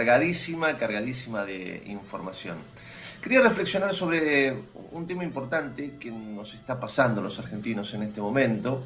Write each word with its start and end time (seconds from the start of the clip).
cargadísima, 0.00 0.78
cargadísima 0.78 1.44
de 1.44 1.82
información. 1.86 2.56
Quería 3.22 3.42
reflexionar 3.42 3.92
sobre 3.92 4.54
un 4.92 5.06
tema 5.06 5.24
importante 5.24 5.96
que 6.00 6.10
nos 6.10 6.54
está 6.54 6.80
pasando 6.80 7.20
a 7.20 7.24
los 7.24 7.38
argentinos 7.38 7.92
en 7.92 8.04
este 8.04 8.18
momento, 8.18 8.82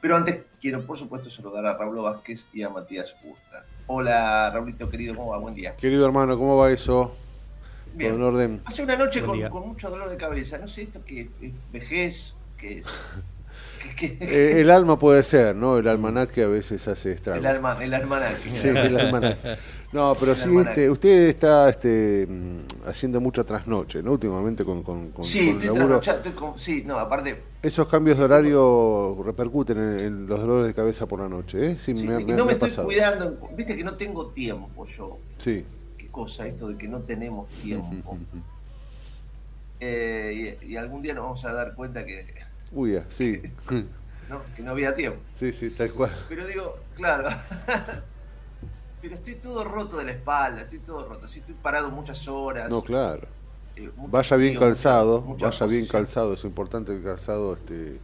pero 0.00 0.16
antes 0.16 0.44
quiero, 0.58 0.86
por 0.86 0.96
supuesto, 0.96 1.28
saludar 1.28 1.66
a 1.66 1.76
Raúl 1.76 1.96
Vázquez 1.96 2.46
y 2.54 2.62
a 2.62 2.70
Matías 2.70 3.14
Urta. 3.22 3.66
Hola, 3.86 4.50
Raulito 4.50 4.88
querido, 4.88 5.14
¿cómo 5.14 5.32
va? 5.32 5.38
Buen 5.38 5.54
día. 5.54 5.76
Querido 5.76 6.06
hermano, 6.06 6.38
¿cómo 6.38 6.56
va 6.56 6.70
eso? 6.70 7.14
Bien. 7.92 8.12
¿Todo 8.12 8.28
en 8.28 8.34
orden? 8.34 8.62
Hace 8.64 8.82
una 8.82 8.96
noche 8.96 9.22
con, 9.22 9.38
mucho 9.68 9.90
dolor 9.90 10.08
de 10.08 10.16
cabeza, 10.16 10.56
no 10.56 10.68
sé, 10.68 10.82
esto 10.84 11.04
que 11.04 11.28
es 11.42 11.52
vejez, 11.70 12.34
que 12.56 12.78
es... 12.78 12.86
Eh, 14.00 14.60
el 14.60 14.70
alma 14.70 14.98
puede 14.98 15.22
ser, 15.22 15.54
¿no? 15.54 15.76
El 15.78 15.86
almanaque 15.86 16.42
a 16.42 16.48
veces 16.48 16.88
hace 16.88 17.12
estragos. 17.12 17.44
el, 17.44 17.46
alma, 17.46 17.76
el 17.80 17.92
almanaque. 17.92 18.48
Sí, 18.48 18.68
el 18.68 18.98
almanaque. 18.98 19.58
No, 19.94 20.16
pero 20.18 20.34
sí, 20.34 20.50
este, 20.58 20.90
usted 20.90 21.28
está 21.28 21.68
este, 21.70 22.26
mm, 22.28 22.88
haciendo 22.88 23.20
mucha 23.20 23.44
trasnoche, 23.44 24.02
¿no? 24.02 24.10
Últimamente 24.10 24.64
con, 24.64 24.82
con, 24.82 25.12
con, 25.12 25.22
Sí, 25.24 25.46
con 25.46 25.56
estoy 25.62 25.78
laburo. 25.78 26.02
con- 26.34 26.58
sí, 26.58 26.82
no, 26.84 26.98
aparte, 26.98 27.40
Esos 27.62 27.86
cambios 27.86 28.18
de 28.18 28.24
horario 28.24 29.16
repercuten 29.24 29.78
en, 29.78 29.98
en 30.00 30.26
los 30.26 30.40
dolores 30.40 30.66
de 30.66 30.74
cabeza 30.74 31.06
por 31.06 31.20
la 31.20 31.28
noche, 31.28 31.70
¿eh? 31.70 31.76
Sí, 31.78 31.96
sí, 31.96 32.08
me, 32.08 32.20
y 32.20 32.24
me- 32.24 32.32
no 32.32 32.38
me 32.44 32.46
me 32.46 32.52
estoy 32.54 32.70
pasado. 32.70 32.86
cuidando, 32.88 33.38
viste 33.56 33.76
que 33.76 33.84
no 33.84 33.94
tengo 33.94 34.26
tiempo 34.30 34.84
yo. 34.84 35.16
Sí. 35.38 35.64
Qué 35.96 36.08
cosa 36.08 36.44
esto 36.48 36.66
de 36.66 36.76
que 36.76 36.88
no 36.88 37.02
tenemos 37.02 37.48
tiempo. 37.62 38.18
Eh, 39.78 40.58
y, 40.60 40.72
y 40.72 40.76
algún 40.76 41.02
día 41.02 41.14
nos 41.14 41.22
vamos 41.22 41.44
a 41.44 41.52
dar 41.52 41.76
cuenta 41.76 42.04
que 42.04 42.26
Uy, 42.72 42.98
sí. 43.16 43.40
no, 44.28 44.40
que 44.56 44.62
no 44.62 44.72
había 44.72 44.92
tiempo. 44.96 45.20
Sí, 45.36 45.52
sí, 45.52 45.70
tal 45.70 45.92
cual. 45.92 46.10
Pero 46.28 46.44
digo, 46.48 46.78
claro. 46.96 47.28
Pero 49.04 49.16
estoy 49.16 49.34
todo 49.34 49.64
roto 49.64 49.98
de 49.98 50.04
la 50.04 50.12
espalda, 50.12 50.62
estoy 50.62 50.78
todo 50.78 51.06
roto. 51.06 51.28
Sí, 51.28 51.40
estoy 51.40 51.54
parado 51.56 51.90
muchas 51.90 52.26
horas. 52.26 52.70
No, 52.70 52.80
claro. 52.80 53.28
eh, 53.76 53.90
Vaya 54.08 54.34
bien 54.38 54.52
frío, 54.52 54.60
calzado, 54.60 55.20
mucha- 55.20 55.44
mucha 55.44 55.64
vaya 55.64 55.66
bien 55.66 55.86
calzado, 55.86 56.32
es 56.32 56.44
importante 56.44 56.96
el 56.96 57.02
calzado, 57.02 57.52
este... 57.52 58.00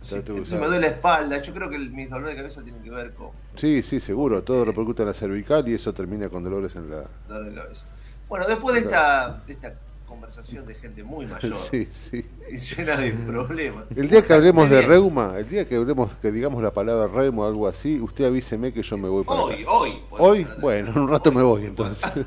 Sí, 0.00 0.16
me 0.26 0.66
duele 0.66 0.80
la 0.80 0.86
espalda. 0.88 1.40
Yo 1.40 1.54
creo 1.54 1.70
que 1.70 1.76
el- 1.76 1.92
mis 1.92 2.10
dolores 2.10 2.30
de 2.34 2.36
cabeza 2.36 2.62
tienen 2.64 2.82
que 2.82 2.90
ver 2.90 3.12
con 3.14 3.30
Sí, 3.54 3.80
sí, 3.80 4.00
seguro, 4.00 4.42
todo 4.42 4.64
repercute 4.64 5.02
en 5.02 5.08
la 5.08 5.14
cervical 5.14 5.68
y 5.68 5.74
eso 5.74 5.94
termina 5.94 6.28
con 6.28 6.42
dolores 6.42 6.74
en 6.74 6.90
la... 6.90 7.04
dolores 7.28 7.54
de 7.54 7.60
cabeza. 7.60 7.84
Bueno, 8.28 8.44
después 8.48 8.74
de 8.74 8.80
esta, 8.82 9.40
de 9.46 9.52
esta 9.52 9.72
conversación 10.08 10.66
de 10.66 10.74
gente 10.74 11.04
muy 11.04 11.26
mayor 11.32 11.56
Sí, 11.70 11.86
sí. 12.10 12.24
y 12.50 12.56
llena 12.56 12.96
de 12.96 13.12
problemas. 13.12 13.84
El 13.94 14.08
día 14.08 14.22
que 14.24 14.32
hablemos 14.32 14.68
de 14.70 14.82
reuma, 14.82 15.34
el 15.38 15.48
día 15.48 15.68
que 15.68 15.76
hablemos, 15.76 16.12
que 16.14 16.32
digamos 16.32 16.62
la 16.62 16.72
palabra 16.72 17.06
reuma 17.06 17.44
o 17.44 17.46
algo 17.46 17.68
así, 17.68 18.00
usted 18.00 18.24
avíseme 18.24 18.72
que 18.72 18.82
yo 18.82 18.96
me 18.98 19.08
voy 19.08 19.24
para 19.24 19.40
Hoy, 19.40 19.64
hoy. 19.68 20.02
Hoy, 20.10 20.46
bueno, 20.60 20.90
en 20.90 20.98
un 20.98 21.08
rato 21.08 21.30
me 21.30 21.42
voy 21.42 21.66
entonces. 21.66 22.10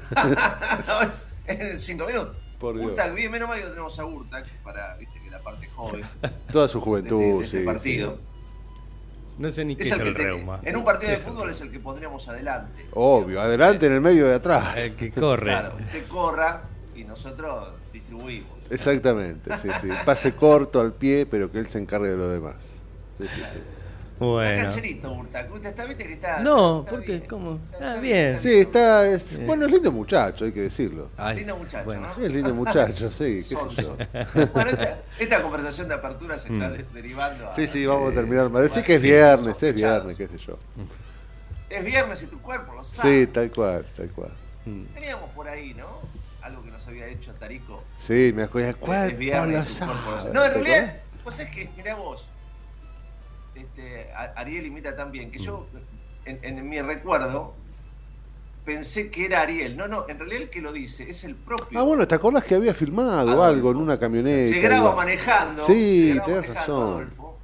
En 1.48 1.78
cinco 1.80 2.06
minutos. 2.06 2.36
Por 2.60 2.76
Dios. 2.78 2.92
Urtac, 2.92 3.14
bien, 3.16 3.32
menos 3.32 3.50
mal 3.50 3.58
que 3.58 3.64
lo 3.66 3.72
tenemos 3.72 3.98
a 4.00 4.06
Urtac 4.06 4.48
para, 4.64 4.96
viste, 4.98 5.20
que 5.20 5.32
la 5.32 5.40
parte 5.40 5.68
joven 5.76 6.06
Toda 6.52 6.68
su 6.68 6.80
juventud, 6.80 7.20
de- 7.20 7.26
de 7.40 7.44
este 7.44 7.60
sí, 7.62 7.66
partido. 7.66 8.20
No 9.40 9.50
sé 9.50 9.66
ni 9.66 9.76
qué 9.76 9.84
Es 9.84 9.92
el 9.94 10.02
el 10.02 10.08
que 10.10 10.14
te- 10.14 10.24
reuma. 10.24 10.60
en 10.64 10.76
un 10.76 10.84
partido 10.84 11.12
¿Qué 11.12 11.18
de 11.18 11.24
fútbol 11.24 11.50
es 11.50 11.60
el 11.62 11.72
que 11.72 11.80
pondríamos 11.80 12.28
adelante. 12.30 12.86
Obvio, 12.94 13.42
adelante, 13.42 13.88
en 13.88 13.94
el 13.94 14.02
medio 14.02 14.28
de 14.28 14.36
atrás. 14.36 14.78
El 14.78 14.94
que 14.96 15.12
corre. 15.12 15.46
Claro, 15.48 15.76
usted 15.84 16.08
corra 16.08 16.62
nosotros 17.12 17.70
distribuimos. 17.94 18.50
Exactamente, 18.70 19.52
sí, 19.62 19.70
sí. 19.82 19.88
Pase 20.06 20.34
corto 20.34 20.80
al 20.80 20.94
pie, 20.94 21.26
pero 21.26 21.52
que 21.52 21.60
él 21.60 21.68
se 21.68 21.78
encargue 21.80 22.10
de 22.10 22.18
lo 22.18 22.28
demás. 22.30 22.56
Sí, 23.18 23.26
sí, 23.28 23.36
sí. 23.36 23.42
Está 23.42 24.26
Bueno. 24.26 24.70
Usted 24.70 25.70
está, 25.70 25.86
viste 25.86 26.06
que 26.08 26.14
está. 26.14 26.40
No, 26.42 26.80
está 26.82 26.92
¿por 26.92 27.02
qué? 27.02 27.12
bien. 27.18 27.26
¿Cómo? 27.28 27.60
Está- 27.72 27.78
Ah, 27.86 27.88
está 27.90 28.02
bien. 28.02 28.38
Sí, 28.40 28.54
está. 28.54 29.08
es- 29.08 29.46
bueno, 29.46 29.66
es 29.66 29.72
lindo 29.72 29.92
muchacho, 29.92 30.46
hay 30.46 30.52
que 30.52 30.62
decirlo. 30.62 31.10
Ay, 31.18 31.38
Lindo 31.38 31.58
muchacho, 31.58 31.86
bueno. 31.86 32.14
¿no? 32.18 32.24
Es 32.24 32.32
lindo 32.32 32.54
muchacho, 32.54 33.10
sí, 33.10 33.38
qué 33.38 33.44
sé 33.44 33.56
Sonso. 33.56 33.98
yo. 33.98 33.98
Bueno, 34.54 34.70
esta, 34.72 35.00
esta 35.20 35.42
conversación 35.42 35.88
de 35.88 35.96
apertura 35.96 36.38
se 36.38 36.54
está 36.54 36.70
Mm. 36.70 36.74
de- 36.74 36.86
derivando 36.94 37.50
a. 37.50 37.54
Sí, 37.54 37.68
sí, 37.68 37.86
vamos 37.86 38.12
a 38.12 38.16
terminar. 38.16 38.52
Decís 38.52 38.84
que 38.84 38.96
es 38.96 39.02
sí, 39.02 39.08
viernes, 39.08 39.64
es 39.64 39.76
viernes, 39.76 40.16
qué 40.18 40.28
sé 40.28 40.38
yo. 40.38 40.58
Es 41.70 41.84
viernes 41.84 42.22
y 42.22 42.28
tu 42.28 42.40
cuerpo 42.42 42.74
lo 42.76 42.84
sabe. 42.84 43.26
Sí, 43.26 43.28
tal 43.32 43.52
cual, 43.52 43.86
tal 43.98 44.10
cual. 44.12 44.32
Mm. 44.66 44.84
Teníamos 44.94 45.30
por 45.32 45.48
ahí, 45.48 45.74
¿no? 45.74 45.88
Había 46.92 47.08
hecho 47.08 47.34
Tarico. 47.34 47.84
Sí, 48.06 48.32
me 48.36 48.44
acuerdo. 48.44 48.70
Es 48.70 48.76
¿Cuál? 48.76 49.14
viernes 49.14 49.72
y 49.76 49.80
tu 49.80 49.86
cuerpo 49.86 50.12
lo 50.12 50.18
sabe. 50.22 50.34
No, 50.34 50.44
en 50.44 50.52
¿Te 50.52 50.58
realidad, 50.62 50.98
vos 51.24 51.34
sabés 51.36 51.52
que, 51.56 51.70
mirá 51.78 51.96
vos, 51.96 52.28
este, 53.56 54.08
Ariel 54.36 54.66
imita 54.66 54.96
tan 54.96 55.12
bien, 55.12 55.32
que 55.32 55.40
yo, 55.40 55.68
en, 56.26 56.40
en 56.44 56.68
mi 56.68 56.82
recuerdo, 56.82 57.54
pensé 58.66 59.10
que 59.10 59.26
era 59.26 59.42
Ariel. 59.42 59.78
No, 59.78 59.88
no, 59.88 60.06
en 60.10 60.20
realidad 60.20 60.42
el 60.44 60.50
que 60.50 60.62
lo 60.62 60.74
dice 60.74 61.10
es 61.10 61.24
el 61.24 61.36
propio. 61.36 61.80
Ah, 61.80 61.84
bueno, 61.84 62.06
¿te 62.08 62.16
acordás 62.16 62.44
que 62.44 62.56
había 62.56 62.74
filmado 62.74 63.12
Adolfo. 63.12 63.44
algo 63.44 63.72
en 63.72 63.78
una 63.78 63.98
camioneta? 63.98 64.54
Se 64.54 64.60
graba 64.60 64.88
Iba- 64.90 64.96
manejando. 64.96 65.66
Sí, 65.66 66.10
graba 66.14 66.26
tenés 66.26 66.42
manejando, 66.42 66.54
razón. 66.80 66.94
Adolfo. 67.02 67.38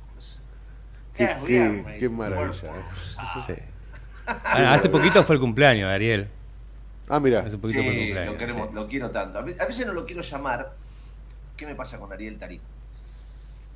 Qué- 1.47 1.95
Es 1.99 2.11
maravilla, 2.11 2.51
eh. 2.67 3.41
Sí. 3.47 3.53
Ah, 4.27 4.73
Hace 4.73 4.89
poquito 4.89 5.23
fue 5.23 5.35
el 5.35 5.41
cumpleaños 5.41 5.87
de 5.89 5.95
Ariel. 5.95 6.27
Ah, 7.09 7.19
mira. 7.19 7.39
Hace 7.41 7.57
poquito 7.57 7.81
fue 7.81 7.91
el 8.11 8.17
Sí, 8.17 8.25
lo, 8.25 8.37
queremos, 8.37 8.67
sí. 8.69 8.75
lo 8.75 8.87
quiero 8.87 9.11
tanto. 9.11 9.39
A 9.39 9.41
ve- 9.41 9.57
a 9.59 9.65
veces 9.65 9.85
no 9.85 9.93
lo 9.93 10.05
quiero 10.05 10.21
llamar. 10.21 10.75
¿Qué 11.55 11.65
me 11.65 11.75
pasa 11.75 11.99
con 11.99 12.11
Ariel 12.11 12.37
Tarico? 12.37 12.63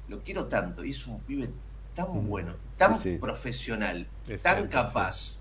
Lo 0.07 0.19
quiero 0.21 0.45
tanto 0.45 0.83
y 0.83 0.89
es 0.91 1.07
un 1.07 1.19
pibe 1.21 1.49
tan 1.95 2.27
bueno, 2.27 2.55
tan 2.77 2.99
Sí, 2.99 3.17
profesional, 3.19 4.07
Es 4.27 4.43
tan 4.43 4.55
cierto, 4.57 4.71
capaz, 4.71 5.37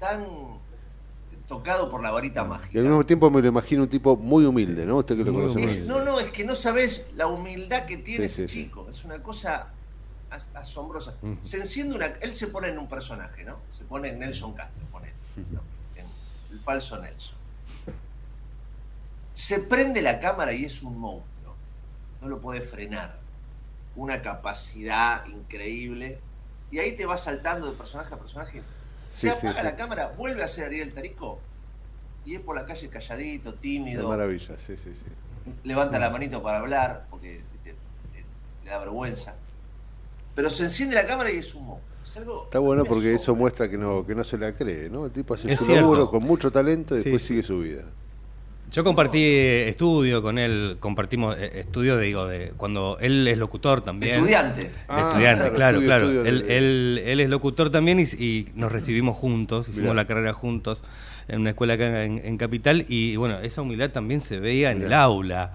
tan 0.00 0.24
tocado 1.46 1.88
por 1.90 2.02
la 2.02 2.10
varita 2.10 2.42
Y 2.44 2.48
mágica. 2.48 2.78
al 2.80 2.84
mismo 2.86 3.06
tiempo 3.06 3.30
me 3.30 3.40
lo 3.40 3.48
imagino 3.48 3.82
un 3.82 3.88
tipo 3.88 4.16
muy 4.16 4.44
humilde, 4.44 4.84
¿no? 4.86 4.96
Usted 4.96 5.16
que 5.16 5.24
lo 5.24 5.32
conoce. 5.32 5.62
Es- 5.64 5.86
no, 5.86 6.02
no, 6.02 6.18
es 6.18 6.32
que 6.32 6.44
no 6.44 6.54
sabes 6.54 7.08
la 7.14 7.26
humildad 7.28 7.84
que 7.86 7.98
tiene 7.98 8.28
Sí, 8.28 8.42
ese 8.42 8.48
sí, 8.48 8.54
sí. 8.54 8.64
chico. 8.64 8.86
Es 8.90 9.04
una 9.04 9.22
cosa 9.22 9.68
as- 10.30 10.48
asombrosa. 10.54 11.14
Se 11.42 11.58
enciende 11.58 11.94
una. 11.94 12.06
Él 12.06 12.34
se 12.34 12.48
pone 12.48 12.68
en 12.68 12.78
un 12.78 12.88
personaje, 12.88 13.44
¿no? 13.44 13.58
Se 13.76 13.84
pone 13.84 14.08
en 14.08 14.18
Nelson 14.18 14.54
Castro, 14.54 14.82
pone. 14.90 15.12
¿no? 15.52 15.60
El 16.56 16.62
falso 16.62 16.98
Nelson. 16.98 17.36
Se 19.34 19.58
prende 19.60 20.00
la 20.00 20.18
cámara 20.20 20.54
y 20.54 20.64
es 20.64 20.82
un 20.82 20.98
monstruo. 20.98 21.54
No 22.22 22.28
lo 22.28 22.40
puede 22.40 22.62
frenar. 22.62 23.18
Una 23.94 24.22
capacidad 24.22 25.26
increíble. 25.26 26.18
Y 26.70 26.78
ahí 26.78 26.96
te 26.96 27.04
va 27.04 27.18
saltando 27.18 27.70
de 27.70 27.76
personaje 27.76 28.14
a 28.14 28.18
personaje. 28.18 28.62
Se 29.12 29.28
Sí, 29.30 29.36
apaga 29.36 29.60
sí. 29.60 29.64
la 29.66 29.76
cámara, 29.76 30.08
vuelve 30.16 30.42
a 30.42 30.48
ser 30.48 30.64
Ariel 30.64 30.94
Tarico. 30.94 31.40
Y 32.24 32.34
es 32.36 32.40
por 32.40 32.56
la 32.56 32.64
calle 32.66 32.88
calladito, 32.88 33.54
tímido 33.54 34.08
maravilla, 34.08 34.58
sí, 34.58 34.76
sí, 34.76 34.92
sí. 34.94 35.04
levanta 35.62 35.98
la 35.98 36.10
manito 36.10 36.42
para 36.42 36.58
hablar, 36.58 37.06
porque 37.08 37.44
eh, 37.64 37.74
le 38.64 38.70
da 38.70 38.78
vergüenza. 38.78 39.34
Pero 40.34 40.50
se 40.50 40.64
enciende 40.64 40.94
la 40.96 41.06
cámara 41.06 41.30
y 41.30 41.36
es 41.38 41.54
un 41.54 41.66
monstruo. 41.66 41.95
Es 42.16 42.22
algo 42.22 42.44
Está 42.44 42.58
bueno 42.60 42.84
porque 42.84 43.14
eso 43.14 43.34
muestra 43.36 43.68
que 43.68 43.76
no, 43.76 44.06
que 44.06 44.14
no 44.14 44.24
se 44.24 44.38
la 44.38 44.52
cree, 44.54 44.88
¿no? 44.88 45.04
El 45.06 45.12
tipo 45.12 45.34
hace 45.34 45.52
Es 45.52 45.58
su 45.58 45.66
cierto. 45.66 45.82
laburo 45.82 46.10
con 46.10 46.22
mucho 46.22 46.50
talento 46.50 46.94
y 46.94 46.98
Sí, 47.02 47.04
después 47.04 47.22
sí. 47.22 47.28
sigue 47.28 47.42
su 47.42 47.58
vida. 47.60 47.82
Yo 48.72 48.82
compartí 48.82 49.22
estudio 49.22 50.22
con 50.22 50.38
él, 50.38 50.76
compartimos 50.80 51.36
eh, 51.38 51.60
estudio, 51.60 51.98
digo, 51.98 52.26
de 52.26 52.52
cuando 52.56 52.96
él 53.00 53.28
es 53.28 53.38
locutor 53.38 53.80
también. 53.80 54.16
Estudiante. 54.16 54.70
Ah, 54.88 55.08
estudiante, 55.10 55.50
claro, 55.52 55.76
estudio, 55.78 55.86
claro. 55.88 56.04
estudio 56.06 56.22
de- 56.24 56.28
él, 56.30 56.44
él- 56.50 57.02
él 57.06 57.20
es 57.20 57.28
locutor 57.30 57.70
también 57.70 58.00
y, 58.00 58.02
y 58.02 58.48
nos 58.56 58.72
recibimos 58.72 59.16
juntos, 59.16 59.68
hicimos 59.68 59.90
Mirá. 59.90 59.94
la 59.94 60.06
carrera 60.06 60.32
juntos 60.32 60.82
en 61.28 61.42
una 61.42 61.50
escuela 61.50 61.74
acá 61.74 62.02
en, 62.04 62.20
en 62.24 62.36
Capital 62.38 62.86
y, 62.88 63.14
bueno, 63.16 63.38
esa 63.38 63.62
humildad 63.62 63.90
también 63.90 64.20
se 64.20 64.40
veía 64.40 64.72
en 64.72 64.82
el 64.82 64.92
aula. 64.92 65.52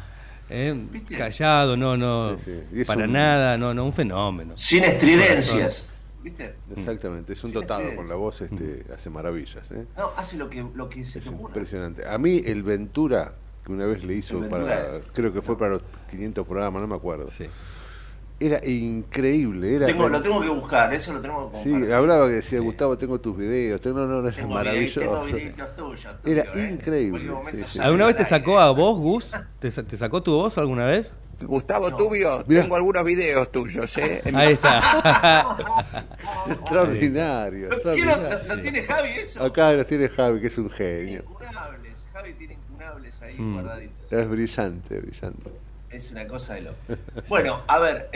¿eh? 0.50 0.74
Callado, 1.18 1.76
no, 1.76 1.98
no, 1.98 2.38
Sí, 2.38 2.52
sí. 2.74 2.86
Para 2.86 3.06
un- 3.06 3.12
nada, 3.14 3.58
no, 3.58 3.74
no, 3.74 3.84
un 3.86 3.94
fenómeno. 3.94 4.54
Sin 4.56 4.84
estridencias. 4.86 5.88
¿Viste? 6.24 6.56
Exactamente, 6.76 7.34
es 7.34 7.44
un 7.44 7.50
Sí, 7.50 7.56
dotado 7.56 7.90
sí. 7.90 7.96
con 7.96 8.08
la 8.08 8.16
voz, 8.16 8.42
este, 8.42 8.86
hace 8.94 9.10
maravillas. 9.10 9.70
¿eh? 9.72 9.86
No, 9.98 10.12
hace 10.16 10.38
lo 10.38 10.50
que, 10.50 10.64
lo 10.76 10.88
que 10.90 11.04
se 11.04 11.20
Es 11.20 11.26
te 11.26 11.30
ocurra. 11.32 11.50
impresionante. 11.56 12.08
A 12.08 12.18
mí 12.18 12.42
el 12.46 12.62
Ventura, 12.64 13.34
que 13.66 13.72
una 13.72 13.86
vez 13.88 14.04
le 14.04 14.16
hizo 14.16 14.40
Ventura. 14.40 14.64
para, 14.66 15.00
creo 15.14 15.34
que 15.34 15.42
fue 15.42 15.58
para 15.58 15.72
los 15.74 15.84
500 16.10 16.46
programas, 16.48 16.82
no 16.82 16.88
me 16.88 16.96
acuerdo. 16.96 17.30
Sí. 17.32 17.46
Era 18.40 18.60
increíble. 18.68 19.76
Era 19.76 19.86
Tengo, 19.86 20.10
lo 20.10 20.20
tengo 20.22 20.42
que 20.42 20.50
buscar, 20.50 20.92
eso 20.94 21.14
lo 21.14 21.22
tenemos 21.22 21.52
que 21.52 21.58
Sí, 21.60 21.70
compartir. 21.70 21.94
hablaba 21.94 22.28
que 22.28 22.34
decía, 22.34 22.58
Sí. 22.60 22.64
Gustavo, 22.66 22.98
tengo 22.98 23.20
tus 23.22 23.38
videos. 23.38 23.80
Tengo, 23.82 24.00
no, 24.08 24.22
no, 24.22 24.32
Tengo 24.32 24.54
maravilloso. 24.56 25.00
videitos- 25.00 25.26
tengo 25.26 25.38
videitos 25.38 25.76
tuyos, 25.76 26.08
Era 26.26 26.44
¿eh? 26.56 26.72
increíble, 26.74 27.32
sí, 27.52 27.64
sí. 27.68 27.80
¿Alguna 27.80 28.08
vez 28.08 28.16
te 28.18 28.26
sacó 28.26 28.60
a 28.60 28.72
vos, 28.72 28.98
Gus? 29.00 29.32
¿Te, 29.60 29.70
te 29.70 29.98
sacó 29.98 30.24
tu 30.24 30.34
voz 30.34 30.58
alguna 30.58 30.86
vez? 30.86 31.14
Gustavo 31.48 31.90
No. 31.90 31.98
Tubio, 31.98 32.44
Mirá. 32.48 32.62
tengo 32.62 32.76
algunos 32.76 33.04
videos 33.04 33.52
tuyos, 33.52 33.98
¿eh? 33.98 34.22
Ahí 34.34 34.54
está. 34.54 35.56
Extraordinario, 36.50 37.70
¿Lo, 37.70 37.82
quiero- 37.82 37.92
extraordinario. 38.12 38.48
lo- 38.48 38.56
lo 38.56 38.62
tiene 38.62 38.84
Javi 38.84 39.10
eso? 39.10 39.44
Acá 39.44 39.74
lo 39.74 39.86
tiene 39.86 40.10
Javi, 40.10 40.42
que 40.42 40.48
es 40.48 40.58
un 40.58 40.70
genio. 40.70 41.20
Incunables. 41.22 42.06
Javi 42.14 42.34
tiene 42.34 42.54
incunables 42.56 43.22
ahí 43.22 43.36
Mm. 43.38 43.54
guardaditos. 43.54 44.14
Es 44.14 44.30
brillante, 44.30 45.00
brillante. 45.00 45.50
Es 45.90 46.12
una 46.12 46.28
cosa 46.28 46.54
de 46.56 46.62
loco. 46.62 46.78
Bueno, 47.28 47.62
a 47.68 47.80
ver, 47.80 48.10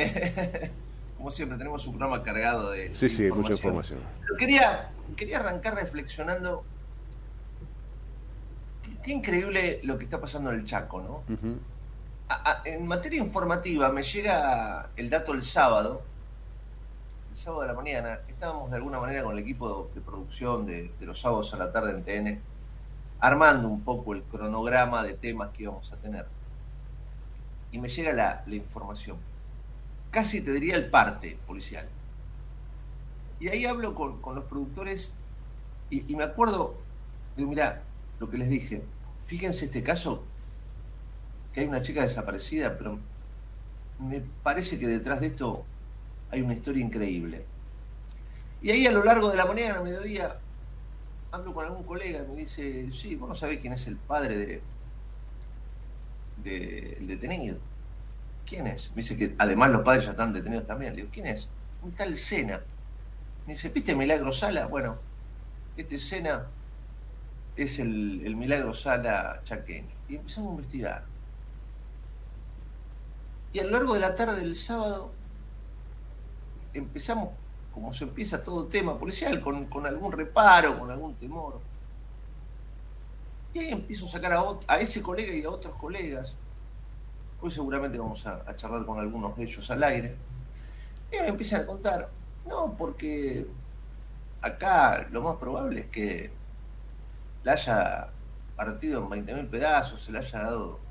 como 1.17 1.31
siempre, 1.31 1.57
tenemos 1.57 1.85
un 1.87 1.97
programa 1.97 2.23
cargado 2.23 2.71
de, 2.71 2.93
Sí, 2.95 3.07
de 3.07 3.09
sí, 3.09 3.31
mucha 3.31 3.53
información. 3.53 3.99
Pero 4.21 4.35
quería, 4.37 4.91
quería 5.15 5.39
arrancar 5.39 5.75
reflexionando. 5.75 6.63
Qué, 9.03 9.11
increíble 9.11 9.79
lo 9.83 9.97
que 9.97 10.03
está 10.05 10.19
pasando 10.19 10.51
en 10.51 10.59
el 10.59 10.65
Chaco, 10.65 10.99
¿no? 11.01 11.23
Ujú. 11.33 11.57
En 12.63 12.87
materia 12.87 13.19
informativa, 13.19 13.91
me 13.91 14.01
llega 14.01 14.89
el 14.95 15.09
dato 15.11 15.33
el 15.33 15.43
sábado, 15.43 16.01
el 17.29 17.37
sábado 17.37 17.61
de 17.61 17.67
la 17.67 17.73
mañana. 17.73 18.19
Estábamos 18.27 18.71
de 18.71 18.77
alguna 18.77 18.99
manera 18.99 19.23
con 19.23 19.33
el 19.33 19.39
equipo 19.39 19.91
de 19.93 20.01
producción 20.01 20.65
de, 20.65 20.91
los 21.01 21.21
sábados 21.21 21.53
a 21.53 21.57
la 21.57 21.71
tarde 21.71 21.91
en 21.91 22.03
TN, 22.03 22.41
armando 23.19 23.67
un 23.67 23.81
poco 23.81 24.13
el 24.13 24.23
cronograma 24.23 25.03
de 25.03 25.13
temas 25.13 25.49
que 25.49 25.63
íbamos 25.63 25.91
a 25.91 25.97
tener. 25.97 26.25
Y 27.71 27.77
me 27.77 27.89
llega 27.89 28.11
la, 28.11 28.43
la 28.47 28.55
información. 28.55 29.17
Casi 30.09 30.41
te 30.41 30.51
diría 30.51 30.75
el 30.75 30.89
parte 30.89 31.37
policial. 31.45 31.87
Y 33.39 33.49
ahí 33.49 33.65
hablo 33.65 33.93
con, 33.93 34.19
con 34.21 34.33
los 34.33 34.45
productores 34.45 35.11
y, 35.91 36.11
y 36.11 36.15
me 36.15 36.23
acuerdo, 36.23 36.75
digo, 37.37 37.49
mirá, 37.49 37.83
lo 38.19 38.29
que 38.29 38.37
les 38.37 38.49
dije, 38.49 38.83
fíjense 39.25 39.65
este 39.65 39.83
caso, 39.83 40.23
que 41.55 41.61
hay 41.61 41.67
una 41.67 41.81
chica 41.81 42.01
desaparecida, 42.01 42.77
pero 42.77 42.99
me 43.97 44.21
parece 44.43 44.77
que 44.77 44.87
detrás 44.87 45.21
de 45.21 45.27
esto 45.27 45.63
hay 46.29 46.41
una 46.41 46.53
historia 46.53 46.83
increíble. 46.83 47.45
Y 48.61 48.71
ahí 48.71 48.85
a 48.85 48.91
lo 48.91 49.05
largo 49.05 49.29
de 49.29 49.37
la 49.37 49.45
mañana, 49.45 49.79
a 49.79 49.81
mediodía, 49.81 50.37
hablo 51.31 51.53
con 51.53 51.65
algún 51.65 51.83
colega 51.83 52.23
y 52.23 52.27
me 52.27 52.35
dice, 52.35 52.91
sí, 52.91 53.15
vos 53.15 53.29
no 53.29 53.35
sabés 53.35 53.61
quién 53.61 53.71
es 53.71 53.87
el 53.87 53.95
padre 53.95 54.37
de 54.37 54.61
del 56.43 57.07
detenido. 57.07 57.57
¿Quién 58.45 58.67
es? 58.67 58.89
Me 58.91 58.97
dice 58.97 59.17
que 59.17 59.33
además 59.37 59.71
los 59.71 59.81
padres 59.81 60.03
ya 60.03 60.11
están 60.11 60.33
detenidos 60.33 60.67
también. 60.67 60.93
Le 60.93 61.03
digo, 61.03 61.09
¿quién 61.13 61.27
es? 61.27 61.47
Un 61.81 61.93
tal 61.93 62.17
Sena. 62.17 62.61
Me 63.47 63.53
dice, 63.53 63.69
¿viste 63.69 63.95
Milagro 63.95 64.33
Sala? 64.33 64.67
Bueno, 64.67 64.97
este 65.77 65.97
Sena 65.97 66.47
es 67.55 67.79
el, 67.79 68.21
el 68.25 68.35
Milagro 68.35 68.73
Sala 68.73 69.41
chaqueño. 69.45 69.87
Y 70.09 70.17
empezamos 70.17 70.49
a 70.49 70.51
investigar. 70.51 71.14
Y 73.55 73.59
a 73.61 73.63
lo 73.63 73.69
largo 73.69 73.93
de 73.93 74.01
la 74.01 74.13
tarde 74.13 74.41
del 74.41 74.53
sábado 74.53 75.13
empezamos, 76.73 77.29
como 77.73 77.93
se 77.93 78.03
empieza 78.03 78.43
todo 78.43 78.67
tema 78.67 78.99
policial, 78.99 79.39
con, 79.39 79.67
con 79.67 79.85
algún 79.85 80.11
reparo, 80.11 80.77
con 80.77 80.91
algún 80.91 81.15
temor. 81.15 81.61
Y 83.53 83.59
ahí 83.59 83.71
empiezo 83.71 84.07
a 84.07 84.09
sacar 84.09 84.33
a, 84.67 84.79
ese 84.81 85.01
colega 85.01 85.33
y 85.33 85.45
a 85.45 85.49
otros 85.49 85.73
colegas. 85.75 86.35
Hoy 87.39 87.49
seguramente 87.49 87.97
vamos 87.97 88.25
a, 88.27 88.43
a 88.45 88.57
charlar 88.57 88.85
con 88.85 88.99
algunos 88.99 89.37
de 89.37 89.45
ellos 89.45 89.71
al 89.71 89.83
aire. 89.83 90.17
Y 91.13 91.21
me 91.21 91.29
empiezan 91.29 91.61
a 91.61 91.65
contar, 91.65 92.09
no, 92.45 92.75
porque 92.75 93.47
acá 94.41 95.07
lo 95.11 95.21
más 95.21 95.37
probable 95.37 95.79
es 95.79 95.85
que 95.85 96.29
la 97.45 97.53
haya 97.53 98.09
partido 98.57 99.01
en 99.13 99.25
20.000 99.25 99.49
pedazos, 99.49 100.03
se 100.03 100.11
le 100.11 100.17
haya 100.17 100.39
dado, 100.39 100.84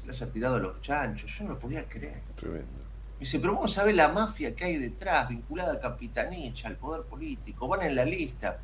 se 0.00 0.06
le 0.06 0.12
haya 0.12 0.26
tirado 0.32 0.56
a 0.56 0.58
los 0.58 0.80
chanchos. 0.80 1.30
Yo 1.38 1.44
no 1.44 1.50
lo 1.50 1.58
podía 1.58 1.86
creer. 1.86 2.22
Tremendo. 2.34 2.66
Me 3.14 3.20
dice, 3.20 3.38
pero 3.38 3.54
vos 3.54 3.72
sabés 3.72 3.94
la 3.94 4.08
mafia 4.08 4.54
que 4.54 4.64
hay 4.64 4.78
detrás, 4.78 5.28
vinculada 5.28 5.74
a 5.74 5.80
Capitanich, 5.80 6.64
al 6.64 6.76
poder 6.76 7.02
político, 7.02 7.68
van 7.68 7.82
en 7.82 7.94
la 7.94 8.04
lista. 8.04 8.58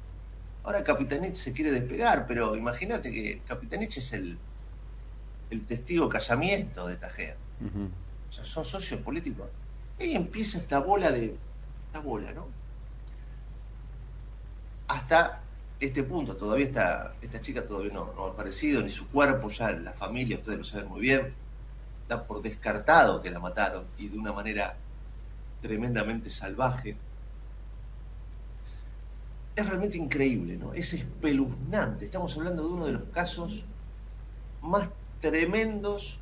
Ahora 0.65 0.83
Capitanich 0.83 1.37
se 1.37 1.53
quiere 1.53 1.71
despegar, 1.71 2.27
pero 2.27 2.57
imagínate 2.57 3.13
que 3.13 3.43
Capitanich 3.47 3.99
es 3.99 4.13
el, 4.15 4.39
el 5.51 5.67
testigo 5.67 6.09
casamiento 6.09 6.89
de. 6.89 6.95
Ujú. 6.95 7.91
O 8.29 8.33
sea, 8.33 8.45
son 8.45 8.65
socios 8.65 9.01
políticos. 9.01 9.49
Y 9.99 10.05
ahí 10.05 10.17
empieza 10.17 10.59
esta 10.59 10.81
bola 10.81 11.13
de. 11.13 11.37
esta 11.87 12.01
bola, 12.01 12.33
¿no? 12.33 12.49
Hasta 14.89 15.43
este 15.79 16.03
punto, 16.03 16.37
todavía 16.37 16.67
está, 16.67 17.15
esta 17.21 17.41
chica 17.41 17.67
todavía 17.67 17.93
no, 17.93 18.13
ha 18.25 18.31
aparecido, 18.31 18.83
ni 18.83 18.91
su 18.91 19.09
cuerpo, 19.09 19.49
ya 19.49 19.71
la 19.73 19.93
familia, 19.93 20.37
ustedes 20.37 20.59
lo 20.59 20.65
saben 20.65 20.89
muy 20.89 21.01
bien, 21.01 21.35
da 22.09 22.27
por 22.27 22.41
descartado 22.41 23.21
que 23.21 23.31
la 23.31 23.41
mataron 23.41 23.85
y 23.99 24.09
de 24.09 24.19
una 24.19 24.33
manera 24.33 24.77
tremendamente 25.61 26.31
salvaje. 26.31 26.97
Es 29.55 29.69
realmente 29.69 29.97
increíble, 29.97 30.57
¿no? 30.57 30.73
Es 30.75 30.93
espeluznante. 30.93 32.05
Estamos 32.05 32.37
hablando 32.37 32.63
de 32.63 32.69
uno 32.75 32.87
de 32.87 32.93
los 32.93 33.05
casos 33.05 33.65
más 34.63 34.91
tremendos 35.21 36.21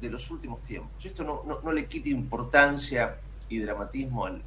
de 0.00 0.10
los 0.10 0.30
últimos 0.30 0.62
tiempos. 0.62 1.04
Esto 1.04 1.24
no, 1.24 1.42
no, 1.46 1.60
no 1.62 1.72
le 1.72 1.86
quita 1.86 2.08
importancia 2.10 3.18
y 3.48 3.58
dramatismo 3.58 4.26
al, 4.26 4.42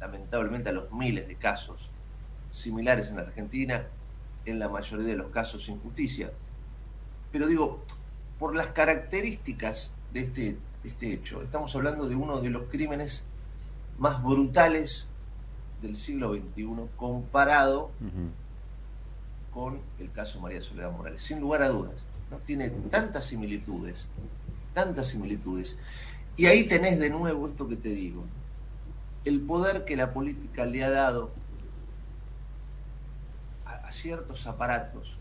lamentablemente 0.00 0.70
a 0.70 0.72
los 0.72 0.92
miles 0.92 1.26
de 1.28 1.36
casos 1.36 1.90
similares 2.58 3.08
en 3.08 3.16
la 3.16 3.22
Argentina, 3.22 3.86
en 4.44 4.58
la 4.58 4.68
mayoría 4.68 5.06
de 5.06 5.16
los 5.16 5.30
casos 5.30 5.64
sin 5.64 5.78
justicia. 5.80 6.32
Pero 7.32 7.46
digo, 7.46 7.82
por 8.38 8.54
las 8.54 8.68
características 8.68 9.92
de 10.12 10.20
este, 10.20 10.42
de 10.82 10.88
este 10.88 11.12
hecho, 11.12 11.42
estamos 11.42 11.74
hablando 11.76 12.08
de 12.08 12.14
uno 12.14 12.40
de 12.40 12.50
los 12.50 12.64
crímenes 12.70 13.24
más 13.98 14.22
brutales 14.22 15.06
del 15.82 15.96
siglo 15.96 16.34
XXI 16.34 16.68
comparado 16.96 17.90
con 19.52 19.80
el 19.98 20.10
caso 20.12 20.40
María 20.40 20.62
Soledad 20.62 20.92
Morales. 20.92 21.22
Sin 21.22 21.40
lugar 21.40 21.62
a 21.62 21.68
dudas, 21.68 22.04
¿no? 22.30 22.38
tiene 22.38 22.70
tantas 22.70 23.26
similitudes, 23.26 24.06
tantas 24.74 25.08
similitudes. 25.08 25.78
Y 26.36 26.46
ahí 26.46 26.64
tenés 26.64 26.98
de 26.98 27.10
nuevo 27.10 27.46
esto 27.46 27.68
que 27.68 27.76
te 27.76 27.88
digo, 27.88 28.24
el 29.24 29.40
poder 29.40 29.84
que 29.84 29.96
la 29.96 30.12
política 30.12 30.64
le 30.64 30.84
ha 30.84 30.90
dado 30.90 31.32
a, 33.88 33.92
ciertos 33.92 34.46
aparatos. 34.46 35.18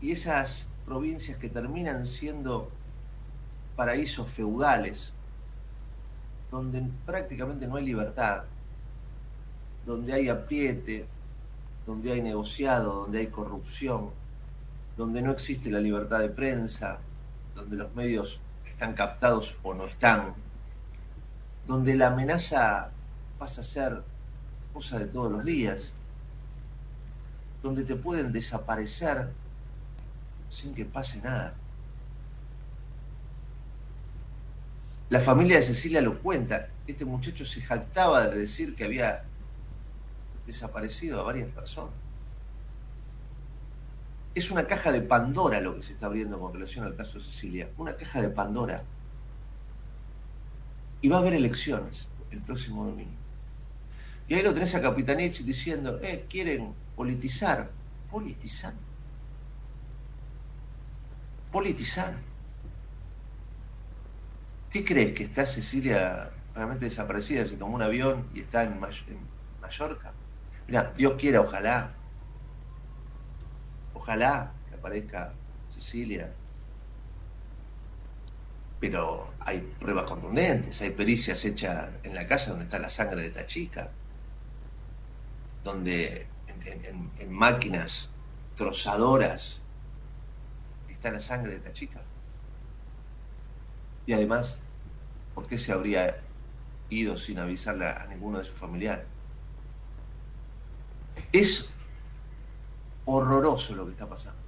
Y 0.00 0.12
esas 0.12 0.66
provincias 0.84 1.36
que 1.38 1.48
terminan 1.48 2.06
siendo 2.06 2.70
paraísos 3.74 4.30
feudales, 4.30 5.12
donde 6.50 6.88
prácticamente 7.04 7.66
no 7.66 7.76
hay 7.76 7.84
libertad, 7.84 8.44
donde 9.84 10.12
hay 10.12 10.28
apriete, 10.28 11.06
donde 11.86 12.12
hay 12.12 12.22
negociado, 12.22 12.94
donde 12.94 13.18
hay 13.18 13.26
corrupción, 13.28 14.10
donde 14.96 15.22
no 15.22 15.30
existe 15.30 15.70
la 15.70 15.80
libertad 15.80 16.20
de 16.20 16.28
prensa, 16.28 16.98
donde 17.54 17.76
los 17.76 17.94
medios 17.94 18.40
están 18.64 18.94
captados 18.94 19.56
o 19.62 19.74
no 19.74 19.86
están, 19.86 20.34
donde 21.66 21.94
la 21.94 22.08
amenaza 22.08 22.90
pasa 23.38 23.60
a 23.60 23.64
ser 23.64 24.02
cosa 24.72 24.98
de 24.98 25.06
todos 25.06 25.32
los 25.32 25.44
días, 25.44 25.92
donde 27.66 27.82
te 27.82 27.96
pueden 27.96 28.32
desaparecer 28.32 29.28
sin 30.48 30.72
que 30.72 30.84
pase 30.84 31.20
nada. 31.20 31.54
La 35.10 35.20
familia 35.20 35.56
de 35.56 35.62
Cecilia 35.62 36.00
lo 36.00 36.20
cuenta. 36.20 36.68
Este 36.86 37.04
muchacho 37.04 37.44
se 37.44 37.60
jactaba 37.60 38.28
de 38.28 38.38
decir 38.38 38.76
que 38.76 38.84
había 38.84 39.24
desaparecido 40.46 41.20
a 41.20 41.24
varias 41.24 41.48
personas. 41.48 41.94
es 44.34 44.50
una 44.50 44.66
caja 44.66 44.92
de 44.92 45.00
Pandora 45.00 45.60
lo 45.60 45.74
que 45.74 45.82
se 45.82 45.94
está 45.94 46.06
abriendo 46.06 46.38
con 46.38 46.52
relación 46.52 46.84
al 46.84 46.94
caso 46.94 47.18
de 47.18 47.24
Cecilia. 47.24 47.70
Una 47.78 47.96
caja 47.96 48.22
de 48.22 48.28
Pandora. 48.28 48.76
Y 51.00 51.08
va 51.08 51.16
a 51.16 51.20
haber 51.20 51.34
elecciones 51.34 52.06
el 52.30 52.40
próximo 52.42 52.84
domingo. 52.84 53.16
Y 54.28 54.34
ahí 54.34 54.42
lo 54.42 54.54
tenés 54.54 54.74
a 54.74 54.82
Capitanich 54.82 55.42
diciendo, 55.42 55.98
eh, 56.02 56.26
quieren 56.28 56.74
politizar. 56.96 57.70
¿Politizar? 58.10 58.74
¿Politizar? 61.52 62.14
¿Qué 64.70 64.84
crees 64.84 65.12
que 65.12 65.24
está 65.24 65.46
Cecilia 65.46 66.30
realmente 66.54 66.86
desaparecida? 66.86 67.46
Se 67.46 67.56
tomó 67.56 67.76
un 67.76 67.82
avión 67.82 68.28
y 68.34 68.40
está 68.40 68.64
en, 68.64 68.80
Mallorca. 68.80 70.12
Mira, 70.66 70.92
Dios 70.96 71.14
quiera, 71.18 71.40
ojalá. 71.40 71.92
Ojalá 73.94 74.52
que 74.68 74.74
aparezca 74.74 75.32
Cecilia. 75.70 76.32
Pero 78.80 79.32
hay 79.40 79.60
pruebas 79.80 80.04
contundentes, 80.04 80.80
hay 80.82 80.90
pericias 80.90 81.44
hechas 81.44 81.88
en 82.02 82.14
la 82.14 82.26
casa 82.26 82.50
donde 82.50 82.64
está 82.64 82.78
la 82.78 82.88
sangre 82.88 83.22
de 83.22 83.28
esta 83.28 83.46
chica 83.46 83.90
donde 85.66 86.26
en, 86.64 87.32
máquinas 87.32 88.10
trozadoras 88.54 89.60
está 90.88 91.10
la 91.10 91.20
sangre 91.20 91.52
de 91.52 91.56
esta 91.58 91.72
chica. 91.72 92.02
Y 94.06 94.12
además, 94.12 94.58
¿por 95.34 95.46
qué 95.46 95.58
se 95.58 95.72
habría 95.72 96.20
ido 96.88 97.16
sin 97.16 97.38
avisarle 97.38 97.86
a 97.86 98.06
ninguno 98.06 98.38
de 98.38 98.44
sus 98.44 98.58
familiares? 98.58 99.04
Es 101.32 101.70
horroroso 103.04 103.74
lo 103.74 103.84
que 103.84 103.92
está 103.92 104.08
pasando. 104.08 104.40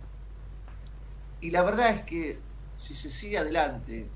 Y 1.40 1.50
la 1.50 1.62
verdad 1.62 1.90
es 1.90 2.04
que 2.04 2.38
si 2.76 2.94
se 2.94 3.10
sigue 3.10 3.38
adelante 3.38 4.08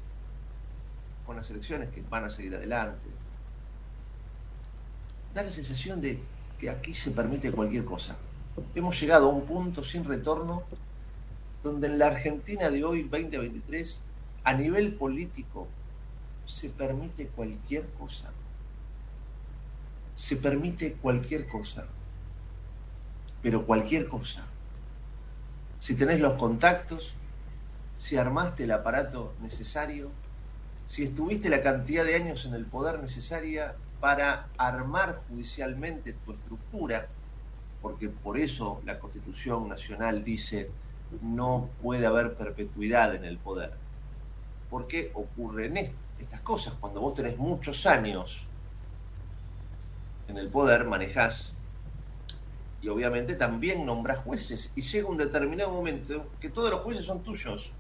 con 1.26 1.36
las 1.36 1.50
elecciones 1.50 1.90
que 1.90 2.02
van 2.02 2.24
a 2.24 2.30
seguir 2.30 2.54
adelante, 2.54 3.08
da 5.34 5.42
la 5.42 5.50
sensación 5.50 6.00
de 6.00 6.20
aquí 6.68 6.94
se 6.94 7.10
permite 7.10 7.52
cualquier 7.52 7.84
cosa. 7.84 8.16
Hemos 8.74 9.00
llegado 9.00 9.30
a 9.30 9.32
un 9.32 9.44
punto 9.44 9.82
sin 9.82 10.04
retorno 10.04 10.62
donde 11.62 11.86
en 11.86 11.98
la 11.98 12.08
Argentina 12.08 12.70
de 12.70 12.84
hoy, 12.84 13.02
2023, 13.02 14.02
a 14.44 14.54
nivel 14.54 14.94
político, 14.94 15.68
se 16.44 16.68
permite 16.68 17.28
cualquier 17.28 17.86
cosa. 17.98 18.30
Se 20.14 20.36
permite 20.36 20.94
cualquier 20.94 21.48
cosa. 21.48 21.86
Pero 23.42 23.64
cualquier 23.64 24.08
cosa. 24.08 24.46
Si 25.78 25.94
tenés 25.94 26.20
los 26.20 26.34
contactos, 26.34 27.14
si 27.98 28.16
armaste 28.16 28.64
el 28.64 28.72
aparato 28.72 29.32
necesario, 29.40 30.10
si 30.86 31.04
estuviste 31.04 31.48
la 31.48 31.62
cantidad 31.62 32.04
de 32.04 32.16
años 32.16 32.44
en 32.46 32.54
el 32.54 32.66
poder 32.66 33.00
necesaria 33.00 33.76
para 34.02 34.48
armar 34.58 35.14
judicialmente 35.14 36.12
tu 36.12 36.32
estructura, 36.32 37.06
porque 37.80 38.08
por 38.08 38.36
eso 38.36 38.82
la 38.84 38.98
Constitución 38.98 39.68
Nacional 39.68 40.24
dice 40.24 40.72
no 41.20 41.68
puede 41.80 42.04
haber 42.06 42.34
perpetuidad 42.34 43.14
en 43.14 43.24
el 43.24 43.38
poder. 43.38 43.74
Porque 44.70 45.12
ocurren 45.14 45.94
estas 46.18 46.40
cosas. 46.40 46.74
Cuando 46.80 47.00
vos 47.00 47.14
tenés 47.14 47.38
muchos 47.38 47.86
años 47.86 48.48
en 50.26 50.36
el 50.36 50.48
poder, 50.48 50.84
manejás 50.84 51.52
y 52.80 52.88
obviamente 52.88 53.36
también 53.36 53.86
nombrás 53.86 54.18
jueces. 54.18 54.72
Y 54.74 54.82
llega 54.82 55.06
un 55.06 55.16
determinado 55.16 55.70
momento 55.70 56.26
que 56.40 56.48
todos 56.48 56.72
los 56.72 56.80
jueces 56.80 57.04
son 57.04 57.22
tuyos, 57.22 57.72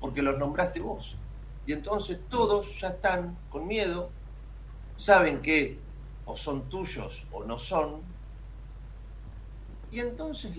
porque 0.00 0.22
los 0.22 0.38
nombraste 0.38 0.80
vos. 0.80 1.18
Y 1.66 1.74
entonces 1.74 2.20
todos 2.30 2.80
ya 2.80 2.88
están 2.88 3.36
con 3.50 3.66
miedo 3.66 4.08
saben 4.96 5.40
que 5.42 5.78
o 6.24 6.36
son 6.36 6.68
tuyos 6.68 7.26
o 7.32 7.44
no 7.44 7.58
son, 7.58 8.00
y 9.90 10.00
entonces 10.00 10.52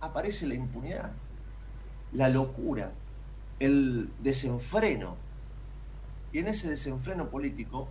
aparece 0.00 0.46
la 0.46 0.54
impunidad, 0.54 1.12
la 2.12 2.28
locura, 2.28 2.92
el 3.60 4.10
desenfreno. 4.20 5.16
Y 6.32 6.40
en 6.40 6.48
ese 6.48 6.68
desenfreno 6.68 7.30
político, 7.30 7.88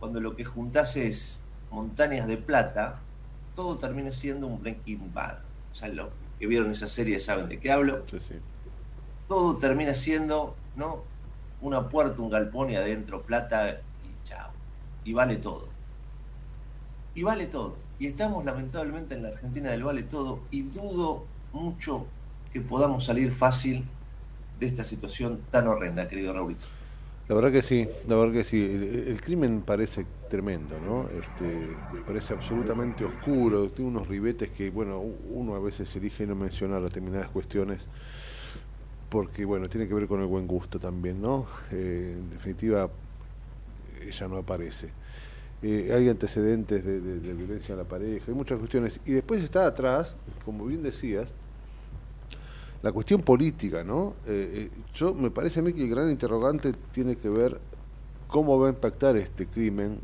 cuando 0.00 0.20
lo 0.20 0.34
que 0.34 0.44
juntás 0.44 0.96
es 0.96 1.40
montañas 1.70 2.26
de 2.26 2.36
plata, 2.36 3.00
todo 3.54 3.78
termina 3.78 4.12
siendo 4.12 4.46
un 4.46 4.60
Breaking 4.60 5.12
Bad. 5.14 5.38
O 5.70 5.74
sea, 5.74 5.88
los 5.88 6.08
que 6.38 6.46
vieron 6.46 6.70
esa 6.70 6.88
serie 6.88 7.20
saben 7.20 7.48
de 7.48 7.60
qué 7.60 7.70
hablo. 7.70 8.04
Todo 9.28 9.56
termina 9.58 9.94
siendo, 9.94 10.56
¿no? 10.74 11.04
Una 11.60 11.88
puerta, 11.88 12.20
un 12.20 12.30
galpón 12.30 12.70
y 12.70 12.76
adentro 12.76 13.22
plata 13.22 13.80
y 15.04 15.12
vale 15.12 15.36
todo. 15.36 15.66
Y 17.14 17.22
vale 17.22 17.46
todo. 17.46 17.76
Y 17.98 18.06
estamos 18.06 18.44
lamentablemente 18.44 19.14
en 19.14 19.24
la 19.24 19.28
Argentina 19.30 19.70
del 19.70 19.84
vale 19.84 20.02
todo 20.02 20.40
y 20.50 20.62
dudo 20.62 21.24
mucho 21.52 22.06
que 22.52 22.60
podamos 22.60 23.04
salir 23.04 23.32
fácil 23.32 23.84
de 24.58 24.66
esta 24.66 24.84
situación 24.84 25.40
tan 25.50 25.66
horrenda, 25.66 26.08
querido 26.08 26.32
Raulito. 26.32 26.66
La 27.28 27.36
verdad 27.36 27.52
que 27.52 27.62
sí, 27.62 27.88
la 28.08 28.16
verdad 28.16 28.32
que 28.32 28.44
sí. 28.44 28.60
El, 28.60 29.20
crimen 29.22 29.62
parece 29.62 30.04
tremendo, 30.28 30.74
¿no? 30.84 31.08
Este, 31.10 31.76
parece 32.04 32.34
absolutamente 32.34 33.04
oscuro, 33.04 33.68
tiene 33.68 33.92
unos 33.92 34.08
ribetes 34.08 34.48
que, 34.50 34.70
bueno, 34.70 34.98
uno 34.98 35.54
a 35.54 35.60
veces 35.60 35.94
elige 35.94 36.26
no 36.26 36.34
mencionar 36.34 36.82
determinadas 36.82 37.28
cuestiones 37.28 37.86
porque, 39.10 39.44
bueno, 39.44 39.68
tiene 39.68 39.86
que 39.86 39.94
ver 39.94 40.08
con 40.08 40.20
el 40.20 40.26
buen 40.26 40.48
gusto 40.48 40.80
también, 40.80 41.22
¿no? 41.22 41.46
Eh, 41.70 42.16
en 42.18 42.30
definitiva, 42.30 42.90
ella 44.02 44.28
no 44.28 44.38
aparece. 44.38 44.90
Eh, 45.62 45.92
hay 45.94 46.08
antecedentes 46.08 46.82
de, 46.82 47.34
violencia 47.34 47.74
en 47.74 47.78
la 47.78 47.84
pareja, 47.84 48.24
hay 48.28 48.34
muchas 48.34 48.58
cuestiones. 48.58 48.98
Y 49.04 49.12
después 49.12 49.42
está 49.42 49.66
atrás, 49.66 50.16
como 50.44 50.64
bien 50.64 50.82
decías, 50.82 51.34
la 52.82 52.92
cuestión 52.92 53.20
política, 53.20 53.84
¿no? 53.84 54.14
Eh, 54.26 54.70
eh, 54.72 54.78
yo 54.94 55.14
me 55.14 55.30
parece 55.30 55.60
a 55.60 55.62
mí 55.62 55.74
que 55.74 55.82
el 55.82 55.90
gran 55.90 56.10
interrogante 56.10 56.72
tiene 56.92 57.16
que 57.16 57.28
ver 57.28 57.60
cómo 58.26 58.58
va 58.58 58.68
a 58.68 58.70
impactar 58.70 59.18
este 59.18 59.46
crimen 59.46 60.00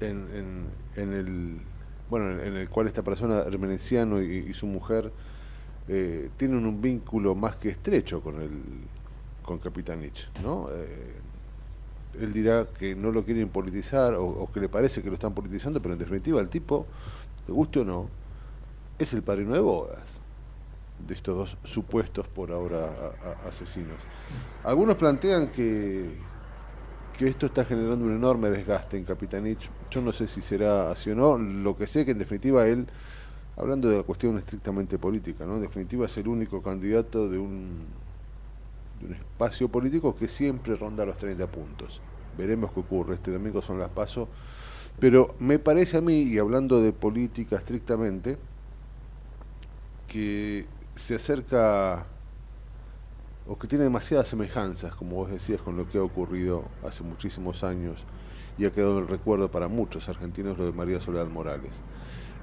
en, 0.00 0.66
el 0.96 1.60
bueno 2.10 2.38
en 2.42 2.56
el 2.56 2.68
cual 2.68 2.88
esta 2.88 3.02
persona 3.02 3.38
Hermenenciano 3.38 4.20
y, 4.20 4.52
su 4.52 4.66
mujer 4.66 5.10
tienen 5.86 6.66
un 6.66 6.82
vínculo 6.82 7.34
más 7.34 7.56
que 7.56 7.70
estrecho 7.70 8.20
con 8.20 8.42
el 8.42 8.50
con 9.42 9.58
Capitanich, 9.58 10.30
¿no? 10.42 10.68
Él 12.20 12.32
dirá 12.32 12.66
que 12.66 12.94
no 12.94 13.12
lo 13.12 13.24
quieren 13.24 13.48
politizar 13.48 14.14
o, 14.14 14.48
que 14.52 14.60
le 14.60 14.68
parece 14.68 15.02
que 15.02 15.08
lo 15.08 15.14
están 15.14 15.34
politizando, 15.34 15.80
pero 15.80 15.94
en 15.94 16.00
definitiva 16.00 16.40
el 16.40 16.48
tipo, 16.48 16.86
de 17.46 17.52
guste 17.52 17.80
o 17.80 17.84
no, 17.84 18.08
es 18.98 19.12
el 19.12 19.22
padrino 19.22 19.54
de 19.54 19.60
bodas 19.60 20.02
de 21.06 21.14
estos 21.14 21.36
dos 21.36 21.58
supuestos 21.64 22.28
por 22.28 22.50
ahora 22.50 22.88
asesinos. 23.46 23.96
Algunos 24.62 24.96
plantean 24.96 25.48
que, 25.48 26.16
que 27.18 27.28
esto 27.28 27.46
está 27.46 27.64
generando 27.64 28.04
un 28.04 28.14
enorme 28.14 28.50
desgaste 28.50 28.96
en 28.96 29.04
Capitanich. 29.04 29.70
Yo 29.90 30.00
no 30.00 30.12
sé 30.12 30.26
si 30.26 30.40
será 30.40 30.90
así 30.90 31.10
o 31.10 31.14
no. 31.14 31.36
Lo 31.36 31.76
que 31.76 31.86
sé 31.86 32.04
que 32.04 32.12
en 32.12 32.18
definitiva 32.18 32.66
él, 32.66 32.86
hablando 33.56 33.88
de 33.88 33.98
la 33.98 34.02
cuestión 34.02 34.36
estrictamente 34.38 34.98
política, 34.98 35.44
¿no? 35.44 35.56
en 35.56 35.62
definitiva 35.62 36.06
es 36.06 36.16
el 36.16 36.28
único 36.28 36.62
candidato 36.62 37.28
de 37.28 37.38
un 37.38 37.86
un 39.04 39.14
espacio 39.14 39.68
político 39.68 40.14
que 40.14 40.28
siempre 40.28 40.76
ronda 40.76 41.04
los 41.04 41.16
30 41.18 41.46
puntos. 41.46 42.00
Veremos 42.36 42.72
qué 42.72 42.80
ocurre. 42.80 43.14
Este 43.14 43.30
domingo 43.30 43.62
son 43.62 43.78
las 43.78 43.90
pasos. 43.90 44.28
Pero 44.98 45.28
me 45.38 45.58
parece 45.58 45.96
a 45.96 46.00
mí, 46.00 46.22
y 46.22 46.38
hablando 46.38 46.80
de 46.80 46.92
política 46.92 47.56
estrictamente, 47.56 48.38
que 50.06 50.66
se 50.94 51.16
acerca 51.16 52.06
o 53.46 53.58
que 53.58 53.66
tiene 53.66 53.84
demasiadas 53.84 54.28
semejanzas, 54.28 54.94
como 54.94 55.16
vos 55.16 55.30
decías, 55.30 55.60
con 55.60 55.76
lo 55.76 55.88
que 55.88 55.98
ha 55.98 56.02
ocurrido 56.02 56.64
hace 56.82 57.02
muchísimos 57.02 57.62
años 57.62 58.04
y 58.56 58.64
ha 58.64 58.70
quedado 58.70 58.98
en 58.98 59.02
el 59.02 59.08
recuerdo 59.08 59.50
para 59.50 59.68
muchos 59.68 60.08
argentinos 60.08 60.56
lo 60.56 60.64
de 60.64 60.72
María 60.72 61.00
Soledad 61.00 61.26
Morales. 61.26 61.72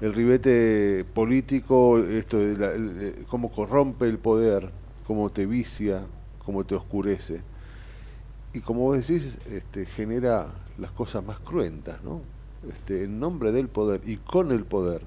El 0.00 0.12
ribete 0.12 1.04
político, 1.14 1.98
esto 1.98 2.38
de 2.38 3.24
cómo 3.28 3.50
corrompe 3.50 4.06
el 4.06 4.18
poder, 4.18 4.70
cómo 5.06 5.30
te 5.30 5.46
vicia, 5.46 6.02
como 6.44 6.64
te 6.64 6.74
oscurece. 6.74 7.40
Y 8.52 8.60
como 8.60 8.80
vos 8.80 9.06
decís, 9.06 9.38
este, 9.50 9.86
genera 9.86 10.48
las 10.78 10.90
cosas 10.92 11.24
más 11.24 11.38
cruentas, 11.40 12.02
¿no? 12.02 12.20
Este, 12.68 13.04
en 13.04 13.18
nombre 13.18 13.50
del 13.50 13.68
poder 13.68 14.00
y 14.04 14.18
con 14.18 14.52
el 14.52 14.64
poder 14.64 15.02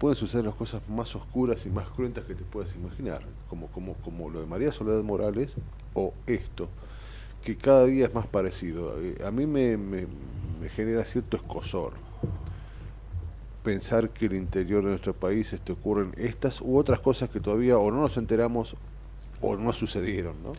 pueden 0.00 0.16
suceder 0.16 0.46
las 0.46 0.54
cosas 0.54 0.80
más 0.88 1.14
oscuras 1.14 1.66
y 1.66 1.70
más 1.70 1.90
cruentas 1.90 2.24
que 2.24 2.34
te 2.34 2.42
puedas 2.42 2.74
imaginar, 2.74 3.22
como, 3.50 3.66
como, 3.66 3.94
como 3.96 4.30
lo 4.30 4.40
de 4.40 4.46
María 4.46 4.72
Soledad 4.72 5.02
Morales 5.02 5.54
o 5.92 6.14
esto, 6.26 6.70
que 7.44 7.56
cada 7.56 7.84
día 7.84 8.06
es 8.06 8.14
más 8.14 8.26
parecido. 8.26 8.98
Eh, 8.98 9.22
a 9.26 9.30
mí 9.30 9.44
me, 9.44 9.76
genera 10.74 11.04
cierto 11.04 11.36
escosor. 11.36 11.92
pensar 13.62 14.08
que 14.08 14.24
el 14.24 14.32
interior 14.32 14.82
de 14.82 14.88
nuestro 14.88 15.12
país 15.12 15.52
este, 15.52 15.72
ocurren 15.72 16.12
estas 16.16 16.62
u 16.62 16.78
otras 16.78 17.00
cosas 17.00 17.28
que 17.28 17.40
todavía 17.40 17.76
o 17.76 17.90
no 17.90 18.00
nos 18.00 18.16
enteramos 18.16 18.76
o 19.40 19.56
no 19.56 19.72
sucedieron, 19.72 20.42
¿no? 20.42 20.52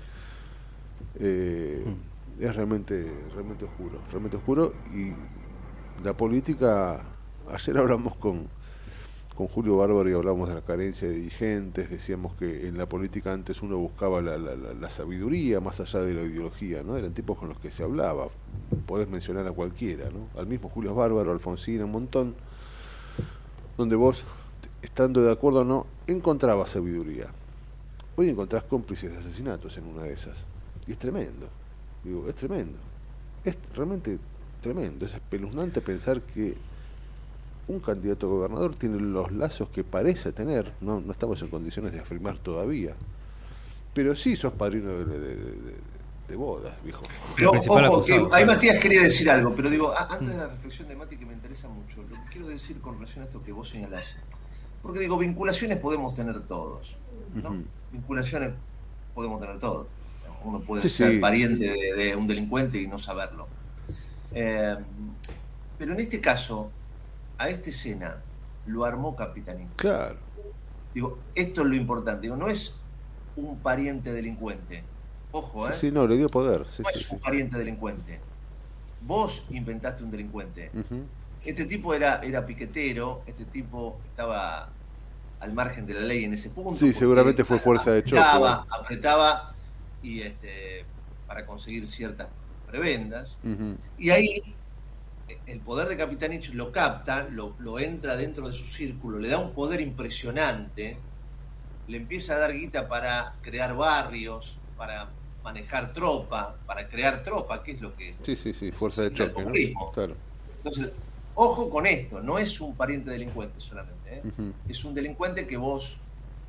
Eh, 1.20 1.84
mm. 1.86 2.44
Es 2.44 2.56
realmente, 2.56 3.12
realmente 3.34 3.66
oscuro, 3.66 4.00
realmente 4.10 4.38
oscuro 4.38 4.74
y 4.94 5.12
la 6.04 6.14
política, 6.14 7.04
ayer 7.52 7.78
hablamos 7.78 8.16
con, 8.16 8.48
con 9.36 9.48
Julio 9.48 9.78
Bárbaro 9.78 10.10
y 10.10 10.14
hablamos 10.14 10.50
de 10.50 10.56
la 10.56 10.62
carencia 10.62 11.08
de 11.08 11.16
dirigentes, 11.16 11.92
decíamos 11.92 12.34
que 12.36 12.68
en 12.68 12.78
la 12.78 12.88
política 12.88 13.32
antes 13.32 13.62
uno 13.62 13.78
buscaba 13.78 14.22
la, 14.22 14.38
la, 14.38 14.90
sabiduría 14.90 15.60
más 15.60 15.80
allá 15.80 16.00
de 16.00 16.14
la 16.16 16.22
ideología, 16.24 16.82
¿no? 16.82 16.98
Eran 16.98 17.14
tipos 17.14 17.38
con 17.38 17.50
los 17.50 17.60
que 17.60 17.70
se 17.70 17.84
hablaba, 17.84 18.28
podés 18.88 19.08
mencionar 19.08 19.46
a 19.46 19.52
cualquiera, 19.52 20.10
¿no? 20.10 20.40
Al 20.40 20.48
mismo 20.48 20.70
Julio 20.70 20.96
Bárbaro, 20.96 21.32
Alfonsín, 21.32 21.84
un 21.84 21.92
montón, 21.92 22.34
donde 23.78 23.96
vos, 23.96 24.24
estando 24.82 25.22
de 25.22 25.32
acuerdo 25.32 25.62
o 25.62 25.66
no, 25.66 25.86
encontrabas 26.08 26.72
sabiduría. 26.72 27.28
Hoy 28.16 28.30
encontrás 28.30 28.64
cómplices 28.64 29.12
de 29.12 29.18
asesinatos 29.18 29.78
en 29.78 29.86
una 29.86 30.04
de 30.04 30.14
esas. 30.14 30.46
Y 30.88 30.92
es 30.92 31.00
tremendo. 31.00 31.48
Digo, 32.04 32.28
es 32.28 32.36
tremendo. 32.36 32.78
Es 33.44 33.56
realmente 33.74 34.20
tremendo. 34.62 35.06
Es 35.06 35.14
espeluznante 35.14 35.82
pensar 35.82 36.22
que 36.22 36.56
un 37.68 37.80
candidato 37.80 38.28
a 38.28 38.30
gobernador 38.30 38.76
tiene 38.76 39.00
los 39.00 39.32
lazos 39.32 39.70
que 39.70 39.84
parece 39.84 40.32
tener. 40.32 40.74
No, 40.82 41.00
no 41.00 41.12
estamos 41.12 41.42
en 41.42 41.48
condiciones 41.48 41.94
de 41.94 42.00
afirmar 42.00 42.38
todavía. 42.38 42.96
Pero 43.94 44.16
sí 44.16 44.36
sos 44.36 44.54
padrino 44.54 44.90
de, 44.92 46.36
bodas, 46.36 46.74
viejo. 46.84 47.04
Pero, 47.36 47.52
ojo, 47.52 48.06
que 48.06 48.28
ahí 48.32 48.46
Matías 48.46 48.80
quería 48.80 49.04
decir 49.04 49.30
algo, 49.30 49.54
pero 49.54 49.70
digo, 49.70 49.94
antes 49.98 50.30
de 50.30 50.38
la 50.38 50.48
reflexión 50.48 50.88
de 50.88 50.96
Mati 50.96 51.18
que 51.18 51.26
me 51.26 51.34
interesa 51.34 51.68
mucho, 51.68 52.02
lo 52.04 52.16
que 52.16 52.30
quiero 52.32 52.48
decir 52.48 52.80
con 52.80 52.96
relación 52.96 53.24
a 53.24 53.26
esto 53.26 53.44
que 53.44 53.52
vos 53.52 53.68
señalás. 53.68 54.16
Porque 54.82 55.02
digo, 55.02 55.18
vinculaciones 55.18 55.78
podemos 55.78 56.14
tener 56.14 56.40
todos. 56.48 56.98
¿no? 57.34 57.64
Vinculaciones 57.92 58.52
podemos 59.14 59.40
tener 59.40 59.58
todos 59.60 59.88
uno 60.44 60.60
puede 60.60 60.88
ser 60.88 61.20
pariente 61.20 61.66
de, 61.96 62.16
un 62.16 62.28
delincuente 62.28 62.80
y 62.80 62.88
no 62.88 62.98
saberlo. 62.98 63.48
Eh, 64.34 64.76
pero 65.78 65.94
en 65.94 66.00
este 66.00 66.22
caso, 66.22 66.72
a 67.38 67.50
esta 67.50 67.70
escena 67.70 68.18
lo 68.68 68.86
armó 68.86 69.16
Capitanito. 69.16 69.72
Claro. 69.76 70.18
Digo, 70.94 71.20
esto 71.36 71.62
es 71.62 71.68
lo 71.68 71.76
importante. 71.76 72.24
Digo, 72.24 72.36
no 72.36 72.48
es 72.48 72.76
un 73.36 73.58
pariente 73.60 74.12
delincuente. 74.14 74.84
Ojo, 75.32 75.70
¿eh? 75.70 75.74
Sí, 75.74 75.92
no, 75.92 76.08
le 76.08 76.18
dio 76.18 76.28
poder. 76.28 76.66
no 76.80 76.90
es 76.90 77.10
un 77.10 77.20
pariente 77.20 77.58
delincuente. 77.58 78.20
Vos 79.02 79.46
inventaste 79.50 80.04
un 80.04 80.12
delincuente. 80.12 80.72
Este 81.44 81.66
tipo 81.66 81.94
era, 81.94 82.20
era 82.22 82.46
piquetero, 82.46 83.24
este 83.26 83.46
tipo 83.46 83.98
estaba 84.10 84.70
al 85.42 85.54
margen 85.54 85.86
de 85.86 85.96
la 85.96 86.02
ley 86.02 86.24
en 86.24 86.34
ese 86.34 86.50
punto. 86.52 86.80
Sí, 86.80 86.94
seguramente 86.94 87.44
fue 87.44 87.60
fuerza 87.60 87.92
de 87.92 88.04
choque. 88.04 88.20
Apretaba, 88.20 88.66
apretaba 88.70 89.56
y 90.02 90.22
este, 90.22 90.86
para 91.28 91.46
conseguir 91.46 91.88
ciertas 91.88 92.28
prebendas. 92.68 93.38
Y 93.98 94.12
ahí 94.12 94.56
el 95.46 95.60
poder 95.60 95.88
de 95.88 95.98
Capitanich 95.98 96.54
lo 96.54 96.72
capta, 96.72 97.28
lo, 97.30 97.56
lo, 97.60 97.80
entra 97.80 98.16
dentro 98.16 98.48
de 98.48 98.54
su 98.54 98.66
círculo, 98.66 99.18
le 99.20 99.30
da 99.30 99.38
un 99.38 99.54
poder 99.54 99.82
impresionante, 99.82 100.98
le 101.88 101.98
empieza 101.98 102.36
a 102.36 102.40
dar 102.40 102.54
guita 102.54 102.88
para 102.88 103.36
crear 103.42 103.76
barrios, 103.76 104.60
para 104.78 105.10
manejar 105.44 105.94
tropa, 105.94 106.56
para 106.66 106.88
crear 106.88 107.24
tropa, 107.24 107.64
que 107.64 107.74
es 107.74 107.82
lo 107.82 107.96
que... 107.96 108.16
Sí, 108.24 108.36
sí, 108.36 108.54
sí, 108.54 108.72
fuerza 108.72 109.04
de 109.04 109.14
choque. 109.14 109.74
Claro. 109.94 110.16
Entonces, 110.58 110.92
ojo 111.34 111.70
con 111.70 111.86
esto, 111.86 112.22
no 112.22 112.38
es 112.38 112.60
un 112.62 112.76
pariente 112.76 113.12
delincuente 113.12 113.60
solamente, 113.60 114.01
¿eh? 114.12 114.22
es 114.68 114.86
un 114.86 114.94
delincuente 114.94 115.48
que 115.48 115.58
vos 115.58 115.98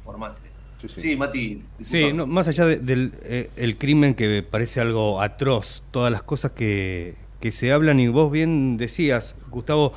formaste. 0.01 0.53
Sí, 0.89 1.17
Mati. 1.17 1.63
Sí, 1.81 2.13
más 2.13 2.49
allá 2.49 2.67
del 2.67 3.13
eh, 3.23 3.51
el 3.57 3.79
crimen 3.79 4.15
que 4.15 4.43
parece 4.43 4.81
algo 4.81 5.21
atroz, 5.21 5.83
todas 5.91 6.11
las 6.11 6.23
cosas 6.23 6.53
que, 6.53 7.15
se 7.51 7.73
hablan 7.73 7.99
y 8.01 8.09
vos 8.09 8.31
bien 8.31 8.77
decías, 8.77 9.35
Gustavo, 9.51 9.93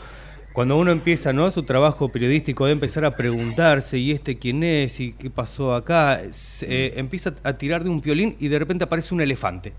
cuando 0.54 0.78
uno 0.78 0.92
empieza 0.92 1.34
¿no? 1.34 1.50
su 1.52 1.64
trabajo 1.64 2.10
periodístico 2.10 2.66
de 2.66 2.72
empezar 2.72 3.06
a 3.06 3.16
preguntarse 3.16 3.98
y 3.98 4.12
este 4.12 4.38
quién 4.38 4.64
es 4.64 5.00
y 5.00 5.12
qué 5.14 5.30
pasó 5.30 5.76
acá, 5.76 6.22
eh, 6.62 6.94
empieza 6.96 7.36
a 7.44 7.54
tirar 7.54 7.84
de 7.84 7.90
un 7.90 8.02
piolín 8.02 8.36
y 8.40 8.48
de 8.48 8.58
repente 8.58 8.84
aparece 8.84 9.14
un 9.14 9.22
elefante. 9.22 9.74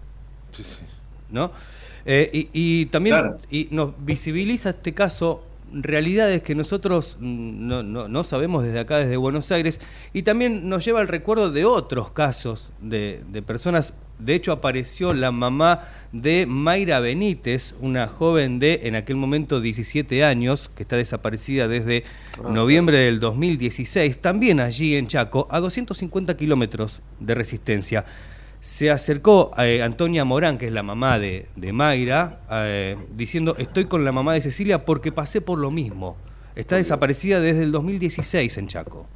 Sí, 0.52 0.62
sí. 0.62 0.78
¿No? 1.30 1.50
Eh, 2.04 2.48
y, 2.52 2.86
también 2.86 3.16
y 3.50 3.66
nos 3.72 3.92
visibiliza 4.04 4.70
este 4.70 4.94
caso 4.94 5.44
realidades 5.72 6.42
que 6.42 6.54
nosotros 6.54 7.16
no, 7.20 7.82
no, 7.82 8.24
sabemos 8.24 8.64
desde 8.64 8.78
acá, 8.78 8.98
desde 8.98 9.16
Buenos 9.16 9.50
Aires, 9.50 9.80
y 10.12 10.22
también 10.22 10.68
nos 10.68 10.84
lleva 10.84 11.00
al 11.00 11.08
recuerdo 11.08 11.50
de 11.50 11.64
otros 11.64 12.10
casos 12.10 12.72
de, 12.80 13.22
de 13.28 13.42
personas. 13.42 13.92
De 14.18 14.34
hecho, 14.34 14.52
apareció 14.52 15.12
la 15.12 15.30
mamá 15.30 15.82
de 16.12 16.46
Mayra 16.46 17.00
Benítez, 17.00 17.74
una 17.80 18.06
joven 18.06 18.58
de, 18.58 18.80
en 18.84 18.94
aquel 18.94 19.16
momento, 19.16 19.60
17 19.60 20.24
años, 20.24 20.70
que 20.74 20.84
está 20.84 20.96
desaparecida 20.96 21.68
desde 21.68 22.04
ah, 22.42 22.48
noviembre 22.48 22.98
del 22.98 23.20
2016, 23.20 24.18
también 24.18 24.60
allí 24.60 24.96
en 24.96 25.06
Chaco, 25.06 25.46
a 25.50 25.60
250 25.60 26.34
kilómetros 26.36 27.02
de 27.20 27.34
resistencia 27.34 28.06
se 28.66 28.90
acercó 28.90 29.52
a 29.54 29.68
eh, 29.68 29.80
Antonia 29.80 30.24
Morán, 30.24 30.58
que 30.58 30.66
es 30.66 30.72
la 30.72 30.82
mamá 30.82 31.20
de, 31.20 31.46
Mayra, 31.72 32.40
eh, 32.50 32.96
diciendo, 33.14 33.54
estoy 33.58 33.84
con 33.84 34.04
la 34.04 34.10
mamá 34.10 34.34
de 34.34 34.40
Cecilia 34.40 34.84
porque 34.84 35.12
pasé 35.12 35.40
por 35.40 35.60
lo 35.60 35.70
mismo. 35.70 36.16
Está 36.56 36.74
desaparecida 36.74 37.38
desde 37.38 37.62
el 37.62 37.70
2016 37.70 38.58
en 38.58 38.66
Chaco. 38.66 39.06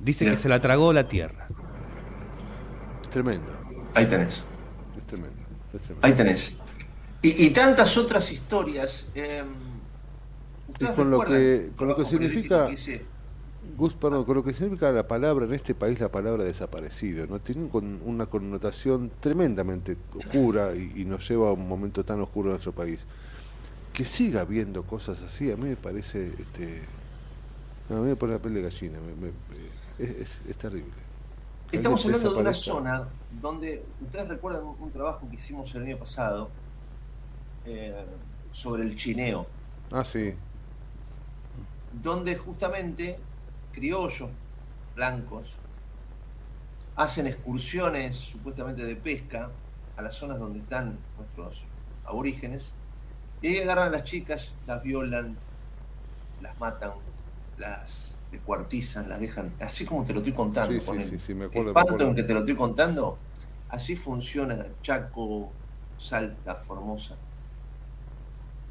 Dice 0.00 0.24
que 0.24 0.36
se 0.36 0.48
la 0.48 0.58
tragó 0.58 0.92
la 0.92 1.06
tierra. 1.06 1.46
Tremendo. 3.12 3.46
Ahí 3.94 4.06
tenés. 4.06 4.44
Es 4.98 5.06
tremendo. 5.06 5.36
Ahí 6.00 6.12
tenés. 6.14 6.56
Y, 7.22 7.50
tantas 7.50 7.96
otras 7.96 8.32
historias. 8.32 9.06
Eh, 9.14 9.44
con 10.96 11.08
lo 11.08 11.20
que, 11.20 11.70
con 11.76 11.86
lo 11.86 11.94
que 11.94 12.04
significa... 12.04 12.68
Gus, 13.76 13.94
perdón, 13.94 14.24
con 14.24 14.34
lo 14.36 14.44
que 14.44 14.52
significa 14.52 14.90
la 14.90 15.06
palabra 15.06 15.46
en 15.46 15.54
este 15.54 15.74
país, 15.74 15.98
la 16.00 16.10
palabra 16.10 16.42
desaparecido, 16.42 17.26
¿no? 17.26 17.40
Tiene 17.40 17.68
una 18.04 18.26
connotación 18.26 19.10
tremendamente 19.20 19.96
oscura 20.16 20.74
y, 20.74 21.04
nos 21.04 21.28
lleva 21.28 21.48
a 21.48 21.52
un 21.52 21.68
momento 21.68 22.04
tan 22.04 22.20
oscuro 22.20 22.48
en 22.48 22.52
nuestro 22.54 22.72
país. 22.72 23.06
Que 23.92 24.04
siga 24.04 24.40
habiendo 24.40 24.82
cosas 24.82 25.22
así, 25.22 25.50
a 25.52 25.56
mí 25.56 25.68
me 25.68 25.76
parece, 25.76 26.28
este, 26.38 26.82
a 27.88 27.94
mí 27.94 28.08
me 28.08 28.16
pone 28.16 28.32
la 28.32 28.38
piel 28.40 28.54
de 28.54 28.62
gallina, 28.62 28.98
es, 29.98 30.56
terrible. 30.58 30.92
Estamos 31.70 32.04
hablando 32.04 32.34
de 32.34 32.40
una 32.40 32.52
zona 32.52 33.08
donde, 33.40 33.84
ustedes 34.02 34.28
recuerdan 34.28 34.64
un, 34.64 34.90
trabajo 34.90 35.28
que 35.30 35.36
hicimos 35.36 35.72
el 35.74 35.84
año 35.84 35.98
pasado 35.98 36.50
eh, 37.64 37.94
sobre 38.50 38.82
el 38.82 38.96
chineo. 38.96 39.46
Ah, 39.90 40.04
sí. 40.04 40.34
Donde 42.02 42.36
justamente 42.36 43.18
criollos 43.72 44.30
blancos 44.94 45.58
hacen 46.96 47.26
excursiones 47.26 48.16
supuestamente 48.16 48.84
de 48.84 48.96
pesca 48.96 49.50
a 49.96 50.02
las 50.02 50.14
zonas 50.14 50.38
donde 50.38 50.60
están 50.60 50.98
nuestros 51.16 51.64
aborígenes 52.04 52.74
y 53.40 53.48
ahí 53.48 53.58
agarran 53.58 53.88
a 53.88 53.90
las 53.90 54.04
chicas, 54.04 54.54
las 54.66 54.82
violan, 54.82 55.36
las 56.40 56.58
matan, 56.60 56.92
las 57.58 58.12
descuartizan, 58.30 59.08
las 59.08 59.20
dejan, 59.20 59.52
así 59.60 59.84
como 59.84 60.04
te 60.04 60.12
lo 60.12 60.20
estoy 60.20 60.32
contando, 60.32 60.82
con 60.84 61.00
el 61.00 61.12
espanto 61.12 62.04
en 62.04 62.14
que 62.14 62.22
te 62.22 62.32
lo 62.32 62.40
estoy 62.40 62.54
contando, 62.54 63.18
así 63.68 63.96
funciona 63.96 64.66
Chaco, 64.82 65.50
Salta, 65.98 66.54
Formosa. 66.54 67.16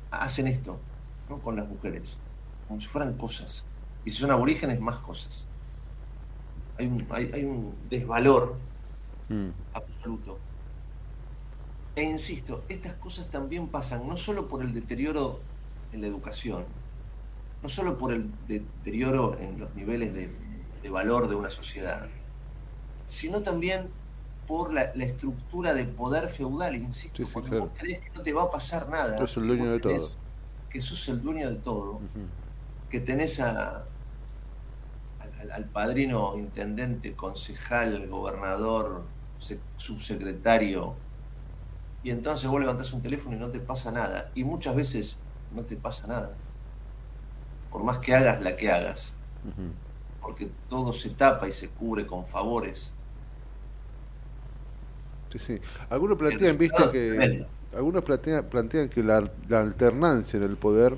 Hacen 0.09 0.47
esto 0.47 0.79
¿no? 1.29 1.39
con 1.39 1.55
las 1.55 1.67
mujeres, 1.67 2.17
como 2.67 2.79
si 2.79 2.87
fueran 2.87 3.13
cosas. 3.17 3.65
Y 4.05 4.09
si 4.09 4.17
son 4.17 4.31
aborígenes, 4.31 4.79
más 4.79 4.97
cosas. 4.97 5.45
Hay 6.77 6.87
un, 6.87 7.07
hay, 7.11 7.45
un 7.45 7.75
desvalor 7.89 8.55
mm. 9.29 9.49
absoluto. 9.73 10.39
E 11.95 12.03
insisto, 12.03 12.63
estas 12.69 12.93
cosas 12.95 13.29
también 13.29 13.67
pasan 13.67 14.07
no 14.07 14.17
solo 14.17 14.47
por 14.47 14.61
el 14.61 14.73
deterioro 14.73 15.41
en 15.91 16.01
la 16.01 16.07
educación, 16.07 16.65
no 17.61 17.69
solo 17.69 17.97
por 17.97 18.13
el 18.13 18.31
deterioro 18.47 19.37
en 19.39 19.59
los 19.59 19.75
niveles 19.75 20.13
de, 20.13 20.89
valor 20.89 21.27
de 21.27 21.35
una 21.35 21.49
sociedad, 21.49 22.07
sino 23.07 23.41
también 23.41 23.89
por 24.47 24.73
la, 24.73 24.83
estructura 24.83 25.73
de 25.73 25.85
poder 25.85 26.27
feudal, 26.29 26.75
insisto, 26.75 27.23
porque 27.31 27.59
vos 27.59 27.69
crees 27.77 27.99
que 27.99 28.09
no 28.11 28.21
te 28.21 28.33
va 28.33 28.43
a 28.43 28.51
pasar 28.51 28.89
nada. 28.89 29.17
Que 29.17 29.27
sos 29.27 29.37
el 29.37 29.47
dueño 29.47 29.71
de 29.71 29.79
todo. 29.79 30.09
Que 30.69 30.81
sos 30.81 31.07
el 31.09 31.21
dueño 31.21 31.49
de 31.49 31.57
todo, 31.57 31.99
que 32.89 32.99
tenés 32.99 33.39
a, 33.39 33.85
al, 35.49 35.65
padrino, 35.65 36.37
intendente, 36.37 37.15
concejal, 37.15 38.07
gobernador, 38.07 39.03
subsecretario, 39.77 40.95
y 42.03 42.09
entonces 42.09 42.49
vos 42.49 42.59
levantás 42.59 42.93
un 42.93 43.01
teléfono 43.01 43.35
y 43.35 43.39
no 43.39 43.51
te 43.51 43.59
pasa 43.59 43.91
nada. 43.91 44.31
Y 44.33 44.43
muchas 44.43 44.75
veces 44.75 45.17
no 45.51 45.63
te 45.63 45.75
pasa 45.75 46.07
nada. 46.07 46.35
por 47.69 47.83
más 47.83 47.99
que 47.99 48.13
hagas 48.13 48.41
la 48.41 48.55
que 48.55 48.69
hagas, 48.69 49.13
porque 50.21 50.49
todo 50.67 50.91
se 50.91 51.09
tapa 51.11 51.47
y 51.47 51.51
se 51.51 51.69
cubre 51.69 52.05
con 52.05 52.27
favores. 52.27 52.91
Sí, 55.29 55.39
sí. 55.39 55.61
Algunos 55.89 56.17
plantean, 56.17 56.57
viste, 56.57 56.83
que 56.91 57.45
algunos 57.75 58.03
plantean, 58.03 58.45
plantean 58.45 58.89
que 58.89 59.03
la, 59.03 59.17
alternancia 59.51 60.37
en 60.37 60.43
el 60.43 60.57
poder 60.57 60.97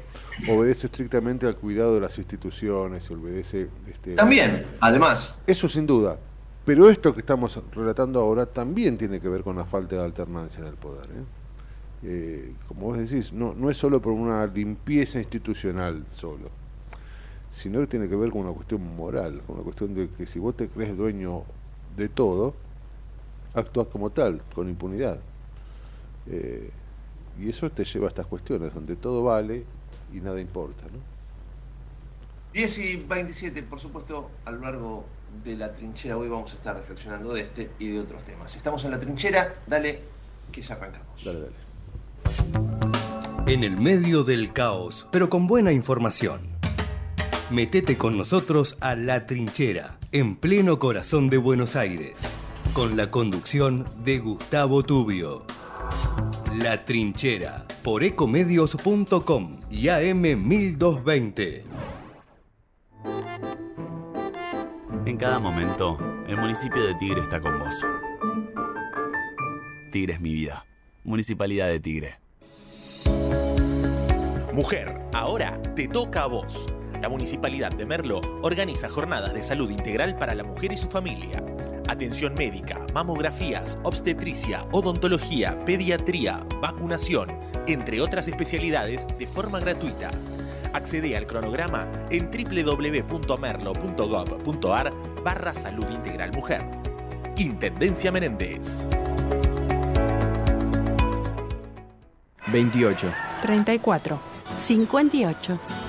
obedece 0.49 0.87
estrictamente 0.87 1.45
al 1.45 1.55
cuidado 1.55 1.93
de 1.95 2.01
las 2.01 2.17
instituciones, 2.17 3.09
obedece... 3.11 3.69
Este, 3.87 4.15
también, 4.15 4.65
además. 4.79 5.35
Eso 5.45 5.69
sin 5.69 5.85
duda. 5.85 6.17
Pero 6.65 6.89
esto 6.89 7.13
que 7.13 7.19
estamos 7.19 7.59
relatando 7.73 8.21
ahora 8.21 8.45
también 8.45 8.97
tiene 8.97 9.19
que 9.19 9.27
ver 9.27 9.43
con 9.43 9.57
la 9.57 9.65
falta 9.65 9.97
de 9.97 10.03
alternancia 10.03 10.61
en 10.61 10.67
el 10.67 10.75
poder. 10.75 11.05
¿eh? 11.05 11.23
Eh, 12.03 12.53
como 12.67 12.87
vos 12.87 12.97
decís, 12.97 13.33
no, 13.33 13.53
no 13.53 13.69
es 13.69 13.77
solo 13.77 14.01
por 14.01 14.13
una 14.13 14.45
limpieza 14.47 15.19
institucional 15.19 16.05
solo, 16.11 16.49
sino 17.51 17.79
que 17.81 17.87
tiene 17.87 18.07
que 18.09 18.15
ver 18.15 18.31
con 18.31 18.41
una 18.41 18.53
cuestión 18.53 18.95
moral, 18.95 19.41
con 19.45 19.55
una 19.55 19.63
cuestión 19.63 19.93
de 19.93 20.09
que 20.09 20.25
si 20.25 20.39
vos 20.39 20.55
te 20.55 20.69
crees 20.69 20.97
dueño 20.97 21.43
de 21.95 22.09
todo, 22.09 22.55
actúas 23.53 23.87
como 23.87 24.09
tal, 24.09 24.41
con 24.55 24.67
impunidad. 24.69 25.19
Eh, 26.27 26.69
y 27.39 27.49
eso 27.49 27.69
te 27.71 27.83
lleva 27.83 28.07
a 28.07 28.09
estas 28.09 28.25
cuestiones, 28.25 28.73
donde 28.73 28.95
todo 28.95 29.23
vale 29.23 29.63
y 30.13 30.17
nada 30.17 30.39
importa. 30.39 30.83
¿no? 30.85 30.99
10 32.53 32.77
y 32.79 32.97
27, 32.97 33.63
por 33.63 33.79
supuesto, 33.79 34.29
a 34.45 34.51
lo 34.51 34.59
largo 34.61 35.05
de 35.43 35.55
la 35.55 35.73
trinchera 35.73 36.17
hoy 36.17 36.29
vamos 36.29 36.53
a 36.53 36.55
estar 36.55 36.75
reflexionando 36.75 37.33
de 37.33 37.41
este 37.41 37.71
y 37.79 37.89
de 37.89 37.99
otros 37.99 38.23
temas. 38.23 38.55
Estamos 38.55 38.85
en 38.85 38.91
la 38.91 38.99
trinchera, 38.99 39.55
dale 39.65 40.01
que 40.51 40.61
ya 40.61 40.75
arrancamos. 40.75 41.25
Dale, 41.25 41.39
dale. 41.39 41.53
En 43.51 43.63
el 43.63 43.81
medio 43.81 44.23
del 44.23 44.53
caos, 44.53 45.07
pero 45.11 45.29
con 45.29 45.47
buena 45.47 45.71
información. 45.71 46.41
Metete 47.49 47.97
con 47.97 48.17
nosotros 48.17 48.77
a 48.79 48.95
La 48.95 49.25
Trinchera, 49.27 49.99
en 50.11 50.37
pleno 50.37 50.79
corazón 50.79 51.29
de 51.29 51.37
Buenos 51.37 51.75
Aires, 51.75 52.29
con 52.73 52.95
la 52.95 53.11
conducción 53.11 53.85
de 54.03 54.19
Gustavo 54.19 54.83
Tubio. 54.83 55.45
La 56.57 56.85
Trinchera, 56.85 57.65
por 57.83 58.03
ecomedios.com 58.03 59.59
y 59.69 59.85
AM1220. 59.85 61.63
En 65.05 65.17
cada 65.17 65.39
momento, 65.39 65.97
el 66.27 66.37
municipio 66.37 66.83
de 66.83 66.95
Tigre 66.95 67.21
está 67.21 67.41
con 67.41 67.59
vos. 67.59 67.75
Tigre 69.91 70.13
es 70.13 70.21
mi 70.21 70.33
vida. 70.33 70.65
Municipalidad 71.03 71.67
de 71.67 71.79
Tigre. 71.79 72.15
Mujer, 74.53 75.01
ahora 75.13 75.61
te 75.75 75.87
toca 75.87 76.23
a 76.23 76.27
vos. 76.27 76.67
La 77.03 77.09
Municipalidad 77.09 77.71
de 77.73 77.85
Merlo 77.85 78.21
organiza 78.43 78.87
jornadas 78.87 79.33
de 79.33 79.43
salud 79.43 79.69
integral 79.69 80.15
para 80.15 80.33
la 80.33 80.45
mujer 80.45 80.71
y 80.71 80.77
su 80.77 80.87
familia. 80.87 81.43
Atención 81.89 82.33
médica, 82.33 82.79
mamografías, 82.93 83.77
obstetricia, 83.83 84.65
odontología, 84.71 85.65
pediatría, 85.65 86.39
vacunación, 86.61 87.37
entre 87.67 87.99
otras 87.99 88.29
especialidades 88.29 89.05
de 89.19 89.27
forma 89.27 89.59
gratuita. 89.59 90.11
Accede 90.71 91.17
al 91.17 91.27
cronograma 91.27 91.91
en 92.09 92.31
www.merlo.gov.ar 92.31 94.93
barra 95.25 95.53
salud 95.53 95.89
integral 95.89 96.31
mujer. 96.31 96.61
Intendencia 97.35 98.13
Menéndez. 98.13 98.87
28. 102.47 103.13
34. 103.41 104.19
58. 104.57 105.59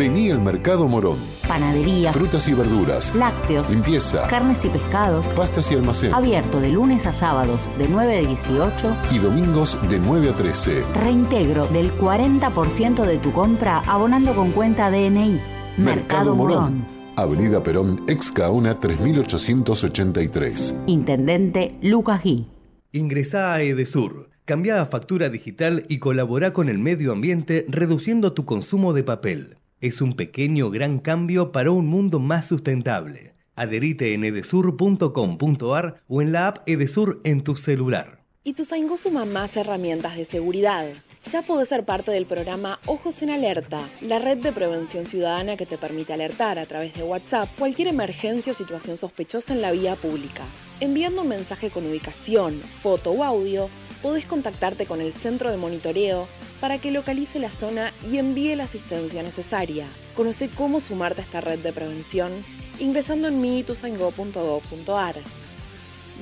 Vení 0.00 0.30
al 0.30 0.40
Mercado 0.40 0.88
Morón. 0.88 1.18
Panadería. 1.46 2.10
Frutas 2.10 2.48
y 2.48 2.54
verduras. 2.54 3.14
Lácteos. 3.14 3.68
Limpieza. 3.68 4.26
Carnes 4.28 4.64
y 4.64 4.68
pescados. 4.68 5.26
Pastas 5.28 5.70
y 5.70 5.74
almacén. 5.74 6.14
Abierto 6.14 6.58
de 6.58 6.70
lunes 6.70 7.04
a 7.04 7.12
sábados 7.12 7.68
de 7.76 7.86
9 7.86 8.16
a 8.16 8.20
18. 8.20 8.96
Y 9.10 9.18
domingos 9.18 9.78
de 9.90 9.98
9 9.98 10.30
a 10.30 10.32
13. 10.32 10.84
Reintegro 10.94 11.66
del 11.66 11.92
40% 11.92 13.04
de 13.04 13.18
tu 13.18 13.30
compra 13.32 13.82
abonando 13.86 14.34
con 14.34 14.52
cuenta 14.52 14.90
DNI. 14.90 15.38
Mercado, 15.76 16.34
Morón. 16.34 16.86
Avenida 17.16 17.62
Perón, 17.62 18.00
ex 18.08 18.32
Caona 18.32 18.78
3883. 18.78 20.80
Intendente 20.86 21.76
Lucas 21.82 22.22
Gui. 22.22 22.46
Ingresá 22.92 23.52
a 23.52 23.60
Edesur. 23.60 24.30
Cambia 24.46 24.80
a 24.80 24.86
factura 24.86 25.28
digital 25.28 25.84
y 25.88 25.98
colabora 25.98 26.54
con 26.54 26.70
el 26.70 26.78
medio 26.78 27.12
ambiente 27.12 27.66
reduciendo 27.68 28.32
tu 28.32 28.46
consumo 28.46 28.94
de 28.94 29.04
papel. 29.04 29.56
Es 29.80 30.02
un 30.02 30.12
pequeño 30.12 30.68
gran 30.68 30.98
cambio 30.98 31.52
para 31.52 31.70
un 31.70 31.86
mundo 31.86 32.18
más 32.18 32.46
sustentable. 32.46 33.34
Adherite 33.56 34.12
en 34.12 34.24
edesur.com.ar 34.24 36.02
o 36.06 36.20
en 36.20 36.32
la 36.32 36.48
app 36.48 36.68
Edesur 36.68 37.18
en 37.24 37.42
tu 37.42 37.56
celular. 37.56 38.22
Ituzaingó 38.44 38.98
suma 38.98 39.24
más 39.24 39.56
herramientas 39.56 40.18
de 40.18 40.26
seguridad. 40.26 40.86
Ya 41.30 41.40
podés 41.40 41.68
ser 41.68 41.84
parte 41.84 42.10
del 42.10 42.26
programa 42.26 42.78
Ojos 42.84 43.22
en 43.22 43.30
Alerta, 43.30 43.88
la 44.02 44.18
red 44.18 44.38
de 44.38 44.52
prevención 44.52 45.06
ciudadana 45.06 45.56
que 45.56 45.64
te 45.64 45.78
permite 45.78 46.12
alertar 46.12 46.58
a 46.58 46.66
través 46.66 46.92
de 46.92 47.02
WhatsApp 47.02 47.48
cualquier 47.58 47.88
emergencia 47.88 48.52
o 48.52 48.54
situación 48.54 48.98
sospechosa 48.98 49.54
en 49.54 49.62
la 49.62 49.72
vía 49.72 49.96
pública. 49.96 50.44
Enviando 50.80 51.22
un 51.22 51.28
mensaje 51.28 51.70
con 51.70 51.86
ubicación, 51.86 52.60
foto 52.60 53.12
o 53.12 53.24
audio, 53.24 53.70
podés 54.02 54.26
contactarte 54.26 54.86
con 54.86 55.00
el 55.00 55.12
centro 55.12 55.50
de 55.50 55.56
monitoreo 55.56 56.28
para 56.60 56.80
que 56.80 56.90
localice 56.90 57.38
la 57.38 57.50
zona 57.50 57.92
y 58.10 58.18
envíe 58.18 58.56
la 58.56 58.64
asistencia 58.64 59.22
necesaria. 59.22 59.86
Conoce 60.14 60.48
cómo 60.48 60.80
sumarte 60.80 61.22
a 61.22 61.24
esta 61.24 61.40
red 61.40 61.58
de 61.58 61.72
prevención 61.72 62.44
ingresando 62.78 63.28
en 63.28 63.40
miituzaingó.gov.ar. 63.40 65.16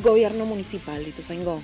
Gobierno 0.03 0.47
Municipal 0.47 1.03
de 1.03 1.11
Ituzaingó. 1.11 1.63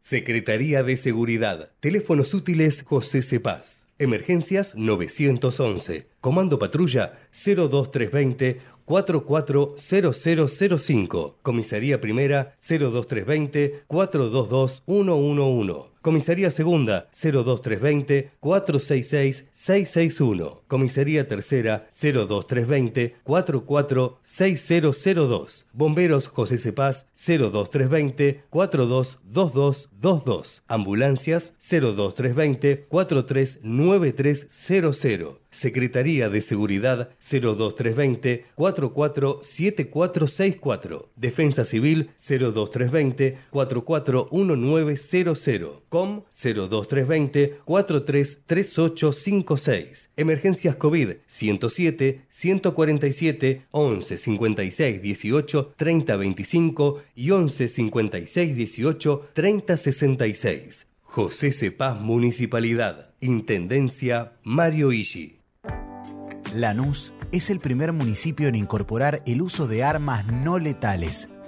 Secretaría 0.00 0.82
de 0.82 0.96
Seguridad. 0.96 1.70
Teléfonos 1.80 2.34
útiles 2.34 2.84
José 2.86 3.22
Cepaz. 3.22 3.86
Emergencias 3.98 4.76
911. 4.76 6.06
Comando 6.20 6.58
Patrulla 6.58 7.18
02320 7.32 8.60
440005. 8.88 11.34
Comisaría 11.42 12.00
Primera 12.00 12.54
02320 12.58 13.82
422 13.86 14.82
111. 14.86 15.97
Comisaría 16.02 16.50
Segunda 16.50 17.08
02320 17.12 18.32
466 18.40 19.46
661. 19.52 20.62
Comisaría 20.68 21.26
Tercera 21.26 21.88
02320 21.90 23.16
446002. 23.24 25.64
Bomberos 25.72 26.28
José 26.28 26.58
Cepaz 26.58 27.06
02320 27.14 28.42
422222. 28.50 30.62
Ambulancias 30.68 31.54
02320 31.58 32.84
439300. 32.88 35.38
Secretaría 35.50 36.28
de 36.28 36.42
Seguridad 36.42 37.08
02320 37.20 38.44
447464. 38.54 41.08
Defensa 41.16 41.64
Civil 41.64 42.10
02320 42.18 43.38
441900. 43.50 45.78
COM 45.88 46.24
02320 46.30 47.60
433856. 47.64 50.10
Emergencias 50.16 50.76
COVID 50.76 51.16
107 51.26 52.26
147 52.28 53.62
11 53.70 54.18
56 54.18 55.02
18 55.02 55.72
30 55.76 56.16
25 56.16 57.02
y 57.14 57.30
11 57.30 57.68
56 57.68 58.56
18 58.56 59.28
30 59.32 59.76
66. 59.76 60.86
José 61.02 61.52
Cepaz 61.52 62.00
Municipalidad. 62.00 63.10
Intendencia 63.20 64.32
Mario 64.44 64.92
Ishi. 64.92 65.38
Lanús 66.54 67.12
es 67.32 67.50
el 67.50 67.60
primer 67.60 67.92
municipio 67.92 68.48
en 68.48 68.54
incorporar 68.54 69.22
el 69.26 69.42
uso 69.42 69.66
de 69.66 69.84
armas 69.84 70.26
no 70.26 70.58
letales 70.58 71.28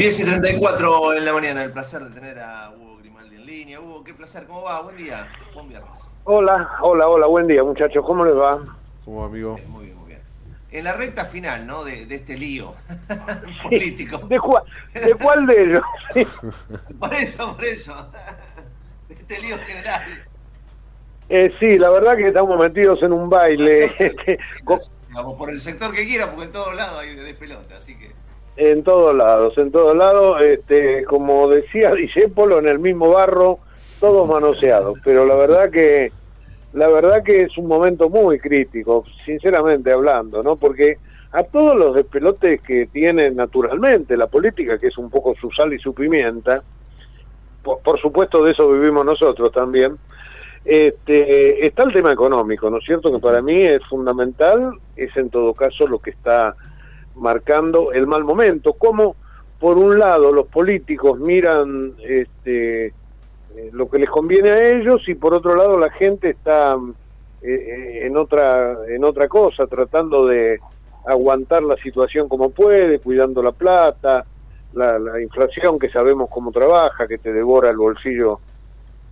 Diez 0.00 0.18
y 0.18 0.24
34 0.24 1.12
en 1.12 1.26
la 1.26 1.32
mañana, 1.34 1.62
el 1.62 1.72
placer 1.72 2.00
de 2.02 2.08
tener 2.18 2.38
a 2.38 2.70
Hugo 2.70 2.96
Grimaldi 2.96 3.36
en 3.36 3.44
línea. 3.44 3.80
Hugo, 3.80 4.02
qué 4.02 4.14
placer, 4.14 4.46
¿cómo 4.46 4.62
va? 4.62 4.80
Buen 4.80 4.96
día, 4.96 5.28
buen 5.52 5.68
viernes. 5.68 6.06
Hola, 6.24 6.70
hola, 6.80 7.06
hola, 7.06 7.26
buen 7.26 7.46
día 7.46 7.62
muchachos, 7.62 8.02
¿cómo 8.06 8.24
les 8.24 8.34
va? 8.34 8.64
¿Cómo 9.04 9.20
va, 9.20 9.26
amigo? 9.26 9.58
Muy 9.68 9.84
bien, 9.84 9.98
muy 9.98 10.06
bien. 10.08 10.20
En 10.70 10.84
la 10.84 10.94
recta 10.94 11.26
final, 11.26 11.66
¿no? 11.66 11.84
De, 11.84 12.06
de 12.06 12.14
este 12.14 12.38
lío 12.38 12.72
político. 13.62 14.16
¿De, 14.26 14.40
cuál, 14.40 14.62
¿De 14.94 15.14
cuál 15.16 15.46
de 15.46 15.62
ellos? 15.64 15.82
por 16.98 17.12
eso, 17.12 17.54
por 17.54 17.64
eso. 17.66 18.10
De 19.06 19.14
este 19.16 19.38
lío 19.42 19.58
general. 19.58 20.02
Eh, 21.28 21.52
sí, 21.60 21.76
la 21.78 21.90
verdad 21.90 22.16
que 22.16 22.28
estamos 22.28 22.58
metidos 22.58 23.02
en 23.02 23.12
un 23.12 23.28
baile. 23.28 23.84
este, 23.98 24.38
con- 24.64 24.80
Digamos, 25.08 25.34
por 25.34 25.50
el 25.50 25.60
sector 25.60 25.94
que 25.94 26.06
quiera, 26.06 26.30
porque 26.30 26.44
en 26.46 26.52
todos 26.52 26.74
lados 26.74 27.00
hay 27.00 27.16
de 27.16 27.34
pelota, 27.34 27.76
así 27.76 27.98
que. 27.98 28.18
En 28.62 28.82
todos 28.84 29.14
lados, 29.14 29.56
en 29.56 29.72
todos 29.72 29.96
lados, 29.96 30.42
este, 30.42 31.02
como 31.04 31.48
decía 31.48 31.94
Discépolo, 31.94 32.58
en 32.58 32.68
el 32.68 32.78
mismo 32.78 33.08
barro, 33.08 33.58
todos 34.00 34.28
manoseados. 34.28 35.00
Pero 35.02 35.24
la 35.24 35.34
verdad 35.34 35.70
que, 35.70 36.12
la 36.74 36.88
verdad 36.88 37.22
que 37.24 37.40
es 37.40 37.56
un 37.56 37.66
momento 37.66 38.10
muy 38.10 38.38
crítico, 38.38 39.06
sinceramente 39.24 39.90
hablando, 39.90 40.42
¿no? 40.42 40.56
Porque 40.56 40.98
a 41.32 41.42
todos 41.42 41.74
los 41.74 41.94
despelotes 41.94 42.60
que 42.60 42.84
tiene 42.92 43.30
naturalmente 43.30 44.14
la 44.14 44.26
política, 44.26 44.76
que 44.76 44.88
es 44.88 44.98
un 44.98 45.08
poco 45.08 45.34
su 45.40 45.50
sal 45.52 45.72
y 45.72 45.78
su 45.78 45.94
pimienta, 45.94 46.62
por, 47.62 47.80
por 47.80 47.98
supuesto 47.98 48.44
de 48.44 48.52
eso 48.52 48.70
vivimos 48.70 49.06
nosotros 49.06 49.50
también, 49.52 49.96
este, 50.66 51.66
está 51.66 51.84
el 51.84 51.94
tema 51.94 52.12
económico, 52.12 52.68
¿no 52.68 52.76
es 52.76 52.84
cierto? 52.84 53.10
Que 53.10 53.20
para 53.20 53.40
mí 53.40 53.62
es 53.62 53.82
fundamental, 53.88 54.74
es 54.96 55.16
en 55.16 55.30
todo 55.30 55.54
caso 55.54 55.86
lo 55.86 55.98
que 55.98 56.10
está 56.10 56.54
marcando 57.20 57.92
el 57.92 58.06
mal 58.06 58.24
momento, 58.24 58.72
como 58.72 59.14
por 59.58 59.78
un 59.78 59.98
lado 59.98 60.32
los 60.32 60.46
políticos 60.46 61.20
miran 61.20 61.94
este, 62.02 62.86
eh, 62.86 62.92
lo 63.72 63.88
que 63.90 63.98
les 63.98 64.08
conviene 64.08 64.50
a 64.50 64.70
ellos 64.70 65.06
y 65.06 65.14
por 65.14 65.34
otro 65.34 65.54
lado 65.54 65.78
la 65.78 65.90
gente 65.90 66.30
está 66.30 66.76
eh, 67.42 68.00
en 68.02 68.16
otra 68.16 68.78
en 68.88 69.04
otra 69.04 69.28
cosa, 69.28 69.66
tratando 69.66 70.26
de 70.26 70.58
aguantar 71.06 71.62
la 71.62 71.76
situación 71.76 72.28
como 72.28 72.50
puede, 72.50 72.98
cuidando 72.98 73.42
la 73.42 73.52
plata, 73.52 74.24
la, 74.72 74.98
la 74.98 75.20
inflación 75.20 75.78
que 75.78 75.90
sabemos 75.90 76.30
cómo 76.30 76.52
trabaja, 76.52 77.06
que 77.06 77.18
te 77.18 77.32
devora 77.32 77.70
el 77.70 77.76
bolsillo 77.76 78.40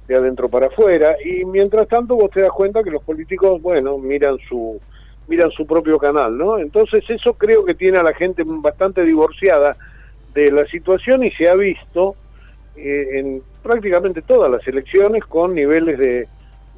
de 0.07 0.16
adentro 0.16 0.49
para 0.49 0.66
afuera. 0.66 1.16
Y 1.25 1.44
mientras 1.44 1.88
tanto 1.88 2.16
vos 2.16 2.31
te 2.31 2.42
das 2.42 2.51
cuenta 2.51 2.83
que 2.83 2.90
los 2.90 3.03
políticos, 3.03 3.61
bueno, 3.61 3.99
miran 3.99 4.38
su 4.49 4.81
miran 5.29 5.51
su 5.51 5.67
propio 5.67 5.99
canal, 5.99 6.37
¿no? 6.37 6.59
Entonces 6.59 7.05
eso 7.09 7.35
creo 7.35 7.64
que 7.64 7.75
tiene 7.75 7.99
a 7.99 8.03
la 8.03 8.14
gente 8.14 8.43
bastante 8.45 9.05
divorciada 9.05 9.77
de 10.35 10.51
la 10.51 10.64
situación 10.67 11.25
y 11.25 11.31
se 11.33 11.49
ha 11.49 11.55
visto 11.55 12.17
eh, 12.77 13.19
en 13.19 13.43
prácticamente 13.62 14.23
todas 14.23 14.51
las 14.51 14.67
elecciones 14.67 15.25
con 15.25 15.55
niveles 15.55 15.99
de, 15.99 16.27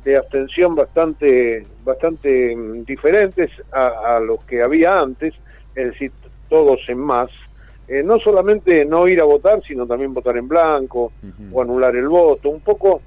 de 0.04 0.16
abstención 0.16 0.74
bastante 0.74 1.64
bastante 1.84 2.54
mm, 2.56 2.84
diferentes 2.84 3.50
a, 3.72 4.16
a 4.16 4.20
los 4.20 4.42
que 4.44 4.62
había 4.62 4.98
antes, 4.98 5.34
es 5.74 5.86
decir, 5.92 6.12
todos 6.48 6.80
en 6.88 6.98
más. 6.98 7.30
Eh, 7.88 8.02
no 8.04 8.18
solamente 8.20 8.84
no 8.84 9.08
ir 9.08 9.20
a 9.20 9.24
votar, 9.24 9.62
sino 9.66 9.86
también 9.86 10.14
votar 10.14 10.36
en 10.36 10.46
blanco 10.46 11.12
o 11.52 11.62
anular 11.62 11.96
el 11.96 12.08
voto, 12.08 12.48
un 12.48 12.60
poco 12.60 13.02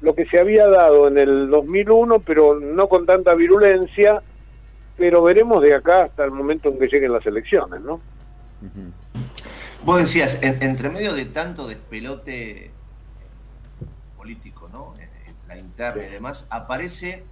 lo 0.00 0.14
que 0.14 0.26
se 0.26 0.40
había 0.40 0.66
dado 0.66 1.06
en 1.06 1.16
el 1.16 1.48
2001, 1.48 2.18
pero 2.20 2.58
no 2.58 2.88
con 2.88 3.06
tanta 3.06 3.34
virulencia, 3.34 4.20
pero 4.96 5.22
veremos 5.22 5.62
de 5.62 5.74
acá 5.74 6.02
hasta 6.04 6.24
el 6.24 6.30
momento 6.30 6.68
en 6.70 6.78
que 6.78 6.86
lleguen 6.86 7.12
las 7.12 7.26
elecciones, 7.26 7.80
¿no? 7.82 8.00
Vos 9.84 9.98
decías, 9.98 10.42
en- 10.42 10.62
entre 10.62 10.90
medio 10.90 11.12
de 11.12 11.26
tanto 11.26 11.66
despelote 11.68 12.70
político, 14.16 14.68
¿no? 14.72 14.94
En 14.98 15.06
La 15.48 15.56
interna 15.56 16.02
y 16.04 16.10
demás, 16.10 16.48
aparece 16.50 17.22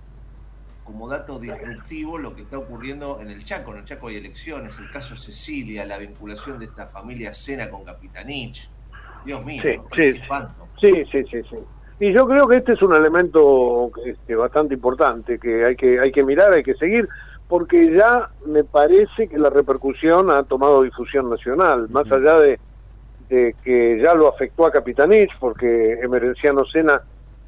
como 0.84 1.08
dato 1.08 1.40
disruptivo 1.40 2.16
lo 2.16 2.36
que 2.36 2.42
está 2.42 2.58
ocurriendo 2.58 3.18
en 3.20 3.28
el 3.30 3.44
Chaco. 3.44 3.72
En 3.72 3.78
el 3.78 3.84
Chaco 3.86 4.06
hay 4.06 4.18
elecciones, 4.18 4.78
el 4.78 4.88
caso 4.92 5.16
Cecilia, 5.16 5.84
la 5.84 5.98
vinculación 5.98 6.60
de 6.60 6.66
esta 6.66 6.86
familia 6.86 7.32
Sena 7.32 7.68
con 7.70 7.82
Capitanich. 7.84 8.68
Dios 9.24 9.44
mío, 9.44 9.62
Sí, 9.64 9.70
sí, 9.96 10.02
espanto. 10.20 10.68
sí, 10.80 10.92
sí, 11.10 11.24
sí, 11.28 11.42
sí. 11.50 11.56
Y 11.98 12.12
yo 12.12 12.24
creo 12.28 12.46
que 12.46 12.58
este 12.58 12.74
es 12.74 12.82
un 12.82 12.94
elemento 12.94 13.90
este, 14.06 14.36
bastante 14.36 14.74
importante 14.74 15.38
que 15.40 15.64
hay 15.64 15.74
que 15.74 15.98
hay 15.98 16.12
que 16.12 16.22
mirar, 16.22 16.52
hay 16.52 16.62
que 16.62 16.74
seguir, 16.74 17.08
porque 17.48 17.94
ya 17.94 18.30
me 18.46 18.64
parece 18.64 19.28
que 19.28 19.38
la 19.38 19.50
repercusión 19.50 20.30
ha 20.30 20.42
tomado 20.44 20.82
difusión 20.82 21.30
nacional, 21.30 21.88
más 21.90 22.10
allá 22.10 22.38
de, 22.38 22.58
de 23.28 23.54
que 23.62 24.00
ya 24.02 24.14
lo 24.14 24.28
afectó 24.28 24.66
a 24.66 24.72
Capitanich, 24.72 25.30
porque 25.38 25.98
Emerenciano 26.02 26.64
Sena 26.64 27.02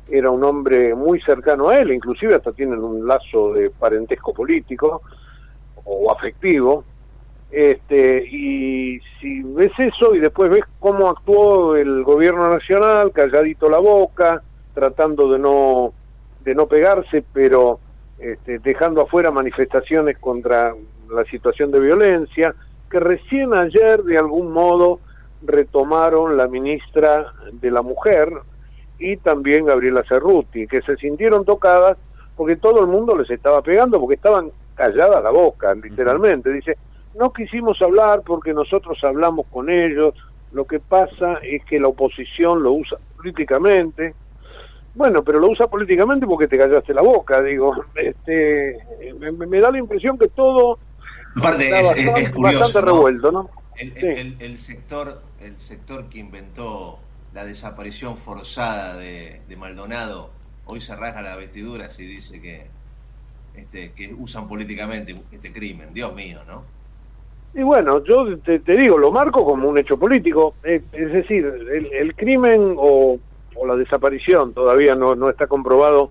era 0.09 0.31
un 0.31 0.45
hombre 0.45 0.95
muy 0.95 1.21
cercano 1.23 1.69
a 1.69 1.79
él, 1.79 1.93
inclusive 1.93 2.35
hasta 2.35 2.53
tienen 2.53 2.79
un 2.79 3.07
lazo 3.07 3.53
de 3.55 3.71
parentesco 3.71 4.33
político 4.33 5.03
o 5.85 6.13
afectivo, 6.13 6.85
Este, 7.51 8.27
y 8.27 9.01
si 9.21 9.43
ves 9.43 9.73
eso 9.79 10.15
y 10.15 10.19
después 10.19 10.51
ves 10.51 10.65
cómo 10.81 11.09
actuó 11.09 11.77
el 11.77 12.03
gobierno 12.03 12.49
nacional, 12.49 13.13
calladito 13.13 13.71
la 13.71 13.79
boca, 13.79 14.43
tratando 14.75 15.31
de 15.33 15.39
no, 15.39 15.93
de 16.45 16.55
no 16.55 16.67
pegarse, 16.67 17.25
pero 17.33 17.79
este, 18.19 18.59
dejando 18.59 19.03
afuera 19.03 19.31
manifestaciones 19.31 20.19
contra 20.19 20.75
la 21.11 21.25
situación 21.25 21.71
de 21.71 21.81
violencia, 21.81 22.55
que 22.91 23.01
recién 23.01 23.55
ayer 23.55 24.03
de 24.03 24.19
algún 24.19 24.53
modo 24.53 25.01
retomaron 25.43 26.37
la 26.37 26.49
ministra 26.49 27.33
de 27.53 27.71
la 27.71 27.83
Mujer 27.83 28.33
y 28.99 29.17
también 29.19 29.67
Gabriela 29.67 30.03
Cerruti, 30.09 30.67
que 30.67 30.83
se 30.83 30.97
sintieron 30.97 31.45
tocadas 31.45 31.99
porque 32.37 32.57
todo 32.57 32.81
el 32.81 32.87
mundo 32.87 33.17
les 33.17 33.31
estaba 33.31 33.63
pegando, 33.63 33.99
porque 33.99 34.15
estaban 34.15 34.51
calladas 34.75 35.23
la 35.23 35.31
boca, 35.31 35.75
literalmente. 35.75 36.53
Dice, 36.53 36.77
no 37.15 37.33
quisimos 37.33 37.81
hablar 37.81 38.23
porque 38.25 38.53
nosotros 38.53 38.99
hablamos 39.03 39.47
con 39.47 39.71
ellos, 39.71 40.15
lo 40.53 40.67
que 40.67 40.79
pasa 40.79 41.39
es 41.43 41.65
que 41.65 41.81
la 41.81 41.89
oposición 41.89 42.63
lo 42.63 42.73
usa 42.73 42.99
políticamente. 43.17 44.15
Bueno, 44.97 45.23
pero 45.23 45.39
lo 45.39 45.51
usa 45.51 45.67
políticamente 45.67 46.27
porque 46.27 46.49
te 46.49 46.57
callaste 46.57 46.95
la 46.95 47.03
boca, 47.03 47.43
digo. 47.43 47.85
Este, 47.95 48.79
me, 49.21 49.61
da 49.61 49.71
la 49.71 49.79
impresión 49.79 50.19
que 50.19 50.29
todo 50.29 50.79
Aparte, 51.37 51.69
es, 51.69 52.33
bastante, 52.35 52.81
revuelto, 52.81 53.31
¿no? 53.31 53.51
El, 53.77 54.57
sector, 54.57 55.21
el 55.41 55.61
sector 55.61 56.09
que 56.09 56.19
inventó 56.19 56.99
la 57.35 57.45
desaparición 57.45 58.17
forzada 58.17 58.97
de, 58.97 59.43
Maldonado 59.59 60.31
hoy 60.65 60.81
se 60.81 60.97
rasga 60.97 61.21
las 61.21 61.37
vestiduras 61.37 62.01
y 62.01 62.07
dice 62.07 62.41
que, 62.41 62.67
este, 63.55 63.93
que 63.93 64.15
usan 64.15 64.49
políticamente 64.49 65.15
este 65.31 65.53
crimen. 65.53 65.93
Dios 65.93 66.15
mío, 66.15 66.41
¿no? 66.47 66.65
Y 67.53 67.63
bueno, 67.63 68.03
yo 68.03 68.39
te, 68.39 68.59
digo, 68.59 68.97
lo 68.97 69.13
marco 69.13 69.45
como 69.45 69.69
un 69.69 69.77
hecho 69.77 69.99
político. 69.99 70.55
Es, 70.63 70.83
decir, 70.91 71.45
el, 71.45 72.15
crimen 72.15 72.75
o, 72.77 73.19
o, 73.57 73.67
la 73.67 73.77
desaparición 73.77 74.53
todavía 74.53 74.95
no, 74.95 75.15
no 75.15 75.29
está 75.29 75.47
comprobado 75.47 76.11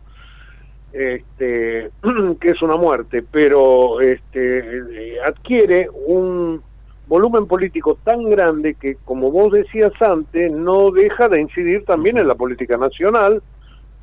este, 0.95 1.91
que 2.39 2.49
es 2.49 2.61
una 2.61 2.77
muerte, 2.77 3.23
pero 3.29 3.99
este, 4.01 5.19
adquiere 5.25 5.89
un 6.07 6.61
volumen 7.07 7.45
político 7.47 7.97
tan 8.03 8.29
grande 8.29 8.75
que, 8.75 8.95
como 9.05 9.31
vos 9.31 9.51
decías 9.51 9.91
antes, 10.01 10.51
no 10.51 10.91
deja 10.91 11.27
de 11.29 11.41
incidir 11.41 11.85
también 11.85 12.17
en 12.17 12.27
la 12.27 12.35
política 12.35 12.77
nacional, 12.77 13.43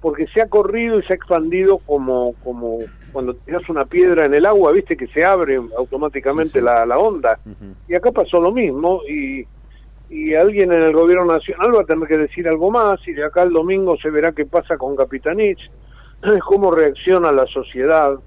porque 0.00 0.26
se 0.28 0.42
ha 0.42 0.48
corrido 0.48 0.98
y 0.98 1.02
se 1.04 1.12
ha 1.12 1.16
expandido 1.16 1.78
como, 1.78 2.34
como 2.44 2.78
cuando 3.12 3.34
tiras 3.34 3.68
una 3.68 3.84
piedra 3.84 4.26
en 4.26 4.34
el 4.34 4.46
agua, 4.46 4.72
viste 4.72 4.96
que 4.96 5.06
se 5.08 5.24
abre 5.24 5.60
automáticamente 5.76 6.60
La, 6.60 6.84
la, 6.84 6.98
onda. 6.98 7.38
Y 7.88 7.94
acá 7.94 8.10
pasó 8.10 8.40
lo 8.40 8.50
mismo 8.52 9.00
y, 9.08 9.46
y 10.12 10.34
alguien 10.34 10.70
en 10.70 10.82
el 10.82 10.92
gobierno 10.92 11.24
nacional 11.24 11.74
va 11.74 11.80
a 11.80 11.86
tener 11.86 12.06
que 12.06 12.18
decir 12.18 12.46
algo 12.46 12.70
más 12.70 13.00
y 13.08 13.14
de 13.14 13.24
acá 13.24 13.44
el 13.44 13.52
domingo 13.52 13.96
se 13.96 14.10
verá 14.10 14.32
qué 14.32 14.44
pasa 14.44 14.76
con 14.76 14.94
Capitanich, 14.94 15.70
cómo 16.46 16.70
reacciona 16.70 17.32
la 17.32 17.46
sociedad 17.46 18.18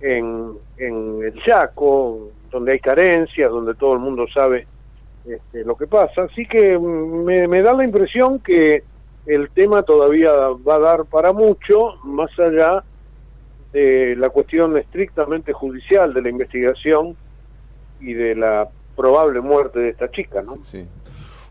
en, 0.00 0.54
en 0.76 1.22
el 1.22 1.42
Chaco, 1.44 2.32
donde 2.50 2.72
hay 2.72 2.80
carencias, 2.80 3.48
donde 3.50 3.74
todo 3.76 3.92
el 3.92 4.00
mundo 4.00 4.26
sabe 4.34 4.66
este, 5.24 5.64
lo 5.64 5.76
que 5.76 5.86
pasa. 5.86 6.24
Así 6.24 6.44
que 6.44 6.76
mm, 6.76 7.24
me, 7.24 7.46
me 7.46 7.62
da 7.62 7.72
la 7.72 7.84
impresión 7.84 8.40
que 8.40 8.82
el 9.26 9.50
tema 9.50 9.84
todavía 9.84 10.32
va 10.32 10.74
a 10.74 10.80
dar 10.80 11.04
para 11.04 11.32
mucho, 11.32 11.94
más 12.02 12.36
allá 12.40 12.82
de 13.72 14.16
la 14.16 14.28
cuestión 14.30 14.76
estrictamente 14.76 15.52
judicial 15.52 16.12
de 16.12 16.22
la 16.22 16.30
investigación 16.30 17.16
y 18.00 18.12
de 18.12 18.34
la 18.34 18.68
probable 18.96 19.40
muerte 19.40 19.78
de 19.78 19.90
esta 19.90 20.10
chica, 20.10 20.42
¿no? 20.42 20.58
Sí. 20.64 20.86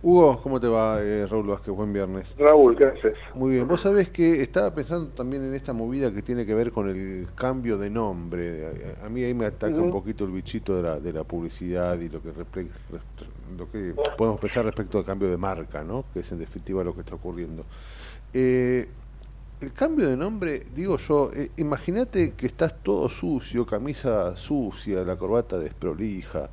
Hugo, 0.05 0.39
¿cómo 0.43 0.60
te 0.60 0.67
va? 0.67 1.01
Eh, 1.01 1.25
Raúl 1.25 1.47
Vázquez, 1.47 1.73
buen 1.73 1.91
viernes. 1.91 2.36
Raúl, 2.38 2.77
¿qué 2.77 2.86
haces? 2.86 3.15
Muy 3.34 3.55
bien, 3.55 3.67
vos 3.67 3.81
sabés 3.81 4.12
que 4.12 4.41
estaba 4.43 4.71
pensando 4.71 5.10
también 5.10 5.43
en 5.43 5.55
esta 5.55 5.73
movida 5.73 6.13
que 6.13 6.21
tiene 6.21 6.45
que 6.45 6.53
ver 6.53 6.71
con 6.71 6.89
el 6.89 7.25
cambio 7.34 7.75
de 7.79 7.89
nombre. 7.89 8.69
A, 9.03 9.10
mí 9.10 9.23
ahí 9.23 9.34
me 9.34 9.47
ataca 9.47 9.75
un 9.75 9.89
poquito 9.89 10.25
el 10.25 10.31
bichito 10.31 10.75
de 10.75 10.84
la, 10.84 10.99
de 10.99 11.12
la 11.12 11.23
publicidad 11.23 11.99
y 11.99 12.10
lo 12.10 12.21
que, 12.21 12.29
lo 13.58 13.71
que 13.71 13.95
podemos 14.15 14.39
pensar 14.39 14.65
respecto 14.65 14.99
al 14.99 15.05
cambio 15.05 15.27
de 15.27 15.38
marca, 15.38 15.84
¿no? 15.84 16.05
que 16.13 16.19
es 16.19 16.31
en 16.31 16.38
definitiva 16.38 16.84
lo 16.84 16.93
que 16.93 16.99
está 16.99 17.15
ocurriendo. 17.15 17.65
Eh, 18.31 18.88
el 19.62 19.73
cambio 19.73 20.08
de 20.08 20.17
nombre, 20.17 20.65
digo 20.75 20.97
yo, 20.97 21.31
eh, 21.34 21.49
imagínate 21.58 22.34
que 22.34 22.45
estás 22.45 22.75
todo 22.84 23.10
sucio, 23.10 23.65
camisa 23.65 24.36
sucia, 24.36 25.03
la 25.03 25.15
corbata 25.15 25.58
desprolija 25.58 26.51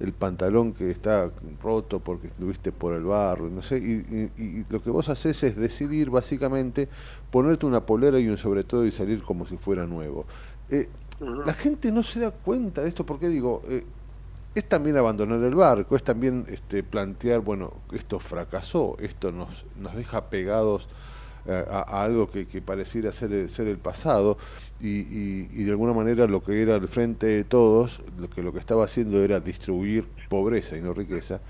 el 0.00 0.12
pantalón 0.12 0.72
que 0.72 0.90
está 0.90 1.30
roto 1.62 2.00
porque 2.00 2.28
estuviste 2.28 2.72
por 2.72 2.94
el 2.94 3.04
barro, 3.04 3.50
no 3.50 3.62
sé, 3.62 3.78
y, 3.78 4.64
lo 4.68 4.82
que 4.82 4.90
vos 4.90 5.08
haces 5.08 5.42
es 5.42 5.56
decidir 5.56 6.10
básicamente 6.10 6.88
ponerte 7.30 7.66
una 7.66 7.84
polera 7.84 8.18
y 8.18 8.28
un 8.28 8.38
sobre 8.38 8.64
todo 8.64 8.86
y 8.86 8.90
salir 8.90 9.22
como 9.22 9.46
si 9.46 9.56
fuera 9.56 9.86
nuevo. 9.86 10.24
Eh, 10.70 10.88
la 11.44 11.52
gente 11.52 11.92
no 11.92 12.02
se 12.02 12.20
da 12.20 12.30
cuenta 12.30 12.82
de 12.82 12.88
esto 12.88 13.04
porque 13.04 13.28
digo, 13.28 13.62
eh, 13.68 13.84
es 14.54 14.64
también 14.68 14.96
abandonar 14.96 15.42
el 15.42 15.54
barco, 15.54 15.94
es 15.96 16.02
también 16.02 16.46
este, 16.48 16.82
plantear, 16.82 17.40
bueno, 17.40 17.74
esto 17.92 18.18
fracasó, 18.18 18.96
esto 19.00 19.30
nos, 19.30 19.66
nos 19.78 19.94
deja 19.94 20.30
pegados 20.30 20.88
eh, 21.46 21.64
a, 21.70 22.02
algo 22.02 22.30
que, 22.30 22.44
pareciera 22.60 23.12
ser, 23.12 23.48
ser 23.48 23.66
el 23.66 23.78
pasado 23.78 24.36
y, 24.80 25.64
de 25.64 25.70
alguna 25.70 25.92
manera 25.92 26.26
lo 26.26 26.42
que 26.42 26.62
era 26.62 26.76
el 26.76 26.88
frente 26.88 27.26
de 27.26 27.44
todos, 27.44 28.00
lo 28.18 28.28
que 28.28 28.42
lo 28.42 28.52
que 28.52 28.58
estaba 28.58 28.84
haciendo 28.84 29.22
era 29.22 29.40
distribuir 29.40 30.06
pobreza 30.28 30.76
y 30.76 30.80
no 30.80 30.94
riqueza, 30.94 31.40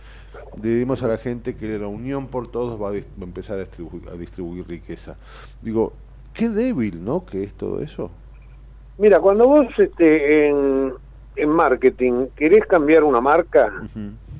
le 0.63 0.83
a 0.83 1.09
la 1.09 1.17
gente 1.17 1.55
que 1.57 1.79
la 1.79 1.87
unión 1.87 2.27
por 2.27 2.49
todos 2.49 2.81
va 2.81 2.91
a, 2.91 3.23
empezar 3.23 3.59
a 3.59 3.61
distribuir, 3.63 4.03
a 4.13 4.17
distribuir 4.17 4.67
riqueza. 4.67 5.17
Digo, 5.63 5.93
qué 6.35 6.49
débil, 6.49 7.05
¿no? 7.05 7.25
Que 7.25 7.45
es 7.45 7.55
todo 7.55 7.81
eso. 7.81 8.11
Mira, 8.99 9.21
cuando 9.21 9.47
vos 9.47 9.67
este, 9.79 10.49
en, 10.49 10.93
en 11.37 11.49
marketing 11.49 12.27
querés 12.37 12.67
cambiar 12.67 13.05
una 13.05 13.21
marca, 13.21 13.73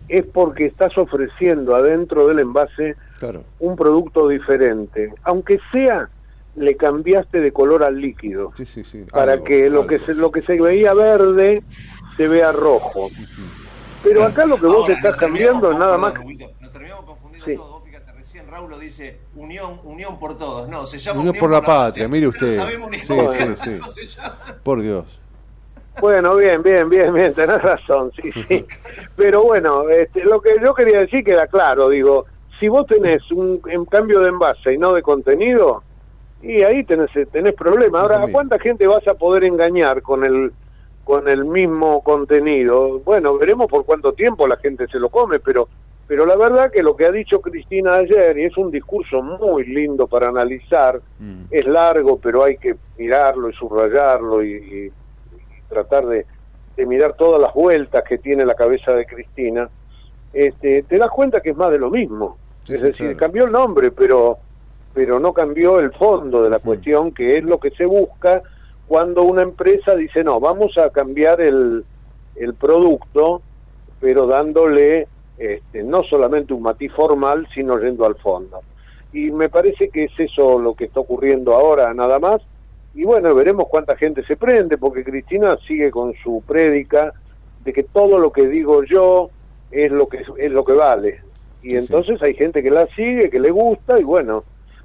es 0.09 0.27
porque 0.27 0.67
estás 0.67 0.97
ofreciendo 0.99 1.75
adentro 1.75 2.27
del 2.27 2.41
envase 2.41 2.97
un 3.59 3.77
producto 3.77 4.29
diferente, 4.29 5.13
aunque 5.25 5.59
sea 5.73 6.09
le 6.57 6.77
cambiaste 6.77 7.41
de 7.41 7.53
color 7.53 7.85
al 7.85 8.01
líquido 8.01 8.53
para 9.13 9.43
que 9.43 9.71
lo 9.71 9.87
que 9.87 9.99
se, 9.99 10.15
lo 10.15 10.33
que 10.33 10.43
se 10.43 10.61
veía 10.61 10.95
verde 10.95 11.63
se 12.17 12.29
vea 12.29 12.53
rojo. 12.53 13.09
Pero 14.03 14.25
acá 14.25 14.45
lo 14.47 14.59
que 14.59 14.67
vos 14.67 14.89
estás 14.89 15.17
cambiando 15.17 15.71
es 15.71 15.79
nada 15.79 15.97
más. 15.99 16.15
Nos 16.15 16.73
terminamos 16.73 17.05
confundiendo 17.05 17.63
todo. 17.63 17.81
Fíjate, 17.83 18.13
recién 18.13 18.49
Raúl 18.49 18.71
lo 18.71 18.79
dice 18.79 19.21
unión, 19.37 19.81
unión 19.85 20.19
por 20.19 20.37
todos. 20.37 20.69
No, 20.69 20.87
se 20.87 20.99
llama 20.99 21.21
unión, 21.21 21.37
por, 21.39 21.51
la, 21.51 21.61
patria. 21.61 22.09
Mire 22.09 22.29
usted. 22.29 22.61
sí, 23.57 23.81
sí, 23.97 24.19
por 24.63 24.81
Dios. 24.81 25.21
Bueno, 26.01 26.35
bien, 26.37 26.63
bien, 26.63 26.89
bien, 26.89 27.13
bien, 27.13 27.35
tenés 27.35 27.61
razón, 27.61 28.11
sí, 28.17 28.31
sí. 28.33 28.65
Pero 29.17 29.43
bueno, 29.43 29.89
este, 29.91 30.25
lo 30.25 30.41
que 30.41 30.55
yo 30.63 30.73
quería 30.73 31.01
decir 31.01 31.23
queda 31.23 31.47
claro, 31.47 31.91
digo, 31.91 32.25
si 32.61 32.69
vos 32.69 32.87
tenés 32.87 33.29
un, 33.33 33.59
cambio 33.91 34.21
de 34.21 34.29
envase 34.29 34.75
y 34.75 34.79
no 34.79 34.93
de 34.93 35.03
contenido, 35.03 35.83
y 36.43 36.63
ahí 36.63 36.85
tenés, 36.85 37.11
tenés 37.33 37.55
problema. 37.55 38.03
Ahora, 38.03 38.23
¿a 38.23 38.29
cuánta 38.29 38.59
gente 38.59 38.87
vas 38.87 39.07
a 39.09 39.15
poder 39.15 39.45
engañar 39.45 40.03
con 40.03 40.25
el 40.25 40.53
con 41.05 41.29
el 41.29 41.45
mismo 41.47 42.05
contenido? 42.05 43.01
Bueno, 43.01 43.37
veremos 43.39 43.67
por 43.67 43.85
cuánto 43.85 44.13
tiempo 44.13 44.47
la 44.47 44.57
gente 44.57 44.87
se 44.89 44.99
lo 44.99 45.09
come, 45.09 45.41
pero 45.41 45.69
pero 46.07 46.27
la 46.27 46.37
verdad 46.37 46.71
que 46.73 46.83
lo 46.83 46.97
que 46.97 47.07
ha 47.07 47.13
dicho 47.13 47.41
Cristina 47.41 47.95
ayer, 47.95 48.37
y 48.37 48.45
es 48.45 48.57
un 48.57 48.71
discurso 48.71 49.23
muy 49.23 49.65
lindo 49.65 50.09
para 50.09 50.29
analizar, 50.29 51.01
mm. 51.21 51.45
es 51.51 51.67
largo, 51.67 52.19
pero 52.19 52.43
hay 52.43 52.57
que 52.57 52.75
mirarlo 52.99 53.49
y 53.49 53.53
subrayarlo 53.55 54.43
y, 54.43 54.93
tratar 55.69 56.07
de, 56.07 56.27
de, 56.77 56.87
mirar 56.87 57.13
todas 57.13 57.41
las 57.41 57.55
vueltas 57.55 58.03
que 58.03 58.19
tiene 58.19 58.45
la 58.45 58.57
cabeza 58.57 58.93
de 58.93 59.07
Cristina, 59.07 59.71
este, 60.33 60.83
te 60.83 60.99
das 60.99 61.11
cuenta 61.11 61.41
que 61.41 61.51
es 61.51 61.57
más 61.57 61.71
de 61.71 61.79
lo 61.79 61.91
mismo 61.91 62.37
es 62.71 62.83
decir, 62.83 63.17
cambió 63.17 63.45
el 63.45 63.53
nombre, 63.53 63.91
pero, 63.91 64.39
pero 64.95 65.19
no 65.19 65.33
cambió 65.33 65.81
el 65.81 65.93
fondo 65.93 66.43
de 66.43 66.51
la 66.51 66.59
cuestión, 66.59 67.13
que 67.13 67.39
es 67.39 67.45
lo 67.45 67.59
que 67.59 67.71
se 67.71 67.85
busca 67.85 68.43
cuando 68.87 69.23
una 69.23 69.43
empresa 69.43 69.95
dice, 69.95 70.25
no, 70.25 70.41
vamos 70.41 70.77
a 70.79 70.91
cambiar 70.91 71.41
el, 71.41 71.85
el 72.37 72.55
producto, 72.55 73.43
pero 74.01 74.27
dándole 74.27 75.07
este, 75.39 75.83
no 75.83 76.03
solamente 76.05 76.55
un 76.55 76.63
matiz 76.63 76.93
formal, 76.93 77.47
sino 77.55 77.79
yendo 77.79 78.05
al 78.05 78.17
fondo. 78.17 78.61
Y 79.13 79.31
me 79.31 79.49
parece 79.49 79.89
que 79.91 80.05
es 80.05 80.13
eso 80.19 80.59
lo 80.59 80.75
que 80.75 80.85
está 80.85 81.01
ocurriendo 81.01 81.55
ahora, 81.55 81.93
nada 81.95 82.19
más. 82.19 82.41
Y 82.95 83.05
bueno, 83.05 83.35
veremos 83.35 83.67
cuánta 83.69 83.97
gente 83.97 84.25
se 84.25 84.37
prende, 84.37 84.79
porque 84.79 85.05
Cristina 85.05 85.57
sigue 85.67 85.91
con 85.91 86.13
su 86.23 86.43
prédica 86.47 87.13
de 87.65 87.73
que 87.73 87.85
todo 87.85 88.19
lo 88.19 88.33
que 88.33 88.47
digo 88.49 88.83
yo 88.85 89.31
es 89.71 89.93
lo 89.93 90.09
que 90.09 90.25
es 90.39 90.51
lo 90.51 90.65
que 90.65 90.73
vale 90.73 91.30
y 91.63 91.77
entonces 91.77 92.21
hay 92.23 92.35
gente 92.35 92.63
que 92.63 92.71
la 92.71 92.87
sigue, 92.95 93.31
que 93.31 93.41
le 93.41 93.51
gusta 93.51 93.99
y 93.99 94.05
bueno, 94.05 94.45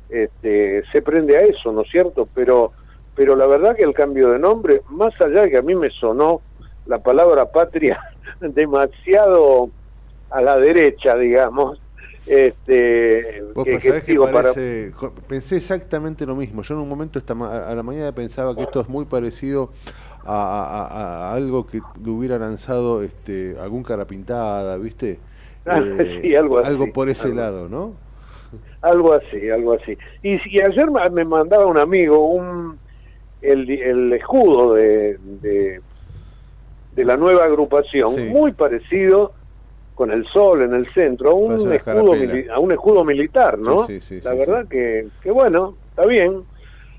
este, 0.10 0.84
se 0.92 1.02
prende 1.02 1.38
a 1.38 1.42
eso, 1.42 1.72
¿no 1.72 1.82
es 1.82 1.90
cierto? 1.90 2.28
Pero, 2.34 2.72
pero 3.16 3.36
la 3.36 3.48
verdad 3.48 3.76
que 3.76 3.84
el 3.84 3.94
cambio 3.94 4.32
de 4.32 4.40
nombre, 4.40 4.82
más 4.90 5.14
allá 5.22 5.44
de 5.44 5.52
que 5.52 5.58
a 5.58 5.62
mí 5.62 5.76
me 5.76 5.90
sonó 5.90 6.42
la 6.86 7.00
palabra 7.00 7.52
patria 7.52 8.00
demasiado 8.42 9.70
a 10.30 10.42
la 10.42 10.60
derecha, 10.60 11.16
digamos. 11.16 11.80
Este, 12.26 13.44
Pensé 15.28 15.58
exactamente 15.58 16.26
lo 16.26 16.36
mismo. 16.36 16.64
Yo 16.64 16.74
en 16.74 16.82
un 16.82 16.90
momento 16.90 17.20
esta 17.20 17.34
a 17.34 17.76
la 17.76 17.84
mañana 17.84 18.12
pensaba 18.14 18.56
que 18.56 18.64
esto 18.64 18.82
es 18.82 18.90
muy 18.90 19.06
parecido 19.06 19.70
a, 20.26 21.34
algo 21.34 21.68
que 21.68 21.82
le 22.04 22.10
hubiera 22.10 22.40
lanzado 22.40 23.04
este, 23.04 23.56
algún 23.60 23.84
cara 23.84 24.06
pintada, 24.06 24.78
¿viste? 24.78 25.20
Ah, 25.68 25.82
sí, 26.22 26.36
algo, 26.36 26.60
así, 26.60 26.70
algo 26.70 26.94
por 26.94 27.10
ese 27.10 27.34
lado, 27.34 27.68
¿no? 27.68 27.96
Algo 28.82 29.14
así, 29.14 29.50
algo 29.50 29.74
así. 29.74 29.98
Y, 30.22 30.34
y 30.56 30.62
ayer 30.62 30.92
me 31.12 31.26
mandaba 31.26 31.66
un 31.66 31.80
amigo 31.80 32.28
un 32.28 32.78
el, 33.42 33.70
el 33.70 34.14
escudo 34.14 34.74
de, 34.74 35.18
de, 35.42 37.04
la 37.04 37.18
nueva 37.18 37.46
agrupación, 37.46 38.30
muy 38.30 38.54
parecido 38.54 39.34
con 39.94 40.12
el 40.12 40.26
sol 40.28 40.62
en 40.62 40.74
el 40.74 40.88
centro, 40.90 41.32
a 41.32 41.34
un, 41.34 41.74
escudo, 41.74 42.14
a 42.54 42.60
un 42.60 42.72
escudo 42.72 43.04
militar, 43.04 43.58
¿no? 43.58 43.88
la 44.24 44.34
verdad 44.34 44.68
que, 44.68 45.08
que 45.22 45.32
bueno, 45.32 45.76
está 45.90 46.06
bien. 46.06 46.44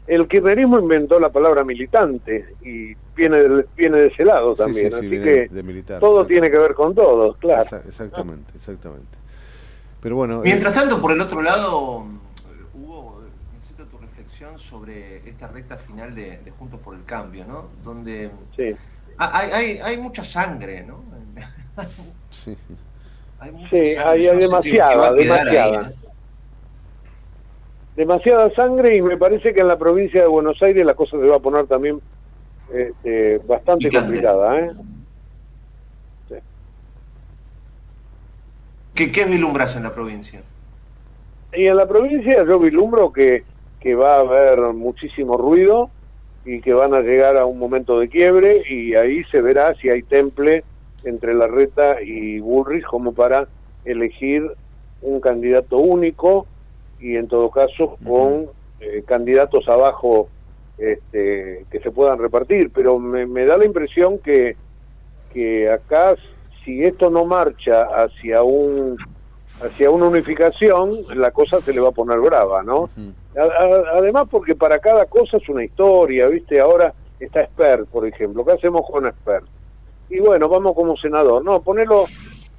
El 0.07 0.29
kirchnerismo 0.29 0.79
inventó 0.79 1.19
la 1.19 1.31
palabra 1.31 1.65
militante 1.65 2.55
y 2.63 2.95
viene 3.17 3.43
de, 3.43 3.67
viene 3.77 3.99
de 3.99 4.07
ese 4.07 4.25
lado 4.25 4.55
también, 4.55 4.95
así 4.95 5.11
que 5.11 5.51
todo 5.99 6.27
tiene 6.27 6.51
que 6.51 6.59
ver 6.59 6.75
con 6.75 6.95
todo, 6.95 7.35
claro. 7.35 7.83
Exactamente, 7.89 8.53
exactamente. 8.55 9.19
Pero 10.01 10.17
bueno, 10.17 10.41
mientras 10.43 10.73
tanto 10.73 11.01
por 11.01 11.13
el 11.13 11.21
otro 11.21 11.43
lado 11.43 12.07
sobre 14.57 15.29
esta 15.29 15.49
recta 15.49 15.77
final 15.77 16.15
de, 16.15 16.39
Juntos 16.59 16.81
por 16.81 16.95
el 16.95 17.05
Cambio, 17.05 17.45
¿no? 17.47 17.69
Donde 17.83 18.31
hay, 19.19 19.51
hay, 19.51 19.79
hay, 19.79 19.97
mucha 19.97 20.23
sangre, 20.23 20.85
¿no? 20.85 21.03
sí, 22.31 22.57
hay, 23.39 24.27
hay, 24.27 24.39
demasiada, 24.39 25.13
demasiada. 25.13 25.93
Demasiada 27.97 28.51
sangre 28.55 28.97
y 28.97 29.03
me 29.03 29.17
parece 29.17 29.55
que 29.55 29.61
en 29.61 29.69
la 29.69 29.79
provincia 29.79 30.21
de 30.21 30.29
Buenos 30.29 30.63
Aires 30.63 30.85
la 30.85 30.95
cosa 30.95 31.19
se 31.19 31.27
va 31.27 31.37
a 31.37 31.41
poner 31.41 31.67
también 31.67 32.01
este, 32.73 33.39
bastante 33.39 33.91
complicada, 33.91 34.61
¿eh? 34.61 34.73
¿Qué, 38.95 39.13
¿Qué 39.13 39.25
vislumbras 39.25 39.77
en 39.77 39.83
la 39.83 39.95
provincia? 39.95 40.43
Y 41.53 41.67
en 41.67 41.77
la 41.77 41.87
provincia 41.87 42.45
yo 42.45 42.59
vislumbro 42.59 43.13
que 43.13 43.45
que 43.87 43.95
va 43.95 44.17
a 44.17 44.21
haber 44.21 44.59
muchísimo 44.75 45.37
ruido 45.37 45.91
y 46.45 46.61
que 46.61 46.73
van 46.73 46.93
a 46.93 47.03
llegar 47.03 47.37
a 47.37 47.47
un 47.47 47.57
momento 47.57 48.01
de 48.01 48.09
quiebre 48.09 48.63
y 48.69 48.97
ahí 48.97 49.23
se 49.31 49.41
verá 49.41 49.77
si 49.77 49.89
hay 49.89 50.03
temple 50.03 50.65
entre 51.05 51.35
Larreta 51.35 52.03
y 52.03 52.41
Bullrich 52.41 52.85
como 52.85 53.13
para 53.13 53.47
elegir 53.85 54.51
un 55.03 55.21
candidato 55.21 55.79
único 55.79 56.49
y 57.01 57.17
en 57.17 57.29
todo 57.29 57.51
caso 57.51 57.97
con 58.05 58.47
eh, 58.81 59.03
candidatos 59.07 59.69
abajo 59.69 60.29
este, 60.79 61.65
que 61.71 61.81
se 61.81 61.91
puedan 61.91 62.19
repartir. 62.19 62.71
Pero 62.73 62.99
me, 62.99 63.27
me 63.27 63.45
da 63.45 63.57
la 63.57 63.65
impresión 63.65 64.19
que, 64.19 64.57
que 65.33 65.71
acá, 65.71 66.17
si 66.65 66.85
esto 66.85 67.11
no 67.11 67.25
marcha 67.25 67.83
hacia 67.83 68.43
un 68.43 68.97
hacia 69.63 69.91
una 69.91 70.07
unificación, 70.07 70.91
la 71.15 71.31
cosa 71.31 71.61
se 71.61 71.73
le 71.73 71.81
va 71.81 71.89
a 71.89 71.93
poner 71.93 72.19
brava, 72.21 72.63
¿no? 72.63 72.91
además 73.95 74.27
porque 74.31 74.55
para 74.55 74.79
cada 74.79 75.05
cosa 75.07 75.37
es 75.37 75.49
una 75.49 75.65
historia, 75.65 76.27
¿viste? 76.27 76.59
Ahora 76.59 76.95
está 77.21 77.41
Esper, 77.41 77.85
por 77.85 78.07
ejemplo, 78.07 78.45
¿qué 78.45 78.53
hacemos 78.53 78.83
con 78.91 79.07
Esper? 79.07 79.43
Y 80.09 80.21
bueno, 80.21 80.49
vamos 80.49 80.75
como 80.75 80.97
senador, 80.97 81.45
no, 81.45 81.61
ponelo 81.61 82.07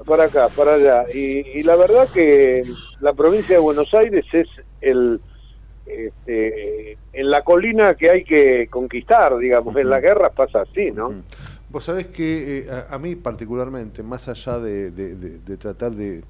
para 0.06 0.26
acá, 0.26 0.50
para 0.50 0.76
allá. 0.76 1.06
Y, 1.14 1.64
la 1.64 1.76
verdad 1.76 2.08
que 2.14 2.64
la 3.02 3.14
provincia 3.14 3.56
de 3.56 3.62
Buenos 3.62 3.94
Aires 3.94 4.26
es 4.34 4.48
el... 4.82 5.22
Este, 5.86 6.98
en 7.14 7.32
la 7.32 7.44
colina 7.44 7.94
que 7.94 8.10
hay 8.10 8.24
que 8.26 8.68
conquistar, 8.68 9.38
digamos, 9.38 9.74
en 9.78 9.90
las 9.90 10.02
guerras 10.02 10.34
pasa 10.36 10.62
así, 10.62 10.92
¿no? 10.92 11.24
Vos 11.70 11.86
sabés 11.86 12.08
que 12.08 12.60
eh, 12.60 12.68
a, 12.90 12.98
mí 13.00 13.16
particularmente, 13.16 14.04
más 14.04 14.28
allá 14.28 14.60
de 14.60 15.58
tratar 15.58 15.94
de 15.94 16.24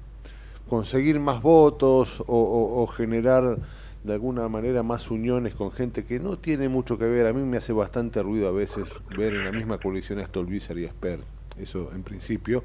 conseguir 0.68 1.18
más 1.18 1.42
votos 1.42 2.22
o, 2.26 2.86
generar 2.86 3.58
de 4.04 4.12
alguna 4.12 4.48
manera 4.48 4.82
más 4.82 5.10
uniones 5.10 5.54
con 5.54 5.72
gente 5.72 6.04
que 6.04 6.20
no 6.20 6.38
tiene 6.38 6.68
mucho 6.68 6.98
que 6.98 7.06
ver. 7.06 7.26
A 7.26 7.32
mí 7.32 7.42
me 7.42 7.56
hace 7.56 7.72
bastante 7.72 8.22
ruido 8.22 8.48
a 8.48 8.52
veces 8.52 8.86
ver 9.16 9.34
en 9.34 9.44
la 9.44 9.52
misma 9.52 9.78
coalición 9.78 10.20
a 10.20 10.26
Stolbizer 10.26 10.78
y 10.78 10.84
Esper, 10.84 11.20
eso 11.58 11.90
en 11.92 12.02
principio. 12.02 12.62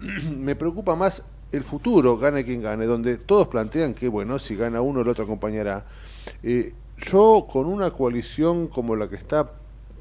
me 0.38 0.56
preocupa 0.56 0.96
más 0.96 1.22
el 1.52 1.64
futuro, 1.64 2.18
gane 2.18 2.44
quien 2.44 2.62
gane, 2.62 2.86
donde 2.86 3.16
todos 3.16 3.48
plantean 3.48 3.94
que, 3.94 4.08
bueno, 4.08 4.38
si 4.38 4.54
gana 4.54 4.80
uno, 4.80 5.00
el 5.00 5.08
otro 5.08 5.24
acompañará. 5.24 5.86
Eh, 6.42 6.74
yo 6.98 7.46
con 7.50 7.66
una 7.66 7.90
coalición 7.90 8.68
como 8.68 8.96
la 8.96 9.08
que 9.08 9.16
está 9.16 9.50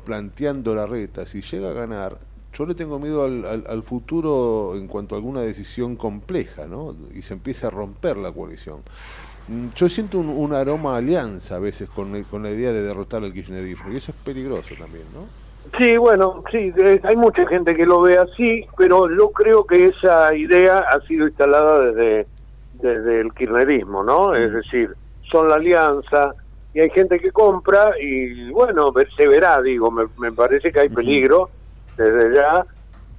planteando 0.03 0.73
la 0.73 0.85
reta, 0.85 1.25
si 1.25 1.41
llega 1.41 1.69
a 1.69 1.73
ganar, 1.73 2.17
yo 2.53 2.65
le 2.65 2.73
tengo 2.73 2.97
miedo 2.97 3.23
al, 3.23 3.83
futuro 3.83 4.75
en 4.75 4.87
cuanto 4.87 5.13
a 5.13 5.19
alguna 5.19 5.41
decisión 5.41 5.95
compleja, 5.95 6.65
¿no? 6.65 6.95
Y 7.13 7.21
se 7.21 7.35
empieza 7.35 7.67
a 7.67 7.69
romper 7.69 8.17
la 8.17 8.31
coalición. 8.31 8.79
Mm, 9.47 9.67
yo 9.75 9.87
siento 9.87 10.17
un, 10.19 10.53
aroma 10.53 10.95
a 10.95 10.97
alianza 10.97 11.57
a 11.57 11.59
veces 11.59 11.87
con, 11.87 12.23
con 12.23 12.41
la 12.43 12.49
idea 12.49 12.71
de 12.71 12.81
derrotar 12.81 13.23
al 13.23 13.31
kirchnerismo, 13.31 13.91
y 13.91 13.97
eso 13.97 14.11
es 14.11 14.17
peligroso 14.17 14.73
también, 14.77 15.05
¿no? 15.13 15.36
Sí, 15.77 15.97
bueno, 15.97 16.43
sí, 16.51 16.73
hay 17.03 17.15
mucha 17.15 17.47
gente 17.47 17.75
que 17.75 17.85
lo 17.85 18.01
ve 18.01 18.17
así, 18.17 18.65
pero 18.77 19.09
yo 19.09 19.31
creo 19.31 19.65
que 19.65 19.87
esa 19.87 20.33
idea 20.33 20.79
ha 20.79 20.99
sido 21.01 21.27
instalada 21.27 21.79
desde, 21.79 22.27
desde 22.73 23.21
el 23.21 23.33
kirchnerismo, 23.33 24.03
¿no? 24.03 24.35
Es 24.35 24.53
decir, 24.53 24.95
son 25.31 25.49
la 25.49 25.55
alianza, 25.55 26.33
y 26.73 26.79
hay 26.79 26.89
gente 26.91 27.19
que 27.19 27.31
compra, 27.31 27.93
y 27.99 28.49
bueno, 28.51 28.93
se 29.15 29.27
verá, 29.27 29.61
digo, 29.61 29.91
me, 29.91 30.05
me 30.19 30.31
parece 30.31 30.71
que 30.71 30.79
hay 30.79 30.89
peligro 30.89 31.49
desde 31.97 32.35
ya, 32.35 32.65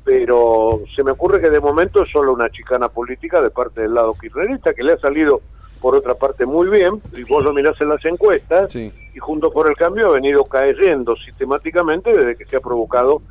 pero 0.04 0.80
se 0.94 1.04
me 1.04 1.10
ocurre 1.10 1.40
que 1.40 1.50
de 1.50 1.60
momento 1.60 2.02
es 2.02 2.10
solo 2.10 2.32
una 2.32 2.48
chicana 2.50 2.88
política 2.88 3.42
de 3.42 3.50
parte 3.50 3.82
del 3.82 3.94
lado 3.94 4.14
kirchnerista, 4.14 4.72
que 4.72 4.84
le 4.84 4.94
ha 4.94 4.98
salido 4.98 5.42
por 5.80 5.94
otra 5.94 6.14
parte 6.14 6.46
muy 6.46 6.68
bien, 6.68 7.00
y 7.16 7.22
vos 7.24 7.44
lo 7.44 7.52
mirás 7.52 7.80
en 7.80 7.88
las 7.88 8.04
encuestas, 8.04 8.74
y 8.74 9.18
junto 9.18 9.50
por 9.50 9.68
el 9.68 9.76
cambio 9.76 10.08
ha 10.08 10.12
venido 10.12 10.44
cayendo 10.44 11.16
sistemáticamente 11.16 12.12
desde 12.12 12.36
que 12.36 12.44
se 12.46 12.56
ha 12.56 12.60
provocado 12.60 13.22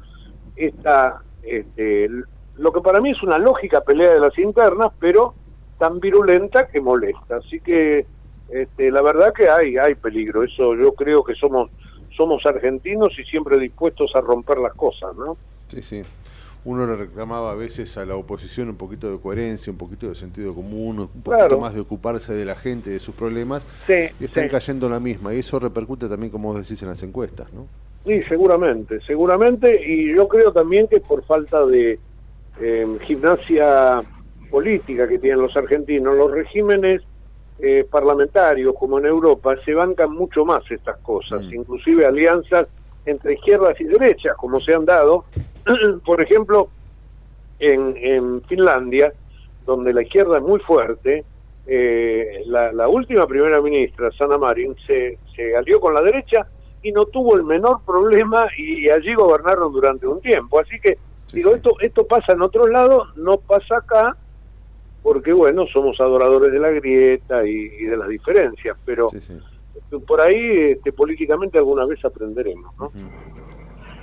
esta, 0.55 1.21
este, 1.43 2.09
lo 2.55 2.71
que 2.71 2.81
para 2.81 2.99
mí 2.99 3.11
es 3.11 3.21
una 3.23 3.37
lógica 3.37 3.81
pelea 3.81 4.13
de 4.13 4.19
las 4.19 4.37
internas, 4.37 4.91
pero 4.99 5.35
tan 5.77 5.99
virulenta 5.99 6.67
que 6.67 6.81
molesta. 6.81 7.37
Así 7.37 7.59
que 7.59 8.05
este, 8.49 8.91
la 8.91 9.01
verdad 9.01 9.33
que 9.33 9.49
hay, 9.49 9.77
hay 9.77 9.95
peligro, 9.95 10.43
eso 10.43 10.73
yo 10.75 10.93
creo 10.93 11.23
que 11.23 11.35
somos 11.35 11.69
somos 12.15 12.43
argentinos 12.47 13.09
y 13.19 13.23
siempre 13.25 13.59
dispuestos 13.59 14.11
a 14.15 14.21
romper 14.21 14.57
las 14.57 14.73
cosas, 14.73 15.15
¿no? 15.15 15.37
Sí, 15.67 15.83
sí. 15.83 16.01
Uno 16.67 16.85
le 16.85 16.97
reclamaba 16.97 17.51
a 17.51 17.55
veces 17.55 17.97
a 17.97 18.05
la 18.05 18.17
oposición 18.17 18.67
un 18.67 18.75
poquito 18.75 19.09
de 19.09 19.17
coherencia, 19.21 19.71
un 19.71 19.77
poquito 19.77 20.09
de 20.09 20.15
sentido 20.15 20.53
común, 20.53 20.99
un 20.99 21.21
poquito 21.21 21.57
más 21.59 21.73
de 21.73 21.79
ocuparse 21.79 22.33
de 22.33 22.43
la 22.43 22.55
gente, 22.55 22.89
de 22.89 22.99
sus 22.99 23.15
problemas, 23.15 23.65
sí, 23.87 24.09
y 24.19 24.25
están 24.25 24.49
cayendo 24.49 24.89
la 24.89 24.99
misma, 24.99 25.33
y 25.33 25.39
eso 25.39 25.59
repercute 25.59 26.09
también, 26.09 26.29
como 26.29 26.51
vos 26.51 26.61
decís, 26.61 26.81
en 26.81 26.89
las 26.89 27.01
encuestas, 27.03 27.53
¿no? 27.53 27.67
Sí, 28.05 28.21
seguramente, 28.27 28.99
seguramente, 29.07 29.81
y 29.81 30.13
yo 30.13 30.27
creo 30.27 30.51
también 30.51 30.89
que 30.89 30.99
por 30.99 31.23
falta 31.23 31.65
de 31.65 31.99
em, 32.59 32.99
gimnasia 32.99 34.03
política 34.51 35.07
que 35.07 35.19
tienen 35.19 35.39
los 35.39 35.55
argentinos, 35.55 36.17
los 36.17 36.29
regímenes 36.29 37.01
eh, 37.59 37.87
parlamentarios 37.89 38.75
como 38.77 38.99
en 38.99 39.05
Europa 39.05 39.55
se 39.63 39.73
bancan 39.73 40.11
mucho 40.11 40.43
más 40.43 40.69
estas 40.69 40.97
cosas, 40.97 41.45
mm. 41.45 41.53
inclusive 41.53 42.05
alianzas 42.05 42.67
entre 43.07 43.33
izquierdas 43.33 43.79
y 43.79 43.85
derechas, 43.85 44.35
como 44.37 44.59
se 44.59 44.73
han 44.73 44.85
dado, 44.85 45.25
por 46.05 46.21
ejemplo, 46.21 46.69
en, 47.59 47.95
en 47.97 48.41
Finlandia, 48.43 49.13
donde 49.65 49.93
la 49.93 50.03
izquierda 50.03 50.37
es 50.37 50.43
muy 50.43 50.59
fuerte, 50.59 51.25
eh, 51.65 52.43
la, 52.45 52.87
última 52.87 53.27
primera 53.27 53.61
ministra, 53.61 54.09
Sanna 54.11 54.37
Marin, 54.37 54.75
se, 54.85 55.17
se 55.35 55.55
alió 55.55 55.79
con 55.79 55.93
la 55.93 56.01
derecha 56.01 56.47
y 56.81 56.91
no 56.91 57.05
tuvo 57.05 57.35
el 57.35 57.43
menor 57.43 57.81
problema 57.85 58.47
y, 58.57 58.89
allí 58.89 59.13
gobernaron 59.13 59.73
durante 59.73 60.07
un 60.07 60.21
tiempo. 60.21 60.59
Así 60.59 60.79
que, 60.79 60.97
digo, 61.33 61.55
esto, 61.55 61.71
esto 61.81 62.07
pasa 62.07 62.33
en 62.33 62.41
otros 62.41 62.69
lados, 62.69 63.09
no 63.17 63.37
pasa 63.37 63.77
acá, 63.77 64.15
porque 65.03 65.33
bueno, 65.33 65.65
somos 65.67 65.99
adoradores 65.99 66.51
de 66.51 66.59
la 66.59 66.69
grieta 66.69 67.45
y, 67.45 67.67
de 67.67 67.97
las 67.97 68.07
diferencias, 68.07 68.77
pero 68.85 69.09
por 70.05 70.21
ahí 70.21 70.71
este, 70.71 70.91
políticamente 70.91 71.57
alguna 71.57 71.85
vez 71.85 72.03
aprenderemos. 72.03 72.75
¿no? 72.77 72.91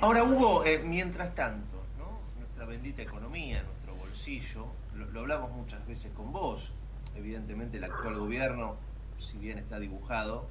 Ahora, 0.01 0.23
Hugo, 0.23 0.63
eh, 0.65 0.81
mientras 0.85 1.33
tanto, 1.35 1.75
¿no? 1.97 2.19
nuestra 2.39 2.65
bendita 2.65 3.01
economía, 3.01 3.63
nuestro 3.63 3.95
bolsillo, 3.95 4.67
lo, 4.95 5.19
hablamos 5.19 5.51
muchas 5.51 5.85
veces 5.87 6.11
con 6.13 6.31
vos, 6.31 6.73
evidentemente 7.15 7.77
el 7.77 7.83
actual 7.85 8.17
gobierno, 8.17 8.75
si 9.17 9.37
bien 9.37 9.57
está 9.57 9.79
dibujado, 9.79 10.47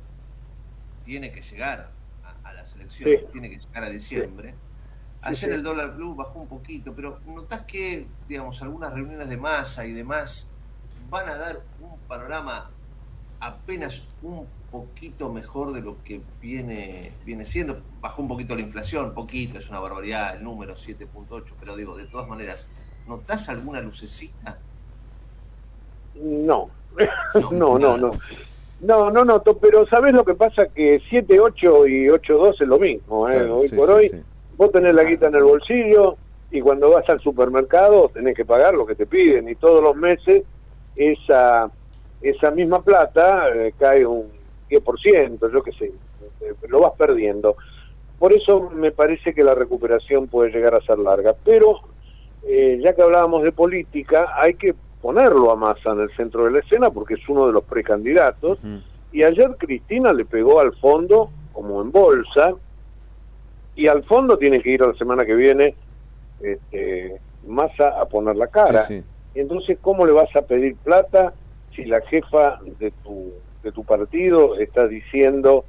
tiene 1.04 1.32
que 1.32 1.42
llegar 1.42 1.90
a, 2.42 2.52
las 2.52 2.74
elecciones, 2.74 3.30
tiene 3.32 3.50
que 3.50 3.58
llegar 3.58 3.84
a 3.84 3.90
diciembre. 3.90 4.54
Ayer 5.20 5.52
el 5.52 5.62
dólar 5.62 5.96
blue 5.96 6.14
bajó 6.14 6.40
un 6.40 6.48
poquito, 6.48 6.94
pero 6.94 7.20
¿notás 7.26 7.62
que, 7.62 8.06
digamos, 8.28 8.60
algunas 8.62 8.92
reuniones 8.92 9.28
de 9.28 9.38
masa 9.38 9.86
y 9.86 9.92
demás 9.92 10.48
van 11.08 11.28
a 11.28 11.36
dar 11.36 11.62
un 11.80 11.98
panorama 12.00 12.70
apenas 13.40 14.06
un 14.22 14.46
poquito 14.74 15.32
mejor 15.32 15.72
de 15.72 15.82
lo 15.82 16.02
que 16.02 16.20
viene, 16.42 17.12
viene 17.24 17.44
siendo? 17.44 17.80
Bajó 18.00 18.22
un 18.22 18.28
poquito 18.28 18.56
la 18.56 18.62
inflación, 18.62 19.14
poquito, 19.14 19.56
es 19.56 19.70
una 19.70 19.78
barbaridad 19.78 20.36
el 20.36 20.42
número 20.42 20.74
7.8, 20.74 21.44
pero 21.60 21.76
digo, 21.76 21.96
de 21.96 22.06
todas 22.06 22.26
maneras, 22.26 22.66
¿notás 23.06 23.48
alguna 23.48 23.80
lucecita? 23.80 24.58
No, 26.16 26.70
no, 27.52 27.78
no, 27.78 27.96
no. 27.96 28.10
No, 28.80 29.10
no 29.12 29.24
noto, 29.24 29.56
pero 29.58 29.86
¿sabés 29.86 30.12
lo 30.12 30.24
que 30.24 30.34
pasa? 30.34 30.66
Que 30.66 31.00
7, 31.08 31.38
8 31.38 31.86
y 31.86 32.10
8, 32.10 32.36
2 32.36 32.60
es 32.60 32.68
lo 32.68 32.78
mismo. 32.80 33.28
¿eh? 33.30 33.48
hoy 33.48 33.68
por 33.68 33.92
hoy, 33.92 34.10
vos 34.56 34.72
tenés 34.72 34.94
la 34.96 35.04
guita 35.04 35.28
en 35.28 35.36
el 35.36 35.44
bolsillo 35.44 36.16
y 36.50 36.60
cuando 36.60 36.90
vas 36.90 37.08
al 37.08 37.20
supermercado 37.20 38.10
tenés 38.12 38.36
que 38.36 38.44
pagar 38.44 38.74
lo 38.74 38.84
que 38.84 38.96
te 38.96 39.06
piden 39.06 39.48
y 39.48 39.54
todos 39.54 39.82
los 39.82 39.94
meses 39.94 40.42
esa, 40.96 41.70
esa 42.20 42.50
misma 42.50 42.82
plata 42.82 43.48
eh, 43.54 43.72
cae 43.78 44.04
un 44.04 44.33
10%, 44.68 45.52
yo 45.52 45.62
qué 45.62 45.72
sé, 45.72 45.92
eh, 46.40 46.54
lo 46.68 46.80
vas 46.80 46.92
perdiendo. 46.96 47.56
Por 48.18 48.32
eso 48.32 48.70
me 48.70 48.92
parece 48.92 49.34
que 49.34 49.44
la 49.44 49.54
recuperación 49.54 50.28
puede 50.28 50.50
llegar 50.50 50.74
a 50.74 50.80
ser 50.80 50.98
larga. 50.98 51.34
Pero, 51.44 51.80
eh, 52.46 52.80
ya 52.82 52.94
que 52.94 53.02
hablábamos 53.02 53.42
de 53.42 53.52
política, 53.52 54.28
hay 54.36 54.54
que 54.54 54.74
ponerlo 55.00 55.50
a 55.50 55.56
Massa 55.56 55.90
en 55.90 56.00
el 56.00 56.16
centro 56.16 56.44
de 56.44 56.52
la 56.52 56.60
escena 56.60 56.90
porque 56.90 57.14
es 57.14 57.28
uno 57.28 57.46
de 57.46 57.52
los 57.52 57.64
precandidatos. 57.64 58.58
Y 59.12 59.22
ayer 59.22 59.56
Cristina 59.58 60.12
le 60.12 60.24
pegó 60.24 60.60
al 60.60 60.74
fondo 60.76 61.30
como 61.52 61.82
en 61.82 61.92
bolsa 61.92 62.54
y 63.76 63.86
al 63.88 64.04
fondo 64.04 64.38
tiene 64.38 64.60
que 64.60 64.70
ir 64.70 64.80
la 64.80 64.94
semana 64.94 65.26
que 65.26 65.34
viene 65.34 65.74
este, 66.40 67.20
Massa 67.46 68.00
a 68.00 68.06
poner 68.06 68.36
la 68.36 68.46
cara. 68.46 68.86
Y 69.34 69.40
entonces, 69.40 69.78
¿cómo 69.80 70.06
le 70.06 70.12
vas 70.12 70.34
a 70.36 70.42
pedir 70.42 70.76
plata 70.76 71.34
si 71.74 71.84
la 71.84 72.00
jefa 72.02 72.60
de 72.78 72.90
tu, 73.02 73.32
de 73.64 73.72
tu 73.72 73.84
partido 73.84 74.56
está 74.56 74.86
diciendo 74.86 75.64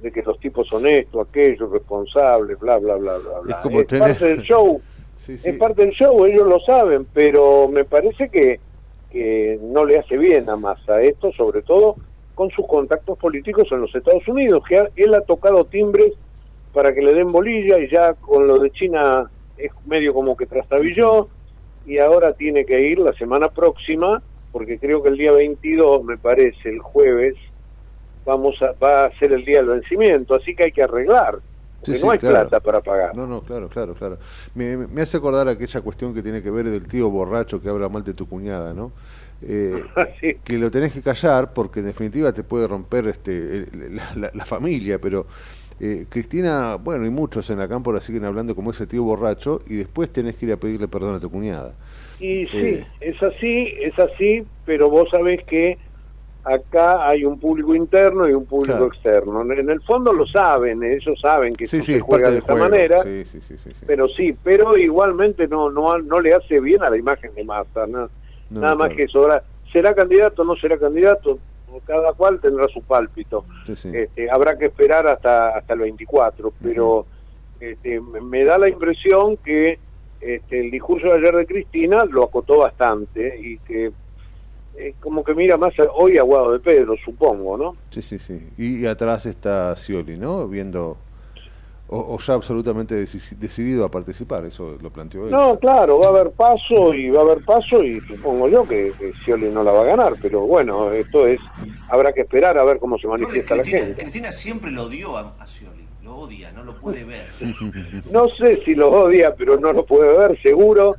de 0.00 0.10
que 0.10 0.22
los 0.22 0.40
tipos 0.40 0.66
son 0.68 0.86
esto, 0.86 1.20
aquello, 1.20 1.68
responsables, 1.68 2.58
bla, 2.58 2.78
bla, 2.78 2.94
bla, 2.94 3.18
bla, 3.18 3.40
bla? 3.40 3.82
Es, 3.82 3.98
parte 3.98 4.24
del 4.24 4.42
show. 4.42 4.80
Es 5.28 5.58
parte 5.58 5.82
del 5.82 5.90
show, 5.90 6.24
ellos 6.24 6.46
lo 6.46 6.58
saben, 6.60 7.06
pero 7.12 7.68
me 7.68 7.84
parece 7.84 8.30
que 8.30 8.58
que 9.10 9.58
no 9.60 9.84
le 9.84 9.98
hace 9.98 10.16
bien 10.16 10.48
a 10.48 10.56
Massa 10.56 11.02
esto, 11.02 11.32
sobre 11.32 11.62
todo 11.62 11.96
con 12.34 12.50
sus 12.50 12.66
contactos 12.66 13.18
políticos 13.18 13.66
en 13.70 13.82
los 13.82 13.94
Estados 13.94 14.26
Unidos, 14.28 14.62
que 14.66 14.82
él 14.96 15.14
ha 15.14 15.20
tocado 15.22 15.64
timbres 15.64 16.12
para 16.72 16.94
que 16.94 17.02
le 17.02 17.12
den 17.12 17.32
bolilla 17.32 17.78
y 17.78 17.90
ya 17.90 18.14
con 18.14 18.46
lo 18.46 18.58
de 18.58 18.70
China 18.70 19.28
es 19.58 19.72
medio 19.84 20.14
como 20.14 20.36
que 20.36 20.46
trastabilló 20.46 21.28
y 21.84 21.98
ahora 21.98 22.32
tiene 22.32 22.64
que 22.64 22.80
ir 22.80 22.98
la 22.98 23.12
semana 23.14 23.48
próxima, 23.48 24.22
porque 24.52 24.78
creo 24.78 25.02
que 25.02 25.10
el 25.10 25.16
día 25.16 25.32
22, 25.32 26.04
me 26.04 26.18
parece, 26.18 26.68
el 26.68 26.80
jueves, 26.80 27.36
vamos 28.24 28.60
a, 28.62 28.72
va 28.72 29.06
a 29.06 29.18
ser 29.18 29.32
el 29.32 29.44
día 29.44 29.58
del 29.58 29.68
vencimiento, 29.68 30.34
así 30.34 30.54
que 30.54 30.64
hay 30.64 30.72
que 30.72 30.82
arreglar. 30.82 31.38
Porque 31.84 31.98
no 32.00 32.10
hay 32.10 32.18
plata 32.18 32.60
para 32.60 32.82
pagar. 32.82 33.16
No, 33.16 33.26
no, 33.26 33.40
claro, 33.40 33.68
claro, 33.68 33.94
claro. 33.94 34.18
Me, 34.54 34.76
me, 34.76 35.00
hace 35.00 35.16
acordar 35.16 35.48
aquella 35.48 35.80
cuestión 35.80 36.12
que 36.12 36.22
tiene 36.22 36.42
que 36.42 36.50
ver 36.50 36.66
del 36.66 36.86
tío 36.86 37.08
borracho 37.08 37.58
que 37.60 37.70
habla 37.70 37.88
mal 37.88 38.04
de 38.04 38.12
tu 38.12 38.28
cuñada, 38.28 38.74
¿no? 38.74 38.92
Eh, 39.42 39.82
que 40.44 40.58
lo 40.58 40.70
tenés 40.70 40.92
que 40.92 41.00
callar 41.00 41.54
porque 41.54 41.80
en 41.80 41.86
definitiva 41.86 42.32
te 42.32 42.44
puede 42.44 42.66
romper 42.66 43.06
este, 43.08 43.66
la, 44.16 44.44
familia, 44.44 45.00
pero 45.00 45.26
eh, 45.78 46.04
Cristina, 46.08 46.74
bueno, 46.74 47.06
y 47.06 47.10
muchos 47.10 47.48
en 47.48 47.58
la 47.58 47.68
cámpora 47.68 48.00
siguen 48.00 48.26
hablando 48.26 48.54
como 48.54 48.72
ese 48.72 48.86
tío 48.86 49.02
borracho 49.02 49.60
y 49.66 49.76
después 49.76 50.10
tenés 50.10 50.36
que 50.36 50.46
ir 50.46 50.52
a 50.52 50.58
pedirle 50.58 50.88
perdón 50.88 51.14
a 51.14 51.20
tu 51.20 51.30
cuñada. 51.30 51.74
Y 52.20 52.46
sí, 52.46 52.58
eh, 52.58 52.86
es 53.00 53.22
así, 53.22 53.74
es 53.80 53.98
así, 53.98 54.44
pero 54.66 54.90
vos 54.90 55.08
sabés 55.10 55.42
que 55.44 55.78
acá 56.44 57.06
hay 57.06 57.24
un 57.24 57.38
público 57.38 57.74
interno 57.74 58.28
y 58.28 58.32
un 58.32 58.46
público 58.46 58.86
externo. 58.86 59.42
En 59.52 59.70
el 59.70 59.80
fondo 59.82 60.12
lo 60.12 60.26
saben, 60.26 60.82
ellos 60.82 61.18
saben 61.20 61.54
que 61.54 61.66
se 61.66 62.00
juega 62.00 62.30
de 62.30 62.38
esta 62.38 62.54
manera, 62.54 63.02
pero 63.86 64.08
sí, 64.08 64.34
pero 64.42 64.76
igualmente 64.76 65.46
no, 65.48 65.70
no, 65.70 65.98
no 65.98 66.20
le 66.20 66.34
hace 66.34 66.60
bien 66.60 66.82
a 66.82 66.90
la 66.90 66.96
imagen 66.96 67.34
de 67.34 67.44
Massa, 67.44 67.86
nada 68.50 68.74
más 68.74 68.92
que 68.94 69.04
eso. 69.04 69.20
Ahora, 69.20 69.42
¿será 69.72 69.94
candidato 69.94 70.42
o 70.42 70.44
no 70.44 70.56
será 70.56 70.78
candidato? 70.78 71.38
Cada 71.86 72.12
cual 72.14 72.40
tendrá 72.40 72.66
su 72.68 72.82
pálpito. 72.82 73.44
Este, 73.66 74.28
habrá 74.30 74.58
que 74.58 74.66
esperar 74.66 75.06
hasta, 75.06 75.56
hasta 75.56 75.74
el 75.74 75.80
24, 75.80 76.52
pero 76.60 77.06
este, 77.60 78.00
me 78.00 78.44
da 78.44 78.58
la 78.58 78.68
impresión 78.68 79.36
que 79.36 79.78
este, 80.20 80.60
el 80.60 80.70
discurso 80.70 81.08
de 81.08 81.14
ayer 81.14 81.34
de 81.34 81.46
Cristina 81.46 82.04
lo 82.04 82.24
acotó 82.24 82.58
bastante 82.58 83.38
y 83.40 83.58
que 83.58 83.92
como 85.00 85.24
que 85.24 85.34
mira 85.34 85.56
más 85.56 85.74
hoy 85.94 86.18
a 86.18 86.22
Guado 86.22 86.52
de 86.52 86.60
Pedro, 86.60 86.94
supongo, 87.04 87.56
¿no? 87.56 87.76
Sí, 87.90 88.02
sí, 88.02 88.18
sí. 88.18 88.48
Y, 88.56 88.86
atrás 88.86 89.26
está 89.26 89.76
Scioli, 89.76 90.16
¿no? 90.16 90.48
Viendo, 90.48 90.96
o, 91.88 92.18
ya 92.18 92.34
absolutamente 92.34 92.94
decidido 92.94 93.84
a 93.84 93.90
participar, 93.90 94.44
eso 94.46 94.78
lo 94.80 94.90
planteó 94.90 95.26
él. 95.26 95.32
No, 95.32 95.58
claro, 95.58 95.98
va 95.98 96.06
a 96.06 96.10
haber 96.10 96.30
paso 96.30 96.94
y 96.94 97.10
va 97.10 97.20
a 97.20 97.22
haber 97.24 97.44
paso 97.44 97.84
y 97.84 98.00
supongo 98.00 98.48
yo 98.48 98.66
que, 98.66 98.92
Scioli 99.22 99.48
no 99.48 99.62
la 99.62 99.72
va 99.72 99.82
a 99.82 99.84
ganar, 99.84 100.14
pero 100.20 100.40
bueno, 100.42 100.90
esto 100.92 101.26
es, 101.26 101.40
habrá 101.88 102.12
que 102.12 102.22
esperar 102.22 102.56
a 102.58 102.64
ver 102.64 102.78
cómo 102.78 102.98
se 102.98 103.08
manifiesta 103.08 103.56
la 103.56 103.64
gente. 103.64 104.02
Cristina 104.02 104.32
siempre 104.32 104.70
lo 104.70 104.84
odió 104.84 105.16
a, 105.16 105.34
a 105.38 105.46
Scioli, 105.46 105.79
lo 106.10 106.16
odia, 106.16 106.50
no 106.52 106.64
lo 106.64 106.74
puede 106.76 107.04
ver. 107.04 107.26
no 108.12 108.28
sé 108.30 108.62
si 108.64 108.74
lo 108.74 108.90
odia, 108.90 109.34
pero 109.36 109.58
no 109.58 109.72
lo 109.72 109.84
puede 109.86 110.16
ver, 110.18 110.40
seguro. 110.42 110.96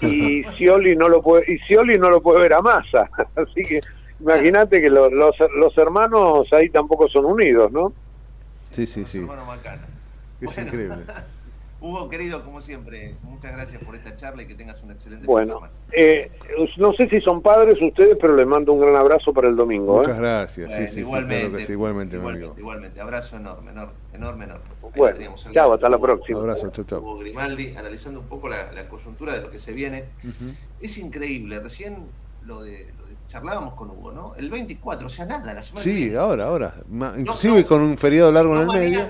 Y 0.00 0.42
Scioli 0.54 0.96
no 0.96 1.08
lo 1.08 1.22
puede 1.22 1.44
y 1.52 1.58
Scioli 1.58 1.98
no 1.98 2.10
lo 2.10 2.20
puede 2.20 2.40
ver 2.40 2.54
a 2.54 2.62
masa 2.62 3.08
así 3.36 3.62
que 3.62 3.80
imagínate 4.18 4.80
que 4.80 4.88
los, 4.88 5.12
los, 5.12 5.76
hermanos 5.76 6.50
ahí 6.52 6.70
tampoco 6.70 7.06
son 7.08 7.26
unidos 7.26 7.70
no 7.70 7.92
sí 8.70 8.86
sí 8.86 9.04
sí. 9.04 9.26
es 10.40 10.58
increíble 10.58 11.04
Hugo, 11.80 12.08
querido, 12.08 12.44
como 12.44 12.60
siempre, 12.60 13.14
muchas 13.22 13.52
gracias 13.52 13.82
por 13.84 13.94
esta 13.94 14.16
charla 14.16 14.42
y 14.42 14.46
que 14.46 14.56
tengas 14.56 14.82
un 14.82 14.90
excelente 14.90 15.24
Bueno, 15.26 15.60
eh, 15.92 16.30
no 16.76 16.92
sé 16.94 17.08
si 17.08 17.20
son 17.20 17.40
padres 17.40 17.80
ustedes, 17.80 18.16
pero 18.20 18.34
les 18.34 18.46
mando 18.48 18.72
un 18.72 18.80
gran 18.80 18.96
abrazo 18.96 19.32
para 19.32 19.48
el 19.48 19.54
domingo. 19.54 19.96
¿eh? 19.96 19.98
Muchas 19.98 20.18
gracias. 20.18 20.72
sí, 20.74 20.88
sí, 20.88 21.00
igualmente, 21.00 21.72
igualmente, 21.72 22.16
igualmente, 22.16 22.60
igualmente, 22.60 23.00
Abrazo 23.00 23.36
enorme, 23.36 23.70
enorme, 23.70 23.92
enorme, 24.12 24.44
enorme. 24.44 24.64
Bueno, 24.96 25.36
chao, 25.52 25.74
hasta 25.74 25.88
la 25.88 25.98
próxima. 25.98 26.40
Abrazo, 26.40 26.68
chao, 26.70 26.84
chao. 26.84 26.98
Hugo 26.98 27.18
Grimaldi, 27.18 27.76
analizando 27.76 28.20
un 28.20 28.26
poco 28.26 28.48
la, 28.48 28.88
coyuntura 28.88 29.34
de 29.34 29.42
lo 29.42 29.50
que 29.50 29.60
se 29.60 29.72
viene. 29.72 30.06
Es 30.80 30.98
increíble, 30.98 31.60
recién 31.60 32.08
lo 32.48 32.62
de, 32.62 32.88
charlábamos 33.28 33.74
con 33.74 33.90
Hugo, 33.90 34.10
¿no? 34.10 34.34
El 34.34 34.48
24, 34.50 35.06
o 35.06 35.10
sea, 35.10 35.26
nada, 35.26 35.52
la 35.52 35.62
semana 35.62 35.84
Sí, 35.84 36.14
ahora, 36.16 36.46
ahora. 36.46 36.74
inclusive 37.16 37.64
con 37.66 37.82
un 37.82 37.98
feriado 37.98 38.32
largo 38.32 38.56
en 38.56 38.62
el 38.62 38.66
medio. 38.66 39.06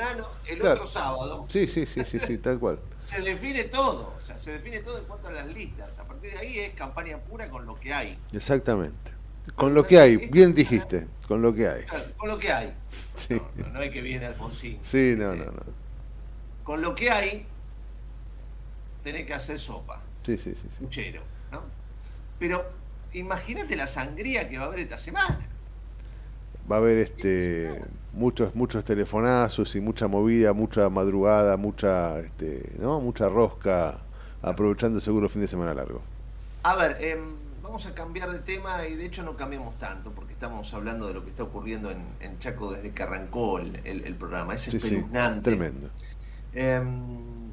el 0.47 0.61
otro 0.63 0.87
sábado. 0.87 1.47
Sí, 1.49 1.67
sí, 1.69 1.87
sí, 1.87 2.03
sí, 2.05 2.19
sí, 2.19 2.39
tal 2.39 2.59
cual. 2.59 2.81
Se 3.05 3.23
define 3.23 3.65
todo, 3.65 4.13
o 4.19 4.21
sea, 4.21 4.39
se 4.39 4.53
define 4.53 4.81
todo 4.81 4.99
en 4.99 5.05
cuanto 5.05 5.29
a 5.29 5.33
las 5.33 5.47
listas. 5.47 5.99
A 5.99 6.05
partir 6.05 6.31
de 6.31 6.39
ahí 6.39 6.59
es 6.59 6.75
campaña 6.75 7.17
pura 7.17 7.49
con 7.49 7.65
lo 7.65 7.81
que 7.81 7.95
hay. 7.95 8.19
Exactamente. 8.33 9.13
Con 9.55 9.73
lo 9.73 9.87
que 9.87 9.99
hay, 9.99 10.17
bien 10.19 10.53
dijiste, 10.55 11.07
con 11.27 11.41
lo 11.41 11.55
que 11.55 11.69
hay. 11.69 11.85
con 12.19 12.29
lo 12.29 12.39
que 12.39 12.53
hay. 12.53 12.75
Sí. 13.17 13.41
No, 13.73 13.79
hay 13.79 13.91
que 13.91 14.03
viene 14.03 14.27
Alfonsín. 14.27 14.79
Sí, 14.83 15.15
no, 15.17 15.35
no, 15.35 15.47
no. 15.47 15.63
Con 16.65 16.83
lo 16.83 16.95
que 16.95 17.11
hay, 17.11 17.47
tenés 19.03 19.25
que 19.25 19.33
hacer 19.33 19.59
sopa. 19.59 20.03
Sí, 20.23 20.37
sí, 20.37 20.55
sí. 20.55 20.69
Muchero, 20.81 21.23
¿no? 21.51 21.63
Pero 22.39 22.78
imagínate 23.13 23.77
la 23.77 23.87
sangría 23.87 24.49
que 24.49 24.59
va 24.59 24.65
a 24.65 24.67
haber 24.67 24.81
esta 24.81 24.99
semana. 24.99 25.39
Va 26.71 26.77
a 26.77 26.79
haber 26.79 26.99
este 26.99 27.81
muchos 28.13 28.55
muchos 28.55 28.85
telefonazos 28.85 29.75
y 29.77 29.81
mucha 29.81 30.09
movida, 30.09 30.53
mucha 30.53 30.89
madrugada, 30.89 31.57
mucha 31.57 32.19
este, 32.21 32.73
¿no? 32.79 33.01
mucha 33.01 33.29
rosca, 33.29 33.99
aprovechando 34.43 35.01
seguro 35.01 35.29
fin 35.29 35.43
de 35.43 35.49
semana 35.49 35.75
largo. 35.75 36.03
A 36.65 36.77
ver, 36.77 36.99
em, 37.01 37.21
vamos 37.63 37.87
a 37.87 37.95
cambiar 37.95 38.31
de 38.31 38.41
tema 38.41 38.87
y 38.87 38.97
de 38.97 39.07
hecho 39.07 39.23
no 39.23 39.37
cambiamos 39.37 39.79
tanto 39.79 40.11
porque 40.13 40.33
estamos 40.33 40.73
hablando 40.75 41.07
de 41.07 41.15
lo 41.15 41.25
que 41.25 41.31
está 41.31 41.45
ocurriendo 41.45 41.91
en, 41.91 42.39
Chaco 42.39 42.73
desde 42.73 42.91
que 42.91 43.03
arrancó 43.03 43.59
el, 43.59 44.15
programa. 44.19 44.55
Es 44.55 44.69
espeluznante. 44.69 45.51
tremendo. 45.51 45.89
Em, 46.53 47.49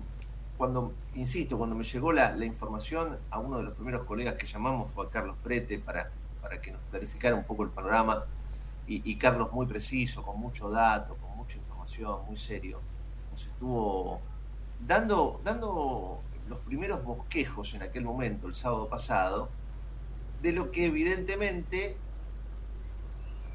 cuando, 0.58 0.94
insisto, 1.16 1.58
cuando 1.58 1.76
me 1.76 1.84
llegó 1.84 2.12
la, 2.14 2.46
información, 2.46 3.18
a 3.30 3.40
uno 3.40 3.58
de 3.58 3.64
los 3.64 3.74
primeros 3.74 4.06
colegas 4.06 4.36
que 4.36 4.46
llamamos 4.46 4.92
fue 4.92 5.06
a 5.06 5.10
Carlos 5.10 5.36
Prete 5.44 5.80
para, 5.80 6.12
para 6.42 6.62
que 6.62 6.72
nos 6.72 6.82
clarificara 6.92 7.36
un 7.36 7.44
poco 7.44 7.64
el 7.64 7.70
panorama. 7.70 8.26
Y, 8.88 9.16
Carlos 9.16 9.52
muy 9.52 9.66
preciso, 9.66 10.22
con 10.22 10.40
mucho 10.40 10.70
dato, 10.70 11.16
con 11.16 11.36
mucha 11.36 11.58
información, 11.58 12.24
muy 12.28 12.38
serio, 12.38 12.80
nos 13.32 13.44
estuvo 13.44 14.22
dando, 14.80 15.42
dando 15.44 16.22
los 16.48 16.60
primeros 16.60 17.04
bosquejos 17.04 17.74
en 17.74 17.82
aquel 17.82 18.04
momento, 18.04 18.48
el 18.48 18.54
sábado 18.54 18.88
pasado, 18.88 19.50
de 20.44 20.52
lo 20.52 20.70
que 20.70 20.86
evidentemente 20.86 21.98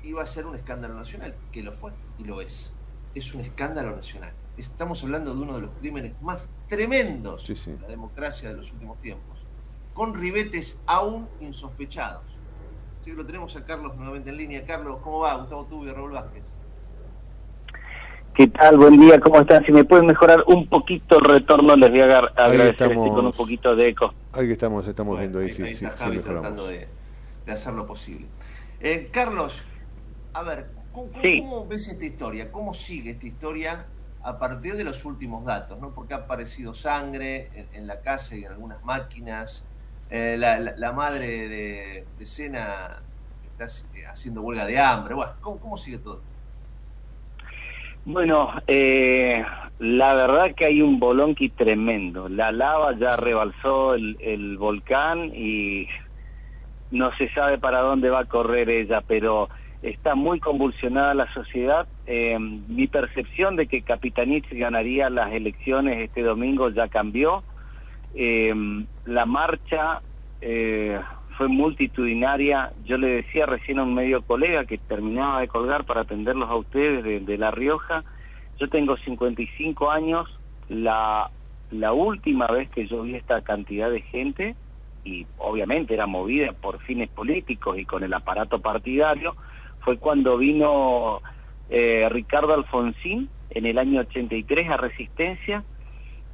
iba 0.02 0.20
a 0.20 0.26
ser 0.26 0.46
un 0.46 0.56
escándalo 0.56 0.94
nacional, 0.94 1.36
que 1.52 1.62
lo 1.62 1.70
fue 1.70 1.92
y 2.18 2.24
lo 2.24 2.40
es. 2.40 2.72
Es 3.14 3.32
un 3.32 3.42
escándalo 3.42 3.94
nacional 3.94 4.32
estamos 4.60 5.02
hablando 5.02 5.34
de 5.34 5.40
uno 5.40 5.54
de 5.54 5.62
los 5.62 5.70
crímenes 5.80 6.12
más 6.22 6.48
tremendos 6.70 7.46
de 7.46 7.78
la 7.82 7.88
democracia 7.88 8.48
de 8.48 8.56
los 8.56 8.72
últimos 8.72 8.98
tiempos, 9.00 9.44
con 9.92 10.14
ribetes 10.14 10.80
aún 10.86 11.28
insospechados. 11.40 12.22
Así 13.00 13.10
que 13.10 13.16
lo 13.16 13.26
tenemos 13.26 13.56
a 13.56 13.64
Carlos 13.64 13.96
nuevamente 13.96 14.30
en 14.30 14.36
línea. 14.36 14.64
Carlos, 14.64 14.98
¿cómo 15.02 15.20
va? 15.20 15.34
Gustavo 15.34 15.66
Tubio, 15.66 15.92
Raúl 15.92 16.12
Vázquez. 16.12 16.44
¿Qué 18.34 18.46
tal? 18.46 18.78
Buen 18.78 18.98
día, 18.98 19.18
¿cómo 19.18 19.40
están? 19.40 19.64
Si 19.66 19.72
me 19.72 19.84
pueden 19.84 20.06
mejorar 20.06 20.44
un 20.46 20.68
poquito 20.68 21.18
el 21.18 21.24
retorno, 21.24 21.74
les 21.74 21.90
voy 21.90 22.00
a 22.00 22.18
agradecer 22.18 22.92
estoy 22.92 23.10
con 23.10 23.26
un 23.26 23.32
poquito 23.32 23.74
de 23.74 23.88
eco. 23.88 24.14
Ahí 24.32 24.46
que 24.46 24.52
estamos, 24.52 24.86
estamos 24.86 25.18
viendo 25.18 25.40
ahí, 25.40 25.50
sí, 25.50 25.62
está 25.64 25.90
Javi 25.90 26.20
tratando 26.20 26.68
de, 26.68 26.86
hacer 27.48 27.72
lo 27.74 27.84
posible. 27.84 28.26
Eh, 28.78 29.08
Carlos, 29.10 29.64
a 30.32 30.44
ver, 30.44 30.70
¿cómo, 30.92 31.66
ves 31.66 31.88
esta 31.88 32.04
historia? 32.04 32.52
¿Cómo 32.52 32.72
sigue 32.72 33.10
esta 33.10 33.26
historia 33.26 33.86
a 34.22 34.38
partir 34.38 34.74
de 34.74 34.84
los 34.84 35.04
últimos 35.04 35.44
datos? 35.44 35.78
¿no? 35.80 35.90
Porque 35.90 36.14
ha 36.14 36.18
aparecido 36.18 36.74
sangre 36.74 37.68
en, 37.72 37.86
la 37.86 38.00
calle 38.00 38.38
y 38.38 38.44
en 38.44 38.52
algunas 38.52 38.84
máquinas. 38.84 39.64
Eh, 40.10 40.36
la, 40.38 40.92
madre 40.92 41.48
de, 41.48 42.06
de 42.18 42.26
Sena 42.26 43.00
está 43.58 44.10
haciendo 44.10 44.42
huelga 44.42 44.66
de 44.66 44.78
hambre. 44.78 45.14
Bueno, 45.14 45.32
¿cómo, 45.40 45.76
sigue 45.76 45.98
todo 45.98 46.20
esto? 46.20 46.32
Bueno, 48.04 48.50
eh, 48.66 49.44
la 49.78 50.14
verdad 50.14 50.54
que 50.56 50.64
hay 50.64 50.82
un 50.82 50.98
bolonqui 50.98 51.50
tremendo. 51.50 52.28
La 52.28 52.50
lava 52.50 52.96
ya 52.98 53.16
rebalsó 53.16 53.94
el 53.94 54.56
volcán 54.58 55.32
y 55.34 55.86
no 56.90 57.14
se 57.16 57.32
sabe 57.32 57.58
para 57.58 57.80
dónde 57.80 58.10
va 58.10 58.20
a 58.20 58.24
correr 58.24 58.68
ella, 58.68 59.02
pero 59.06 59.48
está 59.82 60.14
muy 60.14 60.40
convulsionada 60.40 61.14
la 61.14 61.32
sociedad. 61.32 61.86
Eh, 62.06 62.38
mi 62.38 62.86
percepción 62.86 63.56
de 63.56 63.66
que 63.66 63.82
Capitanich 63.82 64.46
ganaría 64.50 65.08
las 65.10 65.32
elecciones 65.32 66.00
este 66.00 66.22
domingo 66.22 66.68
ya 66.70 66.88
cambió. 66.88 67.42
Eh, 68.14 68.54
la 69.06 69.24
marcha 69.24 70.02
eh, 70.40 71.00
fue 71.36 71.48
multitudinaria. 71.48 72.72
Yo 72.84 72.98
le 72.98 73.08
decía 73.08 73.46
recién 73.46 73.78
a 73.78 73.84
un 73.84 73.94
medio 73.94 74.22
colega 74.22 74.66
que 74.66 74.78
terminaba 74.78 75.40
de 75.40 75.48
colgar 75.48 75.84
para 75.84 76.02
atenderlos 76.02 76.50
a 76.50 76.56
ustedes 76.56 77.02
de, 77.02 77.20
de 77.20 77.38
La 77.38 77.50
Rioja. 77.50 78.04
Yo 78.58 78.68
tengo 78.68 78.96
55 78.98 79.90
años. 79.90 80.28
La, 80.68 81.30
la 81.70 81.92
última 81.92 82.46
vez 82.48 82.68
que 82.70 82.86
yo 82.86 83.02
vi 83.02 83.14
esta 83.14 83.40
cantidad 83.42 83.90
de 83.90 84.02
gente, 84.02 84.54
y 85.04 85.26
obviamente 85.38 85.94
era 85.94 86.06
movida 86.06 86.52
por 86.52 86.78
fines 86.80 87.08
políticos 87.08 87.78
y 87.78 87.84
con 87.84 88.04
el 88.04 88.12
aparato 88.12 88.60
partidario, 88.60 89.34
fue 89.80 89.98
cuando 89.98 90.36
vino 90.38 91.20
eh, 91.68 92.08
Ricardo 92.08 92.54
Alfonsín 92.54 93.28
en 93.50 93.66
el 93.66 93.78
año 93.78 94.00
83 94.00 94.70
a 94.70 94.76
Resistencia, 94.76 95.64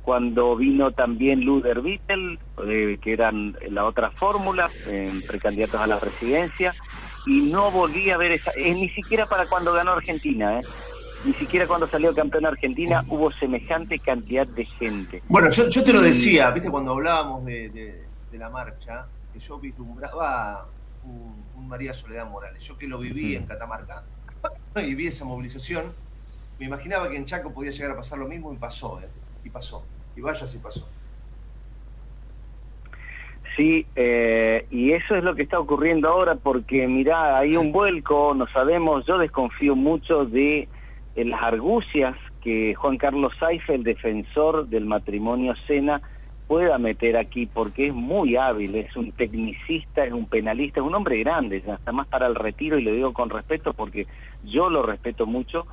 cuando 0.03 0.55
vino 0.57 0.92
también 0.92 1.44
Luder 1.44 1.80
Vittel, 1.80 2.38
eh, 2.66 2.99
que 3.03 3.12
eran 3.12 3.57
la 3.70 3.84
otra 3.86 4.11
fórmula, 4.11 4.70
precandidatos 5.26 5.80
a 5.80 5.86
la 5.86 5.99
presidencia, 5.99 6.74
y 7.26 7.40
no 7.51 7.70
volví 7.70 8.11
a 8.11 8.16
ver 8.16 8.32
esa, 8.32 8.53
ni 8.57 8.88
siquiera 8.90 9.26
para 9.26 9.47
cuando 9.47 9.72
ganó 9.72 9.92
Argentina, 9.92 10.61
¿eh? 10.61 10.62
ni 11.24 11.32
siquiera 11.32 11.66
cuando 11.66 11.88
salió 11.88 12.14
campeón 12.14 12.47
Argentina 12.47 13.05
hubo 13.09 13.32
semejante 13.32 13.99
cantidad 13.99 14.47
de 14.47 14.64
gente. 14.64 15.22
Bueno, 15.28 15.51
yo, 15.51 15.68
yo 15.68 15.82
te 15.82 15.92
lo 15.92 16.01
decía, 16.01 16.51
viste, 16.53 16.70
cuando 16.70 16.92
hablábamos 16.92 17.44
de, 17.44 17.68
de 18.30 18.38
la 18.38 18.51
marcha, 18.51 19.07
que 19.32 19.40
yo 19.40 19.59
vislumbraba 19.59 20.66
un, 21.05 21.45
María 21.57 21.92
Soledad 21.92 22.28
Morales. 22.28 22.62
Yo 22.62 22.76
que 22.78 22.86
lo 22.86 22.98
viví 22.98 23.34
en 23.34 23.46
Catamarca 23.46 24.04
y 24.76 24.94
vi 24.94 25.07
esa 25.07 25.24
movilización, 25.24 25.92
me 26.59 26.66
imaginaba 26.66 27.09
que 27.09 27.16
en 27.16 27.26
Chaco 27.26 27.52
podía 27.52 27.70
llegar 27.70 27.92
a 27.92 27.96
pasar 27.96 28.18
lo 28.18 28.28
mismo 28.28 28.52
y 28.52 28.57
pasó, 28.57 29.00
¿eh? 29.00 29.09
y 29.44 29.50
pasó. 29.50 29.84
Y 30.16 30.20
vaya 30.20 30.46
si 30.46 30.59
pasó. 30.59 30.88
Sí, 33.57 33.86
eh, 33.96 34.66
y 34.70 34.92
eso 34.92 35.14
es 35.14 35.24
lo 35.24 35.34
que 35.34 35.42
está 35.42 35.59
ocurriendo 35.59 36.11
ahora 36.11 36.34
porque, 36.34 36.86
mirá, 36.86 37.38
hay 37.38 37.57
un 37.57 37.72
vuelco, 37.72 38.34
no 38.34 38.46
sabemos, 38.48 39.07
yo 39.07 39.16
desconfío 39.16 39.74
mucho 39.74 40.26
de 40.26 40.68
eh, 41.14 41.24
las 41.24 41.42
argucias 41.42 42.16
que 42.42 42.74
Juan 42.74 42.98
Carlos 42.98 43.32
Saife, 43.40 43.74
el 43.74 43.82
defensor 43.82 44.68
del 44.68 44.84
matrimonio 44.84 45.54
Sena, 45.66 46.02
pueda 46.47 46.78
meter 46.78 47.16
aquí 47.16 47.47
porque 47.47 47.88
es 47.88 47.94
muy 47.94 48.36
hábil, 48.36 48.74
es 48.76 48.94
un 48.97 49.12
tecnicista, 49.12 50.05
es 50.05 50.12
un 50.12 50.26
penalista, 50.26 50.80
es 50.80 50.86
un 50.86 50.94
hombre 50.94 51.18
grande, 51.18 51.62
ya 51.66 51.74
está 51.74 51.92
más 51.92 52.07
para 52.07 52.26
el 52.26 52.34
retiro 52.34 52.78
y 52.78 52.82
lo 52.82 52.92
digo 52.92 53.12
con 53.12 53.30
respeto 53.30 53.72
porque 53.74 54.07
yo 54.44 54.70
lo 54.70 54.82
respeto 54.82 55.26
mucho, 55.26 55.66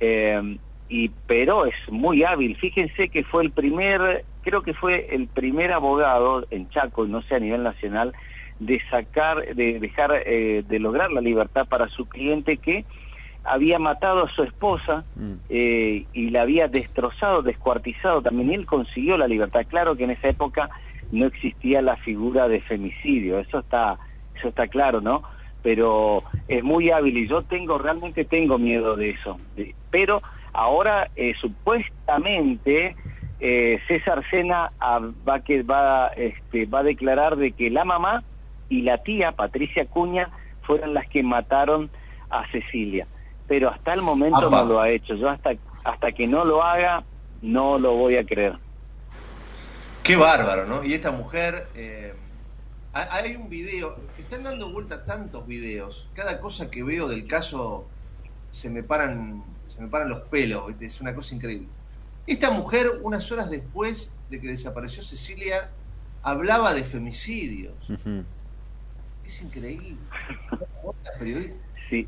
eh, 0.00 0.58
y 0.88 1.10
pero 1.26 1.66
es 1.66 1.74
muy 1.90 2.22
hábil. 2.22 2.56
Fíjense 2.56 3.08
que 3.08 3.24
fue 3.24 3.42
el 3.42 3.50
primer, 3.50 4.24
creo 4.42 4.62
que 4.62 4.74
fue 4.74 5.08
el 5.14 5.26
primer 5.28 5.72
abogado 5.72 6.46
en 6.50 6.68
Chaco, 6.70 7.04
y 7.04 7.08
no 7.08 7.22
sé 7.22 7.34
a 7.34 7.40
nivel 7.40 7.62
nacional, 7.62 8.14
de 8.58 8.80
sacar, 8.90 9.54
de 9.54 9.78
dejar, 9.80 10.22
eh, 10.24 10.64
de 10.66 10.78
lograr 10.78 11.12
la 11.12 11.20
libertad 11.20 11.66
para 11.66 11.88
su 11.88 12.06
cliente 12.06 12.56
que 12.56 12.86
había 13.46 13.78
matado 13.78 14.26
a 14.26 14.30
su 14.30 14.42
esposa 14.42 15.04
mm. 15.14 15.32
eh, 15.48 16.06
y 16.12 16.30
la 16.30 16.42
había 16.42 16.68
destrozado, 16.68 17.42
descuartizado 17.42 18.22
también, 18.22 18.50
y 18.50 18.54
él 18.54 18.66
consiguió 18.66 19.16
la 19.16 19.28
libertad. 19.28 19.64
Claro 19.68 19.96
que 19.96 20.04
en 20.04 20.10
esa 20.10 20.28
época 20.28 20.68
no 21.12 21.26
existía 21.26 21.80
la 21.82 21.96
figura 21.96 22.48
de 22.48 22.60
femicidio, 22.60 23.38
eso 23.38 23.60
está, 23.60 23.98
eso 24.36 24.48
está 24.48 24.66
claro, 24.66 25.00
¿no? 25.00 25.22
Pero 25.62 26.24
es 26.48 26.62
muy 26.62 26.90
hábil 26.90 27.16
y 27.16 27.28
yo 27.28 27.42
tengo, 27.42 27.78
realmente 27.78 28.24
tengo 28.24 28.58
miedo 28.58 28.96
de 28.96 29.10
eso. 29.10 29.38
pero 29.90 30.22
ahora 30.52 31.08
eh, 31.16 31.34
supuestamente 31.40 32.96
eh, 33.40 33.78
César 33.86 34.24
Sena 34.30 34.72
ah, 34.80 35.00
va, 35.28 35.40
que, 35.40 35.62
va, 35.62 36.08
este, 36.08 36.66
va 36.66 36.80
a 36.80 36.84
declarar 36.84 37.36
de 37.36 37.52
que 37.52 37.70
la 37.70 37.84
mamá 37.84 38.24
y 38.68 38.82
la 38.82 38.98
tía, 38.98 39.32
Patricia 39.32 39.86
Cuña, 39.86 40.30
fueron 40.62 40.94
las 40.94 41.06
que 41.08 41.22
mataron 41.22 41.90
a 42.30 42.50
Cecilia 42.50 43.06
pero 43.48 43.70
hasta 43.70 43.94
el 43.94 44.02
momento 44.02 44.50
no 44.50 44.64
lo 44.64 44.80
ha 44.80 44.88
hecho. 44.88 45.14
Yo 45.14 45.28
hasta, 45.28 45.50
hasta 45.84 46.12
que 46.12 46.26
no 46.26 46.44
lo 46.44 46.62
haga, 46.62 47.04
no 47.42 47.78
lo 47.78 47.94
voy 47.94 48.16
a 48.16 48.24
creer. 48.24 48.58
Qué 50.02 50.16
bárbaro, 50.16 50.66
¿no? 50.66 50.84
Y 50.84 50.94
esta 50.94 51.10
mujer, 51.10 51.68
eh, 51.74 52.14
hay 52.92 53.36
un 53.36 53.48
video, 53.48 53.96
están 54.18 54.44
dando 54.44 54.70
vueltas 54.70 55.04
tantos 55.04 55.46
videos, 55.46 56.08
cada 56.14 56.40
cosa 56.40 56.70
que 56.70 56.82
veo 56.82 57.08
del 57.08 57.26
caso 57.26 57.86
se 58.50 58.70
me 58.70 58.82
paran, 58.82 59.44
se 59.66 59.80
me 59.80 59.88
paran 59.88 60.08
los 60.08 60.20
pelos, 60.28 60.72
es 60.80 61.00
una 61.00 61.14
cosa 61.14 61.34
increíble. 61.34 61.68
Esta 62.26 62.50
mujer, 62.50 62.86
unas 63.02 63.30
horas 63.30 63.50
después 63.50 64.12
de 64.30 64.40
que 64.40 64.48
desapareció 64.48 65.02
Cecilia, 65.02 65.70
hablaba 66.22 66.72
de 66.72 66.82
femicidios. 66.82 67.74
Es 69.24 69.42
increíble. 69.42 69.96
Sí. 71.88 72.06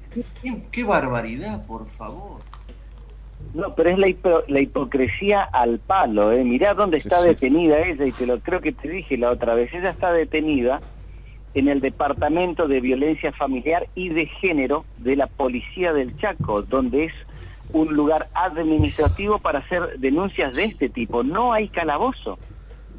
Qué, 0.72 0.84
barbaridad, 0.84 1.66
por 1.66 1.86
favor. 1.86 2.40
No, 3.54 3.74
pero 3.74 3.90
es 3.90 3.98
la, 3.98 4.08
la 4.48 4.60
hipocresía 4.60 5.42
al 5.42 5.78
palo, 5.78 6.32
¿eh? 6.32 6.44
Mirá 6.44 6.74
dónde 6.74 6.98
está 6.98 7.22
detenida 7.22 7.78
ella, 7.80 8.06
y 8.06 8.12
te 8.12 8.26
lo 8.26 8.40
creo 8.40 8.60
que 8.60 8.72
te 8.72 8.88
dije 8.88 9.16
la 9.16 9.30
otra 9.30 9.54
vez. 9.54 9.72
Ella 9.72 9.90
está 9.90 10.12
detenida 10.12 10.80
en 11.54 11.68
el 11.68 11.80
Departamento 11.80 12.68
de 12.68 12.80
Violencia 12.80 13.32
Familiar 13.32 13.88
y 13.94 14.10
de 14.10 14.26
Género 14.26 14.84
de 14.98 15.16
la 15.16 15.26
Policía 15.26 15.92
del 15.92 16.16
Chaco, 16.18 16.62
donde 16.62 17.06
es 17.06 17.12
un 17.72 17.94
lugar 17.94 18.28
administrativo 18.34 19.38
para 19.38 19.60
hacer 19.60 19.98
denuncias 19.98 20.54
de 20.54 20.64
este 20.64 20.88
tipo. 20.88 21.22
No 21.22 21.52
hay 21.52 21.68
calabozo. 21.68 22.38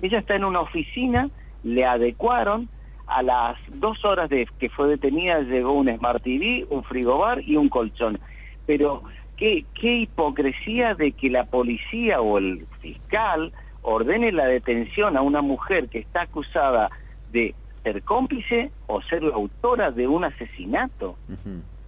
Ella 0.02 0.20
está 0.20 0.36
en 0.36 0.46
una 0.46 0.62
oficina, 0.62 1.30
le 1.64 1.86
adecuaron, 1.86 2.70
a 3.10 3.24
las 3.24 3.57
dos 3.74 4.03
horas 4.05 4.30
de 4.30 4.47
que 4.60 4.70
fue 4.70 4.88
detenida 4.88 5.39
llegó 5.39 5.74
un 5.74 5.89
Smart 5.89 6.24
TV, 6.24 6.66
un 6.70 6.84
frigobar 6.84 7.41
y 7.41 7.55
un 7.55 7.70
colchón. 7.70 8.20
Pero 8.66 9.03
qué, 9.36 9.66
qué 9.74 10.01
hipocresía 10.01 10.93
de 10.93 11.12
que 11.14 11.30
la 11.30 11.45
policía 11.45 12.22
o 12.22 12.38
el 12.38 12.68
fiscal 12.82 13.51
ordene 13.82 14.32
la 14.32 14.45
detención 14.45 15.18
a 15.18 15.22
una 15.22 15.41
mujer 15.41 15.89
que 15.89 15.99
está 15.99 16.24
acusada 16.24 16.89
de 17.32 17.55
ser 17.84 18.03
cómplice 18.03 18.72
o 18.88 19.01
ser 19.01 19.24
la 19.24 19.36
autora 19.36 19.91
de 19.91 20.07
un 20.07 20.26
asesinato. 20.26 21.18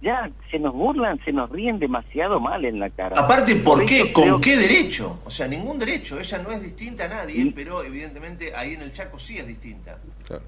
Ya 0.00 0.28
se 0.50 0.58
nos 0.58 0.74
burlan, 0.74 1.20
se 1.24 1.32
nos 1.32 1.48
ríen 1.50 1.78
demasiado 1.78 2.40
mal 2.40 2.64
en 2.64 2.80
la 2.80 2.90
cara. 2.90 3.20
Aparte, 3.20 3.54
¿por, 3.56 3.86
qué? 3.86 4.12
¿Con 4.12 4.40
qué 4.40 4.56
derecho? 4.56 5.20
O 5.24 5.30
sea, 5.30 5.46
ningún 5.46 5.78
derecho. 5.78 6.18
Ella 6.18 6.38
no 6.38 6.50
es 6.50 6.60
distinta 6.60 7.04
a 7.04 7.08
nadie, 7.08 7.52
pero 7.54 7.84
evidentemente 7.84 8.52
ahí 8.56 8.72
en 8.72 8.80
el 8.80 8.92
Chaco 8.92 9.16
sí 9.20 9.38
es 9.38 9.46
distinta. 9.46 9.98
Claro 10.26 10.42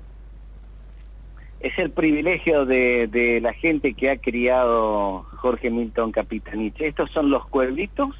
es 1.64 1.78
el 1.78 1.90
privilegio 1.90 2.66
de, 2.66 3.38
la 3.40 3.54
gente 3.54 3.94
que 3.94 4.10
ha 4.10 4.18
criado 4.18 5.22
Jorge 5.36 5.70
Milton 5.70 6.12
Capitanich. 6.12 6.78
Estos 6.78 7.10
son 7.10 7.30
los 7.30 7.48
pueblitos 7.48 8.14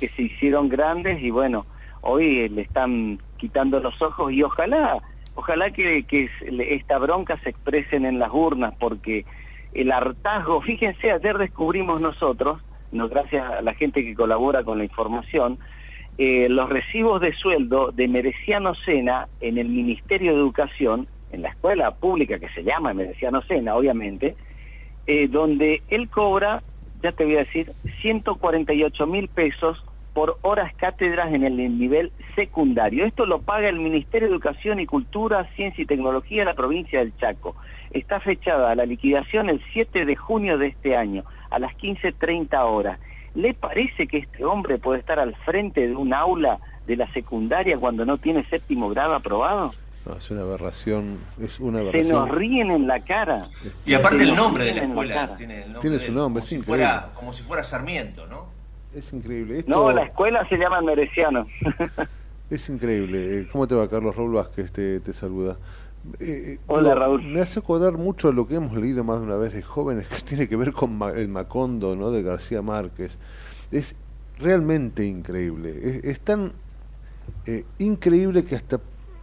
que 0.00 0.08
se 0.08 0.22
hicieron 0.22 0.68
grandes 0.68 1.22
y 1.22 1.30
bueno, 1.30 1.66
hoy 2.00 2.48
le 2.48 2.62
están 2.62 3.20
quitando 3.36 3.78
los 3.78 4.02
ojos 4.02 4.32
y 4.32 4.42
ojalá, 4.42 5.00
ojalá 5.36 5.70
que, 5.70 6.02
que 6.02 6.28
esta 6.58 6.98
bronca 6.98 7.38
se 7.44 7.50
expresen 7.50 8.04
en 8.04 8.18
las 8.18 8.30
urnas 8.32 8.74
porque 8.80 9.24
el 9.72 9.92
hartazgo, 9.92 10.60
fíjense, 10.60 11.12
ayer 11.12 11.38
descubrimos 11.38 12.00
nosotros 12.00 12.60
no 12.90 13.08
gracias 13.08 13.48
a 13.48 13.62
la 13.62 13.74
gente 13.74 14.02
que 14.02 14.16
colabora 14.16 14.64
con 14.64 14.78
la 14.78 14.84
información, 14.84 15.58
eh, 16.18 16.48
los 16.48 16.68
recibos 16.68 17.20
de 17.20 17.32
sueldo 17.34 17.92
de 17.92 18.08
Mereciano 18.08 18.74
Sena 18.74 19.28
en 19.40 19.58
el 19.58 19.68
Ministerio 19.68 20.32
de 20.32 20.40
Educación, 20.40 21.06
en 21.32 21.42
la 21.42 21.50
escuela 21.50 21.90
pública 21.92 22.38
que 22.38 22.48
se 22.50 22.64
llama 22.64 22.94
Mereciano 22.94 23.42
Sena, 23.42 23.76
obviamente, 23.76 24.36
eh, 25.06 25.28
donde 25.28 25.82
él 25.88 26.08
cobra, 26.08 26.62
ya 27.02 27.12
te 27.12 27.24
voy 27.24 27.36
a 27.36 27.40
decir, 27.40 27.72
148 28.00 29.06
mil 29.06 29.28
pesos 29.28 29.84
por 30.12 30.38
horas 30.42 30.74
cátedras 30.74 31.32
en 31.32 31.44
el 31.44 31.56
nivel 31.78 32.12
secundario. 32.34 33.04
Esto 33.04 33.26
lo 33.26 33.40
paga 33.40 33.68
el 33.68 33.78
Ministerio 33.78 34.28
de 34.28 34.34
Educación 34.34 34.80
y 34.80 34.86
Cultura, 34.86 35.48
Ciencia 35.54 35.82
y 35.82 35.86
Tecnología 35.86 36.40
de 36.40 36.46
la 36.46 36.54
provincia 36.54 36.98
del 36.98 37.16
Chaco. 37.16 37.54
Está 37.92 38.20
fechada 38.20 38.74
la 38.74 38.86
liquidación 38.86 39.48
el 39.48 39.62
7 39.72 40.04
de 40.04 40.16
junio 40.16 40.58
de 40.58 40.68
este 40.68 40.96
año, 40.96 41.24
a 41.50 41.58
las 41.58 41.72
15.30 41.76 42.58
horas. 42.64 42.98
¿Le 43.34 43.54
parece 43.54 44.06
que 44.06 44.18
este 44.18 44.44
hombre 44.44 44.78
puede 44.78 45.00
estar 45.00 45.20
al 45.20 45.34
frente 45.36 45.86
de 45.86 45.94
un 45.94 46.12
aula 46.12 46.58
de 46.86 46.96
la 46.96 47.10
secundaria 47.12 47.78
cuando 47.78 48.04
no 48.04 48.18
tiene 48.18 48.44
séptimo 48.44 48.88
grado 48.88 49.14
aprobado? 49.14 49.72
No, 50.06 50.14
es 50.16 50.30
una 50.30 50.40
aberración, 50.42 51.18
es 51.42 51.60
una 51.60 51.80
aberración. 51.80 52.06
Se 52.06 52.12
nos 52.12 52.30
ríen 52.30 52.70
en 52.70 52.86
la 52.86 53.00
cara. 53.00 53.48
Y 53.84 53.92
aparte 53.94 54.22
el 54.22 54.34
nombre 54.34 54.64
de 54.64 54.74
la 54.74 54.82
escuela 54.84 55.34
tiene 55.36 55.56
el 55.58 55.72
nombre, 55.72 55.80
Tiene 55.80 55.98
su 55.98 56.12
nombre, 56.12 56.40
como 56.40 56.48
si 56.48 56.58
fuera 56.58 57.10
como 57.14 57.32
si 57.34 57.42
fuera 57.42 57.62
Sarmiento, 57.62 58.26
¿no? 58.26 58.46
Es 58.94 59.12
increíble. 59.12 59.58
Esto 59.60 59.70
No, 59.70 59.92
la 59.92 60.04
escuela 60.04 60.48
se 60.48 60.56
llama 60.56 60.80
Mereciano. 60.80 61.46
es 62.50 62.68
increíble. 62.70 63.40
Eh, 63.40 63.48
¿Cómo 63.52 63.68
te 63.68 63.74
va, 63.74 63.88
Carlos 63.88 64.16
Raúl 64.16 64.32
Vázquez? 64.34 64.72
Te, 64.72 65.00
te 65.00 65.12
saluda. 65.12 65.58
Eh, 66.18 66.54
eh, 66.54 66.58
Hola, 66.66 66.88
digo, 66.94 67.00
Raúl. 67.00 67.22
Me 67.24 67.40
hace 67.42 67.58
acordar 67.60 67.92
mucho 67.98 68.32
lo 68.32 68.48
que 68.48 68.54
hemos 68.54 68.74
leído 68.76 69.04
más 69.04 69.20
de 69.20 69.26
una 69.26 69.36
vez 69.36 69.52
de 69.52 69.62
jóvenes 69.62 70.08
que 70.08 70.22
tiene 70.26 70.48
que 70.48 70.56
ver 70.56 70.72
con 70.72 70.96
Ma- 70.96 71.10
el 71.10 71.28
Macondo, 71.28 71.94
¿no? 71.94 72.10
De 72.10 72.22
García 72.22 72.62
Márquez. 72.62 73.18
Es 73.70 73.94
realmente 74.38 75.04
increíble. 75.04 75.70
Es, 75.70 76.04
es 76.04 76.20
tan 76.20 76.52
eh, 77.46 77.64
increíble 77.78 78.44
que 78.44 78.56
hasta 78.56 78.80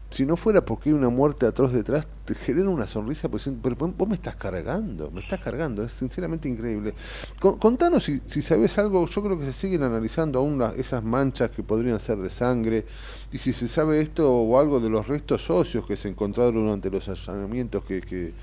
si 0.10 0.26
no 0.26 0.38
fuera 0.38 0.64
porque 0.66 0.89
hay 0.89 0.95
una 0.95 1.10
muerte 1.10 1.45
atroz 1.45 1.74
detrás, 1.74 2.08
te 2.26 2.34
genera 2.36 2.70
una 2.70 2.86
sonrisa, 2.86 3.30
pues, 3.30 3.49
pero 3.62 3.76
vos 3.76 4.08
me 4.08 4.16
estás 4.16 4.36
cargando, 4.36 5.12
me 5.12 5.22
estás 5.22 5.39
cargando, 5.39 5.84
es 5.84 5.91
sinceramente 5.93 6.47
increíble. 6.47 6.93
Con- 7.39 7.58
contanos 7.58 8.03
si, 8.05 8.22
si 8.26 8.41
sabes 8.41 8.78
algo, 8.78 9.05
yo 9.08 9.24
creo 9.24 9.38
que 9.38 9.45
se 9.45 9.53
siguen 9.53 9.84
analizando 9.84 10.39
aún 10.39 10.62
esas 10.78 11.03
manchas 11.03 11.49
que 11.51 11.64
podrían 11.64 11.99
ser 11.99 12.18
de 12.18 12.30
sangre, 12.30 12.86
y 13.32 13.38
si 13.38 13.53
se 13.53 13.68
sabe 13.68 13.99
esto 14.01 14.32
o 14.34 14.60
algo 14.60 14.80
de 14.80 14.89
los 14.89 15.08
restos 15.08 15.49
óseos 15.49 15.86
que 15.86 15.95
se 15.97 16.10
encontraron 16.10 16.53
durante 16.55 16.89
los 16.89 17.08
allanamientos 17.10 17.84
que, 17.84 18.01
que, 18.01 18.34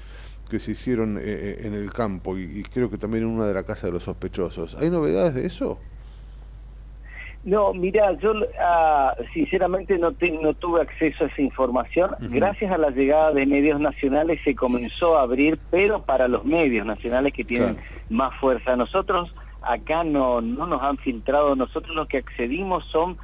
que 0.49 0.61
se 0.61 0.73
hicieron 0.73 1.19
eh, 1.19 1.23
eh, 1.25 1.57
en 1.65 1.75
el 1.75 1.93
campo, 1.93 2.37
y, 2.39 2.43
y 2.43 2.62
creo 2.65 2.91
que 2.91 2.99
también 2.99 3.25
en 3.25 3.31
una 3.31 3.47
de 3.47 3.55
la 3.55 3.65
casa 3.65 3.87
de 3.87 3.93
los 3.93 4.05
sospechosos. 4.05 4.75
¿Hay 4.77 4.91
novedades 4.91 5.35
de 5.35 5.47
eso? 5.47 5.93
No, 7.45 7.74
mira, 7.74 8.12
yo 8.20 8.32
ah, 8.59 9.14
sinceramente 9.34 9.99
no, 9.99 10.12
te- 10.12 10.30
no 10.30 10.55
tuve 10.55 10.80
acceso 10.80 11.24
a 11.24 11.26
esa 11.26 11.42
información. 11.42 12.16
Gracias 12.20 12.72
a 12.72 12.78
la 12.78 12.88
llegada 12.88 13.32
de 13.32 13.45
medios 13.47 13.78
nacionales 13.78 14.40
se 14.45 14.55
comenzó 14.55 15.18
a 15.18 15.22
abrir, 15.22 15.61
pero 15.68 16.03
para 16.05 16.26
los 16.26 16.45
medios 16.47 16.86
nacionales 16.86 17.34
que 17.34 17.45
tienen 17.45 17.76
más 18.09 18.34
fuerza. 18.40 18.76
Nosotros 18.76 19.34
acá 19.61 20.05
no, 20.05 20.40
no 20.40 20.66
nos 20.66 20.82
han 20.82 20.97
filtrado, 20.97 21.55
nosotros 21.55 21.95
lo 21.95 22.07
que 22.07 22.16
accedimos 22.18 22.86
son 22.90 23.18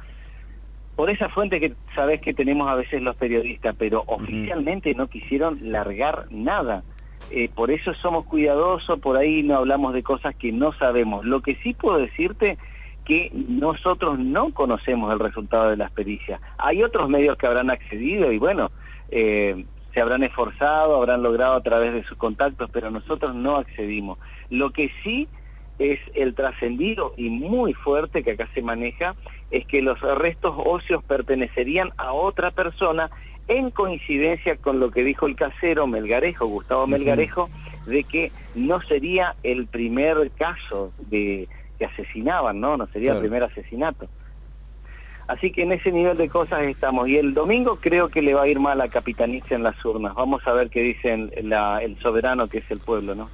por 0.95 1.09
esa 1.09 1.29
fuente 1.29 1.59
que 1.59 1.73
sabes 1.95 2.21
que 2.21 2.35
tenemos 2.35 2.69
a 2.69 2.75
veces 2.75 3.01
los 3.01 3.15
periodistas, 3.15 3.75
pero 3.75 4.03
oficialmente 4.05 4.93
no 4.93 5.07
quisieron 5.07 5.57
largar 5.71 6.27
nada. 6.29 6.83
Eh, 7.31 7.49
por 7.49 7.71
eso 7.71 7.93
somos 7.95 8.25
cuidadosos, 8.25 8.99
por 8.99 9.17
ahí 9.17 9.41
no 9.41 9.55
hablamos 9.55 9.93
de 9.95 10.03
cosas 10.03 10.35
que 10.35 10.51
no 10.51 10.73
sabemos. 10.73 11.25
Lo 11.25 11.41
que 11.41 11.55
sí 11.63 11.73
puedo 11.73 11.97
decirte 11.97 12.59
que 13.05 13.31
nosotros 13.33 14.19
no 14.19 14.53
conocemos 14.53 15.11
el 15.11 15.19
resultado 15.19 15.69
de 15.69 15.77
las 15.77 15.91
pericias. 15.91 16.39
Hay 16.57 16.83
otros 16.83 17.09
medios 17.09 17.37
que 17.37 17.47
habrán 17.47 17.69
accedido 17.69 18.31
y 18.31 18.37
bueno, 18.37 18.71
eh, 19.09 19.65
se 19.93 20.01
habrán 20.01 20.23
esforzado, 20.23 20.95
habrán 20.95 21.21
logrado 21.23 21.53
a 21.53 21.61
través 21.61 21.93
de 21.93 22.03
sus 22.03 22.17
contactos, 22.17 22.69
pero 22.71 22.91
nosotros 22.91 23.35
no 23.35 23.57
accedimos. 23.57 24.19
Lo 24.49 24.71
que 24.71 24.89
sí 25.03 25.27
es 25.79 25.99
el 26.13 26.35
trascendido 26.35 27.13
y 27.17 27.29
muy 27.29 27.73
fuerte 27.73 28.23
que 28.23 28.31
acá 28.31 28.47
se 28.53 28.61
maneja 28.61 29.15
es 29.49 29.65
que 29.65 29.81
los 29.81 29.99
restos 29.99 30.55
óseos 30.57 31.03
pertenecerían 31.03 31.89
a 31.97 32.13
otra 32.13 32.51
persona 32.51 33.09
en 33.47 33.71
coincidencia 33.71 34.55
con 34.57 34.79
lo 34.79 34.91
que 34.91 35.03
dijo 35.03 35.25
el 35.25 35.35
casero 35.35 35.87
Melgarejo, 35.87 36.45
Gustavo 36.45 36.87
Melgarejo, 36.87 37.49
de 37.85 38.03
que 38.03 38.31
no 38.55 38.79
sería 38.81 39.35
el 39.43 39.67
primer 39.67 40.31
caso 40.31 40.93
de 41.09 41.49
que 41.81 41.85
asesinaban, 41.85 42.59
¿no? 42.59 42.77
No 42.77 42.85
sería 42.93 43.13
Claro. 43.13 43.25
el 43.25 43.29
primer 43.29 43.43
asesinato. 43.49 44.07
Así 45.27 45.51
que 45.51 45.63
en 45.63 45.71
ese 45.71 45.91
nivel 45.91 46.15
de 46.15 46.29
cosas 46.29 46.61
estamos. 46.61 47.07
Y 47.07 47.17
el 47.17 47.33
domingo 47.33 47.77
creo 47.77 48.09
que 48.09 48.21
le 48.21 48.35
va 48.35 48.43
a 48.43 48.47
ir 48.47 48.59
mal 48.59 48.79
a 48.81 48.87
Capitanicia 48.89 49.55
en 49.55 49.63
las 49.63 49.83
urnas. 49.83 50.13
Vamos 50.13 50.41
a 50.45 50.51
ver 50.53 50.69
qué 50.69 50.81
dice 50.81 51.11
el, 51.13 51.49
la- 51.49 51.81
el 51.81 51.97
soberano 51.99 52.47
que 52.47 52.59
es 52.59 52.65
el 52.69 52.79
pueblo, 52.79 53.15
¿no? 53.15 53.29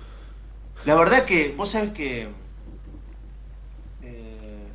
La 0.86 0.96
verdad 0.96 1.26
que 1.26 1.54
vos 1.58 1.72
sabés 1.72 1.90
que 1.92 2.28
eh, 4.04 4.68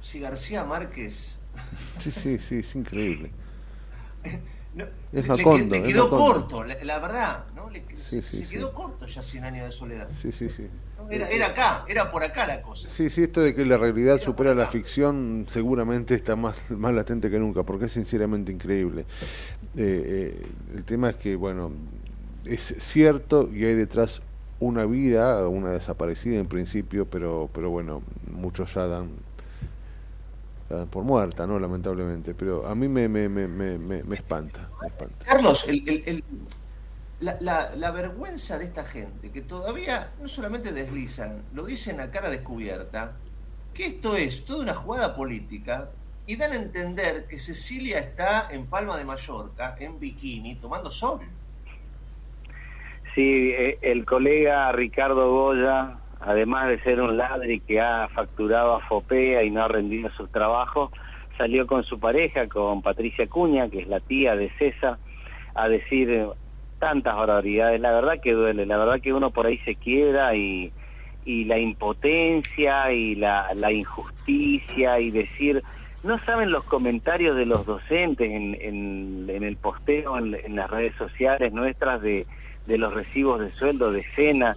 si 0.00 0.18
García 0.18 0.64
Márquez 0.64 1.38
Sí, 1.98 2.10
sí, 2.10 2.38
sí, 2.38 2.56
es 2.58 2.74
increíble. 2.74 3.30
no, 4.74 4.84
Es 5.12 5.22
le, 5.22 5.28
Macondo, 5.28 5.76
le 5.76 5.82
quedó 5.82 6.04
Macondo. 6.04 6.24
corto, 6.24 6.64
la, 6.64 6.76
la 6.84 6.98
verdad, 6.98 7.44
¿no? 7.54 7.68
Le- 7.70 7.84
Sí, 8.00 8.22
sí, 8.22 8.38
se 8.38 8.44
sí. 8.46 8.54
quedó 8.54 8.72
corto 8.72 9.06
ya 9.06 9.22
100 9.22 9.44
años 9.44 9.66
de 9.66 9.72
soledad. 9.72 10.08
Sí, 10.16 10.32
sí, 10.32 10.48
sí. 10.48 10.66
Era, 11.10 11.28
era 11.28 11.46
acá, 11.48 11.84
era 11.88 12.10
por 12.10 12.22
acá 12.22 12.46
la 12.46 12.60
cosa. 12.62 12.88
Sí, 12.88 13.08
sí, 13.10 13.22
esto 13.24 13.40
de 13.40 13.54
que 13.54 13.64
la 13.64 13.76
realidad 13.78 14.18
supera 14.20 14.54
la 14.54 14.66
ficción 14.66 15.46
seguramente 15.48 16.14
está 16.14 16.36
más, 16.36 16.56
más 16.70 16.92
latente 16.94 17.30
que 17.30 17.38
nunca, 17.38 17.62
porque 17.62 17.86
es 17.86 17.92
sinceramente 17.92 18.52
increíble. 18.52 19.06
Eh, 19.76 20.36
eh, 20.36 20.46
el 20.76 20.84
tema 20.84 21.10
es 21.10 21.16
que, 21.16 21.36
bueno, 21.36 21.72
es 22.44 22.74
cierto 22.78 23.48
y 23.52 23.64
hay 23.64 23.74
detrás 23.74 24.22
una 24.58 24.84
vida, 24.84 25.48
una 25.48 25.70
desaparecida 25.70 26.38
en 26.38 26.46
principio, 26.46 27.06
pero, 27.06 27.48
pero 27.52 27.70
bueno, 27.70 28.02
muchos 28.30 28.74
ya 28.74 28.86
dan, 28.86 29.08
la 30.70 30.76
dan 30.78 30.88
por 30.88 31.04
muerta, 31.04 31.46
¿no? 31.46 31.58
Lamentablemente, 31.58 32.32
pero 32.34 32.66
a 32.66 32.74
mí 32.74 32.88
me, 32.88 33.08
me, 33.08 33.28
me, 33.28 33.46
me, 33.48 33.76
me- 33.76 34.02
me 34.04 34.16
espanta, 34.16 34.70
me 34.80 34.86
espanta. 34.88 35.24
Carlos, 35.26 35.66
el, 35.68 35.86
el- 35.88 36.02
el- 36.06 36.24
la, 37.20 37.36
la- 37.40 37.74
la 37.76 37.90
vergüenza 37.90 38.56
de 38.58 38.64
esta 38.64 38.84
gente 38.84 39.30
que 39.30 39.42
todavía 39.42 40.12
no 40.22 40.28
solamente 40.28 40.72
deslizan, 40.72 41.42
lo 41.52 41.64
dicen 41.64 42.00
a 42.00 42.10
cara 42.10 42.30
descubierta, 42.30 43.12
que 43.74 43.86
esto 43.86 44.16
es 44.16 44.44
toda 44.44 44.62
una 44.62 44.74
jugada 44.74 45.14
política 45.14 45.90
y 46.26 46.36
dan 46.36 46.52
a 46.52 46.56
entender 46.56 47.26
que 47.26 47.38
Cecilia 47.40 47.98
está 47.98 48.48
en 48.50 48.66
Palma 48.66 48.96
de 48.96 49.04
Mallorca, 49.04 49.76
en 49.80 49.98
bikini, 49.98 50.54
tomando 50.54 50.90
sol. 50.90 51.20
Sí, 53.14 53.50
eh, 53.50 53.78
el 53.82 54.04
colega 54.06 54.70
Ricardo 54.70 55.32
Goya, 55.32 55.98
además 56.20 56.68
de 56.68 56.80
ser 56.82 57.00
un 57.00 57.16
ladri 57.16 57.60
que 57.60 57.80
ha 57.80 58.08
facturado 58.08 58.74
a 58.74 58.80
Fopea 58.80 59.42
y 59.42 59.50
no 59.50 59.64
ha 59.64 59.68
rendido 59.68 60.10
sus 60.10 60.30
trabajos, 60.30 60.90
salió 61.38 61.66
con 61.66 61.84
su 61.84 61.98
pareja, 61.98 62.46
con 62.48 62.82
Patricia 62.82 63.26
Cuña, 63.26 63.68
que 63.70 63.80
es 63.80 63.88
la 63.88 64.00
tía 64.00 64.36
de 64.36 64.50
César, 64.58 64.98
a 65.54 65.68
decir 65.68 66.26
tantas 66.78 67.16
barbaridades. 67.16 67.80
La 67.80 67.92
verdad 67.92 68.20
que 68.22 68.32
duele, 68.32 68.66
la 68.66 68.76
verdad 68.76 69.00
que 69.00 69.12
uno 69.12 69.30
por 69.30 69.46
ahí 69.46 69.58
se 69.58 69.76
quiebra 69.76 70.34
y, 70.36 70.72
y 71.24 71.44
la 71.44 71.58
impotencia 71.58 72.92
y 72.92 73.14
la, 73.14 73.48
la 73.54 73.72
injusticia 73.72 75.00
y 75.00 75.10
decir, 75.10 75.62
no 76.02 76.18
saben 76.18 76.50
los 76.50 76.64
comentarios 76.64 77.36
de 77.36 77.46
los 77.46 77.64
docentes 77.64 78.30
en, 78.30 78.56
en, 78.60 79.42
el 79.42 79.56
posteo, 79.56 80.18
en, 80.18 80.36
en 80.44 80.56
las 80.56 80.70
redes 80.70 80.94
sociales 80.96 81.52
nuestras 81.52 82.02
de, 82.02 82.26
de 82.66 82.78
los 82.78 82.92
recibos 82.92 83.40
de 83.40 83.50
sueldo, 83.50 83.92
de 83.92 84.02
cena. 84.02 84.56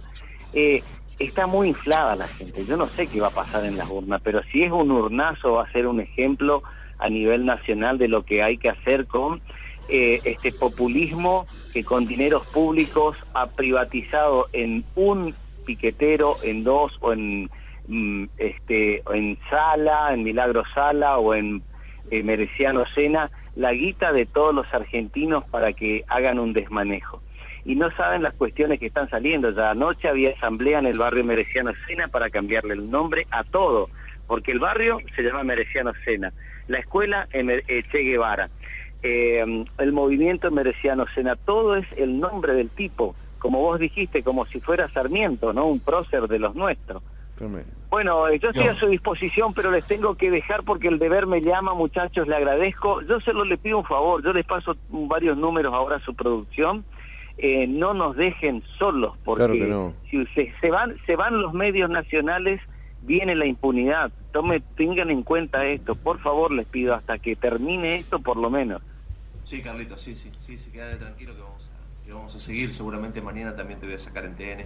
Eh, 0.52 0.82
está 1.18 1.46
muy 1.46 1.68
inflada 1.68 2.16
la 2.16 2.28
gente. 2.28 2.64
Yo 2.64 2.76
no 2.76 2.88
sé 2.88 3.06
qué 3.08 3.20
va 3.20 3.28
a 3.28 3.34
pasar 3.34 3.64
en 3.64 3.76
las 3.76 3.88
urnas, 3.88 4.20
pero 4.22 4.42
si 4.50 4.62
es 4.62 4.72
un 4.72 4.90
urnazo 4.90 5.54
va 5.54 5.64
a 5.64 5.72
ser 5.72 5.86
un 5.86 6.00
ejemplo 6.00 6.62
a 6.98 7.08
nivel 7.08 7.44
nacional 7.44 7.98
de 7.98 8.08
lo 8.08 8.24
que 8.24 8.42
hay 8.42 8.58
que 8.58 8.70
hacer 8.70 9.06
con 9.06 9.42
eh, 9.88 10.20
este 10.24 10.52
populismo 10.52 11.46
que 11.72 11.84
con 11.84 12.06
dineros 12.06 12.46
públicos 12.46 13.16
ha 13.34 13.48
privatizado 13.48 14.48
en 14.52 14.84
un 14.94 15.34
piquetero, 15.64 16.38
en 16.42 16.62
dos 16.62 16.96
o 17.00 17.12
en 17.12 17.50
mm, 17.88 18.26
este 18.36 19.02
en 19.12 19.38
Sala, 19.50 20.14
en 20.14 20.22
Milagro 20.22 20.62
Sala 20.72 21.18
o 21.18 21.34
en 21.34 21.62
eh, 22.10 22.22
Mereciano 22.22 22.84
Sena, 22.94 23.30
la 23.56 23.72
guita 23.72 24.12
de 24.12 24.26
todos 24.26 24.54
los 24.54 24.72
argentinos 24.72 25.44
para 25.44 25.72
que 25.72 26.04
hagan 26.08 26.38
un 26.38 26.52
desmanejo. 26.52 27.23
Y 27.64 27.76
no 27.76 27.90
saben 27.92 28.22
las 28.22 28.34
cuestiones 28.34 28.78
que 28.78 28.86
están 28.86 29.08
saliendo. 29.08 29.50
Ya 29.50 29.70
anoche 29.70 30.08
había 30.08 30.30
asamblea 30.30 30.78
en 30.78 30.86
el 30.86 30.98
barrio 30.98 31.24
Mereciano 31.24 31.72
Sena 31.86 32.08
para 32.08 32.30
cambiarle 32.30 32.74
el 32.74 32.90
nombre 32.90 33.26
a 33.30 33.42
todo, 33.44 33.88
porque 34.26 34.52
el 34.52 34.58
barrio 34.58 34.98
se 35.16 35.22
llama 35.22 35.44
Mereciano 35.44 35.92
Sena, 36.04 36.32
la 36.68 36.78
escuela 36.78 37.28
eh, 37.32 37.82
Che 37.90 37.98
Guevara, 37.98 38.50
eh, 39.02 39.64
el 39.78 39.92
movimiento 39.92 40.50
Mereciano 40.50 41.06
Sena, 41.14 41.36
todo 41.36 41.76
es 41.76 41.86
el 41.96 42.18
nombre 42.18 42.54
del 42.54 42.70
tipo, 42.70 43.14
como 43.38 43.60
vos 43.60 43.78
dijiste, 43.78 44.22
como 44.22 44.46
si 44.46 44.60
fuera 44.60 44.88
Sarmiento, 44.88 45.52
¿no? 45.52 45.66
Un 45.66 45.80
prócer 45.80 46.28
de 46.28 46.38
los 46.38 46.54
nuestros. 46.54 47.02
Bueno, 47.90 48.28
eh, 48.28 48.38
yo 48.38 48.50
estoy 48.50 48.68
a 48.68 48.74
su 48.74 48.86
disposición, 48.86 49.52
pero 49.54 49.70
les 49.70 49.86
tengo 49.86 50.14
que 50.14 50.30
dejar 50.30 50.62
porque 50.64 50.88
el 50.88 50.98
deber 50.98 51.26
me 51.26 51.40
llama, 51.40 51.74
muchachos, 51.74 52.26
le 52.26 52.36
agradezco. 52.36 53.02
Yo 53.02 53.20
solo 53.20 53.44
le 53.44 53.58
pido 53.58 53.78
un 53.78 53.84
favor, 53.84 54.22
yo 54.22 54.32
les 54.32 54.46
paso 54.46 54.76
varios 54.88 55.36
números 55.36 55.74
ahora 55.74 55.96
a 55.96 56.00
su 56.00 56.14
producción. 56.14 56.84
Eh, 57.36 57.66
no 57.66 57.94
nos 57.94 58.16
dejen 58.16 58.62
solos, 58.78 59.16
porque 59.24 59.92
si 60.10 60.24
se, 60.60 60.70
van, 60.70 60.96
se 61.04 61.16
van 61.16 61.42
los 61.42 61.52
medios 61.52 61.90
nacionales, 61.90 62.60
viene 63.02 63.34
la 63.34 63.46
impunidad. 63.46 64.12
Tome, 64.32 64.60
tengan 64.76 65.10
en 65.10 65.22
cuenta 65.22 65.66
esto, 65.66 65.96
por 65.96 66.20
favor, 66.20 66.52
les 66.52 66.66
pido, 66.66 66.94
hasta 66.94 67.18
que 67.18 67.34
termine 67.34 67.96
esto 67.96 68.20
por 68.20 68.36
lo 68.36 68.50
menos. 68.50 68.82
Sí, 69.44 69.62
Carlito, 69.62 69.98
sí, 69.98 70.14
sí, 70.14 70.30
sí, 70.38 70.56
se 70.56 70.70
queda 70.70 70.96
tranquilo 70.96 71.34
que 71.34 71.42
vamos, 71.42 71.70
a, 71.70 72.06
que 72.06 72.12
vamos 72.12 72.34
a 72.34 72.38
seguir. 72.38 72.70
Seguramente 72.70 73.20
mañana 73.20 73.54
también 73.54 73.80
te 73.80 73.86
voy 73.86 73.96
a 73.96 73.98
sacar 73.98 74.24
en 74.24 74.36
TN 74.36 74.64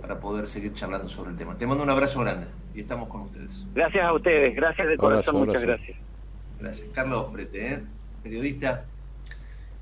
para 0.00 0.20
poder 0.20 0.46
seguir 0.46 0.74
charlando 0.74 1.08
sobre 1.08 1.30
el 1.30 1.36
tema. 1.36 1.56
Te 1.56 1.66
mando 1.66 1.82
un 1.82 1.90
abrazo 1.90 2.20
grande 2.20 2.46
y 2.74 2.80
estamos 2.80 3.08
con 3.08 3.22
ustedes. 3.22 3.66
Gracias 3.74 4.04
a 4.04 4.12
ustedes, 4.12 4.54
gracias 4.54 4.88
de 4.88 4.96
corazón, 4.96 5.46
muchas 5.46 5.62
gracias. 5.62 5.96
Gracias. 6.60 6.88
Carlos 6.92 7.26
Prete, 7.32 7.74
¿eh? 7.74 7.82
periodista. 8.22 8.84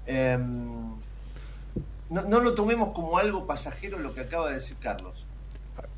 Em, 0.06 0.96
no, 2.10 2.40
lo 2.40 2.54
tomemos 2.54 2.90
como 2.90 3.18
algo 3.18 3.46
pasajero 3.46 3.98
lo 3.98 4.14
que 4.14 4.20
acaba 4.20 4.48
de 4.48 4.54
decir 4.54 4.76
Carlos. 4.80 5.26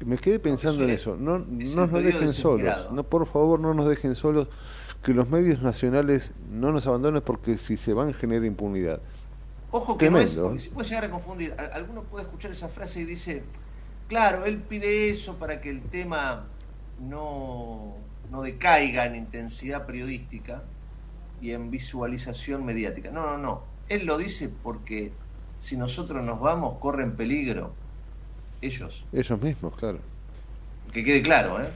Me 0.04 0.16
quedé 0.16 0.38
pensando 0.38 0.84
en 0.84 0.90
eso. 0.90 1.16
No, 1.16 1.38
no 1.38 1.86
nos 1.86 2.02
dejen 2.02 2.32
solos. 2.32 2.92
No, 2.92 3.02
por 3.02 3.26
favor, 3.26 3.58
no 3.58 3.74
nos 3.74 3.88
dejen 3.88 4.14
solos. 4.14 4.48
Que 5.02 5.12
los 5.12 5.28
medios 5.28 5.62
nacionales 5.62 6.32
no 6.48 6.70
nos 6.70 6.86
abandonen 6.86 7.22
porque 7.22 7.58
si 7.58 7.76
se 7.76 7.92
van 7.92 8.14
genera 8.14 8.46
impunidad. 8.46 9.00
Ojo 9.72 9.98
que 9.98 10.10
no 10.10 10.18
es, 10.18 10.36
porque 10.36 10.60
se 10.60 10.70
puede 10.70 10.88
llegar 10.88 11.04
a 11.06 11.10
confundir. 11.10 11.54
Alguno 11.72 12.04
puede 12.04 12.24
escuchar 12.24 12.52
esa 12.52 12.68
frase 12.68 13.00
y 13.00 13.04
dice, 13.04 13.42
Claro, 14.12 14.44
él 14.44 14.58
pide 14.58 15.08
eso 15.08 15.36
para 15.38 15.62
que 15.62 15.70
el 15.70 15.80
tema 15.80 16.44
no, 17.00 17.96
no 18.30 18.42
decaiga 18.42 19.06
en 19.06 19.16
intensidad 19.16 19.86
periodística 19.86 20.64
y 21.40 21.52
en 21.52 21.70
visualización 21.70 22.62
mediática. 22.62 23.10
No, 23.10 23.22
no, 23.22 23.38
no. 23.38 23.64
Él 23.88 24.04
lo 24.04 24.18
dice 24.18 24.50
porque 24.62 25.12
si 25.62 25.76
nosotros 25.76 26.22
nos 26.22 26.40
vamos, 26.40 26.78
corren 26.78 27.14
peligro 27.16 27.72
ellos. 28.60 29.06
Ellos 29.12 29.40
mismos, 29.40 29.74
claro. 29.76 29.98
Que 30.92 31.02
quede 31.04 31.22
claro, 31.22 31.60
¿eh? 31.60 31.70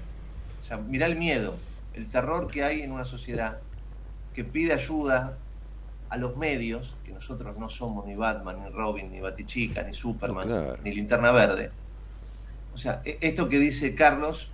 O 0.60 0.62
sea, 0.62 0.76
mirá 0.78 1.06
el 1.06 1.16
miedo, 1.16 1.54
el 1.94 2.08
terror 2.08 2.50
que 2.50 2.64
hay 2.64 2.82
en 2.82 2.92
una 2.92 3.04
sociedad 3.04 3.58
que 4.34 4.44
pide 4.44 4.72
ayuda 4.72 5.38
a 6.08 6.16
los 6.16 6.36
medios, 6.36 6.96
que 7.04 7.12
nosotros 7.12 7.56
no 7.56 7.68
somos 7.68 8.06
ni 8.06 8.14
Batman, 8.14 8.62
ni 8.62 8.70
Robin, 8.70 9.10
ni 9.10 9.20
Batichica, 9.20 9.82
ni 9.82 9.94
Superman, 9.94 10.78
ni 10.82 10.92
Linterna 10.92 11.30
Verde 11.30 11.70
o 12.76 12.78
sea, 12.78 13.00
e, 13.06 13.16
esto 13.22 13.48
que 13.48 13.58
dice 13.58 13.94
Carlos, 13.94 14.50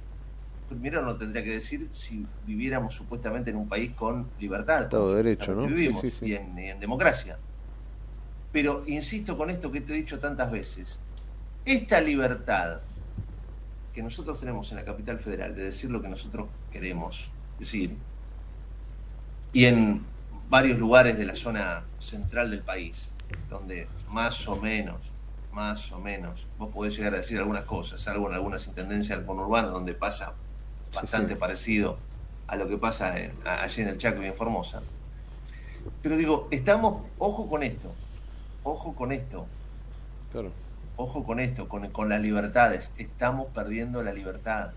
primero 0.68 1.02
no 1.02 1.16
tendría 1.16 1.42
que 1.42 1.50
decir 1.50 1.88
si 1.90 2.24
viviéramos 2.46 2.94
supuestamente 2.94 3.50
en 3.50 3.56
un 3.56 3.68
país 3.68 3.90
con 3.96 4.28
libertad. 4.38 4.88
Todo 4.88 5.16
derecho, 5.16 5.56
¿no? 5.56 5.66
Vivimos 5.66 6.04
Y, 6.22 6.34
en, 6.34 6.78
democracia. 6.78 7.36
Pero 8.52 8.84
insisto 8.86 9.36
con 9.36 9.50
esto 9.50 9.72
que 9.72 9.80
te 9.80 9.92
he 9.92 9.96
dicho 9.96 10.18
tantas 10.18 10.50
veces. 10.50 11.00
Esta 11.64 12.00
libertad 12.00 12.80
que 13.94 14.02
nosotros 14.02 14.40
tenemos 14.40 14.70
en 14.70 14.78
la 14.78 14.84
capital 14.84 15.18
federal 15.18 15.54
de 15.54 15.64
decir 15.64 15.90
lo 15.90 16.00
que 16.00 16.08
nosotros 16.08 16.48
queremos 16.70 17.30
decir, 17.58 17.96
y 19.52 19.66
en 19.66 20.04
varios 20.48 20.78
lugares 20.78 21.18
de 21.18 21.26
la 21.26 21.36
zona 21.36 21.84
central 21.98 22.50
del 22.50 22.62
país, 22.62 23.12
donde 23.50 23.86
más 24.08 24.48
o 24.48 24.56
menos 24.56 25.12
más 25.52 25.92
o 25.92 26.00
menos. 26.00 26.46
Vos 26.58 26.70
podés 26.72 26.96
llegar 26.96 27.14
a 27.14 27.18
decir 27.18 27.38
algunas 27.38 27.64
cosas, 27.64 28.00
salvo 28.00 28.28
en 28.28 28.34
algunas 28.34 28.66
intendencias 28.66 29.18
del 29.18 29.26
conurbano 29.26 29.70
donde 29.70 29.94
pasa 29.94 30.34
bastante 30.94 31.36
parecido 31.36 31.98
a 32.46 32.56
lo 32.56 32.68
que 32.68 32.76
pasa 32.76 33.14
allí 33.44 33.82
en 33.82 33.88
el 33.88 33.98
Chaco 33.98 34.22
y 34.22 34.26
en 34.26 34.34
Formosa. 34.34 34.82
Pero 36.02 36.16
digo, 36.16 36.48
estamos, 36.50 37.02
ojo 37.18 37.48
con 37.48 37.62
esto, 37.62 37.92
ojo 38.64 38.94
con 38.94 39.12
esto. 39.12 39.46
Claro. 40.30 40.50
Ojo 40.96 41.24
con 41.24 41.40
esto, 41.40 41.68
con, 41.68 41.88
con 41.90 42.08
las 42.08 42.20
libertades. 42.20 42.90
Estamos 42.96 43.48
perdiendo 43.52 44.02
la 44.02 44.12
libertad. 44.12 44.72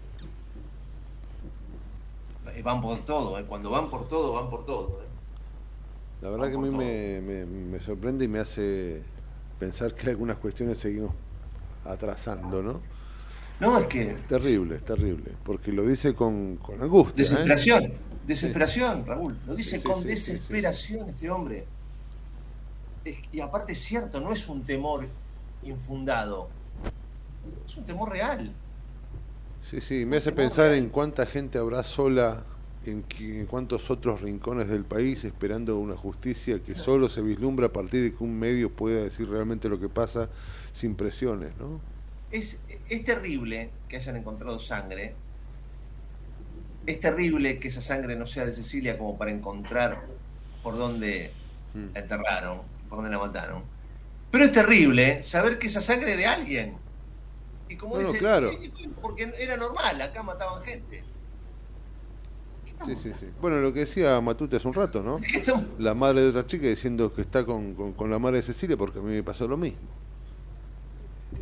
Eh, 2.53 2.61
van 2.61 2.81
por 2.81 2.97
todo, 2.99 3.37
eh. 3.39 3.45
cuando 3.45 3.69
van 3.69 3.89
por 3.89 4.07
todo, 4.07 4.33
van 4.33 4.49
por 4.49 4.65
todo. 4.65 5.01
Eh. 5.01 5.05
La 6.21 6.29
verdad 6.29 6.49
que 6.49 6.55
a 6.55 6.59
mí 6.59 6.69
me, 6.69 7.21
me 7.45 7.79
sorprende 7.79 8.25
y 8.25 8.27
me 8.27 8.39
hace 8.39 9.03
pensar 9.59 9.93
que 9.93 10.09
algunas 10.09 10.37
cuestiones 10.37 10.77
seguimos 10.77 11.13
atrasando, 11.85 12.61
¿no? 12.61 12.81
No, 13.59 13.79
es 13.79 13.87
que... 13.87 14.11
Es 14.11 14.27
terrible, 14.27 14.75
es 14.75 14.85
terrible, 14.85 15.31
porque 15.43 15.71
lo 15.71 15.85
dice 15.85 16.13
con, 16.13 16.57
con 16.57 16.81
angustia. 16.81 17.13
¿eh? 17.13 17.15
Desesperación, 17.17 17.93
desesperación, 18.25 19.05
Raúl, 19.05 19.37
lo 19.45 19.55
dice 19.55 19.81
con 19.81 20.03
desesperación 20.03 21.09
este 21.09 21.29
hombre. 21.29 21.65
Y 23.31 23.39
aparte 23.39 23.73
es 23.73 23.79
cierto, 23.79 24.19
no 24.19 24.31
es 24.31 24.47
un 24.47 24.63
temor 24.63 25.07
infundado, 25.63 26.49
es 27.65 27.77
un 27.77 27.85
temor 27.85 28.11
real. 28.11 28.51
Sí, 29.61 29.81
sí, 29.81 30.05
me 30.05 30.17
hace 30.17 30.31
pensar 30.31 30.73
en 30.73 30.89
cuánta 30.89 31.25
gente 31.25 31.57
habrá 31.57 31.83
sola 31.83 32.43
en, 32.85 33.03
en, 33.19 33.45
cuántos 33.47 33.89
otros 33.89 34.21
rincones 34.21 34.67
del 34.67 34.83
país 34.83 35.23
esperando 35.23 35.79
una 35.79 35.97
justicia 35.97 36.61
que 36.61 36.75
solo 36.75 37.09
se 37.09 37.21
vislumbra 37.21 37.67
a 37.67 37.73
partir 37.73 38.03
de 38.03 38.15
que 38.15 38.23
un 38.23 38.37
medio 38.37 38.71
pueda 38.71 39.01
decir 39.01 39.27
realmente 39.27 39.69
lo 39.69 39.79
que 39.79 39.89
pasa 39.89 40.29
sin 40.71 40.95
presiones, 40.95 41.55
¿no? 41.57 41.79
Es, 42.31 42.59
es 42.89 43.03
terrible 43.03 43.69
que 43.87 43.97
hayan 43.97 44.17
encontrado 44.17 44.59
sangre. 44.59 45.15
Es 46.85 46.99
terrible 46.99 47.59
que 47.59 47.69
esa 47.69 47.81
sangre 47.81 48.15
no 48.15 48.27
sea 48.27 48.45
de 48.45 48.53
Cecilia 48.53 48.97
como 48.97 49.17
para 49.17 49.31
encontrar 49.31 50.05
por 50.61 50.77
dónde 50.77 51.31
hmm. 51.73 51.93
la 51.93 51.99
enterraron, 51.99 52.61
por 52.95 53.03
dónde 53.03 53.17
la 53.17 53.23
mataron. 53.23 53.63
Pero 54.31 54.45
es 54.45 54.51
terrible 54.51 55.23
saber 55.23 55.59
que 55.59 55.67
esa 55.67 55.81
sangre 55.81 56.15
de 56.15 56.25
alguien. 56.25 56.77
Y 57.69 57.75
como 57.75 57.97
dice, 57.97 58.17
claro. 58.17 58.51
porque 59.01 59.33
era 59.37 59.57
normal, 59.57 60.01
acá 60.01 60.23
mataban 60.23 60.61
gente. 60.61 61.03
Sí, 62.85 62.95
sí, 62.95 63.11
sí. 63.17 63.27
Bueno, 63.39 63.61
lo 63.61 63.71
que 63.73 63.81
decía 63.81 64.19
Matute 64.19 64.57
hace 64.57 64.67
un 64.67 64.73
rato, 64.73 65.01
¿no? 65.01 65.19
La 65.79 65.93
madre 65.93 66.21
de 66.21 66.29
otra 66.29 66.45
chica 66.45 66.67
diciendo 66.67 67.13
que 67.13 67.21
está 67.21 67.45
con, 67.45 67.93
con, 67.93 68.09
la 68.09 68.19
madre 68.19 68.37
de 68.37 68.43
Cecilia 68.43 68.75
porque 68.75 68.99
a 68.99 69.01
mí 69.01 69.13
me 69.13 69.23
pasó 69.23 69.47
lo 69.47 69.57
mismo. 69.57 69.79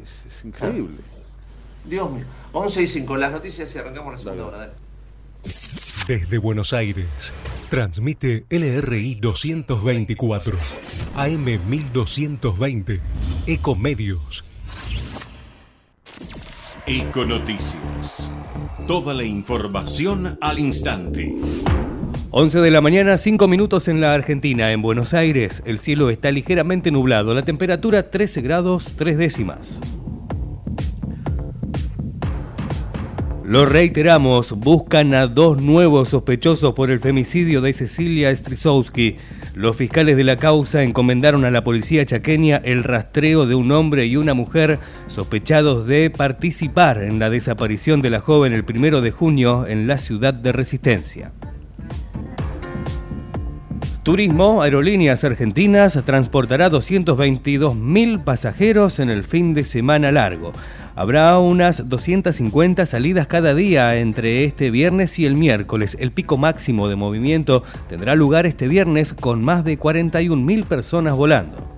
Es, 0.01 0.45
increíble. 0.45 0.97
Dios 1.86 2.12
mío. 2.12 2.26
11 2.51 2.84
y 2.84 2.88
5, 2.88 3.18
las 3.18 3.32
noticias 3.32 3.74
y 3.74 3.78
arrancamos 3.78 4.14
la 4.14 4.20
segunda 4.20 4.45
hora. 4.45 4.74
Desde 6.08 6.38
Buenos 6.38 6.74
Aires, 6.74 7.32
transmite 7.70 8.43
LRI 8.49 9.16
224, 9.16 10.58
AM 11.16 11.45
1220, 11.45 12.99
Ecomedios. 13.47 14.43
Econoticias. 16.86 18.34
Toda 18.86 19.14
la 19.14 19.24
información 19.24 20.38
al 20.41 20.60
instante. 20.60 21.34
11 22.32 22.60
de 22.60 22.72
la 22.72 22.82
mañana, 22.82 23.18
5 23.18 23.47
minutos 23.47 23.88
en 23.88 24.01
la 24.01 24.14
Argentina. 24.14 24.74
En 24.74 24.82
Buenos 24.82 25.14
Aires, 25.14 25.64
el 25.66 25.80
cielo 25.80 26.10
está 26.10 26.32
ligeramente 26.32 26.91
nublado. 26.91 27.34
La 27.34 27.45
temperatura 27.45 28.12
13 28.12 28.41
grados 28.41 28.91
3 28.97 29.18
décimas. 29.18 29.80
Lo 33.54 33.68
reiteramos, 33.68 34.54
buscan 34.54 35.14
a 35.14 35.28
dos 35.28 35.62
nuevos 35.62 36.10
sospechosos 36.10 36.74
por 36.74 36.89
el 36.89 36.99
femicidio 36.99 37.62
de 37.62 37.72
Cecilia 37.74 38.36
Strisowski. 38.36 39.18
Los 39.54 39.76
fiscales 39.76 40.18
de 40.18 40.24
la 40.24 40.38
causa 40.38 40.82
encomendaron 40.82 41.45
a 41.45 41.51
la 41.51 41.64
policía 41.64 42.04
chaqueña 42.04 42.58
el 42.66 42.84
rastreo 42.84 43.45
de 43.45 43.54
un 43.54 43.72
hombre 43.72 44.08
y 44.08 44.16
una 44.16 44.34
mujer 44.34 44.80
sospechados 45.06 45.86
de 45.86 46.10
participar 46.10 47.04
en 47.04 47.20
la 47.20 47.30
desaparición 47.30 48.01
de 48.01 48.10
la 48.10 48.22
joven 48.22 48.54
el 48.54 48.66
primero 48.66 49.01
de 49.01 49.12
junio 49.12 49.68
en 49.68 49.86
la 49.86 49.99
ciudad 49.99 50.34
de 50.34 50.51
Resistencia. 50.51 51.32
Turismo 54.04 54.62
Aerolíneas 54.62 55.24
Argentinas 55.24 55.97
transportará 56.04 56.70
222.000 56.70 58.22
pasajeros 58.26 58.99
en 58.99 59.10
el 59.10 59.24
fin 59.24 59.54
de 59.54 59.64
semana 59.64 60.12
largo. 60.12 60.51
Habrá 60.93 61.39
unas 61.39 61.88
250 61.88 62.86
salidas 62.86 63.28
cada 63.28 63.56
día 63.56 63.95
entre 63.95 64.43
este 64.43 64.72
viernes 64.72 65.18
y 65.20 65.26
el 65.26 65.36
miércoles. 65.36 65.95
El 66.01 66.12
pico 66.12 66.38
máximo 66.38 66.89
de 66.89 66.97
movimiento 66.97 67.64
tendrá 67.88 68.16
lugar 68.16 68.45
este 68.45 68.68
viernes 68.68 69.14
con 69.14 69.41
más 69.41 69.64
de 69.64 69.80
41.000 69.80 70.66
personas 70.66 71.16
volando. 71.16 71.74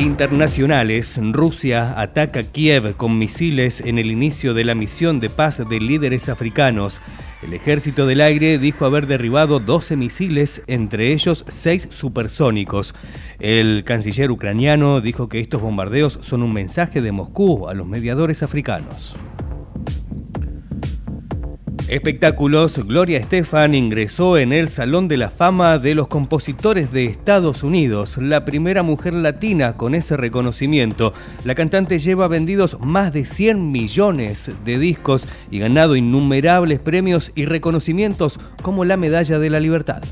Internacionales, 0.00 1.18
Rusia 1.32 1.98
ataca 1.98 2.42
Kiev 2.42 2.94
con 2.96 3.18
misiles 3.18 3.80
en 3.80 3.98
el 3.98 4.10
inicio 4.10 4.52
de 4.52 4.64
la 4.64 4.74
misión 4.74 5.18
de 5.18 5.30
paz 5.30 5.62
de 5.66 5.80
líderes 5.80 6.28
africanos. 6.28 7.00
El 7.42 7.54
ejército 7.54 8.06
del 8.06 8.20
aire 8.20 8.58
dijo 8.58 8.84
haber 8.84 9.06
derribado 9.06 9.60
12 9.60 9.96
misiles, 9.96 10.62
entre 10.66 11.12
ellos 11.12 11.46
6 11.48 11.88
supersónicos. 11.90 12.94
El 13.38 13.82
canciller 13.84 14.30
ucraniano 14.30 15.00
dijo 15.00 15.30
que 15.30 15.40
estos 15.40 15.62
bombardeos 15.62 16.18
son 16.20 16.42
un 16.42 16.52
mensaje 16.52 17.00
de 17.00 17.12
Moscú 17.12 17.66
a 17.66 17.72
los 17.72 17.86
mediadores 17.86 18.42
africanos. 18.42 19.16
Espectáculos, 21.90 22.86
Gloria 22.86 23.18
Estefan 23.18 23.74
ingresó 23.74 24.38
en 24.38 24.52
el 24.52 24.68
Salón 24.68 25.08
de 25.08 25.16
la 25.16 25.28
Fama 25.28 25.76
de 25.78 25.96
los 25.96 26.06
Compositores 26.06 26.92
de 26.92 27.06
Estados 27.06 27.64
Unidos, 27.64 28.16
la 28.16 28.44
primera 28.44 28.84
mujer 28.84 29.12
latina 29.12 29.76
con 29.76 29.96
ese 29.96 30.16
reconocimiento. 30.16 31.12
La 31.44 31.56
cantante 31.56 31.98
lleva 31.98 32.28
vendidos 32.28 32.78
más 32.78 33.12
de 33.12 33.24
100 33.24 33.72
millones 33.72 34.52
de 34.64 34.78
discos 34.78 35.26
y 35.50 35.58
ganado 35.58 35.96
innumerables 35.96 36.78
premios 36.78 37.32
y 37.34 37.46
reconocimientos 37.46 38.38
como 38.62 38.84
la 38.84 38.96
Medalla 38.96 39.40
de 39.40 39.50
la 39.50 39.58
Libertad. 39.58 40.04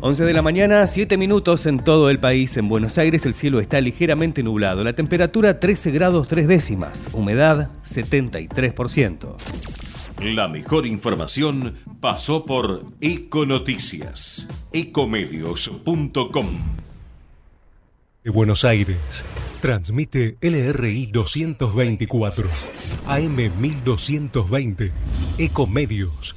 11 0.00 0.24
de 0.24 0.32
la 0.32 0.42
mañana, 0.42 0.86
7 0.86 1.16
minutos 1.16 1.66
en 1.66 1.80
todo 1.80 2.08
el 2.08 2.20
país. 2.20 2.56
En 2.56 2.68
Buenos 2.68 2.98
Aires 2.98 3.26
el 3.26 3.34
cielo 3.34 3.58
está 3.58 3.80
ligeramente 3.80 4.44
nublado. 4.44 4.84
La 4.84 4.92
temperatura 4.92 5.58
13 5.58 5.90
grados 5.90 6.28
3 6.28 6.46
décimas. 6.46 7.08
Humedad 7.12 7.70
73%. 7.84 9.34
La 10.20 10.46
mejor 10.46 10.86
información 10.86 11.74
pasó 12.00 12.44
por 12.44 12.84
Econoticias. 13.00 14.48
Ecomedios.com. 14.72 16.46
De 18.22 18.30
Buenos 18.30 18.64
Aires, 18.64 19.24
transmite 19.60 20.36
LRI 20.40 21.06
224, 21.06 22.48
AM 23.06 23.36
1220, 23.60 24.92
Ecomedios 25.38 26.36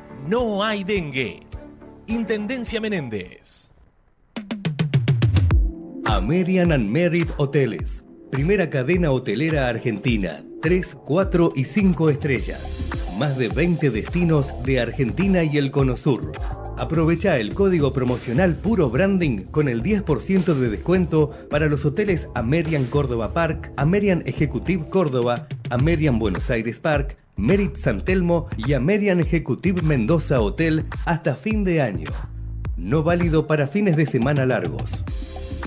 no 0.27 0.63
hay 0.63 0.83
dengue. 0.83 1.39
Intendencia 2.07 2.79
Menéndez. 2.79 3.71
American 6.05 6.71
and 6.71 6.89
Merit 6.89 7.29
Hoteles. 7.37 8.03
Primera 8.31 8.69
cadena 8.69 9.11
hotelera 9.11 9.67
argentina. 9.67 10.43
3, 10.61 10.97
4 11.03 11.53
y 11.55 11.63
5 11.63 12.09
estrellas. 12.09 12.77
Más 13.17 13.37
de 13.37 13.49
20 13.49 13.89
destinos 13.89 14.53
de 14.63 14.79
Argentina 14.79 15.43
y 15.43 15.57
el 15.57 15.71
Cono 15.71 15.97
Sur. 15.97 16.31
Aprovecha 16.77 17.37
el 17.37 17.53
código 17.53 17.93
promocional 17.93 18.55
Puro 18.55 18.89
Branding 18.89 19.43
con 19.43 19.67
el 19.67 19.83
10% 19.83 20.53
de 20.53 20.69
descuento 20.69 21.31
para 21.49 21.67
los 21.67 21.85
hoteles 21.85 22.27
Amerian 22.33 22.85
Córdoba 22.85 23.33
Park, 23.33 23.71
Amerian 23.77 24.23
Executive 24.25 24.89
Córdoba, 24.89 25.47
Amerian 25.69 26.17
Buenos 26.17 26.49
Aires 26.49 26.79
Park, 26.79 27.17
Merit 27.35 27.75
San 27.75 28.01
Telmo 28.01 28.47
y 28.57 28.73
Amerian 28.73 29.19
Executive 29.19 29.81
Mendoza 29.81 30.41
Hotel 30.41 30.85
hasta 31.05 31.35
fin 31.35 31.63
de 31.63 31.81
año. 31.81 32.09
No 32.77 33.03
válido 33.03 33.47
para 33.47 33.67
fines 33.67 33.95
de 33.95 34.05
semana 34.05 34.45
largos. 34.45 35.03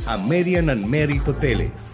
American 0.07 0.71
and 0.71 0.87
Merit 0.87 1.27
Hoteles. 1.27 1.94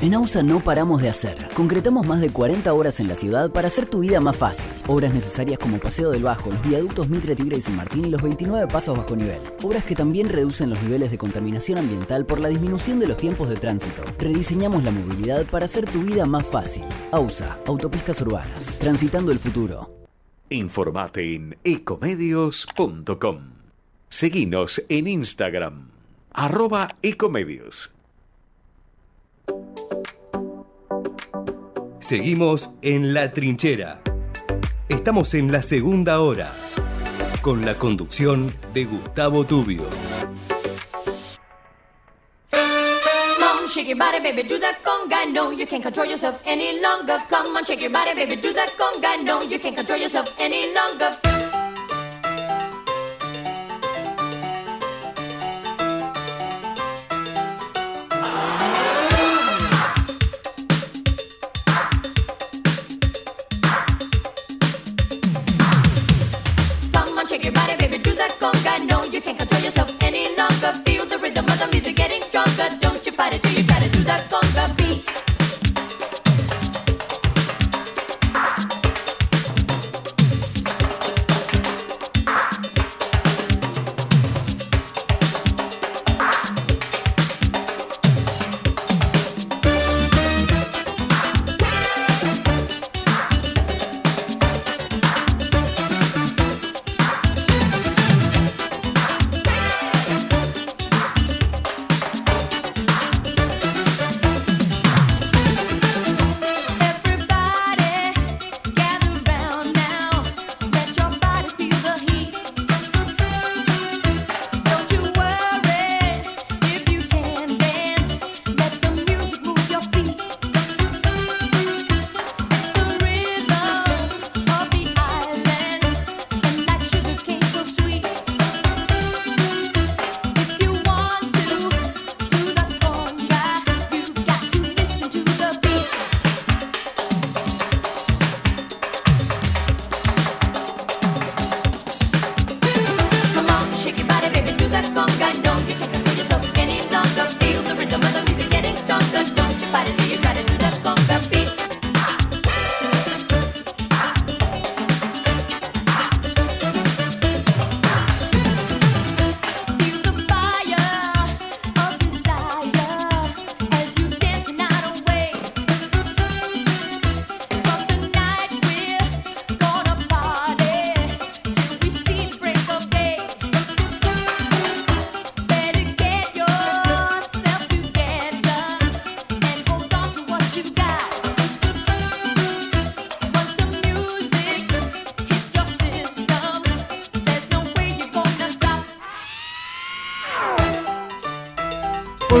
En 0.00 0.14
AUSA 0.14 0.42
no 0.42 0.58
paramos 0.58 1.00
de 1.00 1.08
hacer. 1.08 1.48
Concretamos 1.54 2.06
más 2.06 2.20
de 2.20 2.30
40 2.30 2.72
horas 2.72 2.98
en 2.98 3.06
la 3.06 3.14
ciudad 3.14 3.52
para 3.52 3.68
hacer 3.68 3.88
tu 3.88 4.00
vida 4.00 4.18
más 4.20 4.36
fácil. 4.36 4.68
Obras 4.88 5.14
necesarias 5.14 5.60
como 5.60 5.78
Paseo 5.78 6.10
del 6.10 6.24
Bajo, 6.24 6.50
los 6.50 6.60
viaductos 6.62 7.08
Mitre, 7.08 7.36
Tigre 7.36 7.58
y 7.58 7.60
San 7.60 7.76
Martín 7.76 8.06
y 8.06 8.10
los 8.10 8.20
29 8.20 8.66
pasos 8.66 8.96
bajo 8.96 9.14
nivel. 9.14 9.40
Obras 9.62 9.84
que 9.84 9.94
también 9.94 10.28
reducen 10.28 10.70
los 10.70 10.82
niveles 10.82 11.12
de 11.12 11.18
contaminación 11.18 11.78
ambiental 11.78 12.26
por 12.26 12.40
la 12.40 12.48
disminución 12.48 12.98
de 12.98 13.06
los 13.06 13.16
tiempos 13.16 13.48
de 13.48 13.54
tránsito. 13.54 14.02
Rediseñamos 14.18 14.82
la 14.82 14.90
movilidad 14.90 15.46
para 15.46 15.66
hacer 15.66 15.84
tu 15.88 16.02
vida 16.02 16.26
más 16.26 16.46
fácil. 16.46 16.84
AUSA, 17.12 17.58
Autopistas 17.66 18.20
Urbanas. 18.22 18.76
Transitando 18.80 19.30
el 19.30 19.38
futuro. 19.38 19.88
Informate 20.50 21.34
en 21.34 21.56
ecomedios.com. 21.62 23.38
Seguinos 24.08 24.82
en 24.88 25.06
Instagram. 25.06 25.90
Arroba 26.32 26.88
ecomedios. 27.02 27.92
Seguimos 32.00 32.70
en 32.82 33.14
La 33.14 33.32
Trinchera. 33.32 34.02
Estamos 34.88 35.34
en 35.34 35.52
la 35.52 35.62
segunda 35.62 36.20
hora, 36.20 36.52
con 37.40 37.64
la 37.64 37.78
conducción 37.78 38.52
de 38.74 38.84
Gustavo 38.84 39.44
Tubio. 39.44 39.84
Shake 43.72 43.88
your 43.88 43.96
body, 43.96 44.20
baby, 44.20 44.42
do 44.42 44.58
that 44.58 44.82
conga. 44.84 45.24
No, 45.32 45.50
you 45.50 45.66
can't 45.66 45.82
control 45.82 46.06
yourself 46.06 46.38
any 46.44 46.78
longer. 46.78 47.22
Come 47.30 47.56
on, 47.56 47.64
shake 47.64 47.80
your 47.80 47.90
body, 47.90 48.12
baby, 48.14 48.36
do 48.36 48.52
that 48.52 48.68
conga. 48.76 49.24
No, 49.24 49.40
you 49.40 49.58
can't 49.58 49.74
control 49.74 49.98
yourself 49.98 50.34
any 50.38 50.74
longer. 50.74 51.61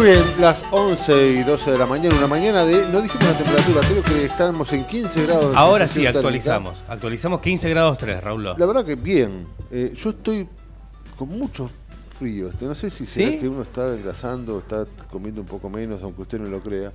Muy 0.02 0.10
bien, 0.10 0.24
las 0.40 0.64
11 0.72 1.26
y 1.26 1.42
12 1.44 1.70
de 1.70 1.78
la 1.78 1.86
mañana, 1.86 2.16
una 2.16 2.26
mañana 2.26 2.64
de, 2.64 2.88
no 2.88 3.00
dijimos 3.00 3.24
la 3.24 3.38
temperatura, 3.38 3.80
creo 3.88 4.02
que 4.02 4.24
estamos 4.24 4.72
en 4.72 4.84
15 4.84 5.26
grados. 5.26 5.54
Ahora 5.56 5.86
sí, 5.86 6.00
térmica. 6.00 6.18
actualizamos. 6.18 6.84
Actualizamos 6.88 7.40
15 7.40 7.68
grados 7.70 7.98
3, 7.98 8.20
Raúl. 8.20 8.42
La 8.42 8.66
verdad 8.66 8.84
que 8.84 8.96
bien. 8.96 9.46
Eh, 9.70 9.92
yo 9.94 10.10
estoy 10.10 10.48
con 11.16 11.28
mucho 11.28 11.70
frío. 12.18 12.48
Este, 12.48 12.64
no 12.64 12.74
sé 12.74 12.90
si 12.90 13.06
será 13.06 13.30
¿Sí? 13.30 13.38
que 13.38 13.48
uno 13.48 13.62
está 13.62 13.82
adelgazando, 13.82 14.58
está 14.58 14.86
comiendo 15.08 15.40
un 15.40 15.46
poco 15.46 15.70
menos, 15.70 16.02
aunque 16.02 16.22
usted 16.22 16.40
no 16.40 16.48
lo 16.48 16.58
crea. 16.58 16.90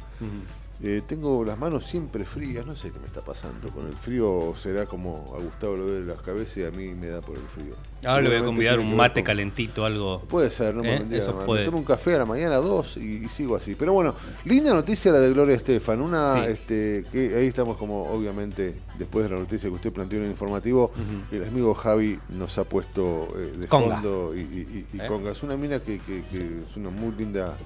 Eh, 0.80 1.02
tengo 1.08 1.44
las 1.44 1.58
manos 1.58 1.86
siempre 1.86 2.24
frías, 2.24 2.64
no 2.64 2.76
sé 2.76 2.92
qué 2.92 3.00
me 3.00 3.08
está 3.08 3.22
pasando 3.22 3.70
con 3.70 3.88
el 3.88 3.96
frío. 3.96 4.54
Será 4.56 4.86
como 4.86 5.34
a 5.36 5.42
Gustavo 5.42 5.76
lo 5.76 5.88
de 5.88 6.02
las 6.06 6.22
cabezas 6.22 6.58
y 6.58 6.64
a 6.66 6.70
mí 6.72 6.90
me 6.94 7.08
da 7.08 7.20
por 7.20 7.36
el 7.36 7.42
frío. 7.48 7.74
Ahora 8.06 8.22
le 8.22 8.30
voy 8.30 8.38
a 8.38 8.44
convidar 8.46 8.80
un 8.80 8.96
mate 8.96 9.22
con- 9.22 9.26
calentito, 9.26 9.84
algo. 9.86 10.22
Puede 10.30 10.52
ser, 10.52 10.76
no 10.76 10.84
me 10.84 10.98
¿Eh? 10.98 11.06
Eso 11.14 11.40
puede. 11.46 11.62
Me 11.62 11.66
tomo 11.66 11.80
un 11.80 11.84
café 11.84 12.14
a 12.14 12.20
la 12.20 12.26
mañana, 12.26 12.58
dos, 12.58 12.96
y, 12.96 13.26
y 13.26 13.28
sigo 13.28 13.56
así. 13.56 13.74
Pero 13.74 13.92
bueno, 13.94 14.14
linda 14.46 14.72
noticia 14.76 15.12
la 15.12 15.18
de 15.18 15.32
Gloria 15.34 15.56
Estefan. 15.56 16.00
Una, 16.00 16.36
Sí. 16.36 16.52
este, 16.52 17.06
que 17.12 17.36
ahí 17.36 17.48
estamos 17.48 17.76
como, 17.78 18.04
obviamente, 18.12 18.76
después 19.00 19.26
de 19.28 19.34
la 19.34 19.40
noticia 19.40 19.70
que 19.70 19.76
usted 19.76 19.92
planteó 19.92 20.20
en 20.20 20.26
el 20.26 20.32
informativo, 20.32 20.92
que 21.32 21.38
el 21.38 21.46
amigo 21.48 21.74
Javi 21.74 22.20
nos 22.30 22.56
ha 22.60 22.66
puesto 22.66 23.30
eh, 23.36 23.58
de 23.58 23.68
Conga. 23.68 23.96
fondo 23.96 24.36
y, 24.36 24.42
y- 24.42 24.86
y- 24.94 25.02
¿Eh? 25.02 25.08
conga. 25.08 25.32
Es 25.32 25.42
una 25.42 25.58
mina 25.58 25.80
que, 25.80 25.98
que- 25.98 26.24
que 26.26 26.38
es 26.70 26.78
una 26.78 26.92
muy 26.92 27.14
linda, 27.18 27.58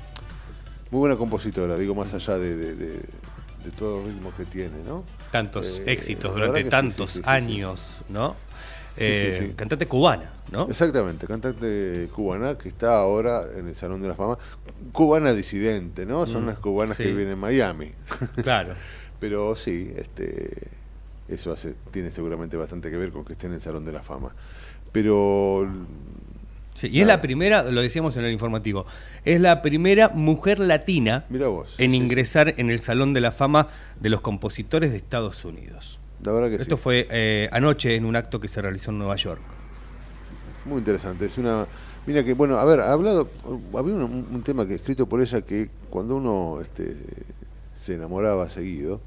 muy 0.91 0.99
buena 0.99 1.15
compositora, 1.17 1.77
digo, 1.77 1.95
más 1.95 2.13
allá 2.13 2.37
de, 2.37 2.55
de- 2.55 2.75
de- 2.75 2.99
de 3.63 3.69
todos 3.77 4.03
los 4.03 4.13
ritmos 4.13 4.33
que 4.35 4.45
tiene, 4.45 4.83
¿no? 4.85 5.03
Tantos 5.31 5.79
Eh, 5.85 5.91
éxitos 5.93 6.33
durante 6.33 6.63
tantos 6.65 7.11
sí, 7.11 7.17
sí, 7.17 7.19
sí, 7.19 7.23
sí. 7.23 7.29
años, 7.29 8.03
¿no? 8.09 8.35
Eh. 8.97 9.53
Cantante 9.55 9.87
cubana, 9.87 10.31
¿no? 10.51 10.67
Exactamente, 10.67 11.25
cantante 11.27 12.09
cubana 12.13 12.57
que 12.57 12.67
está 12.69 12.97
ahora 12.97 13.43
en 13.55 13.67
el 13.69 13.75
Salón 13.75 14.01
de 14.01 14.09
la 14.09 14.15
Fama. 14.15 14.37
Cubana 14.91 15.31
disidente, 15.33 16.05
¿no? 16.05 16.25
Son 16.27 16.43
Mm, 16.43 16.47
las 16.47 16.57
cubanas 16.59 16.97
que 16.97 17.05
viven 17.05 17.29
en 17.29 17.39
Miami. 17.39 17.93
Claro. 18.41 18.73
Pero 19.19 19.55
sí, 19.55 19.93
este, 19.95 20.67
eso 21.29 21.53
hace, 21.53 21.75
tiene 21.91 22.11
seguramente 22.11 22.57
bastante 22.57 22.89
que 22.89 22.97
ver 22.97 23.11
con 23.11 23.23
que 23.23 23.33
esté 23.33 23.47
en 23.47 23.53
el 23.53 23.61
Salón 23.61 23.85
de 23.85 23.93
la 23.93 24.01
Fama. 24.03 24.33
Pero 24.91 25.69
Sí, 26.81 26.89
y 26.91 27.01
es 27.01 27.05
la 27.05 27.21
primera, 27.21 27.61
lo 27.69 27.79
decíamos 27.79 28.17
en 28.17 28.25
el 28.25 28.31
informativo, 28.31 28.87
es 29.23 29.39
la 29.39 29.61
primera 29.61 30.09
mujer 30.09 30.57
latina 30.59 31.25
vos, 31.29 31.75
en 31.77 31.93
ingresar 31.93 32.55
en 32.57 32.71
el 32.71 32.81
Salón 32.81 33.13
de 33.13 33.21
la 33.21 33.31
Fama 33.31 33.67
de 33.99 34.09
los 34.09 34.21
Compositores 34.21 34.89
de 34.89 34.97
Estados 34.97 35.45
Unidos. 35.45 35.99
la 36.23 36.31
verdad 36.31 36.49
que 36.49 36.55
Esto 36.55 36.77
sí. 36.77 36.81
fue 36.81 37.07
eh, 37.11 37.49
anoche 37.51 37.93
en 37.95 38.05
un 38.05 38.15
acto 38.15 38.39
que 38.39 38.47
se 38.47 38.63
realizó 38.63 38.89
en 38.89 38.97
Nueva 38.97 39.15
York. 39.15 39.41
Muy 40.65 40.79
interesante. 40.79 41.25
Es 41.25 41.37
una. 41.37 41.67
Mira 42.07 42.23
que, 42.23 42.33
bueno, 42.33 42.57
a 42.57 42.65
ver, 42.65 42.79
ha 42.79 42.91
hablado. 42.93 43.29
Había 43.77 43.93
un, 43.93 44.27
un 44.31 44.41
tema 44.41 44.67
que 44.67 44.73
escrito 44.73 45.05
por 45.07 45.21
ella 45.21 45.41
que 45.41 45.69
cuando 45.91 46.15
uno 46.15 46.61
este, 46.63 46.95
se 47.75 47.93
enamoraba 47.93 48.49
seguido, 48.49 49.01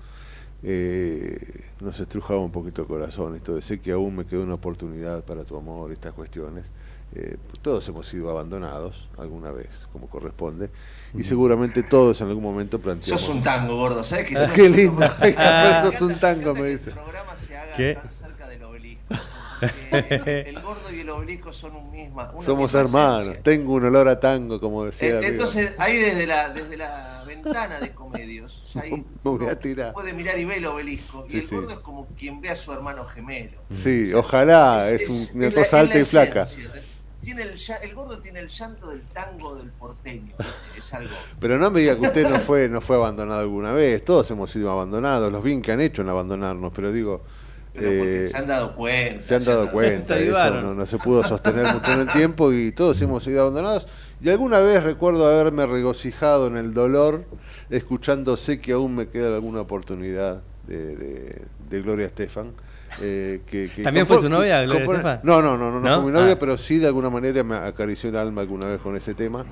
eh, 0.62 1.38
nos 1.80 1.98
estrujaba 1.98 2.38
un 2.38 2.52
poquito 2.52 2.82
el 2.82 2.88
corazón. 2.88 3.34
Esto 3.34 3.56
de 3.56 3.62
sé 3.62 3.80
que 3.80 3.90
aún 3.90 4.14
me 4.14 4.24
queda 4.26 4.40
una 4.42 4.54
oportunidad 4.54 5.24
para 5.24 5.42
tu 5.42 5.56
amor, 5.56 5.90
estas 5.90 6.12
cuestiones. 6.12 6.66
Eh, 7.16 7.36
todos 7.62 7.88
hemos 7.88 8.08
sido 8.08 8.28
abandonados 8.30 9.08
alguna 9.18 9.52
vez, 9.52 9.86
como 9.92 10.08
corresponde, 10.08 10.70
y 11.16 11.22
seguramente 11.22 11.84
todos 11.84 12.20
en 12.20 12.28
algún 12.28 12.42
momento 12.42 12.80
planteamos. 12.80 13.20
Sos 13.20 13.30
un 13.32 13.40
tango, 13.40 13.76
gordo, 13.76 14.02
¿sabes 14.02 14.26
qué 14.26 14.36
Ah, 14.36 14.44
sos? 14.46 14.52
qué 14.52 14.68
linda, 14.68 15.16
pero 15.20 15.82
sos 15.92 16.00
un 16.00 16.18
tango, 16.18 16.54
me 16.54 16.68
dice. 16.68 16.92
¿Qué? 17.76 17.94
tan 18.00 18.10
cerca 18.10 18.48
del 18.48 18.62
obelisco. 18.64 19.14
el 19.92 20.60
gordo 20.60 20.92
y 20.92 21.00
el 21.00 21.10
obelisco 21.10 21.52
son 21.52 21.76
un 21.76 21.90
misma, 21.90 22.30
una 22.32 22.44
Somos 22.44 22.64
misma 22.72 22.80
hermanos, 22.80 23.22
esencia. 23.22 23.42
tengo 23.44 23.74
un 23.74 23.84
olor 23.84 24.08
a 24.08 24.18
tango, 24.18 24.60
como 24.60 24.84
decía. 24.84 25.20
Eh. 25.20 25.28
Entonces, 25.28 25.72
ahí 25.78 25.96
desde 25.98 26.26
la, 26.26 26.48
desde 26.48 26.76
la 26.76 27.22
ventana 27.26 27.78
de 27.80 27.92
comedios, 27.92 28.64
ya 28.74 28.80
ahí 28.82 28.90
me 28.90 29.04
voy 29.22 29.46
a 29.46 29.58
tirar. 29.58 29.92
puede 29.92 30.12
mirar 30.12 30.36
y 30.38 30.44
ve 30.44 30.56
el 30.56 30.66
obelisco. 30.66 31.26
Sí, 31.28 31.36
y 31.36 31.40
el 31.40 31.46
sí. 31.48 31.54
gordo 31.54 31.70
es 31.70 31.78
como 31.78 32.06
quien 32.18 32.40
ve 32.40 32.50
a 32.50 32.56
su 32.56 32.72
hermano 32.72 33.04
gemelo. 33.04 33.58
Sí, 33.72 34.12
ojalá, 34.14 34.88
es, 34.90 35.08
un- 35.08 35.28
una 35.38 35.46
es 35.46 35.54
la- 35.54 35.62
cosa 35.62 35.76
es 35.76 35.82
alta 35.82 35.94
la 35.94 36.00
y 36.00 36.04
flaca. 36.04 36.42
esencia. 36.42 36.70
Tiene 37.24 37.42
el, 37.42 37.54
el 37.82 37.94
gordo 37.94 38.18
tiene 38.18 38.40
el 38.40 38.48
llanto 38.48 38.88
del 38.90 39.02
tango 39.02 39.56
del 39.56 39.70
porteño. 39.70 40.32
Es 40.78 40.92
algo. 40.94 41.10
Pero 41.40 41.58
no 41.58 41.70
me 41.70 41.80
diga 41.80 41.94
que 41.94 42.02
usted 42.02 42.28
no 42.28 42.38
fue, 42.40 42.68
no 42.68 42.80
fue 42.80 42.96
abandonado 42.96 43.40
alguna 43.40 43.72
vez, 43.72 44.04
todos 44.04 44.30
hemos 44.30 44.50
sido 44.50 44.70
abandonados, 44.70 45.32
los 45.32 45.42
bien 45.42 45.62
que 45.62 45.72
han 45.72 45.80
hecho 45.80 46.02
en 46.02 46.08
abandonarnos, 46.10 46.72
pero 46.74 46.92
digo, 46.92 47.22
Pero 47.72 47.88
porque 47.88 48.24
eh, 48.26 48.28
se 48.28 48.36
han 48.36 48.46
dado 48.46 48.74
cuenta. 48.74 49.22
se 49.22 49.34
han 49.34 49.44
dado 49.44 49.70
cuenta, 49.72 50.06
Se 50.06 50.12
eso 50.14 50.36
avivaron. 50.36 50.62
no, 50.64 50.74
no 50.74 50.86
se 50.86 50.98
pudo 50.98 51.24
sostener 51.24 51.72
mucho 51.74 51.92
en 51.92 52.00
el 52.00 52.08
tiempo 52.12 52.52
y 52.52 52.72
todos 52.72 53.00
hemos 53.02 53.24
sido 53.24 53.42
abandonados. 53.42 53.86
Y 54.20 54.28
alguna 54.30 54.58
vez 54.60 54.82
recuerdo 54.82 55.26
haberme 55.28 55.66
regocijado 55.66 56.46
en 56.46 56.56
el 56.56 56.72
dolor, 56.72 57.24
escuchando 57.70 58.36
sé 58.36 58.60
que 58.60 58.72
aún 58.72 58.94
me 58.94 59.08
queda 59.08 59.34
alguna 59.34 59.60
oportunidad 59.62 60.42
de, 60.66 60.96
de- 60.96 61.42
de 61.68 61.82
Gloria 61.82 62.06
Estefan. 62.06 62.52
Eh, 63.00 63.42
que, 63.46 63.68
que 63.74 63.82
¿También 63.82 64.06
fue 64.06 64.20
su 64.20 64.28
novia, 64.28 64.62
Gloria 64.62 64.84
compone- 64.84 64.96
Estefan? 64.98 65.20
No, 65.22 65.42
no, 65.42 65.56
no, 65.58 65.70
no, 65.70 65.80
no 65.80 65.88
¿No? 65.88 66.02
fue 66.02 66.12
mi 66.12 66.18
novia, 66.18 66.34
Ah. 66.34 66.38
pero 66.38 66.56
sí 66.58 66.78
de 66.78 66.86
alguna 66.86 67.10
manera 67.10 67.42
me 67.42 67.56
acarició 67.56 68.10
el 68.10 68.16
alma 68.16 68.40
alguna 68.42 68.66
vez 68.66 68.80
con 68.80 68.96
ese 68.96 69.14
tema. 69.14 69.44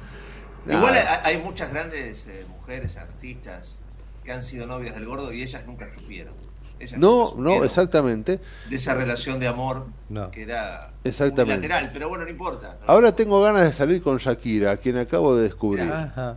Igual 0.66 0.94
Nada. 0.94 1.22
hay, 1.24 1.38
muchas 1.38 1.72
grandes 1.72 2.26
eh, 2.28 2.44
mujeres, 2.48 2.96
artistas, 2.96 3.78
que 4.24 4.30
han 4.32 4.42
sido 4.42 4.66
novias 4.66 4.94
del 4.94 5.06
gordo 5.06 5.32
y 5.32 5.42
ellas 5.42 5.64
nunca 5.66 5.88
supieron. 5.92 6.34
Ellas 6.78 6.98
No, 6.98 7.08
nunca 7.08 7.24
no, 7.24 7.30
supieron 7.44 7.64
exactamente. 7.64 8.40
De 8.68 8.76
esa 8.76 8.94
relación 8.94 9.40
de 9.40 9.48
amor 9.48 9.86
No. 10.08 10.30
que 10.30 10.42
era 10.42 10.90
Exactamente. 11.04 11.58
unilateral, 11.58 11.90
pero 11.92 12.08
bueno, 12.08 12.24
no 12.24 12.30
importa. 12.30 12.78
Ahora 12.86 13.14
tengo 13.14 13.40
ganas 13.42 13.62
de 13.62 13.72
salir 13.72 14.02
con 14.02 14.18
Shakira, 14.18 14.72
a 14.72 14.76
quien 14.76 14.96
acabo 14.98 15.34
de 15.36 15.42
descubrir. 15.44 15.90
Ajá. 15.92 16.36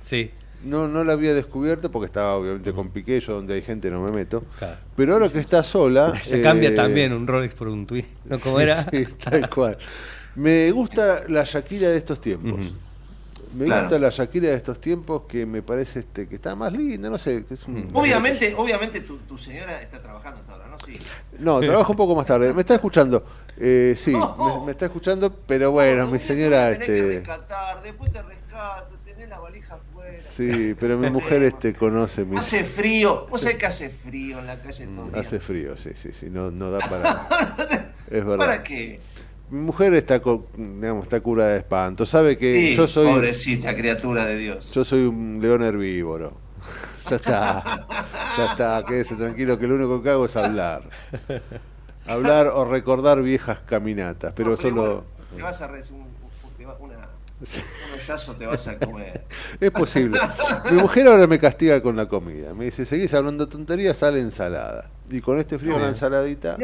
Sí. 0.00 0.30
No, 0.64 0.88
no 0.88 1.04
la 1.04 1.12
había 1.12 1.32
descubierto 1.34 1.90
porque 1.92 2.06
estaba 2.06 2.34
obviamente 2.34 2.72
con 2.72 2.88
Piqué, 2.90 3.20
yo 3.20 3.34
donde 3.34 3.54
hay 3.54 3.62
gente 3.62 3.90
no 3.90 4.02
me 4.02 4.10
meto. 4.10 4.42
Claro. 4.58 4.76
Pero 4.96 5.12
ahora 5.14 5.28
que 5.28 5.38
está 5.38 5.62
sola. 5.62 6.12
Se 6.24 6.40
cambia 6.42 6.70
eh, 6.70 6.72
también 6.72 7.12
un 7.12 7.26
Rolex 7.26 7.54
por 7.54 7.68
un 7.68 7.86
tweet. 7.86 8.06
¿No? 8.24 8.38
¿Cómo 8.40 8.56
sí, 8.56 8.62
era? 8.62 8.84
sí, 8.90 9.06
tal 9.22 9.48
cual. 9.54 9.78
Me 10.34 10.70
gusta 10.72 11.22
la 11.28 11.44
Shakira 11.44 11.88
de 11.90 11.96
estos 11.98 12.20
tiempos. 12.20 12.58
Me 13.54 13.64
Claro. 13.64 13.82
gusta 13.82 13.98
la 13.98 14.10
Shakira 14.10 14.48
de 14.48 14.54
estos 14.56 14.80
tiempos 14.80 15.22
que 15.28 15.46
me 15.46 15.62
parece 15.62 16.00
este, 16.00 16.26
que 16.28 16.34
está 16.34 16.54
más 16.54 16.72
linda, 16.72 17.08
no 17.08 17.16
sé. 17.16 17.44
Que 17.44 17.54
es 17.54 17.64
un- 17.66 17.88
Obviamente, 17.94 18.52
obviamente 18.56 19.00
tu, 19.00 19.16
tu 19.18 19.38
señora 19.38 19.80
está 19.80 20.02
trabajando 20.02 20.40
hasta 20.40 20.52
ahora, 20.52 20.66
¿no? 20.68 20.78
Sí. 20.84 20.92
No, 21.38 21.60
trabajo 21.60 21.92
un 21.92 21.96
poco 21.96 22.14
más 22.14 22.26
tarde. 22.26 22.52
Me 22.52 22.60
está 22.62 22.74
escuchando. 22.74 23.24
Eh, 23.58 23.94
sí, 23.96 24.12
me, 24.12 24.66
me 24.66 24.70
está 24.72 24.86
escuchando, 24.86 25.32
pero 25.46 25.70
bueno, 25.70 26.06
mi 26.08 26.18
señora. 26.20 26.72
Tenés 26.72 26.86
que 26.86 26.98
Este, 26.98 27.18
rescatar, 27.20 27.82
después 27.82 28.12
te 28.12 28.22
rescato, 28.22 28.96
tenés 29.04 29.28
la 29.28 29.38
valija 29.38 29.74
afuera. 29.74 30.18
sí, 30.28 30.74
pero 30.78 30.98
mi 30.98 31.08
mujer 31.10 31.42
este, 31.42 31.74
conoce 31.74 32.24
mi. 32.24 32.36
Hace 32.36 32.64
frío, 32.64 33.26
vos 33.30 33.40
sabés 33.40 33.56
que 33.58 33.66
hace 33.66 33.88
frío 33.90 34.38
en 34.40 34.46
la 34.46 34.60
calle 34.60 34.86
todo 34.86 35.06
el 35.06 35.12
día. 35.12 35.20
Hace 35.20 35.40
frío, 35.40 35.76
sí, 35.76 35.90
sí, 35.94 36.10
sí, 36.12 36.26
no, 36.30 36.50
no 36.50 36.70
da 36.70 36.80
para. 36.80 37.26
es 38.10 38.24
verdad. 38.24 38.36
¿Para 38.36 38.62
qué? 38.62 39.00
Mi 39.48 39.60
mujer 39.60 39.94
está, 39.94 40.20
digamos, 40.56 41.04
está 41.04 41.20
cura 41.20 41.46
de 41.46 41.58
espanto. 41.58 42.04
Sabe 42.04 42.36
que 42.36 42.70
Sí, 42.70 42.76
yo 42.76 42.88
soy. 42.88 43.06
pobrecita 43.12 43.74
criatura 43.76 44.24
de 44.26 44.36
Dios. 44.36 44.72
Yo 44.72 44.84
soy 44.84 45.06
un 45.06 45.38
león 45.40 45.62
herbívoro. 45.62 46.36
ya 47.08 47.16
está. 47.16 47.86
Ya 48.36 48.44
está, 48.50 48.84
quédese 48.86 49.14
tranquilo 49.14 49.56
que 49.58 49.66
lo 49.68 49.76
único 49.76 50.02
que 50.02 50.10
hago 50.10 50.26
es 50.26 50.36
hablar. 50.36 50.82
Hablar 52.08 52.48
o 52.48 52.64
recordar 52.64 53.22
viejas 53.22 53.60
caminatas, 53.60 54.32
pero 54.34 54.50
No, 54.50 54.56
solo. 54.56 54.82
igual 54.82 55.04
Te 55.36 55.42
vas 55.42 55.60
a 55.62 55.66
recibir 55.68 56.00
un, 56.02 56.06
un- 56.08 56.56
te 56.56 56.64
va- 56.66 56.76
una, 56.78 56.96
un 56.96 57.94
hoyazo 58.00 58.34
te 58.36 58.46
vas 58.46 58.66
a 58.68 58.78
comer. 58.78 59.24
Es 59.60 59.70
posible. 59.70 60.18
Mi 60.70 60.78
mujer 60.78 61.08
ahora 61.08 61.26
me 61.26 61.38
castiga 61.38 61.80
con 61.82 61.96
la 61.96 62.06
comida. 62.06 62.54
Me 62.54 62.66
dice, 62.66 62.86
seguís 62.86 63.12
hablando 63.14 63.48
tonterías, 63.48 63.96
sale 63.96 64.20
ensalada. 64.20 64.88
Y 65.10 65.20
con 65.20 65.38
este 65.38 65.58
frío, 65.58 65.72
No. 65.72 65.78
una 65.78 65.88
ensaladita. 65.88 66.56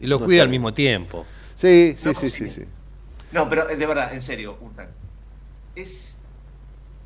Y 0.00 0.06
lo 0.06 0.18
No 0.18 0.24
cuida 0.26 0.38
está 0.38 0.44
al 0.44 0.50
mismo 0.50 0.72
tiempo. 0.74 1.24
Sí, 1.56 1.94
sí, 1.98 2.08
No, 2.08 2.14
sí, 2.14 2.30
sí. 2.30 2.48
sí, 2.48 2.50
sí. 2.50 2.64
No, 3.32 3.48
pero 3.48 3.68
eh, 3.70 3.76
de 3.76 3.86
verdad, 3.86 4.12
en 4.14 4.20
serio, 4.22 4.56
Hurtan. 4.60 4.88
Es 5.74 6.16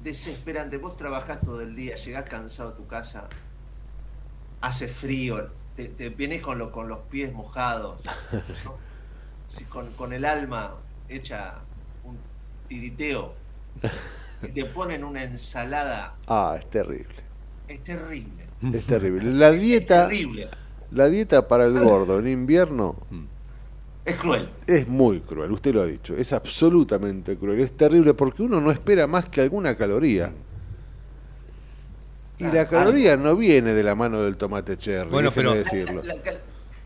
desesperante. 0.03 0.77
Vos 0.79 0.97
trabajás 0.97 1.41
todo 1.41 1.61
el 1.63 1.75
día, 1.77 1.97
llegás 1.97 2.25
cansado 2.29 2.71
a 2.71 2.75
tu 2.77 2.87
casa, 2.87 3.29
hace 4.61 4.89
frío, 4.89 5.49
te, 5.77 5.89
te 5.91 6.11
vienes 6.11 6.43
con, 6.43 6.59
lo, 6.59 6.73
con 6.73 6.89
los 6.89 7.01
pies 7.09 7.33
mojados, 7.35 8.01
¿no? 8.65 8.81
Sí, 9.47 9.65
con, 9.67 9.95
con 9.95 10.13
el 10.13 10.25
alma 10.25 10.85
hecha 11.09 11.69
un 12.03 12.19
tiriteo, 12.69 13.35
y 14.43 14.53
te 14.53 14.65
ponen 14.67 15.05
una 15.05 15.23
ensalada. 15.25 16.23
Ah, 16.27 16.57
es 16.59 16.69
terrible. 16.71 17.25
Es 17.69 17.83
terrible. 17.85 18.53
Es 18.73 18.87
terrible. 18.87 19.23
La 19.35 19.51
dieta, 19.53 20.09
terrible. 20.09 20.51
la 20.91 21.09
dieta 21.09 21.49
para 21.49 21.67
el 21.67 21.79
gordo 21.81 22.19
en 22.19 22.29
invierno 22.29 23.07
Es 24.05 24.17
cruel. 24.21 24.51
es 24.67 24.87
muy 24.89 25.21
cruel, 25.23 25.53
usted 25.53 25.75
lo 25.75 25.83
ha 25.83 25.87
dicho, 25.87 26.17
es 26.17 26.33
absolutamente 26.33 27.39
cruel, 27.39 27.61
es 27.61 27.77
terrible 27.77 28.15
porque 28.15 28.43
uno 28.43 28.61
no 28.61 28.71
espera 28.71 29.07
más 29.07 29.29
que 29.29 29.41
alguna 29.43 29.77
caloría. 29.77 30.33
Y 32.39 32.45
la 32.45 32.69
caloría 32.69 33.17
no 33.17 33.35
viene 33.37 33.73
de 33.73 33.83
la 33.83 33.95
mano 33.95 34.23
del 34.23 34.37
tomate 34.37 34.77
cherry, 34.77 35.11
Bueno, 35.11 35.31
pero- 35.35 35.55
decirlo. 35.55 36.03
La, 36.03 36.15
cal- 36.23 36.39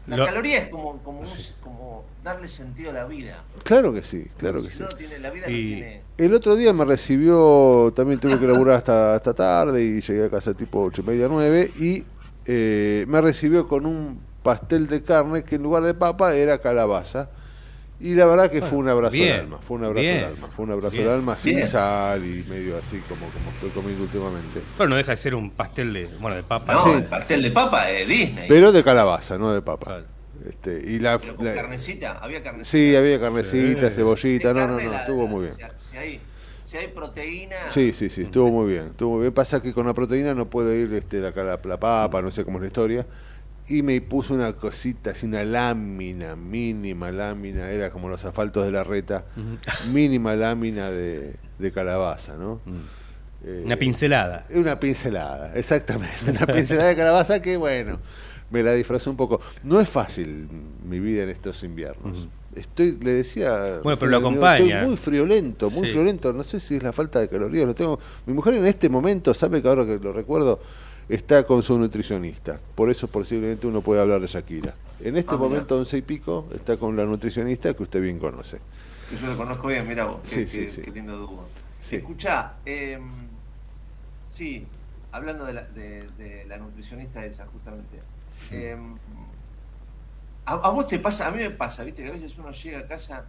la 0.07 0.17
Lo- 0.17 0.27
caloría 0.27 0.59
es 0.59 0.69
como, 0.69 0.99
como, 1.03 1.21
un- 1.21 1.29
como 1.63 2.05
darle 2.23 2.47
sentido 2.49 2.91
a 2.91 2.95
la 2.95 3.05
vida. 3.07 3.43
Claro 3.65 3.93
que 3.93 4.03
sí, 4.03 4.27
claro 4.37 4.63
que 4.63 4.71
Si 4.71 4.77
sí. 4.77 4.83
no, 4.83 4.89
no 4.89 4.97
tiene, 4.97 5.19
la 5.19 5.31
vida 5.31 5.47
no 5.49 5.57
Y- 5.57 5.67
tiene... 5.75 6.03
El 6.19 6.35
otro 6.35 6.55
día 6.55 6.73
me 6.73 6.85
recibió, 6.85 7.93
también 7.97 8.21
tuve 8.21 8.39
que 8.39 8.47
laburar 8.47 8.77
hasta, 8.77 9.15
hasta 9.15 9.33
tarde 9.35 9.83
y 9.83 10.01
llegué 10.01 10.27
a 10.27 10.31
casa 10.31 10.53
tipo 10.55 10.83
ocho 10.83 11.01
y 11.03 11.07
media, 11.07 11.29
nueve 11.29 11.71
y 11.79 12.05
eh, 12.47 13.05
me 13.09 13.21
recibió 13.21 13.67
con 13.69 13.87
un 13.87 14.21
pastel 14.43 14.87
de 14.87 15.03
carne 15.03 15.45
que 15.45 15.57
en 15.57 15.63
lugar 15.63 15.83
de 15.83 15.95
papa 15.95 16.35
era 16.35 16.59
calabaza. 16.59 17.31
Y 18.01 18.15
la 18.15 18.25
verdad 18.27 18.51
que 18.51 18.63
fue 18.63 18.79
un 18.79 18.89
abrazo 18.89 19.13
bien, 19.13 19.35
al 19.35 19.41
alma, 19.41 19.59
fue 19.59 19.77
un 19.77 19.85
abrazo 19.85 20.01
bien, 20.01 20.19
al 20.19 20.25
alma, 20.33 20.47
fue 20.49 20.65
un 20.65 20.71
abrazo 20.73 20.97
bien. 20.97 21.09
al 21.09 21.15
alma 21.15 21.37
sin 21.37 21.57
Bien. 21.57 21.69
sal 21.69 22.25
y 22.25 22.45
medio 22.49 22.79
así 22.79 22.99
como, 23.09 23.27
como 23.31 23.51
estoy 23.51 23.69
comiendo 23.71 24.05
últimamente. 24.05 24.61
Pero 24.79 24.89
no 24.89 24.97
deja 24.97 25.11
de 25.11 25.17
ser 25.19 25.35
un 25.35 25.51
pastel 25.51 25.93
de, 25.93 26.09
bueno, 26.19 26.37
de 26.37 26.43
papa. 26.43 26.73
No, 26.73 26.85
Sí. 26.85 26.91
el 26.93 27.05
pastel 27.05 27.43
de 27.43 27.51
papa 27.51 27.85
de 27.87 28.07
Disney. 28.07 28.47
Pero 28.49 28.73
de 28.73 28.83
calabaza, 28.83 29.37
no 29.37 29.53
de 29.53 29.61
papa. 29.61 30.03
Este, 30.49 30.83
y 30.83 30.99
la, 30.99 31.19
Pero 31.19 31.37
con 31.37 31.45
la- 31.45 31.53
carnecita, 31.53 32.13
había 32.23 32.43
carnecita. 32.43 32.71
sí, 32.71 32.97
había 32.97 33.21
carnecita, 33.21 33.91
Sí. 33.91 33.97
cebollita, 33.97 34.55
no, 34.55 34.67
no, 34.67 34.81
no, 34.81 34.91
la- 34.91 35.01
estuvo 35.01 35.25
la- 35.25 35.29
muy 35.31 35.41
bien. 35.45 35.55
Si, 35.55 35.91
si 35.91 35.97
hay, 35.99 36.21
si 36.63 36.77
hay 36.79 36.87
proteína... 36.89 37.57
Sí, 37.69 37.93
sí, 37.93 38.09
sí, 38.09 38.23
estuvo 38.23 38.51
muy 38.51 38.73
bien. 38.73 38.87
Estuvo 38.87 39.17
muy 39.17 39.21
bien. 39.25 39.35
Pasa 39.35 39.61
que 39.61 39.75
con 39.75 39.85
la 39.87 39.93
proteína 39.93 40.33
no 40.33 40.47
puede 40.49 40.81
ir 40.81 40.95
este, 40.95 41.19
la, 41.21 41.33
la, 41.33 41.61
la 41.63 41.77
papa, 41.79 42.23
no 42.23 42.31
sé 42.31 42.47
cómo 42.47 42.57
es 42.57 42.63
la 42.63 42.67
historia. 42.69 43.07
Y 43.71 43.83
me 43.83 44.01
puso 44.01 44.35
una 44.35 44.53
cosita, 44.55 45.11
así 45.13 45.27
una 45.27 45.45
lámina, 45.45 46.35
mínima 46.37 47.13
lámina, 47.13 47.71
era 47.71 47.91
como 47.91 48.09
los 48.09 48.25
asfaltos 48.25 48.65
de 48.65 48.73
la 48.73 48.83
reta, 48.85 49.25
mínima 49.93 50.35
lámina 50.35 50.91
de, 50.91 51.37
de 51.59 51.73
calabaza, 51.73 52.35
¿no? 52.37 52.61
Eh, 53.45 53.63
Una 53.65 53.77
pincelada. 53.77 54.47
Una 54.53 54.79
pincelada, 54.81 55.53
exactamente. 55.55 56.31
Una 56.31 56.47
pincelada 56.47 56.89
de 56.89 56.97
calabaza 56.97 57.41
que, 57.41 57.57
bueno, 57.57 57.99
me 58.51 58.63
la 58.63 58.75
disfrazó 58.75 59.11
un 59.11 59.17
poco. 59.17 59.41
No 59.63 59.81
es 59.81 59.89
fácil 59.89 60.49
mi 60.85 60.99
vida 60.99 61.23
en 61.23 61.29
estos 61.29 61.63
inviernos. 61.63 62.29
Estoy, 62.55 62.99
le 63.01 63.13
decía. 63.13 63.79
Bueno, 63.85 63.97
pero 63.99 64.11
lo 64.11 64.17
acompaña. 64.17 64.75
Estoy 64.79 64.87
muy 64.89 64.97
friolento, 64.97 65.71
muy 65.71 65.87
Sí. 65.87 65.93
friolento. 65.93 66.33
No 66.33 66.43
sé 66.43 66.59
si 66.59 66.75
es 66.77 66.83
la 66.83 66.93
falta 66.93 67.21
de 67.21 67.29
calorías. 67.29 67.65
Lo 67.67 67.75
tengo. 67.77 68.01
Mi 68.27 68.35
mujer 68.35 68.55
en 68.55 68.67
este 68.67 68.89
momento, 68.89 69.33
sabe 69.33 69.63
que 69.63 69.69
ahora 69.69 69.87
que 69.87 69.99
lo 70.01 70.13
recuerdo, 70.13 70.61
está 71.11 71.45
con 71.45 71.63
su 71.63 71.79
nutricionista. 71.79 72.59
Por 72.75 72.89
eso 72.91 73.09
posiblemente 73.09 73.67
uno 73.67 73.81
puede 73.83 74.01
hablar 74.01 74.21
de 74.21 74.27
Shakira. 74.29 74.75
En 75.01 75.17
este 75.17 75.35
Ah, 75.35 75.39
momento, 75.39 75.77
once 75.79 75.97
y 75.99 76.03
pico, 76.03 76.47
está 76.55 76.77
con 76.77 76.97
la 76.97 77.05
nutricionista 77.05 77.73
que 77.75 77.83
usted 77.83 78.01
bien 78.01 78.19
conoce. 78.19 78.59
que 79.09 79.17
Yo 79.17 79.27
lo 79.27 79.37
conozco 79.37 79.67
bien, 79.69 79.87
mira 79.89 80.05
vos, 80.05 80.21
Sí, 80.23 80.45
qué, 80.45 80.49
sí, 80.49 80.59
qué- 80.67 80.71
sí. 80.71 80.83
qué 80.83 80.91
lindo 80.93 81.17
dúo. 81.17 81.49
Sí. 81.83 81.97
Escuchá, 81.97 82.55
em, 82.65 83.03
sí, 84.29 84.67
hablando 85.13 85.45
de 85.47 85.53
la, 85.55 85.63
de, 85.63 86.07
de 86.19 86.45
la 86.47 86.59
nutricionista 86.59 87.25
esa, 87.25 87.47
justamente. 87.47 87.99
em, 88.53 88.97
a, 90.47 90.53
a 90.53 90.71
vos 90.71 90.87
te 90.87 90.99
pasa, 90.99 91.27
a 91.29 91.31
mí 91.31 91.39
me 91.39 91.51
pasa, 91.51 91.83
viste, 91.85 92.03
que 92.03 92.09
a 92.09 92.13
veces 92.13 92.37
uno 92.39 92.53
llega 92.53 92.81
a 92.81 92.87
casa 92.87 93.25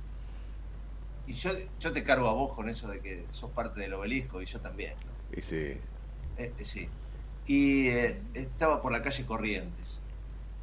y 1.28 1.34
yo, 1.34 1.52
yo 1.80 1.92
te 1.92 2.04
cargo 2.04 2.28
a 2.28 2.34
vos 2.34 2.54
con 2.56 2.68
eso 2.70 2.90
de 2.90 3.00
que 3.00 3.26
sos 3.32 3.50
parte 3.52 3.80
del 3.80 3.94
obelisco 3.94 4.42
y 4.42 4.46
yo 4.46 4.60
también. 4.60 4.94
Y 5.36 5.42
sí. 5.42 5.56
Eh, 5.56 5.80
eh, 6.38 6.54
sí. 6.64 6.88
Y 7.48 7.88
eh, 7.90 8.22
estaba 8.34 8.82
por 8.82 8.92
la 8.92 9.02
calle 9.02 9.26
Corrientes. 9.26 10.00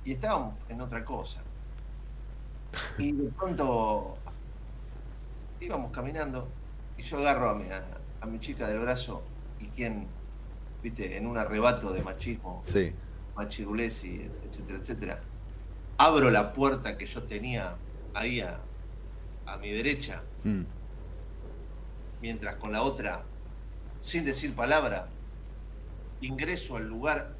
Y 0.04 0.12
estábamos 0.12 0.54
en 0.68 0.80
otra 0.80 1.04
cosa. 1.04 1.42
Y 2.98 3.12
de 3.12 3.30
pronto 3.30 4.16
íbamos 5.60 5.90
caminando 5.90 6.48
y 6.96 7.02
yo 7.02 7.18
agarro 7.18 7.50
a 7.50 7.54
mi, 7.54 7.68
a, 7.70 7.82
a 8.20 8.26
mi 8.26 8.38
chica 8.40 8.66
del 8.68 8.78
brazo 8.80 9.22
y 9.58 9.66
quien, 9.68 10.06
viste, 10.82 11.16
en 11.16 11.26
un 11.26 11.36
arrebato 11.36 11.92
de 11.92 12.02
machismo, 12.02 12.62
Sí. 12.66 12.92
machirulés 13.36 14.04
y 14.04 14.30
etcétera, 14.44 14.78
etcétera, 14.78 15.20
abro 15.96 16.30
la 16.30 16.52
puerta 16.52 16.96
que 16.96 17.06
yo 17.06 17.22
tenía 17.24 17.74
ahí 18.14 18.40
a, 18.40 18.60
a 19.46 19.58
mi 19.58 19.70
derecha, 19.70 20.22
Mm. 20.44 20.62
mientras 22.20 22.56
con 22.56 22.70
la 22.72 22.82
otra, 22.82 23.22
sin 24.00 24.24
decir 24.24 24.54
palabra, 24.54 25.08
ingreso 26.20 26.76
al 26.76 26.86
lugar, 26.88 27.34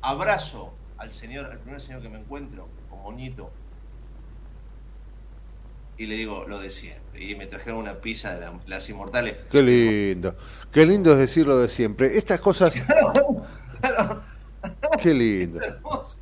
abrazo 0.00 0.74
al 0.98 1.12
señor, 1.12 1.46
al 1.50 1.58
primer 1.58 1.80
señor 1.80 2.02
que 2.02 2.08
me 2.08 2.18
encuentro, 2.18 2.68
con 2.90 3.00
moñito, 3.02 3.50
y 5.96 6.06
le 6.06 6.16
digo 6.16 6.44
lo 6.48 6.58
de 6.58 6.70
siempre. 6.70 7.22
Y 7.24 7.36
me 7.36 7.46
trajeron 7.46 7.78
una 7.80 8.00
pizza 8.00 8.34
de 8.34 8.40
la- 8.40 8.58
las 8.66 8.88
inmortales. 8.90 9.36
Qué 9.50 9.62
lindo. 9.62 10.34
Qué 10.72 10.84
lindo 10.86 11.12
es 11.12 11.18
decirlo 11.18 11.58
de 11.58 11.68
siempre. 11.68 12.18
Estas 12.18 12.40
cosas. 12.40 12.72
Qué 15.02 15.12
lindo. 15.14 15.60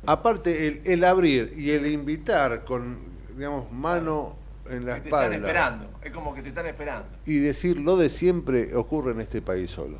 Aparte, 0.05 0.67
el, 0.67 0.81
el 0.85 1.03
abrir 1.03 1.53
y 1.57 1.71
el 1.71 1.87
invitar 1.87 2.63
con, 2.65 2.99
digamos, 3.35 3.71
mano 3.71 4.35
en 4.69 4.85
la 4.85 4.93
Te 5.01 5.07
están 5.07 5.23
espalda 5.23 5.35
esperando, 5.37 5.89
es 6.03 6.11
como 6.11 6.33
que 6.33 6.41
te 6.41 6.49
están 6.49 6.65
esperando. 6.67 7.07
y 7.25 7.39
decir 7.39 7.79
lo 7.79 7.95
de 7.97 8.09
siempre 8.09 8.75
ocurre 8.75 9.11
en 9.13 9.21
este 9.21 9.41
país 9.41 9.71
solo. 9.71 9.99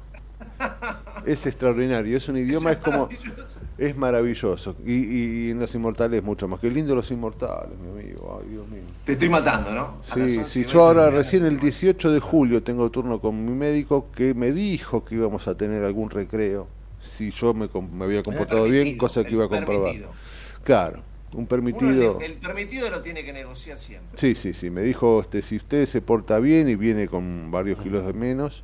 Es 1.26 1.46
extraordinario. 1.46 2.16
Es 2.18 2.28
un 2.30 2.38
idioma, 2.38 2.72
es 2.72 2.78
como. 2.78 3.10
Es 3.78 3.96
maravilloso. 3.98 4.76
Y, 4.86 4.94
y- 4.94 5.52
en 5.52 5.60
los 5.60 5.74
inmortales 5.76 6.24
mucho 6.24 6.48
más. 6.48 6.60
Qué 6.60 6.70
lindo 6.70 6.96
los 6.96 7.10
inmortales, 7.12 7.78
mi 7.80 7.90
amigo. 8.02 8.40
Ay, 8.42 8.50
Dios 8.52 8.68
mío. 8.68 8.82
Te 9.06 9.14
estoy 9.14 9.30
matando, 9.30 9.72
¿no? 9.72 9.98
Sí, 10.04 10.20
11 10.22 10.46
sí, 10.46 10.60
yo 10.66 10.66
20 10.66 10.78
ahora 10.80 11.10
recién 11.10 11.46
el 11.46 11.60
18 11.60 12.12
de 12.12 12.20
julio 12.20 12.62
tengo 12.64 12.90
turno 12.90 13.20
con 13.20 13.46
mi 13.46 13.52
médico 13.52 14.08
que 14.16 14.34
me 14.34 14.52
dijo 14.52 15.04
que 15.06 15.16
íbamos 15.16 15.48
a 15.48 15.56
tener 15.56 15.84
algún 15.84 16.10
recreo 16.10 16.68
si 17.02 17.32
yo 17.32 17.54
me, 17.54 17.68
me 17.92 18.06
había 18.06 18.24
comportado 18.24 18.64
bien, 18.66 18.98
cosa 18.98 19.24
que 19.24 19.32
iba 19.34 19.46
a 19.46 19.50
comprobar. 19.50 19.84
permitido. 19.92 20.12
Claro, 20.64 21.04
un 21.34 21.48
permitido. 21.48 22.20
el, 22.22 22.32
el 22.32 22.38
permitido 22.38 22.90
lo 22.90 23.02
tiene 23.02 23.24
que 23.26 23.34
negociar 23.34 23.78
siempre. 23.78 24.18
Sí, 24.18 24.36
sí, 24.36 24.54
sí, 24.54 24.70
me 24.70 24.82
dijo, 24.84 25.20
este, 25.22 25.42
si 25.42 25.58
usted 25.58 25.86
se 25.86 26.02
porta 26.02 26.40
bien 26.40 26.70
y 26.70 26.76
viene 26.76 27.08
con 27.10 27.52
varios 27.52 27.82
kilos 27.82 28.06
de 28.06 28.14
menos, 28.14 28.64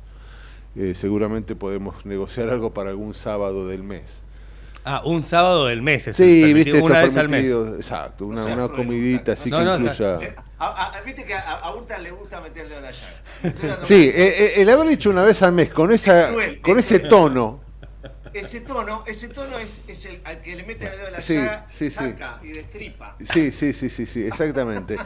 eh, 0.76 0.94
seguramente 0.94 1.56
podemos 1.56 2.04
negociar 2.06 2.48
algo 2.50 2.72
para 2.72 2.90
algún 2.90 3.14
sábado 3.14 3.66
del 3.68 3.82
mes. 3.82 4.22
Ah, 4.84 5.02
un 5.04 5.22
sábado 5.22 5.66
del 5.66 5.82
mes. 5.82 6.08
Es 6.08 6.16
Sí, 6.16 6.52
viste, 6.54 6.80
una 6.80 7.02
vez 7.02 7.16
al 7.16 7.28
mes. 7.28 7.50
exacto, 7.76 8.26
una, 8.26 8.42
O 8.42 8.44
sea, 8.46 8.54
una 8.54 8.68
cruel, 8.68 8.86
comidita 8.86 9.32
así 9.32 9.50
No, 9.50 9.58
que 9.58 9.64
no, 9.64 9.74
incluya... 9.76 10.18
A- 10.58 10.96
a- 10.96 11.00
Viste 11.02 11.24
que 11.24 11.34
a, 11.34 11.40
a 11.40 11.74
Urta 11.74 11.98
le 11.98 12.10
gusta 12.10 12.40
meter 12.40 12.64
el 12.64 12.68
dedo 12.70 12.78
en 12.78 12.84
la 12.84 12.90
dando 13.68 13.86
Sí, 13.86 14.10
eh, 14.14 14.14
eh, 14.16 14.52
el 14.56 14.68
haber 14.70 14.88
dicho 14.88 15.10
una 15.10 15.22
vez 15.22 15.42
al 15.42 15.52
mes 15.52 15.70
con 15.70 15.90
esa, 15.92 16.28
cruel, 16.30 16.60
con 16.60 16.78
es 16.78 16.84
ese 16.86 16.98
cruel. 16.98 17.10
tono, 17.10 17.60
Ese 18.32 18.60
tono, 18.60 19.02
ese 19.06 19.28
tono 19.28 19.58
es, 19.58 19.82
es 19.88 20.04
el 20.06 20.20
al 20.24 20.40
que 20.40 20.54
le 20.54 20.62
mete 20.64 20.86
el 20.86 20.92
dedo 20.92 21.06
en 21.08 21.12
la 21.14 21.20
Sí, 21.20 21.34
llaga, 21.34 21.66
sí, 21.70 21.84
sí. 21.90 21.90
saca 21.90 22.40
y 22.42 22.48
destripa. 22.52 23.16
Sí, 23.24 23.50
sí, 23.52 23.72
sí, 23.72 23.90
sí, 23.90 24.06
sí, 24.06 24.22
exactamente. 24.24 24.96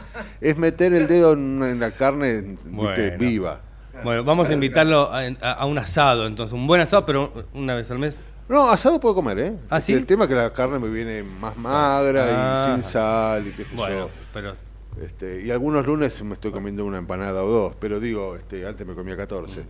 es 0.41 0.57
meter 0.57 0.93
el 0.93 1.07
dedo 1.07 1.33
en, 1.33 1.63
en 1.63 1.79
la 1.79 1.91
carne 1.91 2.41
viste, 2.41 2.69
Bueno. 2.69 3.17
viva. 3.17 3.61
Bueno, 4.03 4.23
vamos 4.23 4.49
a 4.49 4.53
invitarlo 4.53 5.11
a, 5.11 5.21
a- 5.41 5.51
a 5.53 5.65
un 5.65 5.77
asado, 5.77 6.27
entonces, 6.27 6.53
un 6.53 6.67
buen 6.67 6.81
asado, 6.81 7.05
pero 7.05 7.31
una 7.53 7.75
vez 7.75 7.89
al 7.91 7.99
mes. 7.99 8.17
No, 8.47 8.69
asado 8.69 8.99
puedo 8.99 9.15
comer, 9.15 9.39
¿eh? 9.39 9.55
¿Ah, 9.69 9.81
sí? 9.81 9.93
El 9.93 10.05
tema 10.05 10.25
es 10.25 10.29
que 10.29 10.35
la 10.35 10.53
carne 10.53 10.77
me 10.77 10.89
viene 10.89 11.23
más 11.23 11.57
magra 11.57 12.25
Ah. 12.29 12.67
y 12.69 12.73
sin 12.75 12.83
sal 12.83 13.47
y 13.47 13.51
qué 13.51 13.65
sé 13.65 13.75
Bueno, 13.75 13.95
yo. 13.95 14.09
pero 14.33 14.53
Este, 15.01 15.41
y 15.45 15.51
algunos 15.51 15.85
lunes 15.85 16.21
me 16.23 16.33
estoy 16.33 16.51
comiendo 16.51 16.85
una 16.85 16.97
empanada 16.99 17.43
o 17.43 17.49
dos, 17.49 17.73
pero 17.79 17.99
digo, 17.99 18.35
este, 18.35 18.65
antes 18.67 18.85
me 18.85 18.93
comía 18.93 19.17
14. 19.17 19.63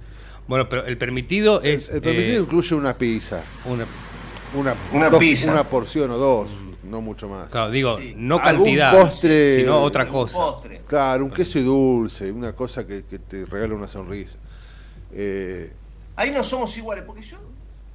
bueno, 0.48 0.68
pero 0.70 0.86
el 0.86 0.98
permitido 0.98 1.62
es 1.64 1.90
El 1.90 2.02
permitido 2.02 2.38
eh, 2.38 2.42
incluye 2.42 2.76
una 2.76 2.94
pizza, 2.94 3.42
una 3.66 3.86
una, 4.56 4.74
Una 4.94 5.10
dos- 5.10 5.20
pizza. 5.20 5.52
una 5.52 5.64
porción 5.64 6.12
o 6.12 6.18
dos, 6.18 6.50
no 6.86 7.02
mucho 7.02 7.28
más. 7.30 7.50
claro, 7.50 7.72
digo, 7.72 7.98
Sí. 8.00 8.14
no 8.18 8.38
Algún 8.38 8.66
cantidad, 8.66 8.94
postre- 8.94 9.60
sino 9.62 9.82
otra 9.82 10.04
Algún 10.04 10.22
cosa. 10.24 10.38
postre. 10.38 10.82
Claro, 10.88 11.26
un 11.26 11.32
queso 11.32 11.60
y 11.60 11.64
dulce, 11.64 12.32
una 12.32 12.54
cosa 12.54 12.86
que, 12.86 13.04
que 13.06 13.20
te 13.20 13.46
regala 13.46 13.74
una 13.76 13.88
sonrisa. 13.88 14.38
Eh, 15.12 15.72
Ahí 16.16 16.32
no 16.32 16.44
somos 16.44 16.76
iguales, 16.78 17.04
porque 17.06 17.22
yo, 17.22 17.38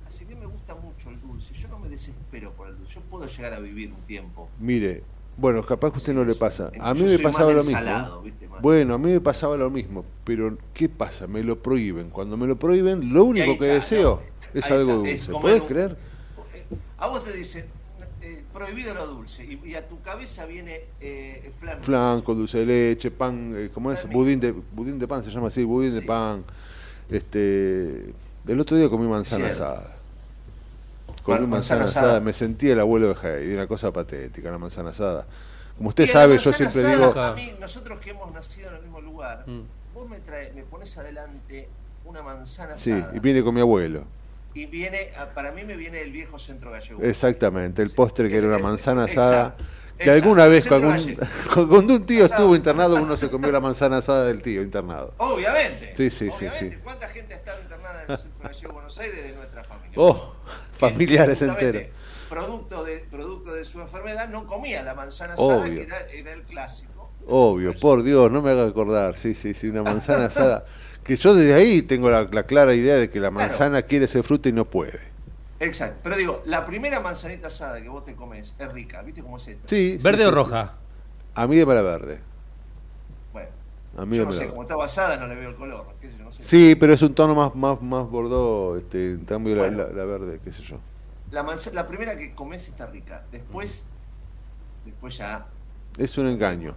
así 0.06 0.24
bien 0.24 0.40
me 0.40 0.46
gusta 0.46 0.74
mucho 0.74 1.08
el 1.10 1.20
dulce, 1.20 1.54
yo 1.54 1.68
no 1.68 1.78
me 1.78 1.88
desespero 1.88 2.52
por 2.52 2.68
el 2.68 2.76
dulce, 2.76 2.94
yo 2.96 3.00
puedo 3.02 3.26
llegar 3.26 3.54
a 3.54 3.58
vivir 3.60 3.90
un 3.92 4.00
tiempo. 4.02 4.48
Mire, 4.58 5.02
bueno, 5.36 5.64
capaz 5.64 5.88
que 5.90 5.94
a 5.94 5.98
usted 5.98 6.12
no 6.14 6.24
le 6.24 6.34
pasa. 6.34 6.70
A 6.80 6.92
mí 6.92 7.00
Yo 7.00 7.06
me 7.06 7.14
soy 7.14 7.22
pasaba 7.22 7.46
más 7.46 7.54
lo 7.56 7.62
mismo. 7.62 7.78
salado, 7.78 8.20
¿viste? 8.22 8.46
Más- 8.46 8.60
Bueno, 8.60 8.94
a 8.94 8.98
mí 8.98 9.10
me 9.10 9.20
pasaba 9.20 9.56
lo 9.56 9.70
mismo, 9.70 10.04
pero 10.24 10.58
¿qué 10.74 10.88
pasa? 10.90 11.26
Me 11.26 11.42
lo 11.42 11.62
prohíben. 11.62 12.10
Cuando 12.10 12.36
me 12.36 12.46
lo 12.46 12.58
prohíben, 12.58 13.14
lo 13.14 13.24
único 13.24 13.58
que 13.58 13.68
ya, 13.68 13.72
deseo 13.74 14.20
no, 14.52 14.58
es 14.60 14.70
algo 14.70 14.96
dulce. 14.96 15.32
¿Puedes 15.32 15.62
un- 15.62 15.68
creer? 15.68 15.96
A 16.98 17.06
vos 17.06 17.24
te 17.24 17.32
dicen, 17.32 17.64
eh, 18.30 18.44
prohibido 18.52 18.94
lo 18.94 19.06
dulce, 19.06 19.44
y, 19.44 19.60
y 19.64 19.74
a 19.74 19.86
tu 19.88 20.00
cabeza 20.02 20.46
viene 20.46 20.80
eh, 21.00 21.50
flan. 21.58 21.82
Flanco, 21.82 22.34
dulce 22.34 22.58
de 22.58 22.66
leche, 22.66 23.10
pan, 23.10 23.52
eh, 23.56 23.70
¿cómo 23.72 23.90
es? 23.92 24.08
Budín 24.08 24.40
de, 24.40 24.52
budín 24.52 24.98
de 24.98 25.06
pan 25.08 25.22
se 25.24 25.30
llama 25.30 25.48
así, 25.48 25.64
budín 25.64 25.94
de 25.94 26.02
pan. 26.02 26.44
Este, 27.08 28.12
el 28.46 28.60
otro 28.60 28.76
día 28.76 28.88
comí 28.88 29.06
manzana 29.08 29.46
Cierto. 29.46 29.64
asada. 29.64 29.96
Comí 31.22 31.40
Man- 31.40 31.50
manzana, 31.50 31.80
manzana 31.80 31.84
asada. 31.84 32.06
asada. 32.06 32.20
me 32.20 32.32
sentí 32.32 32.70
el 32.70 32.80
abuelo 32.80 33.12
de 33.12 33.14
Heidi, 33.40 33.54
una 33.54 33.66
cosa 33.66 33.92
patética, 33.92 34.50
la 34.50 34.58
manzana 34.58 34.90
asada. 34.90 35.26
Como 35.76 35.88
usted 35.90 36.06
sabe, 36.06 36.38
yo 36.38 36.52
siempre 36.52 36.80
asada, 36.80 36.94
digo, 37.08 37.20
A 37.20 37.34
mí, 37.34 37.52
nosotros 37.60 37.98
que 38.00 38.10
hemos 38.10 38.32
nacido 38.32 38.68
en 38.70 38.76
el 38.76 38.82
mismo 38.82 39.00
lugar, 39.00 39.44
Mm. 39.46 39.60
vos 39.94 40.08
me, 40.08 40.18
traes, 40.20 40.54
me 40.54 40.62
pones 40.62 40.96
adelante 40.98 41.68
una 42.04 42.22
manzana 42.22 42.78
sí, 42.78 42.92
asada. 42.92 43.16
y 43.16 43.18
viene 43.20 43.42
con 43.42 43.54
mi 43.54 43.60
abuelo. 43.60 44.04
Y 44.54 44.66
viene, 44.66 45.10
a- 45.16 45.26
para 45.26 45.52
mí 45.52 45.64
me 45.64 45.76
viene 45.76 46.02
el 46.02 46.10
viejo 46.10 46.38
centro 46.38 46.70
gallego. 46.70 47.02
Exactamente, 47.02 47.82
el 47.82 47.90
postre 47.90 48.28
que 48.28 48.36
era 48.36 48.48
una 48.48 48.58
manzana 48.58 49.04
asada 49.04 49.54
Exacto. 49.56 49.64
Que 50.00 50.10
alguna 50.10 50.46
vez, 50.46 50.66
cuando 50.66 51.94
un, 51.94 52.06
tío 52.06 52.24
estuvo 52.24 52.56
internado, 52.56 52.96
uno 52.96 53.18
se 53.18 53.28
comió 53.28 53.52
la 53.52 53.60
manzana 53.60 53.98
asada 53.98 54.24
del 54.24 54.40
tío 54.40 54.62
internado. 54.62 55.12
Obviamente. 55.18 55.92
Sí, 55.94 56.08
sí, 56.08 56.30
sí, 56.38 56.46
sí. 56.58 56.70
¿Cuánta 56.82 57.06
gente 57.08 57.34
ha 57.34 57.36
estado 57.36 57.60
internada 57.60 58.04
en 58.04 58.10
el 58.10 58.16
Centro 58.16 58.42
Gallego 58.42 58.68
de 58.68 58.72
Buenos 58.72 58.98
Aires 58.98 59.24
de 59.24 59.32
nuestra 59.32 59.62
familia? 59.62 59.92
Oh, 59.96 60.34
familiares 60.72 61.42
enteros. 61.42 61.82
Producto 62.30 62.82
de, 62.84 62.98
producto 63.10 63.52
de 63.52 63.64
su 63.64 63.80
enfermedad, 63.80 64.28
no 64.28 64.46
comía 64.46 64.82
la 64.82 64.94
manzana 64.94 65.34
asada, 65.34 65.56
Obvio. 65.58 65.74
que 65.74 65.82
era, 65.82 66.00
era 66.10 66.32
el 66.32 66.42
clásico. 66.44 67.10
Obvio, 67.26 67.78
por 67.78 68.02
Dios, 68.02 68.30
no 68.30 68.40
me 68.40 68.52
haga 68.52 68.64
acordar. 68.66 69.18
Sí, 69.18 69.34
sí, 69.34 69.52
sí, 69.52 69.68
una 69.68 69.82
manzana 69.82 70.26
asada. 70.26 70.64
Que 71.04 71.16
yo 71.16 71.34
desde 71.34 71.54
ahí 71.54 71.82
tengo 71.82 72.10
la, 72.10 72.24
la 72.30 72.42
clara 72.44 72.74
idea 72.74 72.96
de 72.96 73.08
que 73.10 73.20
la 73.20 73.30
manzana 73.30 73.82
quiere 73.82 74.06
ser 74.06 74.22
fruta 74.22 74.48
y 74.48 74.52
no 74.52 74.64
puede. 74.64 75.00
Exacto. 75.58 75.98
Pero 76.02 76.16
digo, 76.16 76.42
la 76.46 76.64
primera 76.66 77.00
manzanita 77.00 77.48
asada 77.48 77.80
que 77.82 77.88
vos 77.88 78.04
te 78.04 78.14
comes 78.14 78.54
es 78.58 78.72
rica. 78.72 79.02
¿Viste 79.02 79.22
cómo 79.22 79.36
es 79.36 79.48
esta? 79.48 79.68
Sí. 79.68 79.98
¿Verde 80.02 80.18
sí, 80.22 80.24
o 80.24 80.28
sí, 80.28 80.34
roja? 80.34 80.64
sí. 80.66 81.20
A 81.34 81.46
mí 81.46 81.56
de 81.56 81.66
la 81.66 81.82
verde. 81.82 82.18
Bueno, 83.32 83.48
A 83.96 84.06
mí 84.06 84.16
yo 84.16 84.22
de 84.22 84.26
no 84.26 84.32
sé, 84.32 84.38
verde. 84.40 84.50
como 84.50 84.62
está 84.62 84.76
basada 84.76 85.16
no 85.16 85.26
le 85.26 85.34
veo 85.34 85.50
el 85.50 85.56
color. 85.56 85.86
qué 86.00 86.08
sé 86.10 86.16
yo, 86.18 86.24
no 86.24 86.32
sé. 86.32 86.44
Sí, 86.44 86.74
pero 86.76 86.92
es 86.92 87.02
un 87.02 87.14
tono 87.14 87.34
más, 87.34 87.54
más, 87.54 87.80
más 87.82 88.08
bordó, 88.08 88.76
este, 88.76 89.12
en 89.12 89.24
cambio 89.24 89.54
la- 89.56 89.62
Bueno. 89.62 89.78
la, 89.78 89.88
la 89.92 90.04
verde, 90.04 90.40
qué 90.44 90.52
sé 90.52 90.62
yo. 90.62 90.78
La, 91.30 91.42
manza- 91.42 91.72
la 91.72 91.86
primera 91.86 92.16
que 92.16 92.34
comes 92.34 92.66
está 92.68 92.86
rica. 92.86 93.22
Después, 93.30 93.82
después 94.84 95.16
ya 95.16 95.46
Es 95.98 96.16
un 96.18 96.26
engaño. 96.26 96.74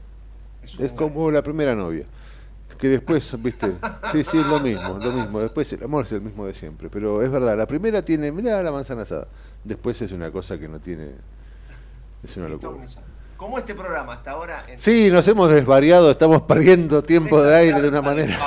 es 0.62 0.72
Es, 0.74 0.80
un 0.80 0.86
engaño. 0.86 0.98
como 1.14 1.32
la 1.32 1.42
primera 1.42 1.74
novia. 1.76 2.06
Que 2.76 2.90
después, 2.90 3.42
viste, 3.42 3.74
sí, 4.12 4.24
sí, 4.24 4.38
es 4.40 4.46
lo 4.46 4.60
mismo, 4.60 5.00
lo 5.00 5.12
mismo. 5.12 5.40
Después 5.40 5.72
el 5.74 5.84
amor 5.84 6.04
es 6.06 6.12
el 6.12 6.22
mismo 6.22 6.46
de 6.46 6.54
siempre. 6.54 6.90
Pero 6.90 7.22
es 7.22 7.30
verdad, 7.30 7.58
la 7.58 7.66
primera 7.66 8.04
tiene, 8.04 8.32
mirá 8.32 8.62
la 8.62 8.72
manzana 8.72 9.04
asada. 9.04 9.28
Después 9.64 10.02
es 10.02 10.12
una 10.12 10.32
cosa 10.32 10.58
que 10.58 10.68
no 10.68 10.80
tiene, 10.80 11.12
es 12.24 12.38
una 12.38 12.50
locura. 12.50 12.86
Como 13.38 13.58
este 13.58 13.76
programa 13.76 14.14
hasta 14.14 14.32
ahora 14.32 14.64
en 14.70 14.80
Sí, 14.80 15.10
nos 15.10 15.28
hemos 15.28 15.52
desvariado, 15.52 16.12
estamos 16.12 16.44
perdiendo 16.44 17.04
tiempo 17.04 17.42
de 17.42 17.56
aire 17.56 17.82
de 17.82 17.90
una 17.90 18.02
manera. 18.02 18.38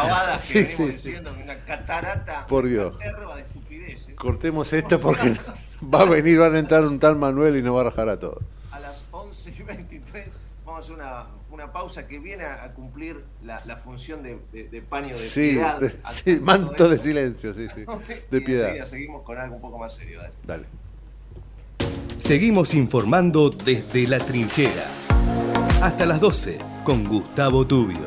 que 0.51 0.67
Sí, 0.67 0.99
sí, 0.99 1.15
una 1.15 1.59
catarata, 1.67 2.47
Por 2.47 2.67
Dios. 2.67 2.95
una 2.97 3.35
de 3.35 3.43
estupideces. 3.43 4.15
Cortemos 4.15 4.73
esto 4.73 5.01
porque 5.01 5.37
va 5.95 6.01
a 6.01 6.05
venir, 6.05 6.39
van 6.39 6.55
a 6.55 6.59
entrar 6.59 6.85
un 6.85 6.99
tal 6.99 7.17
Manuel 7.17 7.57
y 7.57 7.63
nos 7.63 7.77
va 7.77 7.83
a 7.83 7.85
rajar 7.85 8.09
a 8.09 8.19
todos. 8.19 8.39
A 8.71 8.81
las 8.81 9.03
11 9.11 9.55
y 9.59 9.63
23 9.63 10.29
vamos 10.65 10.81
a 10.81 10.85
hacer 10.85 10.95
una, 10.95 11.27
una 11.67 11.73
pausa 11.73 12.07
que 12.07 12.19
viene 12.21 12.45
a, 12.45 12.63
a 12.65 12.73
cumplir 12.75 13.25
la, 13.43 13.65
la 13.65 13.77
función 13.77 14.23
de, 14.23 14.39
de- 14.53 14.69
de 14.69 14.83
paño 14.83 15.09
de 15.09 15.15
Sí, 15.15 15.53
piedad. 15.55 15.81
de- 15.81 15.91
sí, 16.13 16.39
manto 16.41 16.89
de 16.89 16.97
silencio, 16.99 17.53
sí, 17.55 17.67
sí. 17.75 17.85
Y 18.31 18.31
De 18.31 18.41
piedad. 18.41 18.67
enseguida 18.69 18.87
seguimos 18.87 19.23
con 19.23 19.37
algo 19.39 19.57
un 19.57 19.61
poco 19.63 19.79
más 19.79 19.95
serio. 19.95 20.21
dale. 20.21 20.33
Dale. 20.47 20.65
Seguimos 22.21 22.73
informando 22.75 23.51
desde 23.51 24.07
la 24.07 24.19
trinchera. 24.19 24.85
Hasta 25.83 26.07
las 26.07 26.21
12 26.21 26.59
con 26.85 27.05
Gustavo 27.05 27.67
Tubio. 27.67 27.99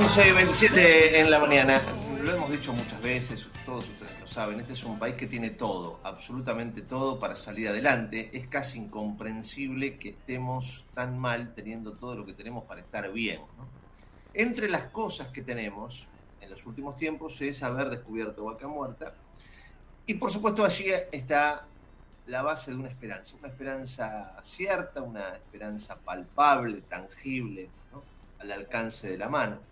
11 0.00 0.28
y 0.28 0.32
27 0.32 1.20
en 1.20 1.30
la 1.30 1.38
mañana. 1.38 1.78
Lo 2.24 2.32
hemos 2.32 2.50
dicho 2.50 2.72
muchas 2.72 3.02
veces, 3.02 3.46
todos 3.66 3.90
ustedes 3.90 4.18
lo 4.18 4.26
saben, 4.26 4.58
este 4.58 4.72
es 4.72 4.82
un 4.84 4.98
país 4.98 5.14
que 5.14 5.26
tiene 5.26 5.50
todo, 5.50 6.00
absolutamente 6.02 6.80
todo 6.80 7.18
para 7.18 7.36
salir 7.36 7.68
adelante. 7.68 8.30
Es 8.32 8.48
casi 8.48 8.78
incomprensible 8.78 9.98
que 9.98 10.08
estemos 10.08 10.86
tan 10.94 11.18
mal 11.18 11.52
teniendo 11.54 11.92
todo 11.92 12.16
lo 12.16 12.24
que 12.24 12.32
tenemos 12.32 12.64
para 12.64 12.80
estar 12.80 13.12
bien. 13.12 13.42
Entre 14.32 14.70
las 14.70 14.84
cosas 14.84 15.28
que 15.28 15.42
tenemos 15.42 16.08
en 16.40 16.48
los 16.48 16.64
últimos 16.64 16.96
tiempos 16.96 17.38
es 17.42 17.62
haber 17.62 17.90
descubierto 17.90 18.46
Vaca 18.46 18.68
Muerta. 18.68 19.12
Y 20.06 20.14
por 20.14 20.30
supuesto 20.30 20.64
allí 20.64 20.86
está 21.12 21.66
la 22.26 22.40
base 22.40 22.70
de 22.70 22.78
una 22.78 22.88
esperanza, 22.88 23.36
una 23.38 23.48
esperanza 23.48 24.34
cierta, 24.42 25.02
una 25.02 25.28
esperanza 25.36 25.98
palpable, 25.98 26.80
tangible, 26.88 27.68
al 28.38 28.50
alcance 28.50 29.10
de 29.10 29.18
la 29.18 29.28
mano. 29.28 29.69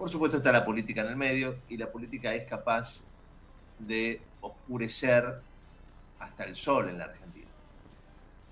Por 0.00 0.08
supuesto 0.08 0.38
está 0.38 0.50
la 0.50 0.64
política 0.64 1.02
en 1.02 1.08
el 1.08 1.16
medio 1.16 1.58
y 1.68 1.76
la 1.76 1.92
política 1.92 2.34
es 2.34 2.48
capaz 2.48 3.02
de 3.78 4.22
oscurecer 4.40 5.42
hasta 6.18 6.44
el 6.44 6.56
sol 6.56 6.88
en 6.88 6.96
la 6.96 7.04
Argentina. 7.04 7.50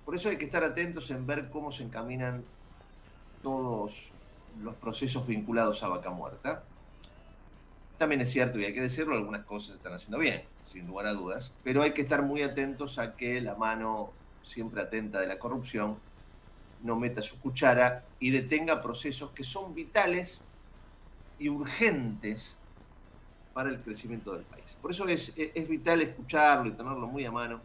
Por 0.04 0.14
eso 0.14 0.28
hay 0.28 0.36
que 0.36 0.44
estar 0.44 0.62
atentos 0.62 1.10
en 1.10 1.26
ver 1.26 1.48
cómo 1.48 1.72
se 1.72 1.84
encaminan 1.84 2.44
todos 3.42 4.12
los 4.62 4.74
procesos 4.74 5.26
vinculados 5.26 5.82
a 5.82 5.88
Vaca 5.88 6.10
Muerta. 6.10 6.64
También 7.96 8.20
es 8.20 8.30
cierto, 8.30 8.58
y 8.58 8.66
hay 8.66 8.74
que 8.74 8.82
decirlo, 8.82 9.14
algunas 9.14 9.46
cosas 9.46 9.68
se 9.68 9.74
están 9.76 9.94
haciendo 9.94 10.18
bien, 10.18 10.44
sin 10.66 10.86
lugar 10.86 11.06
a 11.06 11.14
dudas, 11.14 11.54
pero 11.64 11.80
hay 11.80 11.94
que 11.94 12.02
estar 12.02 12.20
muy 12.20 12.42
atentos 12.42 12.98
a 12.98 13.16
que 13.16 13.40
la 13.40 13.54
mano 13.54 14.12
siempre 14.42 14.82
atenta 14.82 15.18
de 15.18 15.26
la 15.26 15.38
corrupción 15.38 15.96
no 16.82 16.96
meta 16.96 17.22
su 17.22 17.40
cuchara 17.40 18.04
y 18.20 18.32
detenga 18.32 18.82
procesos 18.82 19.30
que 19.30 19.44
son 19.44 19.74
vitales 19.74 20.42
y 21.38 21.48
urgentes 21.48 22.58
para 23.52 23.70
el 23.70 23.80
crecimiento 23.80 24.32
del 24.34 24.44
país. 24.44 24.76
Por 24.80 24.90
eso 24.90 25.06
es, 25.08 25.32
es 25.36 25.68
vital 25.68 26.00
escucharlo 26.00 26.68
y 26.68 26.72
tenerlo 26.72 27.06
muy 27.06 27.24
a 27.24 27.32
mano 27.32 27.60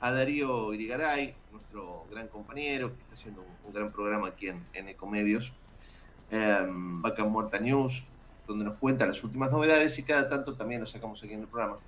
a 0.00 0.12
Darío 0.12 0.72
Irigaray, 0.72 1.34
nuestro 1.50 2.06
gran 2.10 2.28
compañero, 2.28 2.94
que 2.94 3.02
está 3.02 3.14
haciendo 3.14 3.42
un, 3.42 3.48
un 3.66 3.72
gran 3.72 3.90
programa 3.90 4.28
aquí 4.28 4.48
en, 4.48 4.64
en 4.72 4.88
Ecomedios, 4.88 5.52
eh, 6.30 6.66
Vaca 6.68 7.24
Muerta 7.24 7.58
News, 7.58 8.06
donde 8.46 8.64
nos 8.64 8.74
cuenta 8.74 9.06
las 9.06 9.22
últimas 9.24 9.50
novedades 9.50 9.98
y 9.98 10.02
cada 10.02 10.28
tanto 10.28 10.54
también 10.54 10.80
lo 10.80 10.86
sacamos 10.86 11.22
aquí 11.22 11.32
en 11.32 11.40
el 11.40 11.48
programa, 11.48 11.78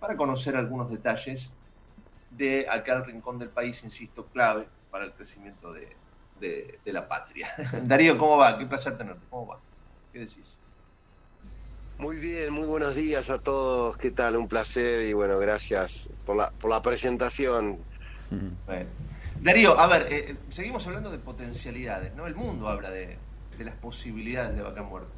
para 0.00 0.16
conocer 0.16 0.56
algunos 0.56 0.90
detalles 0.90 1.50
de 2.30 2.66
aquel 2.68 3.04
rincón 3.04 3.38
del 3.38 3.48
país, 3.48 3.82
insisto, 3.84 4.26
clave 4.26 4.68
para 4.90 5.04
el 5.04 5.12
crecimiento 5.12 5.72
de, 5.72 5.96
de, 6.40 6.78
de 6.84 6.92
la 6.92 7.08
patria. 7.08 7.48
Darío, 7.84 8.18
¿cómo 8.18 8.36
va? 8.36 8.58
Qué 8.58 8.66
placer 8.66 8.98
tenerte. 8.98 9.24
¿Cómo 9.30 9.46
va? 9.46 9.60
¿Qué 10.14 10.20
decís? 10.20 10.56
Muy 11.98 12.14
bien, 12.18 12.52
muy 12.52 12.68
buenos 12.68 12.94
días 12.94 13.30
a 13.30 13.38
todos. 13.38 13.96
¿Qué 13.96 14.12
tal? 14.12 14.36
Un 14.36 14.46
placer 14.46 15.02
y 15.02 15.12
bueno, 15.12 15.40
gracias 15.40 16.08
por 16.24 16.36
la, 16.36 16.52
por 16.52 16.70
la 16.70 16.80
presentación. 16.80 17.84
Bueno. 18.64 18.86
Darío, 19.40 19.76
a 19.76 19.88
ver, 19.88 20.06
eh, 20.12 20.36
seguimos 20.50 20.86
hablando 20.86 21.10
de 21.10 21.18
potencialidades, 21.18 22.14
¿no? 22.14 22.28
El 22.28 22.36
mundo 22.36 22.68
habla 22.68 22.92
de, 22.92 23.18
de 23.58 23.64
las 23.64 23.74
posibilidades 23.74 24.56
de 24.56 24.62
Vaca 24.62 24.84
Muerta. 24.84 25.10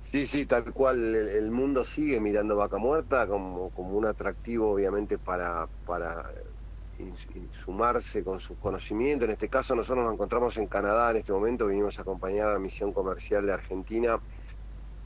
Sí, 0.00 0.24
sí, 0.24 0.46
tal 0.46 0.72
cual. 0.72 1.14
El, 1.14 1.28
el 1.28 1.50
mundo 1.50 1.84
sigue 1.84 2.18
mirando 2.18 2.56
Vaca 2.56 2.78
Muerta 2.78 3.26
como, 3.26 3.68
como 3.68 3.90
un 3.90 4.06
atractivo, 4.06 4.70
obviamente, 4.70 5.18
para, 5.18 5.68
para 5.84 6.32
in- 7.00 7.50
sumarse 7.52 8.24
con 8.24 8.40
su 8.40 8.56
conocimiento. 8.58 9.24
En 9.24 9.32
este 9.32 9.48
caso, 9.48 9.74
nosotros 9.74 10.04
nos 10.04 10.14
encontramos 10.14 10.56
en 10.58 10.68
Canadá 10.68 11.10
en 11.10 11.16
este 11.18 11.32
momento, 11.32 11.66
vinimos 11.66 11.98
a 11.98 12.02
acompañar 12.02 12.48
a 12.48 12.52
la 12.54 12.58
misión 12.58 12.92
comercial 12.92 13.46
de 13.46 13.52
Argentina, 13.52 14.22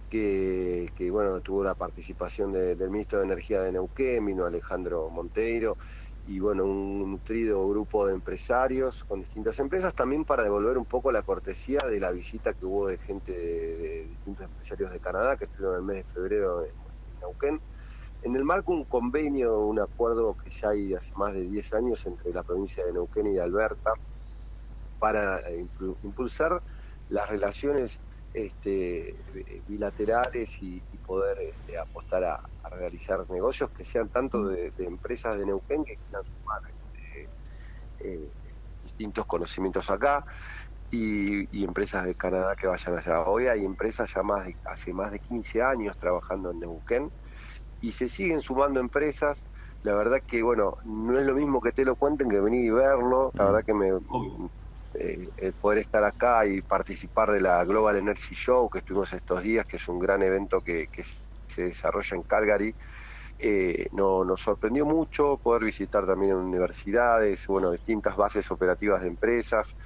que, 0.09 0.89
que, 0.95 1.11
bueno, 1.11 1.41
tuvo 1.41 1.65
la 1.65 1.75
participación 1.75 2.53
de- 2.53 2.77
del 2.77 2.91
ministro 2.91 3.19
de 3.19 3.25
Energía 3.25 3.63
de 3.63 3.73
Neuquén, 3.73 4.25
vino 4.27 4.47
Alejandro 4.47 5.11
Monteiro, 5.11 5.77
y 6.25 6.39
bueno, 6.41 6.65
un 6.65 7.11
nutrido 7.13 7.69
grupo 7.69 8.07
de 8.07 8.15
empresarios 8.15 9.05
con 9.05 9.21
distintas 9.21 9.59
empresas, 9.59 9.95
también 9.95 10.25
para 10.25 10.43
devolver 10.45 10.79
un 10.79 10.87
poco 10.87 11.13
la 11.13 11.23
cortesía 11.23 11.81
de 11.91 12.01
la 12.01 12.13
visita 12.13 12.55
que 12.55 12.65
hubo 12.65 12.87
de 12.89 12.99
gente 12.99 13.33
de, 13.33 13.77
de 13.77 14.07
distintos 14.07 14.45
empresarios 14.47 14.91
de 14.93 15.01
Canadá, 15.01 15.37
que 15.37 15.45
estuvieron 15.47 15.75
en 15.77 15.81
el 15.81 15.87
mes 15.87 15.97
de 15.99 16.05
febrero 16.05 16.65
en 16.65 16.73
Neuquén. 17.21 17.61
En 18.25 18.35
el 18.37 18.43
marco 18.45 18.73
un 18.73 18.87
convenio, 18.87 19.59
un 19.61 19.79
acuerdo 19.81 20.35
que 20.35 20.49
ya 20.51 20.71
hay 20.71 20.95
hace 20.95 21.13
más 21.17 21.35
de 21.35 21.43
10 21.43 21.75
años 21.75 22.07
entre 22.07 22.33
la 22.33 22.43
provincia 22.43 22.83
de 22.83 22.95
Neuquén 22.95 23.27
y 23.27 23.35
de 23.35 23.43
Alberta 23.43 23.93
para 24.99 25.41
eh, 25.41 25.61
impul- 25.61 25.99
impulsar 26.01 26.63
las 27.09 27.29
relaciones 27.29 28.03
este, 28.33 29.15
bilaterales 29.67 30.57
y, 30.63 30.81
poder 31.05 31.37
este, 31.43 31.79
apostar 31.79 32.25
a, 32.25 32.41
realizar 32.71 33.29
negocios 33.29 33.71
que 33.77 33.85
sean 33.85 34.09
tanto 34.09 34.47
de, 34.47 34.71
de 34.71 34.85
empresas 34.87 35.39
de 35.39 35.45
Neuquén 35.45 35.85
que 35.85 35.99
quieran 35.99 36.25
sumar 36.25 36.63
este, 36.67 37.31
eh, 37.99 38.33
distintos 38.81 39.27
conocimientos 39.27 39.91
acá 39.91 40.25
y, 40.91 41.61
y 41.61 41.65
empresas 41.65 42.07
de 42.07 42.15
Canadá 42.15 42.57
que 42.57 42.69
vayan 42.69 42.97
allá. 42.99 43.21
Hoy 43.27 43.49
hay 43.49 43.67
empresas 43.67 44.11
ya 44.15 44.23
más 44.23 44.47
de- 44.47 44.57
hace 44.65 44.95
más 44.95 45.13
de 45.13 45.21
15 45.21 45.61
años 45.63 45.99
trabajando 45.99 46.53
en 46.53 46.61
Neuquén 46.61 47.13
y 47.85 47.93
se 47.93 48.09
siguen 48.09 48.41
sumando 48.41 48.81
empresas. 48.81 49.47
La 49.83 49.95
verdad 49.95 50.21
que, 50.27 50.43
bueno, 50.43 50.77
no 50.85 51.19
es 51.19 51.27
lo 51.27 51.35
mismo 51.35 51.61
que 51.61 51.73
te 51.73 51.85
lo 51.85 51.97
cuenten 51.97 52.31
que 52.31 52.41
venir 52.41 52.65
y 52.65 52.71
verlo. 52.71 53.31
La 53.35 53.45
verdad 53.45 53.63
que 53.65 53.75
me, 53.75 53.91
eh, 54.95 55.29
el 55.37 55.53
poder 55.55 55.79
estar 55.79 56.03
acá 56.03 56.47
y 56.47 56.63
participar 56.63 57.31
de 57.31 57.43
la 57.43 57.63
Global 57.65 57.97
Energy 57.97 58.35
Show 58.35 58.71
que 58.71 58.79
estuvimos 58.79 59.13
estos 59.13 59.43
días, 59.43 59.67
que 59.67 59.77
es 59.77 59.87
un 59.89 59.99
gran 59.99 60.23
evento 60.23 60.63
que, 60.63 60.89
que 60.91 61.03
se 61.47 61.65
desarrolla 61.65 62.17
en 62.17 62.23
Calgary, 62.23 62.75
eh, 63.37 63.87
no, 63.93 64.25
nos 64.25 64.41
sorprendió 64.41 64.87
mucho 64.87 65.39
poder 65.43 65.65
visitar 65.65 66.07
también 66.07 66.35
universidades, 66.37 67.47
bueno, 67.49 67.71
distintas 67.73 68.17
bases 68.17 68.51
operativas 68.51 69.03
de 69.03 69.09
empresas 69.09 69.77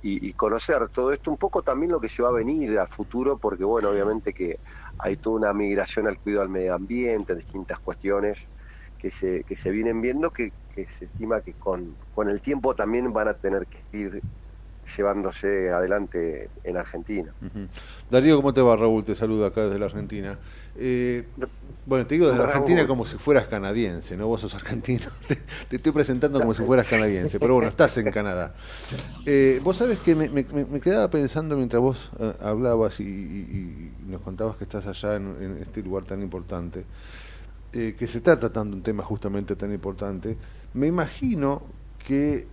y, 0.00 0.28
y 0.28 0.32
conocer 0.34 0.88
todo 0.90 1.12
esto, 1.12 1.30
un 1.30 1.38
poco 1.38 1.62
también 1.62 1.92
lo 1.92 2.00
que 2.00 2.08
se 2.08 2.22
va 2.22 2.28
a 2.28 2.32
venir 2.32 2.78
a 2.78 2.86
futuro, 2.86 3.38
porque 3.38 3.64
bueno, 3.64 3.90
obviamente 3.90 4.32
que 4.32 4.60
hay 4.98 5.16
toda 5.16 5.36
una 5.36 5.52
migración 5.52 6.06
al 6.06 6.18
cuidado 6.18 6.42
del 6.42 6.50
medio 6.50 6.74
ambiente, 6.74 7.34
distintas 7.34 7.78
cuestiones 7.80 8.50
que 8.96 9.10
se, 9.10 9.44
que 9.44 9.56
se 9.56 9.70
vienen 9.70 10.00
viendo 10.00 10.30
que, 10.30 10.52
que 10.68 10.86
se 10.86 11.06
estima 11.06 11.40
que 11.40 11.54
con, 11.54 11.96
con 12.10 12.28
el 12.28 12.40
tiempo 12.40 12.74
también 12.74 13.12
van 13.12 13.28
a 13.28 13.34
tener 13.34 13.66
que 13.66 13.84
ir 13.92 14.22
llevándose 14.96 15.70
adelante 15.70 16.50
en 16.64 16.76
Argentina. 16.76 17.34
Darío, 18.08 18.36
¿cómo 18.36 18.52
te 18.52 18.62
va? 18.62 18.76
Raúl 18.76 19.04
te 19.04 19.14
saluda 19.14 19.48
acá 19.48 19.64
desde 19.64 19.78
la 19.78 19.86
Argentina. 19.86 20.38
Eh, 20.80 21.26
bueno, 21.86 22.06
te 22.06 22.14
digo 22.14 22.26
desde. 22.28 22.42
Argentina 22.52 22.82
como 22.86 23.04
si 23.06 23.16
fueras 23.16 23.48
canadiense, 23.48 24.16
¿no? 24.16 24.26
Vos 24.28 24.42
sos 24.42 24.54
argentino. 24.54 25.06
Te, 25.28 25.36
te 25.68 25.76
estoy 25.76 25.92
presentando 25.92 26.38
como 26.38 26.54
si 26.54 26.62
fueras 26.62 26.88
canadiense, 26.88 27.38
pero 27.40 27.54
bueno, 27.54 27.68
estás 27.68 27.96
en 27.98 28.10
Canadá. 28.10 28.54
Eh, 29.26 29.60
vos 29.64 29.76
sabés 29.76 29.98
que 29.98 30.14
me, 30.14 30.28
me- 30.28 30.44
me- 30.52 30.64
me 30.66 30.80
quedaba 30.80 31.08
pensando 31.10 31.56
mientras 31.56 31.80
vos 31.82 32.10
eh, 32.20 32.32
hablabas 32.40 33.00
y, 33.00 33.04
y- 33.04 33.92
y 34.06 34.10
nos 34.10 34.20
contabas 34.20 34.56
que 34.56 34.64
estás 34.64 34.86
allá 34.86 35.16
en, 35.16 35.34
en 35.40 35.58
este 35.62 35.82
lugar 35.82 36.04
tan 36.04 36.22
importante, 36.22 36.84
que 37.72 38.06
se 38.06 38.18
está 38.18 38.38
tratando 38.38 38.76
un 38.76 38.82
tema 38.82 39.02
justamente 39.02 39.54
tan 39.56 39.72
importante, 39.72 40.36
me 40.74 40.86
imagino 40.86 41.62
que 42.06 42.46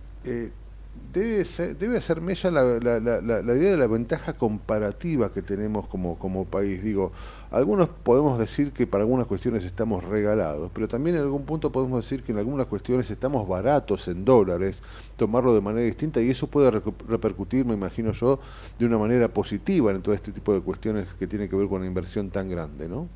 debe, 1.12 1.44
ser, 1.44 1.76
debe 1.76 1.98
hacer 1.98 2.20
mella 2.20 2.50
la, 2.50 2.62
la- 2.80 3.00
la- 3.00 3.20
la- 3.20 3.42
la 3.42 3.54
idea 3.54 3.72
de 3.72 3.76
la 3.76 3.86
ventaja 3.86 4.34
comparativa 4.34 5.32
que 5.32 5.42
tenemos 5.42 5.88
como, 5.88 6.18
como 6.18 6.46
país. 6.46 6.82
Digo, 6.82 7.12
algunos 7.50 7.88
podemos 7.88 8.38
decir 8.38 8.72
que 8.72 8.86
para 8.86 9.02
algunas 9.04 9.26
cuestiones 9.26 9.64
estamos 9.64 10.04
regalados, 10.04 10.70
pero 10.74 10.88
también 10.88 11.16
en 11.16 11.22
algún 11.22 11.44
punto 11.46 11.72
podemos 11.72 12.02
decir 12.02 12.24
que 12.24 12.32
en 12.32 12.38
algunas 12.38 12.66
cuestiones 12.66 13.10
estamos 13.10 13.46
baratos 13.48 14.08
en 14.08 14.24
dólares, 14.24 14.82
tomarlo 15.16 15.54
de 15.54 15.60
manera 15.60 15.84
distinta 15.86 16.20
y 16.20 16.30
eso 16.30 16.48
puede 16.48 16.70
repercutir, 16.70 17.64
me 17.66 17.74
imagino 17.74 18.12
yo, 18.12 18.40
de 18.78 18.86
una 18.86 18.98
manera 18.98 19.28
positiva 19.32 19.90
en 19.92 20.02
todo 20.02 20.14
este 20.14 20.32
tipo 20.32 20.52
de 20.52 20.60
cuestiones 20.60 21.14
que 21.14 21.26
tiene 21.26 21.48
que 21.48 21.56
ver 21.56 21.68
con 21.68 21.78
una 21.78 21.86
inversión 21.86 22.30
tan 22.30 22.48
grande, 22.48 22.88
¿no? 22.88 23.10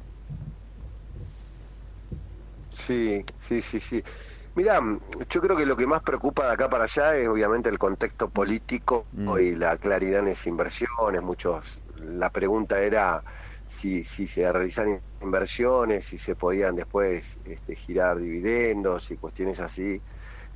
Sí, 2.70 3.24
sí, 3.36 3.60
sí, 3.62 3.80
sí. 3.80 4.02
Mira, 4.54 4.80
yo 5.28 5.40
creo 5.40 5.56
que 5.56 5.64
lo 5.64 5.76
que 5.76 5.86
más 5.86 6.02
preocupa 6.02 6.46
de 6.46 6.52
acá 6.54 6.68
para 6.68 6.84
allá 6.84 7.14
es 7.16 7.28
obviamente 7.28 7.68
el 7.68 7.78
contexto 7.78 8.28
político 8.30 9.06
y 9.38 9.54
la 9.54 9.76
claridad 9.76 10.20
en 10.20 10.28
esas 10.28 10.48
inversiones. 10.48 11.22
Muchos, 11.22 11.80
la 11.94 12.30
pregunta 12.30 12.82
era 12.82 13.22
si, 13.64 14.02
si 14.02 14.26
se 14.26 14.50
realizan 14.52 15.00
inversiones, 15.20 16.04
si 16.04 16.18
se 16.18 16.34
podían 16.34 16.74
después 16.74 17.38
este, 17.44 17.76
girar 17.76 18.18
dividendos 18.18 19.10
y 19.12 19.18
cuestiones 19.18 19.60
así. 19.60 20.02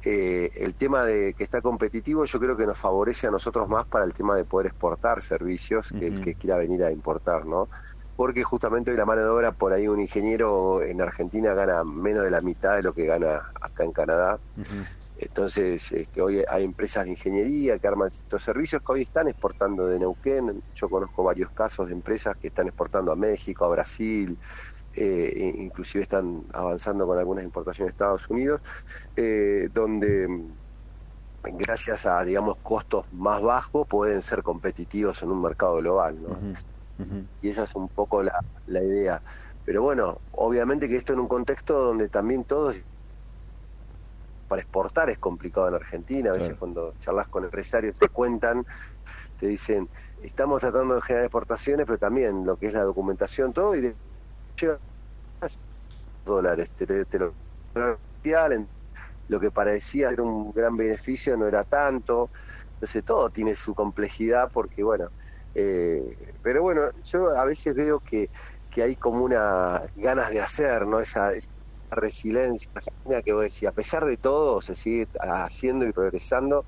Eh, 0.04 0.50
el 0.56 0.74
tema 0.74 1.04
de 1.04 1.32
que 1.32 1.44
está 1.44 1.62
competitivo 1.62 2.24
yo 2.24 2.38
creo 2.40 2.56
que 2.56 2.66
nos 2.66 2.78
favorece 2.78 3.28
a 3.28 3.30
nosotros 3.30 3.68
más 3.68 3.86
para 3.86 4.04
el 4.04 4.12
tema 4.12 4.36
de 4.36 4.44
poder 4.44 4.66
exportar 4.66 5.22
servicios 5.22 5.88
que 5.98 6.08
el 6.08 6.20
que 6.20 6.34
quiera 6.34 6.58
venir 6.58 6.82
a 6.82 6.90
importar, 6.90 7.46
¿no? 7.46 7.70
Porque 8.16 8.44
justamente 8.44 8.90
hoy 8.90 8.96
la 8.96 9.06
mano 9.06 9.22
de 9.22 9.28
obra, 9.28 9.52
por 9.52 9.72
ahí 9.72 9.88
un 9.88 10.00
ingeniero 10.00 10.82
en 10.82 11.00
Argentina 11.00 11.54
gana 11.54 11.82
menos 11.84 12.22
de 12.22 12.30
la 12.30 12.40
mitad 12.40 12.76
de 12.76 12.82
lo 12.82 12.94
que 12.94 13.06
gana 13.06 13.42
acá 13.60 13.84
en 13.84 13.92
Canadá. 13.92 14.40
Entonces, 15.16 15.92
este, 15.92 16.20
hoy 16.20 16.44
hay 16.48 16.64
empresas 16.64 17.04
de 17.04 17.10
ingeniería 17.10 17.78
que 17.78 17.86
arman 17.86 18.08
estos 18.08 18.42
servicios 18.42 18.82
que 18.82 18.92
hoy 18.92 19.02
están 19.02 19.28
exportando 19.28 19.86
de 19.86 19.98
Neuquén. 19.98 20.62
Yo 20.74 20.88
conozco 20.88 21.22
varios 21.24 21.50
casos 21.52 21.88
de 21.88 21.92
empresas 21.92 22.36
que 22.36 22.48
están 22.48 22.66
exportando 22.66 23.12
a 23.12 23.16
México, 23.16 23.64
a 23.64 23.68
Brasil, 23.68 24.38
eh, 24.92 25.52
inclusive 25.58 26.02
están 26.02 26.44
avanzando 26.52 27.06
con 27.06 27.18
algunas 27.18 27.44
importaciones 27.44 27.90
a 27.90 27.94
Estados 27.94 28.28
Unidos, 28.30 28.60
eh, 29.16 29.68
donde 29.72 30.28
mm, 30.28 30.58
gracias 31.56 32.06
a, 32.06 32.22
digamos, 32.24 32.58
costos 32.62 33.06
más 33.10 33.42
bajos 33.42 33.86
pueden 33.88 34.22
ser 34.22 34.42
competitivos 34.42 35.22
en 35.22 35.30
un 35.30 35.42
mercado 35.42 35.76
global, 35.76 36.22
¿no? 36.22 36.38
Y 37.40 37.50
esa 37.50 37.64
es 37.64 37.74
un 37.74 37.88
poco 37.88 38.22
la, 38.22 38.32
la 38.66 38.82
idea. 38.82 39.22
Pero 39.64 39.82
bueno, 39.82 40.22
obviamente 40.32 40.88
que 40.88 40.96
esto 40.96 41.12
en 41.12 41.20
un 41.20 41.28
contexto 41.28 41.78
donde 41.78 42.08
también 42.08 42.44
todos 42.44 42.76
para 44.46 44.60
exportar 44.62 45.10
es 45.10 45.18
complicado 45.18 45.68
en 45.68 45.74
Argentina. 45.74 46.30
A 46.30 46.34
veces 46.34 46.48
Claro. 46.48 46.58
cuando 46.60 46.94
charlas 46.98 47.28
con 47.28 47.44
empresarios 47.44 47.98
te 47.98 48.08
cuentan, 48.08 48.64
te 49.36 49.46
dicen, 49.48 49.90
estamos 50.18 50.60
tratando 50.60 50.94
de 50.94 51.02
generar 51.02 51.26
exportaciones, 51.26 51.86
pero 51.86 51.98
también 51.98 52.44
lo 52.46 52.56
que 52.56 52.66
es 52.66 52.74
la 52.74 52.84
documentación, 52.84 53.52
todo, 53.52 53.74
y 53.74 53.80
de, 53.80 53.98
dólares, 56.24 56.72
te, 56.72 57.04
te- 57.06 57.18
lo 59.28 59.40
que 59.40 59.50
parecía 59.50 60.10
ser 60.10 60.20
un 60.20 60.52
gran 60.52 60.76
beneficio 60.76 61.36
no 61.36 61.46
era 61.46 61.64
tanto. 61.64 62.30
Entonces 62.74 63.04
todo 63.04 63.30
tiene 63.30 63.54
su 63.54 63.74
complejidad 63.74 64.50
porque, 64.52 64.82
bueno, 64.82 65.10
eh, 65.54 66.00
pero 66.42 66.62
bueno, 66.62 66.82
yo 67.02 67.28
a 67.28 67.44
veces 67.44 67.74
veo 67.74 68.00
que, 68.00 68.28
que 68.70 68.82
hay 68.82 68.96
como 68.96 69.24
una 69.24 69.82
ganas 69.94 70.30
de 70.30 70.40
hacer, 70.40 70.86
¿no? 70.86 71.00
Esa, 71.00 71.30
esa 71.32 71.46
resiliencia 71.90 72.68
argentina 72.74 73.22
que 73.22 73.32
vos 73.32 73.42
decís, 73.44 73.68
a 73.68 73.72
pesar 73.72 74.04
de 74.04 74.16
todo, 74.18 74.60
se 74.60 74.74
sigue 74.76 75.06
haciendo 75.20 75.86
y 75.86 75.92
progresando. 75.92 76.64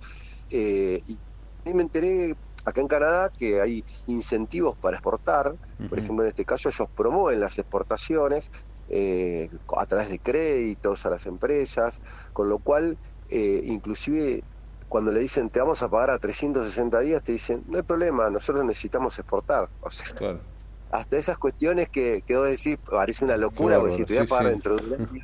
eh, 0.50 1.00
y 1.06 1.20
y 1.64 1.74
me 1.74 1.82
enteré 1.82 2.34
acá 2.64 2.80
en 2.80 2.86
Canadá 2.88 3.30
que 3.36 3.60
hay 3.60 3.84
incentivos 4.06 4.74
para 4.80 4.96
exportar, 4.96 5.52
por 5.88 5.98
ejemplo 5.98 6.24
en 6.24 6.28
este 6.28 6.44
caso 6.44 6.68
ellos 6.68 6.88
promueven 6.94 7.40
las 7.40 7.58
exportaciones 7.58 8.50
eh, 8.88 9.48
a 9.76 9.86
través 9.86 10.08
de 10.10 10.20
créditos 10.20 11.04
a 11.06 11.10
las 11.10 11.26
empresas, 11.26 11.98
con 12.32 12.48
lo 12.48 12.60
cual 12.60 12.98
eh, 13.28 13.60
inclusive 13.64 14.42
cuando 14.88 15.12
le 15.12 15.20
dicen 15.20 15.50
te 15.50 15.60
vamos 15.60 15.82
a 15.82 15.88
pagar 15.88 16.10
a 16.10 16.18
360 16.18 17.00
días, 17.00 17.22
te 17.22 17.32
dicen 17.32 17.62
no 17.66 17.78
hay 17.78 17.84
problema, 17.84 18.30
nosotros 18.30 18.64
necesitamos 18.64 19.18
exportar. 19.18 19.70
O 19.80 19.90
sea, 19.90 20.06
Claro. 20.16 20.44
hasta 20.90 21.18
esas 21.18 21.38
cuestiones 21.38 21.88
que, 21.90 22.22
que 22.26 22.36
vos 22.36 22.48
decís, 22.48 22.76
parece 22.84 23.24
una 23.24 23.36
locura, 23.36 23.76
Claro, 23.76 23.82
porque 23.82 23.96
si 23.96 24.04
te 24.04 24.14
voy 24.14 24.22
a 24.24 24.26
pagar 24.26 24.46
sí. 24.46 24.50
dentro 24.52 24.76
de 24.76 24.84
un 24.86 24.94
año, 24.94 25.22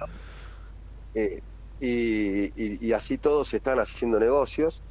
eh, 1.15 1.41
y, 1.79 2.45
y- 2.55 2.87
y 2.89 2.93
así 2.93 3.19
todos 3.19 3.53
están 3.55 3.79
haciendo 3.81 4.19
negocios. 4.21 4.85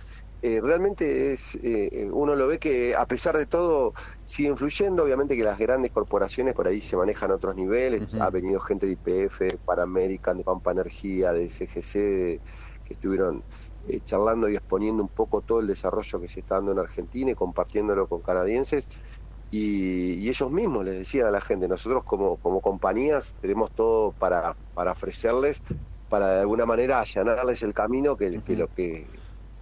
Eh, 0.44 0.60
realmente 0.60 1.34
es 1.34 1.54
eh, 1.62 2.10
uno 2.12 2.36
lo 2.36 2.48
ve 2.48 2.58
que 2.58 2.96
a 2.96 3.06
pesar 3.06 3.38
de 3.38 3.46
todo 3.46 3.94
sigue 4.24 4.50
influyendo, 4.50 5.04
obviamente 5.04 5.36
que 5.38 5.44
las 5.44 5.60
grandes 5.60 5.92
corporaciones 5.92 6.56
por 6.56 6.68
ahí 6.68 6.82
se 6.82 6.98
manejan 6.98 7.30
a 7.32 7.36
otros 7.36 7.56
niveles, 7.56 8.04
ha 8.20 8.32
venido 8.32 8.60
gente 8.60 8.88
de 8.88 8.94
IPF, 8.94 9.60
para 9.64 9.84
American, 9.84 10.38
de 10.40 10.44
Pampa 10.44 10.72
Energía, 10.72 11.32
de 11.32 11.48
CGC, 11.48 12.00
de- 12.00 12.42
que 12.84 12.94
estuvieron 12.96 13.46
eh, 13.88 14.02
charlando 14.02 14.50
y 14.50 14.56
exponiendo 14.56 15.04
un 15.04 15.10
poco 15.10 15.42
todo 15.42 15.60
el 15.60 15.68
desarrollo 15.68 16.20
que 16.22 16.28
se 16.30 16.42
está 16.42 16.56
dando 16.56 16.72
en 16.74 16.80
Argentina 16.80 17.32
y 17.32 17.36
compartiéndolo 17.36 18.08
con 18.08 18.22
canadienses. 18.22 18.88
Y, 19.50 20.14
y 20.26 20.30
ellos 20.30 20.50
mismos 20.52 20.86
les 20.86 20.98
decían 20.98 21.28
a 21.28 21.32
la 21.32 21.42
gente, 21.42 21.68
nosotros 21.68 22.04
como, 22.06 22.38
como 22.38 22.62
compañías 22.62 23.36
tenemos 23.40 23.72
todo 23.74 24.14
para, 24.14 24.56
para 24.74 24.92
ofrecerles, 24.94 25.62
para 26.08 26.34
de 26.36 26.40
alguna 26.42 26.66
manera 26.66 27.00
allanarles 27.02 27.62
el 27.64 27.74
camino 27.74 28.16
que, 28.16 28.42
que 28.42 28.56
lo 28.56 28.68
que 28.70 29.10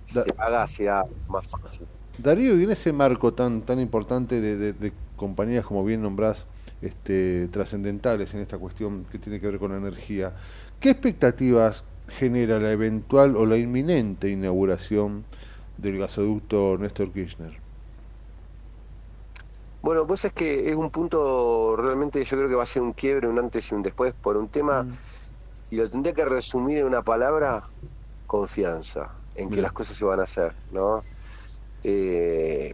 se 0.04 0.30
haga 0.38 0.68
sea 0.68 1.04
más 1.28 1.48
fácil. 1.50 1.88
Darío, 2.18 2.60
y 2.60 2.64
en 2.64 2.72
ese 2.72 2.91
marco 2.91 3.34
tan 3.34 3.66
tan 3.66 3.80
importante 3.80 4.41
de, 4.41 4.58
de- 4.58 4.74
de 4.74 4.94
compañías 5.16 5.66
como 5.66 5.84
bien 5.86 6.02
nombrás, 6.02 6.48
este, 6.82 7.48
trascendentales 7.50 8.34
en 8.34 8.41
esta 8.41 8.58
cuestión 8.58 9.06
que 9.06 9.20
tiene 9.20 9.40
que 9.40 9.48
ver 9.48 9.60
con 9.60 9.72
la 9.72 9.78
energía, 9.78 10.36
¿qué 10.80 10.90
expectativas 10.91 11.86
genera 12.10 12.60
la 12.60 12.72
eventual 12.72 13.36
o 13.36 13.45
la 13.45 13.57
inminente 13.57 14.30
inauguración 14.30 15.27
del 15.77 15.98
gasoducto 15.99 16.77
Néstor 16.77 17.11
Kirchner? 17.14 17.61
Bueno, 19.81 20.06
pues 20.06 20.26
es 20.26 20.34
que 20.34 20.69
es 20.69 20.76
un 20.76 20.91
punto 20.91 21.76
realmente 21.77 22.23
yo 22.23 22.38
creo 22.38 22.49
que 22.49 22.56
va 22.56 22.64
a 22.64 22.65
ser 22.65 22.81
un 22.81 22.94
quiebre, 22.94 23.27
un 23.30 23.40
antes 23.40 23.72
y 23.72 23.76
un 23.76 23.81
después, 23.81 24.14
por 24.22 24.36
un 24.38 24.49
tema, 24.49 24.86
si 25.53 25.76
lo 25.77 25.90
tendría 25.90 26.14
que 26.14 26.26
resumir 26.26 26.80
en 26.80 26.88
una 26.88 27.03
palabra, 27.03 27.64
confianza 28.26 29.14
en 29.36 29.52
que 29.52 29.61
las 29.61 29.73
cosas 29.73 29.98
se 29.98 30.06
van 30.06 30.19
a 30.22 30.23
hacer, 30.23 30.56
¿no? 30.69 31.02
Eh, 31.84 32.73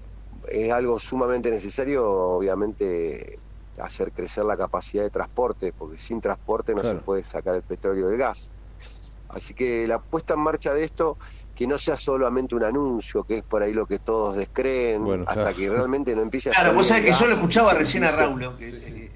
es 0.50 0.72
algo 0.74 1.00
sumamente 1.00 1.52
necesario, 1.52 2.08
obviamente, 2.08 3.40
hacer 3.78 4.14
crecer 4.14 4.46
la 4.46 4.58
capacidad 4.58 5.04
de 5.04 5.12
transporte, 5.12 5.74
porque 5.74 5.98
sin 6.00 6.22
transporte 6.22 6.76
no 6.76 6.82
Claro. 6.82 7.00
se 7.00 7.04
puede 7.04 7.24
sacar 7.24 7.56
el 7.56 7.64
petróleo 7.64 8.08
del 8.10 8.18
gas. 8.20 8.52
Así 9.36 9.54
que 9.54 9.86
la 9.86 10.00
puesta 10.00 10.34
en 10.34 10.40
marcha 10.40 10.74
de 10.74 10.86
esto, 10.86 11.18
que 11.54 11.68
no 11.68 11.78
sea 11.78 11.98
solamente 11.98 12.56
un 12.56 12.64
anuncio, 12.64 13.24
que 13.26 13.40
es 13.40 13.44
por 13.44 13.62
ahí 13.62 13.74
lo 13.74 13.86
que 13.86 14.00
todos 14.00 14.38
descreen, 14.38 15.04
Bueno, 15.04 15.24
hasta 15.28 15.42
claro. 15.42 15.58
que 15.58 15.70
realmente 15.70 16.16
no 16.16 16.22
empiece 16.22 16.50
a 16.50 16.54
Claro, 16.54 16.74
vos 16.74 16.88
sabés 16.88 17.06
que 17.06 17.12
yo 17.12 17.28
lo 17.28 17.34
escuchaba 17.36 17.74
recién 17.74 18.04
a 18.06 18.08
empiece- 18.08 18.26
Raulo, 18.30 18.58
que 18.58 18.66
dice 18.68 18.86
que 18.94 19.12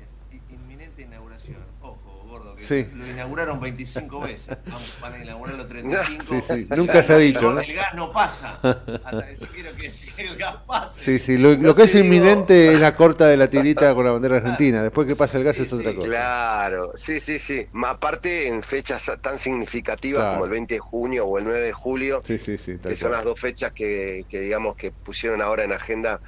inminente 0.54 1.04
inauguración. 1.04 1.60
Ojo, 1.82 2.26
gordo, 2.28 2.54
que 2.54 2.58
Sí. 2.70 2.88
lo 2.94 3.08
inauguraron 3.08 3.60
25 3.60 4.20
veces. 4.22 4.58
Vamos, 4.68 4.94
van 5.02 5.14
a 5.16 5.24
inaugurarlo 5.24 5.66
35. 5.66 6.24
Sí, 6.24 6.42
sí, 6.42 6.68
El 6.70 6.78
nunca 6.78 6.94
gas 6.94 7.08
se 7.08 7.14
ha 7.14 7.18
dicho, 7.18 7.52
¿no? 7.52 7.62
El 7.62 7.74
gas 7.74 7.94
no 7.96 8.12
pasa. 8.14 8.60
Hasta 8.62 9.32
yo 9.34 9.48
quiero 9.48 9.72
que, 9.76 9.92
el 10.18 10.38
gas 10.38 10.56
pase. 10.68 11.04
Sí, 11.04 11.20
sí, 11.20 11.38
lo, 11.40 11.54
lo 11.56 11.74
que 11.74 11.84
es 11.84 11.96
inminente 11.96 12.74
es 12.74 12.80
la 12.80 12.96
corta 12.96 13.26
de 13.26 13.38
la 13.38 13.50
tirita 13.50 13.96
con 13.96 14.06
la 14.06 14.12
bandera 14.12 14.38
argentina, 14.38 14.84
después 14.84 15.08
que 15.08 15.16
pasa 15.16 15.40
el 15.40 15.44
gas 15.46 15.58
es 15.60 15.74
otra 15.74 15.96
cosa. 15.96 16.08
Claro, 16.08 16.92
sí, 16.96 17.20
sí, 17.20 17.40
sí. 17.40 17.66
Aparte 17.84 18.48
en 18.48 18.62
fechas 18.62 19.12
tan 19.22 19.40
significativas 19.40 20.22
Claro. 20.22 20.34
como 20.34 20.46
el 20.46 20.52
20 20.52 20.74
de 20.76 20.80
junio 20.80 21.26
o 21.26 21.38
el 21.40 21.46
9 21.46 21.60
de 21.62 21.74
julio, 21.74 22.22
Sí, 22.24 22.38
sí, 22.38 22.60
sí, 22.60 22.78
tal 22.78 22.90
que 22.92 22.96
son 22.96 23.12
las 23.12 23.24
dos 23.24 23.40
fechas 23.40 23.72
que, 23.74 24.26
que 24.30 24.42
digamos 24.42 24.76
que 24.76 24.92
pusieron 24.92 25.42
ahora 25.42 25.64
en 25.64 25.72
agenda. 25.72 26.22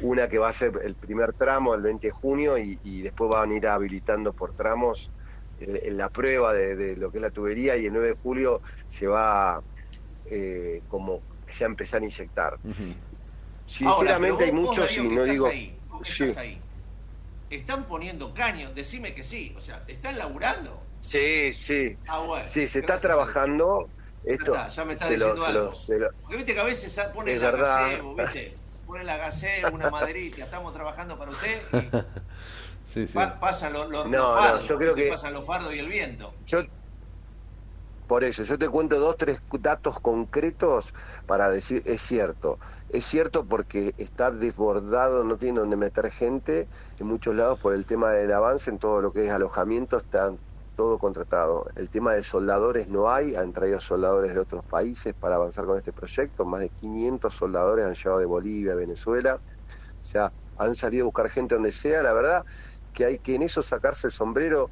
Una 0.00 0.28
que 0.28 0.38
va 0.38 0.48
a 0.48 0.52
ser 0.52 0.72
el 0.82 0.94
primer 0.96 1.34
tramo 1.34 1.74
el 1.74 1.82
20 1.82 2.06
de 2.06 2.10
junio 2.10 2.56
y, 2.58 2.78
y 2.82 3.02
después 3.02 3.30
van 3.30 3.50
a 3.50 3.54
ir 3.54 3.66
habilitando 3.68 4.32
por 4.32 4.54
tramos 4.56 5.10
en, 5.58 5.76
en 5.88 5.96
la 5.96 6.08
prueba 6.08 6.52
de, 6.52 6.74
de 6.76 6.96
lo 6.96 7.10
que 7.10 7.18
es 7.18 7.22
la 7.22 7.30
tubería 7.30 7.76
y 7.76 7.86
el 7.86 7.92
9 7.92 8.08
de 8.08 8.14
julio 8.22 8.62
se 8.86 9.06
va 9.06 9.62
eh, 10.24 10.82
como 10.88 11.22
ya 11.46 11.66
empezar 11.66 12.00
a 12.02 12.04
inyectar. 12.04 12.58
Sinceramente 13.66 14.44
Ahora, 14.44 14.46
hay 14.46 14.52
muchos 14.52 14.96
y 14.96 15.02
no 15.02 15.10
estás 15.24 15.30
digo... 15.30 15.46
ahí, 15.46 15.78
vos 15.88 16.02
que 16.02 16.12
sí. 16.12 16.24
estás 16.24 16.42
ahí, 16.42 16.60
¿Están 17.50 17.86
poniendo 17.86 18.34
caños? 18.34 18.74
Decime 18.74 19.14
que 19.14 19.22
sí. 19.22 19.54
O 19.56 19.60
sea, 19.60 19.84
¿están 19.86 20.18
laburando? 20.18 20.82
Sí, 20.98 21.52
sí. 21.52 21.96
Ah, 22.08 22.20
bueno. 22.20 22.48
Sí, 22.48 22.66
se 22.66 22.80
está 22.80 22.98
trabajando. 22.98 23.90
Esto 24.24 24.54
está, 24.54 24.68
ya 24.68 24.84
me 24.86 24.94
está 24.94 25.06
se 25.06 25.18
lo- 25.18 25.34
diciendo 25.34 25.46
se 25.46 25.52
lo- 25.52 25.72
se 25.74 25.98
lo- 25.98 26.08
Porque 26.22 26.36
viste 26.36 26.54
que 26.54 26.60
a 26.60 26.64
veces 26.64 26.98
ponen 27.14 27.36
Es 27.36 27.42
la 27.42 27.50
verdad. 27.50 27.82
gazebo, 27.90 28.14
¿viste? 28.16 28.54
Ponen 28.86 29.06
la 29.06 29.16
gazebo, 29.18 29.68
una 29.74 29.90
maderita, 29.90 30.44
estamos 30.44 30.72
trabajando 30.72 31.18
para 31.18 31.30
usted 31.30 31.62
y 31.72 31.76
Sí, 32.94 33.08
sí. 33.08 33.14
pa- 33.14 33.40
pasan 33.40 33.72
los, 33.72 33.88
los, 33.90 34.06
No, 34.06 34.16
los 34.18 34.26
no, 34.26 34.32
fardos, 34.40 34.68
yo 34.68 34.78
creo 34.78 34.94
que- 34.94 35.08
pasan 35.08 35.32
los 35.34 35.44
fardos 35.44 35.74
y 35.74 35.78
el 35.80 35.88
viento. 35.88 36.32
Yo, 36.46 36.60
por 38.06 38.22
eso, 38.22 38.42
yo 38.44 38.56
te 38.56 38.68
cuento 38.68 39.00
dos, 39.00 39.16
tres 39.16 39.40
datos 39.58 39.98
concretos 39.98 40.92
para 41.26 41.50
decir, 41.50 41.82
es 41.86 42.02
cierto. 42.02 42.58
Es 42.88 43.04
cierto 43.06 43.44
porque 43.48 43.94
está 43.96 44.30
desbordado, 44.30 45.24
no 45.24 45.36
tiene 45.38 45.58
donde 45.60 45.76
meter 45.76 46.08
gente 46.12 46.68
en 46.98 47.06
muchos 47.08 47.34
lados 47.34 47.58
por 47.58 47.74
el 47.74 47.84
tema 47.84 48.12
del 48.12 48.30
avance 48.32 48.70
en 48.70 48.78
todo 48.78 49.00
lo 49.00 49.10
que 49.12 49.24
es 49.24 49.30
alojamiento, 49.32 49.96
está 49.96 50.32
todo 50.76 50.98
contratado. 50.98 51.66
El 51.74 51.88
tema 51.90 52.12
de 52.14 52.22
soldadores 52.22 52.88
no 52.88 53.10
hay, 53.10 53.34
han 53.36 53.52
traído 53.52 53.80
soldadores 53.80 54.34
de 54.34 54.40
otros 54.40 54.64
países 54.66 55.14
para 55.18 55.36
avanzar 55.36 55.64
con 55.64 55.78
este 55.78 55.92
proyecto, 55.92 56.44
más 56.44 56.60
de 56.60 56.70
500 56.70 57.34
soldadores 57.34 57.86
han 57.86 57.94
llegado 57.94 58.18
de 58.18 58.26
Bolivia, 58.26 58.74
Venezuela, 58.76 59.36
o 59.36 60.04
sea, 60.06 60.32
han 60.56 60.74
salido 60.76 61.04
a 61.04 61.06
buscar 61.06 61.28
gente 61.30 61.54
donde 61.54 61.72
sea, 61.72 62.02
la 62.02 62.12
verdad 62.12 62.44
que 62.94 63.04
hay 63.04 63.18
que 63.18 63.34
en 63.34 63.42
eso 63.42 63.62
sacarse 63.62 64.06
el 64.06 64.12
sombrero, 64.12 64.70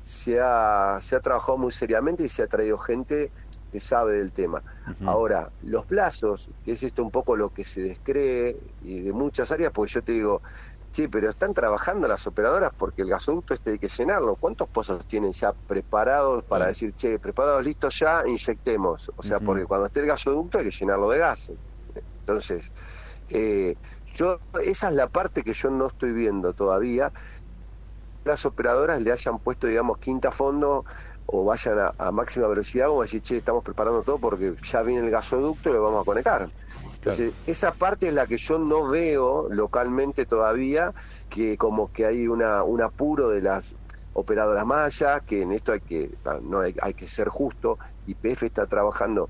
se 0.00 0.40
ha, 0.40 0.98
se 1.00 1.16
ha 1.16 1.20
trabajado 1.20 1.58
muy 1.58 1.72
seriamente 1.72 2.24
y 2.24 2.28
se 2.28 2.42
ha 2.42 2.46
traído 2.46 2.78
gente 2.78 3.32
que 3.70 3.80
sabe 3.80 4.18
del 4.18 4.32
tema. 4.32 4.62
Ahora, 5.04 5.50
los 5.62 5.84
plazos, 5.84 6.50
que 6.62 6.72
es 6.72 6.82
esto 6.84 7.02
un 7.02 7.10
poco 7.10 7.34
lo 7.34 7.50
que 7.50 7.64
se 7.64 7.80
descree 7.80 8.56
y 8.82 9.00
de 9.00 9.12
muchas 9.12 9.50
áreas, 9.50 9.72
pues 9.74 9.92
yo 9.92 10.02
te 10.02 10.12
digo, 10.12 10.42
sí, 10.92 11.08
pero 11.08 11.28
están 11.28 11.52
trabajando 11.52 12.06
las 12.06 12.24
operadoras 12.28 12.70
porque 12.76 13.02
el 13.02 13.08
gasoducto 13.08 13.52
este 13.52 13.72
hay 13.72 13.78
que 13.80 13.88
llenarlo. 13.88 14.36
¿Cuántos 14.36 14.68
pozos 14.68 15.04
tienen 15.06 15.32
ya 15.32 15.52
preparados 15.52 16.44
para 16.44 16.66
decir, 16.66 16.92
che, 16.92 17.18
preparados, 17.18 17.64
listos 17.64 17.98
ya, 17.98 18.22
inyectemos? 18.24 19.10
O 19.16 19.22
sea, 19.24 19.40
porque 19.40 19.64
cuando 19.64 19.86
esté 19.86 20.00
el 20.00 20.06
gasoducto 20.06 20.58
hay 20.58 20.66
que 20.66 20.76
llenarlo 20.78 21.10
de 21.10 21.18
gas. 21.18 21.50
Entonces, 22.20 22.70
eh, 23.28 23.74
yo 24.14 24.40
esa 24.62 24.88
es 24.88 24.94
la 24.94 25.08
parte 25.08 25.42
que 25.42 25.52
yo 25.52 25.70
no 25.70 25.88
estoy 25.88 26.12
viendo 26.12 26.52
todavía. 26.54 27.12
Las 28.24 28.46
operadoras 28.46 29.00
le 29.02 29.12
hayan 29.12 29.38
puesto, 29.38 29.66
digamos, 29.66 29.98
quinta 29.98 30.30
fondo 30.30 30.84
o 31.26 31.44
vayan 31.44 31.78
a, 31.78 31.94
a 31.98 32.10
máxima 32.10 32.46
velocidad 32.48 32.88
como 32.88 33.02
decir, 33.02 33.22
che, 33.22 33.36
estamos 33.36 33.62
preparando 33.62 34.02
todo 34.02 34.18
porque 34.18 34.54
ya 34.62 34.82
viene 34.82 35.02
el 35.04 35.10
gasoducto 35.10 35.70
y 35.70 35.72
lo 35.72 35.82
vamos 35.82 36.02
a 36.02 36.04
conectar. 36.04 36.48
Entonces, 36.94 37.32
esa 37.46 37.72
parte 37.72 38.08
es 38.08 38.14
la 38.14 38.26
que 38.26 38.38
yo 38.38 38.58
no 38.58 38.88
veo 38.88 39.48
localmente 39.50 40.24
todavía, 40.24 40.92
que 41.28 41.58
como 41.58 41.92
que 41.92 42.06
hay 42.06 42.26
una, 42.28 42.62
un 42.62 42.80
apuro 42.80 43.28
de 43.28 43.42
las 43.42 43.76
operadoras 44.14 44.64
mayas, 44.64 45.22
que 45.22 45.42
en 45.42 45.52
esto 45.52 45.72
hay 45.72 45.80
que, 45.80 46.10
no 46.42 46.60
hay, 46.60 46.74
hay 46.80 46.94
que 46.94 47.06
ser 47.06 47.28
justo, 47.28 47.78
YPF 48.06 48.44
está 48.44 48.66
trabajando 48.66 49.28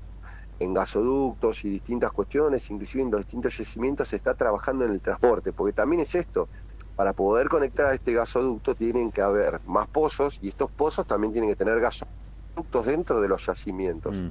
en 0.59 0.73
gasoductos 0.73 1.65
y 1.65 1.69
distintas 1.69 2.11
cuestiones, 2.13 2.69
inclusive 2.71 3.03
en 3.03 3.11
los 3.11 3.21
distintos 3.21 3.57
yacimientos 3.57 4.07
se 4.07 4.15
está 4.15 4.35
trabajando 4.35 4.85
en 4.85 4.91
el 4.91 5.01
transporte, 5.01 5.51
porque 5.51 5.73
también 5.73 6.01
es 6.01 6.15
esto, 6.15 6.49
para 6.95 7.13
poder 7.13 7.49
conectar 7.49 7.87
a 7.87 7.93
este 7.93 8.13
gasoducto 8.13 8.75
tienen 8.75 9.11
que 9.11 9.21
haber 9.21 9.59
más 9.65 9.87
pozos 9.89 10.37
y 10.41 10.49
estos 10.49 10.71
pozos 10.75 11.05
también 11.05 11.33
tienen 11.33 11.49
que 11.51 11.55
tener 11.57 11.79
gasoductos 11.79 12.85
dentro 12.85 13.21
de 13.21 13.27
los 13.27 13.45
yacimientos. 13.45 14.25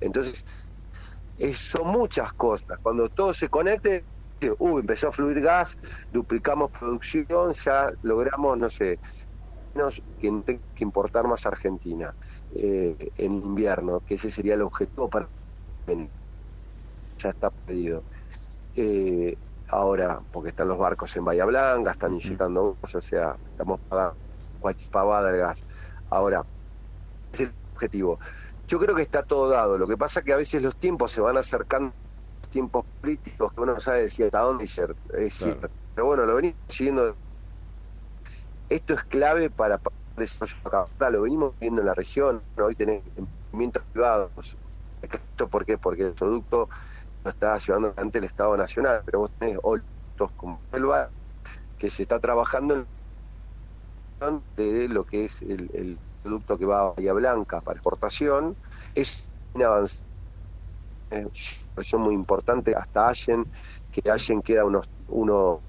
Entonces, 0.00 0.44
es- 1.36 1.58
son 1.58 1.88
muchas 1.88 2.32
cosas. 2.34 2.78
Cuando 2.82 3.08
todo 3.10 3.34
se 3.34 3.48
conecte, 3.48 4.06
uh, 4.58 4.78
empezó 4.78 5.08
a 5.08 5.12
fluir 5.12 5.40
gas, 5.40 5.76
duplicamos 6.10 6.70
producción, 6.70 7.52
ya 7.52 7.88
logramos, 8.02 8.58
no 8.58 8.70
sé, 8.70 8.98
menos 9.74 10.02
que 10.18 10.30
no 10.30 10.42
tenga 10.44 10.62
que 10.74 10.84
importar 10.84 11.26
más 11.26 11.46
Argentina 11.46 12.14
eh, 12.50 12.96
en 13.16 13.32
invierno, 13.34 14.00
que 14.02 14.14
ese 14.16 14.30
sería 14.30 14.54
el 14.54 14.62
objetivo 14.62 15.10
para 15.10 15.30
ya 17.18 17.30
está 17.30 17.50
pedido. 17.50 18.04
Eh, 18.74 19.36
ahora, 19.74 20.20
porque 20.32 20.50
están 20.50 20.68
los 20.68 20.78
barcos 20.78 21.14
en 21.16 21.24
Bahía 21.24 21.44
Blanca, 21.44 21.90
están 21.90 22.14
inyectando 22.14 22.76
gas, 22.80 22.94
o 22.94 23.02
sea, 23.02 23.36
estamos 23.50 23.80
pagando 23.88 24.14
cualquier 24.60 24.90
pavada 24.90 25.30
del 25.30 25.40
gas. 25.40 25.66
Ahora, 26.10 26.44
es 27.32 27.40
el 27.40 27.52
objetivo. 27.74 28.18
Yo 28.68 28.78
creo 28.78 28.94
que 28.94 29.02
está 29.02 29.24
todo 29.24 29.48
dado. 29.48 29.76
Lo 29.76 29.86
que 29.86 29.96
pasa 29.96 30.20
es 30.20 30.26
que 30.26 30.32
a 30.32 30.36
veces 30.36 30.62
los 30.62 30.76
tiempos 30.76 31.10
se 31.10 31.20
van 31.20 31.36
acercando, 31.36 31.92
los 32.40 32.48
tiempos 32.50 32.84
políticos, 33.00 33.52
que 33.52 33.60
uno 33.60 33.74
no 33.74 33.80
sabe 33.80 34.02
decir 34.02 34.26
hasta 34.26 34.40
dónde. 34.40 34.64
Es 34.64 35.34
cierto. 35.34 35.68
Pero 35.94 36.06
bueno, 36.06 36.24
lo 36.24 36.36
venimos 36.36 36.56
siguiendo. 36.68 37.14
Esto 38.68 38.94
es 38.94 39.04
clave 39.04 39.50
para 39.50 39.74
el 39.74 39.82
desarrollo. 40.16 40.88
Lo 41.10 41.22
venimos 41.22 41.54
viendo 41.60 41.80
en 41.82 41.86
la 41.86 41.94
región. 41.94 42.40
Hoy 42.56 42.74
tenés 42.74 43.02
emprendimientos 43.16 43.82
privados. 43.92 44.56
¿Esto 45.02 45.48
por 45.48 45.66
qué? 45.66 45.76
Porque 45.76 46.02
el 46.02 46.12
producto 46.12 46.68
está 47.30 47.58
llevando 47.58 47.88
adelante 47.88 48.18
el 48.18 48.24
Estado 48.24 48.56
Nacional, 48.56 49.02
pero 49.04 49.20
vos 49.20 49.30
tenés 49.38 49.58
otros 49.62 50.30
como 50.36 50.60
Elba 50.72 51.10
que 51.78 51.90
se 51.90 52.02
está 52.02 52.18
trabajando 52.20 52.74
en 52.74 52.86
de 54.56 54.88
lo 54.88 55.04
que 55.04 55.26
es 55.26 55.42
el, 55.42 55.70
el 55.74 55.98
producto 56.22 56.56
que 56.56 56.64
va 56.64 56.80
a 56.80 56.92
Bahía 56.92 57.12
Blanca 57.12 57.60
para 57.60 57.76
exportación. 57.76 58.56
Es 58.94 59.28
un 59.52 59.62
avance, 59.62 60.06
es 61.10 61.64
una 61.66 61.74
versión 61.76 62.00
muy 62.02 62.14
importante 62.14 62.74
hasta 62.74 63.08
Allen, 63.08 63.44
que 63.90 64.10
Allen 64.10 64.40
queda 64.42 64.64
unos, 64.64 64.88
unos 65.08 65.60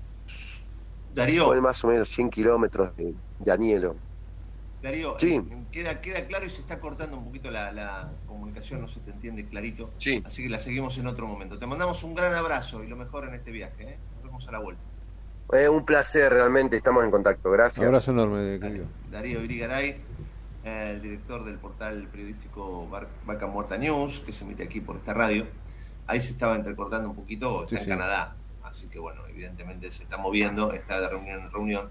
Darío. 1.13 1.53
más 1.61 1.83
o 1.83 1.87
menos 1.87 2.07
100 2.09 2.29
kilómetros 2.29 2.95
de, 2.95 3.15
de 3.39 3.51
Anielo. 3.51 3.95
Darío, 4.85 5.15
Sí. 5.19 5.35
eh, 5.35 5.63
queda, 5.71 5.99
queda 5.99 6.25
claro 6.27 6.45
y 6.45 6.49
se 6.49 6.61
está 6.61 6.79
cortando 6.79 7.17
un 7.17 7.25
poquito 7.25 7.49
la, 7.51 7.71
la 7.71 8.11
comunicación, 8.27 8.81
no 8.81 8.87
se 8.87 8.99
te 8.99 9.11
entiende 9.11 9.45
clarito. 9.45 9.91
Así 10.23 10.43
que 10.43 10.49
la 10.49 10.59
seguimos 10.59 10.97
en 10.97 11.07
otro 11.07 11.27
momento. 11.27 11.57
Te 11.57 11.65
mandamos 11.65 12.03
un 12.03 12.13
gran 12.15 12.33
abrazo 12.35 12.83
y 12.83 12.87
lo 12.87 12.95
mejor 12.95 13.27
en 13.27 13.33
este 13.35 13.51
viaje. 13.51 13.83
¿eh? 13.83 13.97
Nos 14.15 14.23
vemos 14.23 14.47
a 14.47 14.51
la 14.51 14.59
vuelta. 14.59 14.81
Es 15.53 15.69
un 15.69 15.85
placer, 15.85 16.31
realmente, 16.31 16.77
estamos 16.77 17.03
en 17.03 17.11
contacto. 17.11 17.49
Gracias. 17.51 17.79
Un 17.79 17.87
abrazo 17.87 18.11
enorme, 18.11 18.59
querido. 18.59 18.85
Darío 19.11 19.43
Irigaray, 19.43 19.97
eh, 20.63 20.91
el 20.95 21.01
director 21.01 21.43
del 21.45 21.57
portal 21.57 22.07
periodístico 22.11 22.87
Vaca 23.25 23.47
Muerta 23.47 23.77
News, 23.77 24.19
que 24.19 24.31
se 24.31 24.43
emite 24.43 24.63
aquí 24.63 24.81
por 24.81 24.95
esta 24.97 25.13
radio. 25.13 25.45
Ahí 26.07 26.19
se 26.19 26.31
estaba 26.31 26.55
entrecortando 26.55 27.09
un 27.09 27.15
poquito, 27.15 27.63
está 27.63 27.69
Sí, 27.69 27.75
en 27.75 27.83
sí. 27.83 27.89
Canadá. 27.89 28.35
Así 28.63 28.87
que 28.87 28.99
bueno, 28.99 29.21
evidentemente 29.27 29.89
se 29.91 30.03
está 30.03 30.17
moviendo, 30.17 30.73
está 30.73 30.99
de 31.01 31.09
reunión 31.09 31.41
en 31.41 31.51
reunión 31.51 31.89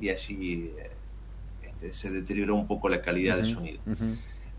y 0.00 0.08
allí 0.10 0.74
eh, 0.78 0.90
este, 1.76 1.92
se 1.92 2.10
deterioró 2.10 2.54
un 2.54 2.66
poco 2.66 2.88
la 2.88 3.02
calidad 3.02 3.36
del 3.36 3.44
Ujú, 3.44 3.54
sonido. 3.54 3.82
ujú. 3.86 4.08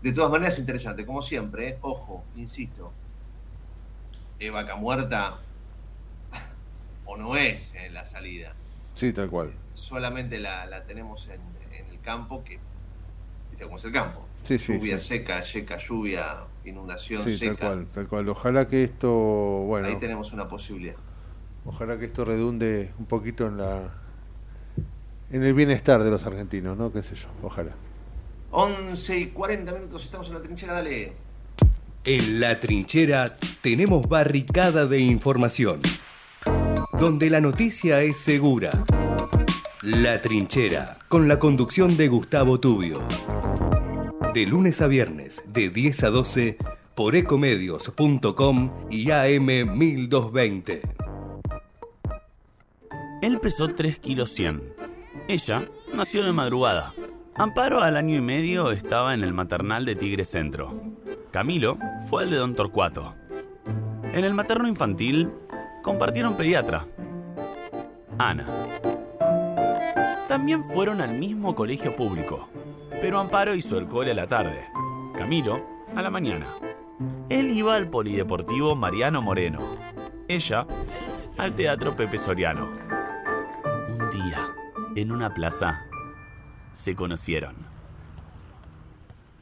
De 0.00 0.12
todas 0.12 0.30
maneras, 0.30 0.58
interesante, 0.58 1.06
como 1.06 1.22
siempre, 1.22 1.68
¿eh? 1.70 1.78
ojo, 1.82 2.28
insisto, 2.34 2.94
¿es 4.38 4.50
vaca 4.52 4.74
muerta 4.76 5.38
o 7.04 7.16
no 7.16 7.36
es 7.36 7.74
eh, 7.74 7.90
la 7.90 8.04
salida? 8.04 8.56
Sí, 8.94 9.12
tal 9.12 9.30
cual. 9.30 9.58
Solamente 9.72 10.38
la, 10.38 10.66
la 10.66 10.84
tenemos 10.84 11.26
en, 11.28 11.56
en 11.70 11.88
el 11.88 12.00
campo, 12.02 12.44
que 12.44 12.66
viste 13.50 13.64
cómo 13.64 13.76
es 13.78 13.84
el 13.86 13.92
campo. 13.92 14.30
Sí, 14.42 14.58
sí, 14.58 14.80
lluvia 14.80 14.98
sí. 14.98 15.00
seca, 15.00 15.42
seca, 15.44 15.78
lluvia, 15.78 16.48
inundación 16.64 17.22
Sí, 17.24 17.38
tal 17.38 17.58
seca. 17.58 17.58
cual, 17.58 17.90
tal 17.90 18.08
cual. 18.08 18.28
Ojalá 18.28 18.66
que 18.68 18.84
esto, 18.84 19.08
bueno, 19.10 19.90
Ahí 19.90 19.98
tenemos 19.98 20.32
una 20.32 20.46
posibilidad. 20.46 20.94
ojalá 21.62 21.98
que 21.98 22.06
esto 22.06 22.24
redunde 22.24 22.94
un 22.98 23.06
poquito 23.06 23.46
en 23.46 23.58
la 23.58 24.07
en 25.30 25.42
el 25.42 25.54
bienestar 25.54 26.02
de 26.02 26.10
los 26.10 26.24
argentinos, 26.24 26.76
¿no? 26.76 26.92
Qué 26.92 27.02
sé 27.02 27.14
yo, 27.14 27.28
ojalá. 27.42 27.72
11 28.50 29.18
y 29.18 29.26
40 29.26 29.72
minutos, 29.72 30.04
estamos 30.04 30.28
en 30.28 30.34
la 30.34 30.40
trinchera, 30.40 30.72
dale. 30.74 31.12
En 32.04 32.40
la 32.40 32.58
trinchera 32.58 33.36
tenemos 33.60 34.08
barricada 34.08 34.86
de 34.86 35.00
información, 35.00 35.80
donde 36.98 37.28
la 37.28 37.40
noticia 37.40 38.00
es 38.02 38.16
segura. 38.16 38.70
La 39.82 40.20
trinchera, 40.20 40.98
con 41.08 41.28
la 41.28 41.38
conducción 41.38 41.96
de 41.96 42.08
Gustavo 42.08 42.58
Tubio. 42.58 43.00
De 44.32 44.46
lunes 44.46 44.80
a 44.80 44.86
viernes, 44.86 45.42
de 45.46 45.70
10 45.70 46.04
a 46.04 46.10
12, 46.10 46.58
por 46.94 47.14
ecomedios.com 47.16 48.70
y 48.90 49.10
AM 49.10 49.46
1220. 49.76 50.82
Él 53.20 53.40
pesó 53.40 53.74
3 53.74 53.98
kilos 53.98 54.32
100. 54.32 54.77
Ella 55.26 55.62
nació 55.94 56.24
de 56.24 56.32
madrugada. 56.32 56.92
Amparo 57.34 57.82
al 57.82 57.96
año 57.96 58.16
y 58.16 58.20
medio 58.20 58.70
estaba 58.70 59.14
en 59.14 59.22
el 59.22 59.32
maternal 59.32 59.84
de 59.84 59.94
Tigre 59.96 60.24
Centro. 60.24 60.80
Camilo 61.30 61.78
fue 62.08 62.24
al 62.24 62.30
de 62.30 62.36
Don 62.36 62.54
Torcuato. 62.54 63.14
En 64.12 64.24
el 64.24 64.34
materno 64.34 64.68
infantil 64.68 65.30
compartieron 65.82 66.36
pediatra. 66.36 66.86
Ana. 68.18 68.46
También 70.28 70.64
fueron 70.64 71.00
al 71.00 71.14
mismo 71.18 71.54
colegio 71.54 71.94
público, 71.94 72.48
pero 73.00 73.18
Amparo 73.18 73.54
hizo 73.54 73.78
el 73.78 73.86
cole 73.86 74.10
a 74.10 74.14
la 74.14 74.26
tarde, 74.26 74.66
Camilo 75.16 75.64
a 75.94 76.02
la 76.02 76.10
mañana. 76.10 76.46
Él 77.28 77.56
iba 77.56 77.74
al 77.74 77.88
polideportivo 77.88 78.74
Mariano 78.74 79.22
Moreno, 79.22 79.60
ella 80.26 80.66
al 81.38 81.54
teatro 81.54 81.94
Pepe 81.94 82.18
Soriano. 82.18 82.68
Un 83.88 84.10
día, 84.10 84.47
en 85.00 85.12
una 85.12 85.32
plaza, 85.32 85.86
se 86.72 86.96
conocieron. 86.96 87.54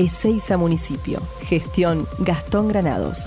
Ezeiza 0.00 0.56
Municipio. 0.56 1.20
Gestión 1.42 2.08
Gastón 2.20 2.68
Granados. 2.68 3.26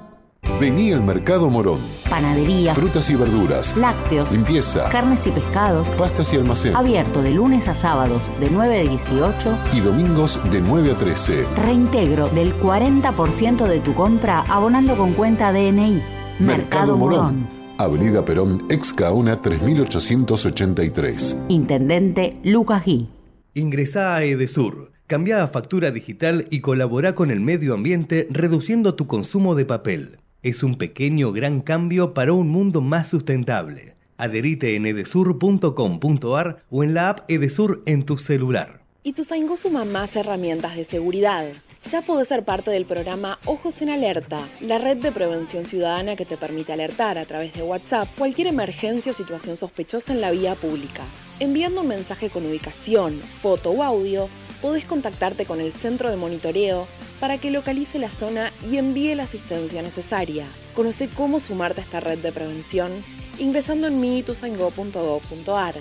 Vení 0.59 0.91
al 0.91 1.03
Mercado 1.03 1.49
Morón. 1.49 1.79
Panadería, 2.09 2.73
Frutas 2.73 3.09
y 3.09 3.15
verduras. 3.15 3.75
lácteos, 3.77 4.31
Limpieza. 4.31 4.89
carnes 4.89 5.25
y 5.27 5.31
pescados. 5.31 5.87
Pastas 5.89 6.33
y 6.33 6.37
almacén. 6.37 6.75
Abierto 6.75 7.21
de 7.21 7.31
lunes 7.31 7.67
a 7.67 7.75
sábados 7.75 8.29
de 8.39 8.49
9 8.49 8.79
a 8.79 8.81
18. 8.81 9.57
Y 9.73 9.81
domingos 9.81 10.39
de 10.51 10.59
9 10.61 10.91
a 10.91 10.95
13. 10.95 11.45
Reintegro 11.63 12.27
del 12.29 12.53
40% 12.55 13.67
de 13.67 13.79
tu 13.81 13.93
compra 13.93 14.41
abonando 14.49 14.97
con 14.97 15.13
cuenta 15.13 15.51
DNI. 15.51 16.01
Mercado 16.39 16.97
Morón. 16.97 17.47
Avenida 17.77 18.23
Perón, 18.25 18.63
ex 18.69 18.93
Caona 18.93 19.41
3883. 19.41 21.43
Intendente 21.49 22.39
Lucas 22.43 22.83
Gui. 22.85 23.09
Ingresá 23.53 24.15
a 24.15 24.23
Edesur, 24.23 24.91
cambia 25.07 25.43
a 25.43 25.47
factura 25.47 25.91
digital 25.91 26.47
y 26.51 26.61
colabora 26.61 27.15
con 27.15 27.31
el 27.31 27.39
medio 27.41 27.73
ambiente 27.73 28.27
reduciendo 28.29 28.93
tu 28.95 29.07
consumo 29.07 29.55
de 29.55 29.65
papel. 29.65 30.17
Es 30.43 30.63
un 30.63 30.73
pequeño 30.73 31.31
gran 31.31 31.61
cambio 31.61 32.15
para 32.15 32.33
un 32.33 32.49
mundo 32.49 32.81
más 32.81 33.07
sustentable. 33.07 33.95
Adherite 34.17 34.75
en 34.75 34.87
edesur.com.ar 34.87 36.63
o 36.71 36.83
en 36.83 36.95
la 36.95 37.09
app 37.09 37.29
Edesur 37.29 37.83
en 37.85 38.05
tu 38.05 38.17
celular. 38.17 38.81
Ituzaingó 39.03 39.55
suma 39.55 39.85
más 39.85 40.15
herramientas 40.15 40.75
de 40.75 40.83
seguridad. 40.83 41.45
Ya 41.83 42.01
podés 42.01 42.27
ser 42.27 42.43
parte 42.43 42.71
del 42.71 42.85
programa 42.85 43.37
Ojos 43.45 43.83
en 43.83 43.89
Alerta, 43.89 44.47
la 44.61 44.79
red 44.79 44.97
de 44.97 45.11
prevención 45.11 45.65
ciudadana 45.65 46.15
que 46.15 46.25
te 46.25 46.37
permite 46.37 46.73
alertar 46.73 47.19
a 47.19 47.25
través 47.25 47.53
de 47.53 47.61
WhatsApp 47.61 48.09
cualquier 48.17 48.47
emergencia 48.47 49.11
o 49.11 49.15
situación 49.15 49.57
sospechosa 49.57 50.11
en 50.11 50.21
la 50.21 50.31
vía 50.31 50.55
pública. 50.55 51.03
Enviando 51.39 51.81
un 51.81 51.87
mensaje 51.87 52.31
con 52.31 52.47
ubicación, 52.47 53.19
foto 53.19 53.69
o 53.69 53.83
audio, 53.83 54.27
podés 54.61 54.85
contactarte 54.85 55.45
con 55.45 55.59
el 55.59 55.73
centro 55.73 56.09
de 56.09 56.15
monitoreo 56.15 56.87
para 57.19 57.39
que 57.39 57.51
localice 57.51 57.99
la 57.99 58.11
zona 58.11 58.51
y 58.69 58.77
envíe 58.77 59.15
la 59.15 59.23
asistencia 59.23 59.81
necesaria. 59.81 60.45
Conoce 60.75 61.09
cómo 61.09 61.39
sumarte 61.39 61.81
a 61.81 61.83
esta 61.83 61.99
red 61.99 62.19
de 62.19 62.31
prevención 62.31 63.03
ingresando 63.37 63.87
en 63.87 63.99
miituzaingó.gov.ar. 63.99 65.75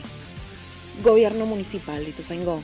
Gobierno 1.03 1.47
Municipal 1.47 2.05
de 2.05 2.11
Ituzaingó. 2.11 2.63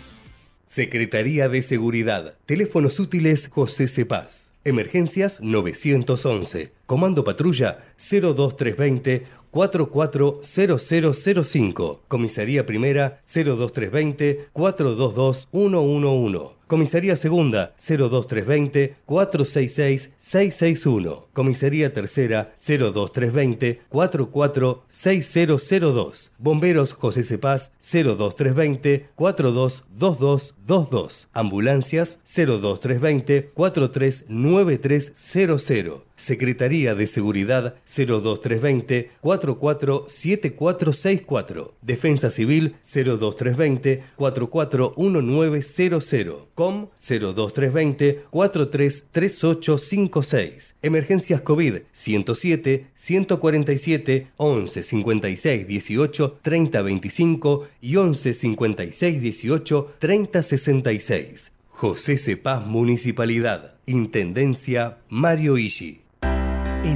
Secretaría 0.66 1.48
de 1.48 1.62
Seguridad. 1.62 2.36
Teléfonos 2.44 2.98
útiles 2.98 3.48
José 3.48 3.88
Cepaz. 3.88 4.50
Emergencias 4.64 5.40
911. 5.40 6.72
Comando 6.86 7.22
Patrulla 7.22 7.84
02320 7.98 9.26
440005. 9.56 12.00
Comisaría 12.08 12.66
Primera 12.66 13.20
02320 13.24 14.48
422 14.52 15.48
111. 15.50 16.55
Comisaría 16.66 17.14
Segunda 17.14 17.76
02320 17.78 18.96
466 19.06 20.10
661. 20.18 21.28
Comisaría 21.32 21.92
Tercera 21.92 22.52
02320 22.56 23.82
446002. 23.88 26.32
Bomberos 26.38 26.92
José 26.92 27.22
Cepaz 27.22 27.70
02320 27.80 29.06
422222. 29.14 31.28
Ambulancias 31.34 32.18
02320 32.24 33.50
439300. 33.54 36.06
Secretaría 36.16 36.94
de 36.94 37.06
Seguridad 37.06 37.74
02320 37.84 39.10
447464. 39.20 41.74
Defensa 41.82 42.30
Civil 42.30 42.76
02320 42.82 44.02
441900. 44.16 46.46
COM 46.56 46.88
02320 46.98 48.24
433856. 48.30 50.74
Emergencias 50.82 51.42
COVID 51.42 51.82
107 51.92 52.86
147 52.94 54.26
11 54.38 54.82
56 54.82 55.68
18 55.68 56.38
30 56.42 56.82
25 56.82 57.68
y 57.82 57.96
11 57.96 58.34
56 58.34 59.20
18 59.20 59.94
30 59.98 60.42
66. 60.42 61.52
José 61.68 62.16
Cepaz 62.16 62.66
Municipalidad. 62.66 63.74
Intendencia 63.84 64.96
Mario 65.10 65.58
Ishi. 65.58 66.05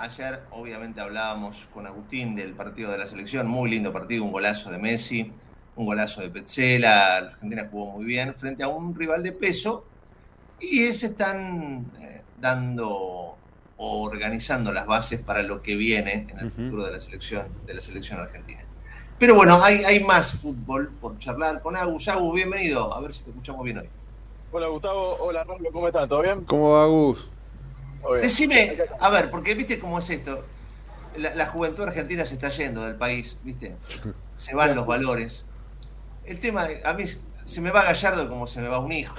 Ayer, 0.00 0.40
obviamente, 0.52 0.98
hablábamos 1.02 1.68
con 1.74 1.86
Agustín 1.86 2.34
del 2.34 2.54
partido 2.54 2.90
de 2.90 2.96
la 2.96 3.06
selección. 3.06 3.46
Muy 3.46 3.68
lindo 3.68 3.92
partido, 3.92 4.24
un 4.24 4.32
golazo 4.32 4.70
de 4.70 4.78
Messi, 4.78 5.30
un 5.76 5.84
golazo 5.84 6.22
de 6.22 6.30
Petzela. 6.30 7.20
La 7.20 7.28
Argentina 7.28 7.68
jugó 7.70 7.92
muy 7.92 8.06
bien 8.06 8.34
frente 8.34 8.62
a 8.62 8.68
un 8.68 8.94
rival 8.94 9.22
de 9.22 9.32
peso. 9.32 9.84
Y 10.58 10.86
se 10.94 11.08
están 11.08 11.84
eh, 12.00 12.22
dando 12.40 13.36
o 13.76 14.02
organizando 14.02 14.72
las 14.72 14.86
bases 14.86 15.20
para 15.20 15.42
lo 15.42 15.60
que 15.60 15.76
viene 15.76 16.26
en 16.30 16.38
el 16.38 16.50
futuro 16.50 16.84
de 16.86 16.92
la 16.92 17.00
selección, 17.00 17.48
de 17.66 17.74
la 17.74 17.82
selección 17.82 18.20
argentina. 18.20 18.62
Pero 19.18 19.34
bueno, 19.34 19.62
hay, 19.62 19.84
hay 19.84 20.02
más 20.02 20.32
fútbol 20.32 20.90
por 20.98 21.18
charlar 21.18 21.60
con 21.60 21.76
Agus. 21.76 22.08
Agus, 22.08 22.34
bienvenido. 22.34 22.94
A 22.94 23.00
ver 23.02 23.12
si 23.12 23.22
te 23.24 23.30
escuchamos 23.30 23.64
bien 23.64 23.76
hoy. 23.76 23.88
Hola 24.50 24.68
Gustavo, 24.68 25.16
hola 25.20 25.44
Pablo, 25.44 25.68
¿cómo 25.70 25.88
están? 25.88 26.08
¿Todo 26.08 26.22
bien? 26.22 26.42
¿Cómo 26.44 26.70
va, 26.70 26.86
Gus? 26.86 27.28
Decime, 28.22 28.78
a 29.00 29.10
ver, 29.10 29.30
porque 29.30 29.54
viste 29.54 29.78
cómo 29.78 29.98
es 29.98 30.10
esto. 30.10 30.44
La, 31.16 31.34
la 31.34 31.46
juventud 31.46 31.82
argentina 31.84 32.24
se 32.24 32.34
está 32.34 32.48
yendo 32.50 32.82
del 32.84 32.94
país, 32.94 33.36
¿viste? 33.42 33.76
Se 34.36 34.54
van 34.54 34.74
los 34.74 34.86
valores. 34.86 35.44
El 36.24 36.38
tema, 36.40 36.68
a 36.84 36.92
mí 36.94 37.04
se 37.46 37.60
me 37.60 37.70
va 37.70 37.82
Gallardo 37.82 38.28
como 38.28 38.46
se 38.46 38.60
me 38.60 38.68
va 38.68 38.78
un 38.78 38.92
hijo. 38.92 39.14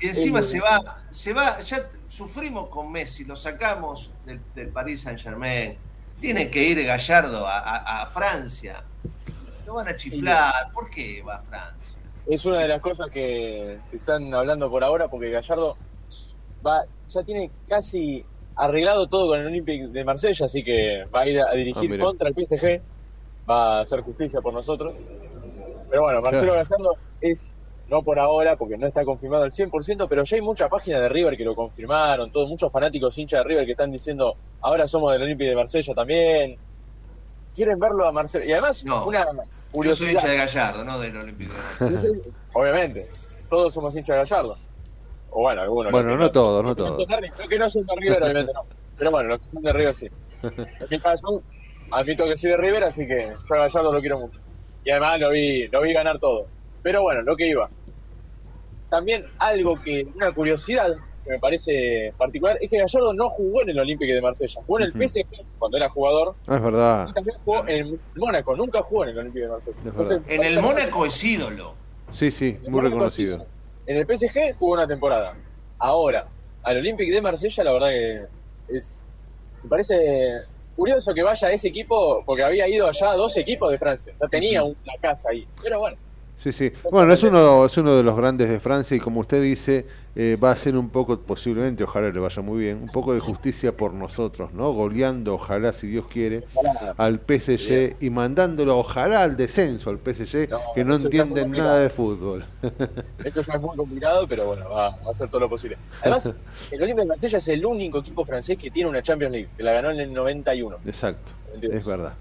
Y 0.00 0.08
encima 0.08 0.42
se 0.42 0.58
va, 0.60 1.02
se 1.10 1.32
va, 1.32 1.60
ya 1.60 1.88
sufrimos 2.08 2.68
con 2.68 2.90
Messi, 2.90 3.24
lo 3.24 3.36
sacamos 3.36 4.10
del, 4.26 4.40
del 4.54 4.68
Paris 4.68 5.02
Saint 5.02 5.20
Germain. 5.20 5.76
Tiene 6.20 6.50
que 6.50 6.62
ir 6.64 6.84
Gallardo 6.84 7.46
a, 7.46 7.58
a- 7.58 8.02
a 8.02 8.06
Francia. 8.06 8.82
Lo 9.66 9.74
van 9.74 9.88
a 9.88 9.96
chiflar. 9.96 10.70
¿Por 10.72 10.90
qué 10.90 11.22
va 11.22 11.36
a 11.36 11.40
Francia? 11.40 11.98
Es 12.26 12.44
una 12.44 12.58
de 12.58 12.68
las 12.68 12.80
cosas 12.80 13.10
que 13.10 13.78
están 13.92 14.32
hablando 14.34 14.68
por 14.70 14.82
ahora 14.84 15.08
porque 15.08 15.30
Gallardo 15.30 15.76
va, 16.66 16.84
ya 17.08 17.22
tiene 17.22 17.50
casi 17.68 18.24
arreglado 18.56 19.06
todo 19.08 19.28
con 19.28 19.40
el 19.40 19.46
Olympique 19.46 19.86
de 19.88 20.04
Marsella, 20.04 20.46
así 20.46 20.62
que 20.62 21.04
va 21.14 21.20
a 21.22 21.26
ir 21.28 21.40
a 21.40 21.46
Ah, 21.50 21.54
dirigir 21.54 21.90
mira. 21.90 22.04
contra 22.04 22.28
el 22.28 22.34
PSG, 22.34 22.80
va 23.48 23.78
a 23.78 23.80
hacer 23.80 24.00
justicia 24.02 24.40
por 24.40 24.52
nosotros. 24.52 24.94
Pero 25.90 26.02
bueno, 26.02 26.20
Marcelo 26.22 26.52
Claro. 26.52 26.68
Gallardo 26.68 26.96
es, 27.20 27.56
no 27.88 28.02
por 28.02 28.18
ahora, 28.18 28.56
porque 28.56 28.76
no 28.78 28.86
está 28.86 29.04
confirmado 29.04 29.44
al 29.44 29.50
100%, 29.50 30.06
pero 30.08 30.24
ya 30.24 30.36
hay 30.36 30.42
muchas 30.42 30.68
páginas 30.70 31.00
de 31.02 31.08
River 31.08 31.36
que 31.36 31.44
lo 31.44 31.54
confirmaron, 31.54 32.30
todos 32.30 32.48
muchos 32.48 32.70
fanáticos 32.72 33.16
hinchas 33.18 33.40
de 33.40 33.44
River 33.44 33.64
que 33.66 33.72
están 33.72 33.90
diciendo, 33.90 34.34
ahora 34.60 34.86
somos 34.88 35.12
del 35.12 35.22
Olympique 35.22 35.50
de 35.50 35.56
Marsella 35.56 35.94
también. 35.94 36.58
Quieren 37.54 37.78
verlo 37.78 38.06
a 38.06 38.12
Marcelo. 38.12 38.44
Y 38.46 38.52
además, 38.52 38.82
una 38.84 39.24
Yo 39.24 39.32
soy 39.34 39.44
curiosidad. 39.72 40.10
hincha 40.12 40.28
de 40.28 40.36
Gallardo, 40.38 40.84
no 40.84 40.98
del 40.98 41.16
Olímpico. 41.16 41.52
Obviamente, 42.54 43.00
todos 43.50 43.74
somos 43.74 43.94
hinchas 43.94 44.08
de 44.16 44.22
Gallardo. 44.36 44.54
O 45.34 45.42
bueno, 45.42 45.62
algunos. 45.62 45.92
Bueno, 45.92 46.16
no 46.16 46.30
todos, 46.30 46.62
no 46.64 46.74
todos. 46.76 46.96
son 46.96 47.06
de 47.08 47.16
River- 47.16 47.38
Los 47.38 47.48
que 47.48 47.58
no 47.58 47.70
son 47.70 47.86
de 47.86 47.94
River, 47.96 48.22
obviamente 48.22 48.52
no. 48.52 48.60
Pero 48.98 49.10
bueno, 49.10 49.28
los 49.30 49.40
que 49.40 49.46
son 49.52 49.62
de 49.62 49.72
River 49.72 49.94
sí. 49.94 50.08
En 50.42 50.86
mi 50.90 50.98
caso, 50.98 51.42
admito 51.90 52.24
que 52.26 52.36
soy 52.36 52.50
de 52.50 52.56
River, 52.58 52.84
así 52.84 53.06
que 53.06 53.28
yo 53.48 53.54
a 53.54 53.58
Gallardo 53.58 53.92
lo 53.92 54.00
quiero 54.00 54.18
mucho. 54.20 54.38
Y 54.84 54.90
además 54.90 55.20
lo 55.20 55.30
vi, 55.30 55.68
lo 55.68 55.80
vi 55.82 55.92
ganar 55.92 56.18
todo. 56.18 56.46
Pero 56.82 57.02
bueno, 57.02 57.22
lo 57.22 57.36
que 57.36 57.48
iba. 57.48 57.68
También 58.90 59.24
algo 59.38 59.74
que, 59.82 60.06
una 60.14 60.32
curiosidad 60.32 60.88
que 61.24 61.30
me 61.30 61.38
parece 61.38 62.12
particular, 62.18 62.58
es 62.60 62.68
que 62.68 62.78
Gallardo 62.78 63.14
no 63.14 63.30
jugó 63.30 63.62
en 63.62 63.70
el 63.70 63.78
Olympique 63.78 64.12
de 64.12 64.20
Marsella. 64.20 64.60
Jugó 64.66 64.80
en 64.80 64.86
el. 64.86 64.92
PSG 65.08 65.24
cuando 65.58 65.76
era 65.78 65.88
jugador. 65.88 66.34
Ah, 66.48 66.56
es 66.56 66.62
verdad. 66.62 67.06
Y 67.08 67.12
también 67.12 67.36
jugó 67.44 67.60
en 67.68 67.86
el 67.86 68.00
Mónaco, 68.16 68.56
nunca 68.56 68.82
jugó 68.82 69.04
en 69.04 69.10
el 69.10 69.18
Olympique 69.18 69.44
de 69.46 69.50
Marsella. 69.50 69.76
Entonces, 69.84 70.20
En 70.26 70.42
el 70.42 70.60
Mónaco 70.60 71.06
es 71.06 71.24
ídolo. 71.24 71.74
Sí, 72.10 72.30
sí, 72.30 72.58
muy 72.68 72.82
reconocido. 72.82 73.46
En 73.86 73.96
el 73.96 74.06
PSG 74.06 74.54
jugó 74.58 74.74
una 74.74 74.86
temporada. 74.86 75.36
Ahora, 75.78 76.28
al 76.62 76.76
Olympique 76.76 77.12
de 77.12 77.20
Marsella, 77.20 77.64
la 77.64 77.72
verdad 77.72 77.88
que 77.88 78.26
es. 78.68 79.04
Me 79.62 79.68
parece 79.68 80.40
curioso 80.74 81.14
que 81.14 81.22
vaya 81.22 81.48
a 81.48 81.52
ese 81.52 81.68
equipo, 81.68 82.22
porque 82.24 82.42
había 82.42 82.68
ido 82.68 82.88
allá 82.88 83.10
a 83.10 83.16
dos 83.16 83.36
equipos 83.36 83.70
de 83.70 83.78
Francia. 83.78 84.12
Ya 84.20 84.28
tenía 84.28 84.62
una 84.62 84.94
casa 85.00 85.28
ahí. 85.30 85.46
Pero 85.62 85.80
bueno, 85.80 85.96
Sí, 86.42 86.50
sí. 86.50 86.72
Bueno, 86.90 87.12
es 87.12 87.22
uno, 87.22 87.64
es 87.64 87.78
uno 87.78 87.94
de 87.94 88.02
los 88.02 88.16
grandes 88.16 88.48
de 88.48 88.58
Francia 88.58 88.96
y 88.96 89.00
como 89.00 89.20
usted 89.20 89.40
dice, 89.40 89.86
eh, 90.16 90.36
va 90.42 90.50
a 90.50 90.56
ser 90.56 90.76
un 90.76 90.88
poco, 90.88 91.20
posiblemente, 91.20 91.84
ojalá 91.84 92.10
le 92.10 92.18
vaya 92.18 92.42
muy 92.42 92.58
bien, 92.58 92.78
un 92.78 92.88
poco 92.88 93.14
de 93.14 93.20
justicia 93.20 93.76
por 93.76 93.94
nosotros, 93.94 94.52
¿no? 94.52 94.72
Goleando, 94.72 95.34
ojalá, 95.34 95.72
si 95.72 95.86
Dios 95.86 96.08
quiere, 96.08 96.42
al 96.96 97.20
PSG 97.20 97.94
y 98.00 98.10
mandándolo, 98.10 98.76
ojalá, 98.76 99.22
al 99.22 99.36
descenso 99.36 99.90
al 99.90 99.98
PSG, 99.98 100.48
que 100.74 100.84
no 100.84 100.96
entienden 100.96 101.52
nada 101.52 101.78
de 101.78 101.90
fútbol. 101.90 102.44
esto 103.24 103.40
ya 103.40 103.52
es 103.52 103.60
muy 103.60 103.76
complicado, 103.76 104.26
pero 104.26 104.46
bueno, 104.46 104.68
va, 104.68 104.96
va 104.96 105.10
a 105.10 105.10
hacer 105.12 105.28
todo 105.28 105.42
lo 105.42 105.48
posible. 105.48 105.78
Además, 106.00 106.32
el 106.72 106.82
Olympique 106.82 107.02
de 107.02 107.06
Marsella 107.06 107.38
es 107.38 107.46
el 107.46 107.64
único 107.64 108.00
equipo 108.00 108.24
francés 108.24 108.58
que 108.58 108.68
tiene 108.68 108.90
una 108.90 109.00
Champions 109.00 109.30
League, 109.32 109.48
que 109.56 109.62
la 109.62 109.74
ganó 109.74 109.90
en 109.90 110.00
el 110.00 110.12
91. 110.12 110.78
Exacto, 110.86 111.34
¿Entiendes? 111.54 111.82
es 111.82 111.86
verdad. 111.86 112.14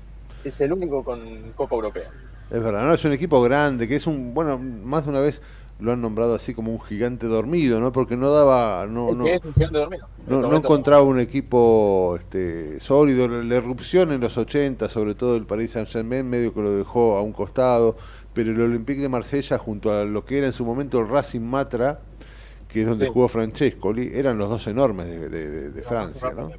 Es 0.43 0.61
el 0.61 0.73
único 0.73 1.03
con 1.03 1.53
Copa 1.55 1.73
Europea. 1.73 2.09
Es 2.51 2.61
verdad, 2.61 2.83
no 2.83 2.93
es 2.93 3.05
un 3.05 3.13
equipo 3.13 3.41
grande, 3.41 3.87
que 3.87 3.95
es 3.95 4.07
un, 4.07 4.33
bueno, 4.33 4.57
más 4.57 5.05
de 5.05 5.11
una 5.11 5.21
vez 5.21 5.41
lo 5.79 5.93
han 5.93 6.01
nombrado 6.01 6.35
así 6.35 6.53
como 6.53 6.71
un 6.71 6.79
gigante 6.81 7.25
dormido, 7.25 7.79
¿no? 7.79 7.91
Porque 7.91 8.15
no 8.15 8.29
daba, 8.31 8.85
no, 8.87 9.13
no, 9.13 9.25
es 9.25 9.41
un 9.43 9.53
gigante 9.53 9.79
dormido. 9.79 10.07
No, 10.27 10.35
este 10.37 10.49
no 10.49 10.57
encontraba 10.57 11.01
un 11.01 11.19
equipo 11.19 12.15
este, 12.19 12.79
sólido. 12.79 13.27
La, 13.27 13.55
erupción 13.55 14.11
en 14.11 14.19
los 14.21 14.37
80, 14.37 14.89
sobre 14.89 15.15
todo 15.15 15.35
el 15.37 15.45
Paris 15.45 15.71
Saint-Germain, 15.71 16.29
medio 16.29 16.53
que 16.53 16.61
lo 16.61 16.71
dejó 16.75 17.17
a 17.17 17.21
un 17.23 17.31
costado, 17.31 17.95
pero 18.33 18.51
el 18.51 18.61
Olympique 18.61 19.01
de 19.01 19.09
Marsella, 19.09 19.57
junto 19.57 19.91
a 19.91 20.03
lo 20.03 20.23
que 20.23 20.37
era 20.37 20.47
en 20.47 20.53
su 20.53 20.65
momento 20.65 20.99
el 20.99 21.07
Racing 21.07 21.41
Matra, 21.41 21.99
que 22.67 22.81
es 22.81 22.87
donde 22.87 23.05
Sí. 23.05 23.11
jugó 23.13 23.27
Francescoli, 23.27 24.11
eran 24.13 24.37
los 24.37 24.49
dos 24.49 24.67
enormes 24.67 25.07
de, 25.07 25.29
de- 25.29 25.49
de- 25.49 25.69
de 25.71 25.81
Francia, 25.81 26.31
¿no? 26.31 26.51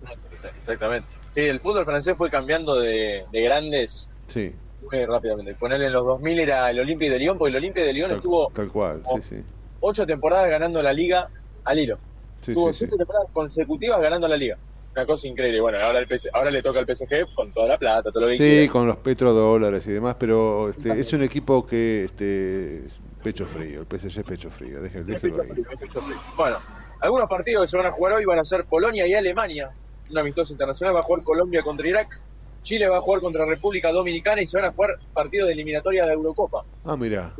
Exactamente. 0.56 1.08
Sí, 1.28 1.42
el 1.42 1.60
fútbol 1.60 1.84
francés 1.84 2.16
fue 2.16 2.28
cambiando 2.28 2.74
de, 2.78 3.24
de 3.30 3.42
grandes 3.42 4.12
Sí, 4.26 4.52
muy 4.90 5.04
rápidamente. 5.06 5.54
Ponerle 5.54 5.86
en 5.86 5.92
los 5.92 6.04
2000 6.04 6.40
era 6.40 6.70
el 6.70 6.80
Olympique 6.80 7.10
de 7.12 7.18
Lyon, 7.18 7.38
porque 7.38 7.50
el 7.50 7.56
Olympique 7.56 7.86
de 7.86 7.92
Lyon 7.92 8.08
tal, 8.08 8.18
estuvo 8.18 8.50
tal 8.50 8.70
cual, 8.70 9.02
sí, 9.14 9.22
sí. 9.36 9.44
ocho 9.80 10.06
temporadas 10.06 10.48
ganando 10.48 10.82
la 10.82 10.92
liga 10.92 11.28
al 11.64 11.78
hilo. 11.78 11.98
Sí, 12.40 12.54
Tuvo 12.54 12.72
siete 12.72 12.96
temporadas 12.96 13.28
consecutivas 13.32 14.00
ganando 14.00 14.26
la 14.26 14.36
liga. 14.36 14.56
Una 14.96 15.06
cosa 15.06 15.28
increíble. 15.28 15.60
Bueno, 15.60 15.78
ahora, 15.78 16.00
el 16.00 16.06
PS 16.06 16.28
ahora 16.34 16.50
le 16.50 16.60
toca 16.60 16.80
al 16.80 16.84
PSG 16.84 17.34
con 17.34 17.50
toda 17.52 17.68
la 17.68 17.76
plata, 17.78 18.10
todo 18.10 18.24
lo 18.24 18.28
que 18.30 18.36
Sí, 18.36 18.42
quiera. 18.42 18.72
con 18.72 18.86
los 18.86 18.96
petrodólares 18.98 19.86
y 19.86 19.92
demás, 19.92 20.16
pero 20.18 20.68
este, 20.68 20.98
es 21.00 21.12
un 21.12 21.22
equipo 21.22 21.64
que 21.64 22.02
este, 22.04 22.86
es 22.86 22.98
pecho 23.22 23.46
frío, 23.46 23.80
el 23.80 23.86
PSG 23.86 24.18
es 24.20 24.26
pecho 24.26 24.50
frío, 24.50 24.82
déjelo, 24.82 25.04
déjelo 25.04 25.40
ahí. 25.42 25.48
Bueno, 26.36 26.56
algunos 27.00 27.28
partidos 27.28 27.62
que 27.62 27.66
se 27.68 27.76
van 27.76 27.86
a 27.86 27.90
jugar 27.92 28.14
hoy 28.14 28.24
van 28.24 28.40
a 28.40 28.44
ser 28.44 28.64
Polonia 28.66 29.06
y 29.06 29.14
Alemania. 29.14 29.70
Un 30.10 30.18
amistoso 30.18 30.52
internacional 30.52 30.94
va 30.96 31.00
a 31.00 31.04
jugar 31.04 31.22
Colombia 31.22 31.62
contra 31.62 31.86
Irak. 31.88 32.08
Chile 32.62 32.88
va 32.88 32.98
a 32.98 33.00
jugar 33.00 33.20
contra 33.20 33.44
República 33.44 33.92
Dominicana 33.92 34.40
y 34.40 34.46
se 34.46 34.56
van 34.56 34.66
a 34.70 34.72
jugar 34.72 34.90
partidos 35.12 35.48
de 35.48 35.54
eliminatoria 35.54 36.02
de 36.02 36.08
la 36.08 36.14
Eurocopa. 36.14 36.64
Ah, 36.84 36.96
mira. 36.96 37.34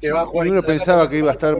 Que 0.00 0.10
va 0.10 0.22
a 0.22 0.26
jugar 0.26 0.48
Uno 0.48 0.62
pensaba 0.62 1.08
que 1.08 1.18
iba 1.18 1.30
a 1.30 1.32
estar 1.32 1.56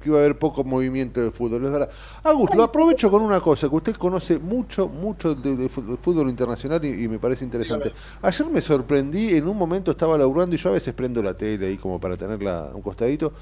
que 0.00 0.08
iba 0.08 0.18
a 0.18 0.20
haber 0.20 0.38
poco 0.38 0.62
movimiento 0.64 1.20
de 1.20 1.30
fútbol, 1.30 1.64
es 1.64 1.72
verdad. 1.72 1.90
Agus, 2.22 2.54
lo 2.54 2.62
aprovecho 2.62 3.10
con 3.10 3.22
una 3.22 3.40
cosa, 3.40 3.68
que 3.68 3.74
usted 3.74 3.96
conoce 3.96 4.38
mucho, 4.38 4.88
mucho 4.88 5.34
de, 5.34 5.56
de 5.56 5.68
fútbol 5.68 6.28
internacional 6.28 6.84
y, 6.84 7.04
y 7.04 7.08
me 7.08 7.18
parece 7.18 7.44
interesante. 7.44 7.92
Ayer 8.22 8.46
me 8.46 8.60
sorprendí, 8.60 9.34
en 9.34 9.48
un 9.48 9.56
momento 9.56 9.90
estaba 9.90 10.16
laburando 10.16 10.54
y 10.54 10.58
yo 10.58 10.70
a 10.70 10.72
veces 10.74 10.94
prendo 10.94 11.22
la 11.22 11.34
tele 11.34 11.66
ahí 11.66 11.76
como 11.76 12.00
para 12.00 12.16
tenerla 12.16 12.68
a 12.68 12.74
un 12.74 12.82
costadito, 12.82 13.32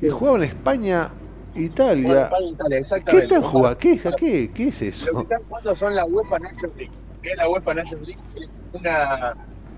y 0.00 0.08
jugaban 0.08 0.44
España, 0.44 1.12
Italia. 1.54 2.28
Bueno, 2.30 2.48
Italia, 2.48 2.80
¿Qué 3.04 3.18
están 3.18 3.42
jugando? 3.42 3.78
¿Qué, 3.78 4.00
qué, 4.16 4.50
¿Qué 4.52 4.68
es 4.68 4.80
Lo 4.80 4.88
eso? 4.88 5.12
que 5.12 5.22
están 5.22 5.42
jugando 5.48 5.74
son 5.74 5.94
la 5.94 6.04
UEFA 6.04 6.38
Nations 6.38 6.76
League. 6.76 6.92
¿Qué 7.22 7.30
es 7.30 7.36
la 7.36 7.48
UEFA 7.48 7.74
Nations 7.74 8.06
League? 8.06 8.22
Es 8.36 8.50
una, 8.72 9.34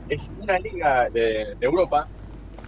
es 0.09 0.31
una 0.41 0.59
liga 0.59 1.09
de, 1.11 1.55
de 1.59 1.67
Europa 1.67 2.09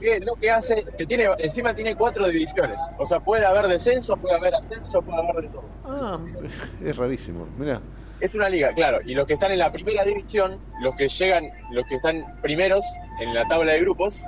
que 0.01 0.21
lo 0.21 0.35
que 0.35 0.51
hace, 0.51 0.85
que 0.99 1.07
tiene, 1.07 1.29
encima 1.39 1.75
tiene 1.75 1.95
cuatro 1.95 2.27
divisiones. 2.29 2.79
O 2.99 3.07
sea, 3.07 3.21
puede 3.21 3.47
haber 3.47 3.67
descenso, 3.67 4.17
puede 4.17 4.35
haber 4.35 4.55
ascenso, 4.55 5.01
puede 5.03 5.19
haber 5.19 5.45
de 5.45 5.49
todo. 5.49 5.65
Ah, 5.85 6.19
es 6.85 6.97
rarísimo, 6.97 7.47
mira. 7.57 7.81
Es 8.21 8.35
una 8.35 8.49
liga, 8.49 8.73
claro. 8.73 9.01
Y 9.05 9.15
los 9.15 9.27
que 9.27 9.35
están 9.35 9.51
en 9.53 9.59
la 9.59 9.73
primera 9.73 10.05
división, 10.05 10.61
los 10.81 10.95
que 10.95 11.09
llegan, 11.09 11.45
los 11.73 11.87
que 11.89 11.97
están 11.97 12.25
primeros 12.41 12.85
en 13.21 13.35
la 13.35 13.47
tabla 13.49 13.73
de 13.73 13.81
grupos, 13.81 14.23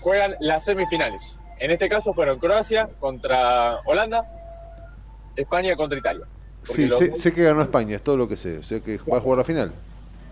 juegan 0.00 0.34
las 0.40 0.64
semifinales. 0.64 1.38
En 1.58 1.72
este 1.72 1.88
caso 1.88 2.12
fueron 2.12 2.38
Croacia 2.38 2.88
contra 3.00 3.76
Holanda, 3.86 4.22
España 5.36 5.74
contra 5.74 5.98
Italia. 5.98 6.24
Sí, 6.74 6.86
los- 6.86 6.98
sé, 6.98 7.12
sé 7.16 7.32
que 7.32 7.42
ganó 7.44 7.62
España, 7.62 7.96
es 7.96 8.02
todo 8.02 8.16
lo 8.16 8.28
que 8.28 8.36
sé, 8.36 8.62
sé 8.62 8.80
que 8.82 8.98
va 8.98 9.18
a 9.18 9.20
jugar 9.20 9.38
la 9.38 9.44
final. 9.44 9.72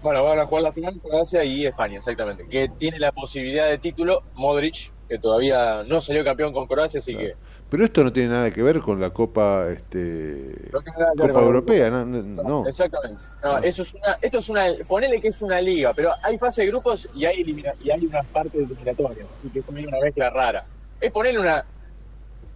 Bueno, 0.03 0.23
van 0.23 0.39
a 0.39 0.47
jugar 0.47 0.63
la 0.63 0.73
final 0.73 1.01
Croacia 1.03 1.43
y 1.43 1.67
España, 1.67 1.97
exactamente. 1.99 2.47
Que 2.49 2.69
tiene 2.69 2.99
la 2.99 3.13
posibilidad 3.13 3.69
de 3.69 3.79
título 3.79 4.23
Modric, 4.35 4.93
que 5.09 5.19
todavía 5.19 5.83
no 5.85 6.01
salió 6.01 6.23
campeón 6.25 6.53
con 6.53 6.67
Croacia, 6.67 6.99
así 6.99 7.17
que 7.17 7.35
Pero 7.69 7.85
esto 7.85 8.05
no 8.05 8.13
tiene 8.13 8.29
nada 8.29 8.51
que 8.51 8.63
ver 8.63 8.81
con 8.81 9.01
la 9.01 9.11
Copa 9.11 9.67
este 9.69 10.53
No 10.73 10.81
tiene 10.81 10.99
nada 10.99 11.13
que 11.17 11.23
ver 11.23 11.31
Copa 11.33 11.45
Europea, 11.45 11.91
no, 11.91 12.05
no, 12.05 12.43
no. 12.43 12.69
Exactamente. 12.69 13.17
No, 13.43 13.59
eso 13.59 13.83
es 13.83 13.95
una, 13.95 14.17
esto 14.23 14.39
es 14.39 14.49
una, 14.49 14.65
ponele 14.89 15.21
que 15.21 15.29
es 15.29 15.43
una 15.43 15.61
liga, 15.61 15.93
pero 15.97 16.11
hay 16.25 16.39
fase 16.39 16.63
de 16.63 16.69
grupos 16.69 17.09
y 17.17 17.25
hay 17.25 17.41
elimina- 17.43 17.75
y 17.81 17.91
hay 17.91 18.07
una 18.07 18.23
parte 18.23 18.59
eliminatoria, 18.59 19.25
así 19.39 19.51
que 19.51 19.61
es 19.61 19.65
una 19.69 19.99
mezcla 20.03 20.31
rara. 20.31 20.63
Es 21.01 21.11
ponerle 21.11 21.41
una, 21.41 21.65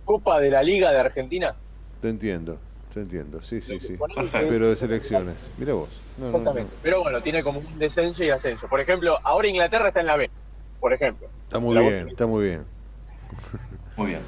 Copa 0.04 0.40
de 0.40 0.50
la 0.50 0.62
Liga 0.62 0.90
de 0.92 0.98
Argentina. 0.98 1.54
Te 2.00 2.08
entiendo, 2.08 2.58
te 2.92 3.00
entiendo, 3.00 3.40
sí, 3.42 3.60
sí, 3.60 3.78
sí. 3.80 3.96
Pero 4.32 4.68
de 4.68 4.76
selecciones, 4.76 5.36
mira 5.56 5.72
vos. 5.74 5.88
No, 6.18 6.24
no, 6.24 6.30
Exactamente. 6.30 6.72
Pero 6.82 7.02
bueno, 7.02 7.20
tiene 7.20 7.42
como 7.42 7.60
un 7.60 7.78
descenso 7.78 8.22
y 8.24 8.30
ascenso. 8.30 8.68
Por 8.68 8.80
ejemplo, 8.80 9.16
ahora 9.24 9.48
Inglaterra 9.48 9.88
está 9.88 10.00
en 10.00 10.06
la 10.06 10.16
B. 10.16 10.30
Por 10.80 10.92
ejemplo. 10.92 11.28
Está 11.44 11.58
muy 11.58 11.74
La 11.74 11.80
bien, 11.82 12.08
está 12.08 12.26
muy 12.26 12.44
bien. 12.44 12.64
Muy 13.96 14.06
bien. 14.08 14.20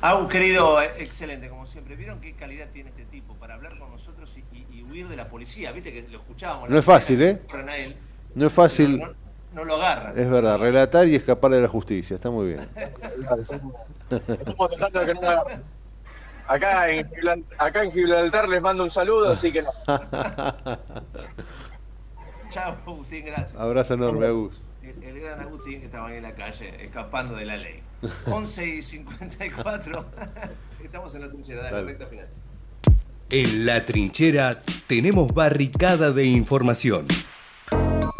Agus, 0.00 0.28
querido, 0.30 0.80
eh, 0.82 0.90
excelente, 0.98 1.48
como 1.48 1.66
siempre. 1.66 1.96
¿Vieron 1.96 2.20
qué 2.20 2.34
calidad 2.34 2.68
tiene 2.72 2.90
este 2.90 3.04
tipo 3.06 3.34
para 3.34 3.54
hablar 3.54 3.76
con 3.78 3.90
nosotros 3.90 4.36
y, 4.36 4.44
y- 4.56 4.66
y 4.78 4.82
huir 4.84 5.08
de 5.08 5.16
la 5.16 5.26
policía? 5.26 5.72
Viste 5.72 5.92
que 5.92 6.02
lo 6.08 6.18
escuchábamos. 6.18 6.68
No 6.70 6.78
es 6.78 6.84
fácil, 6.84 7.20
¿eh? 7.22 7.40
él, 7.78 7.96
No 8.34 8.46
es 8.46 8.52
fácil, 8.52 8.98
No, 8.98 9.08
no 9.52 9.64
lo 9.64 9.74
agarran. 9.76 10.18
es 10.18 10.30
verdad, 10.30 10.58
relatar 10.58 11.08
y 11.08 11.14
escapar 11.16 11.50
de 11.50 11.60
la 11.62 11.68
justicia, 11.68 12.16
está 12.16 12.30
muy 12.30 12.48
bien. 12.48 12.60
Estamos 14.10 14.70
tratando 14.72 15.00
de 15.00 15.06
que 15.06 15.14
no. 15.14 15.44
Acá 16.48 16.88
en, 16.90 17.08
acá 17.58 17.82
en 17.84 17.92
Gibraltar 17.92 18.48
les 18.48 18.62
mando 18.62 18.84
un 18.84 18.90
saludo, 18.90 19.30
así 19.32 19.52
que 19.52 19.62
no. 19.62 19.70
Chao, 22.50 22.76
Agustín, 22.86 23.24
gracias. 23.26 23.54
Abrazo 23.56 23.94
enorme, 23.94 24.26
Agus. 24.26 24.60
El, 24.82 25.02
el 25.02 25.20
gran 25.20 25.40
Agustín 25.40 25.80
que 25.80 25.86
estaba 25.86 26.08
ahí 26.08 26.16
en 26.16 26.22
la 26.22 26.34
calle, 26.34 26.84
escapando 26.84 27.34
de 27.34 27.44
la 27.44 27.56
ley. 27.56 27.82
11 28.26 28.66
y 28.66 28.82
54. 28.82 30.06
Estamos 30.84 31.14
en 31.14 31.20
la 31.22 31.28
trinchera, 31.30 31.62
dale, 31.62 31.76
Dale. 31.76 31.86
recta 31.88 32.06
final. 32.06 32.28
En 33.30 33.66
la 33.66 33.84
trinchera 33.84 34.62
tenemos 34.86 35.32
barricada 35.34 36.12
de 36.12 36.24
información, 36.26 37.06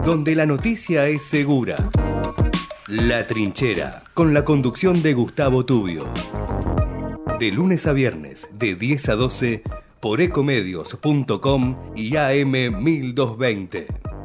donde 0.05 0.35
la 0.35 0.47
noticia 0.47 1.07
es 1.07 1.25
segura. 1.25 1.77
La 2.89 3.27
trinchera, 3.27 4.03
con 4.15 4.35
la 4.35 4.45
conducción 4.45 5.03
de 5.03 5.15
Gustavo 5.15 5.65
Tubio. 5.65 6.13
De 7.39 7.53
lunes 7.53 7.87
a 7.87 7.93
viernes, 7.93 8.49
de 8.59 8.77
10 8.77 9.11
a 9.11 9.15
12, 9.15 9.63
por 10.01 10.23
ecomedios.com 10.23 11.77
y 11.95 12.13
AM1220. 12.13 14.16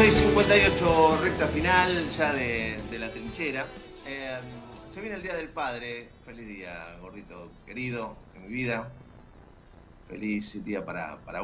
6.58, 0.00 1.20
recta 1.20 1.46
final 1.46 2.08
ya 2.08 2.32
de, 2.32 2.78
de 2.90 2.98
la 2.98 3.10
trinchera. 3.10 3.66
Eh, 4.06 4.38
se 4.86 4.98
viene 5.02 5.16
el 5.16 5.22
Día 5.22 5.34
del 5.34 5.50
Padre. 5.50 6.08
Feliz 6.24 6.46
día, 6.48 6.96
gordito 7.02 7.50
querido, 7.66 8.16
de 8.32 8.40
mi 8.40 8.48
vida. 8.48 8.88
Feliz 10.08 10.64
día 10.64 10.86
para, 10.86 11.18
para. 11.18 11.42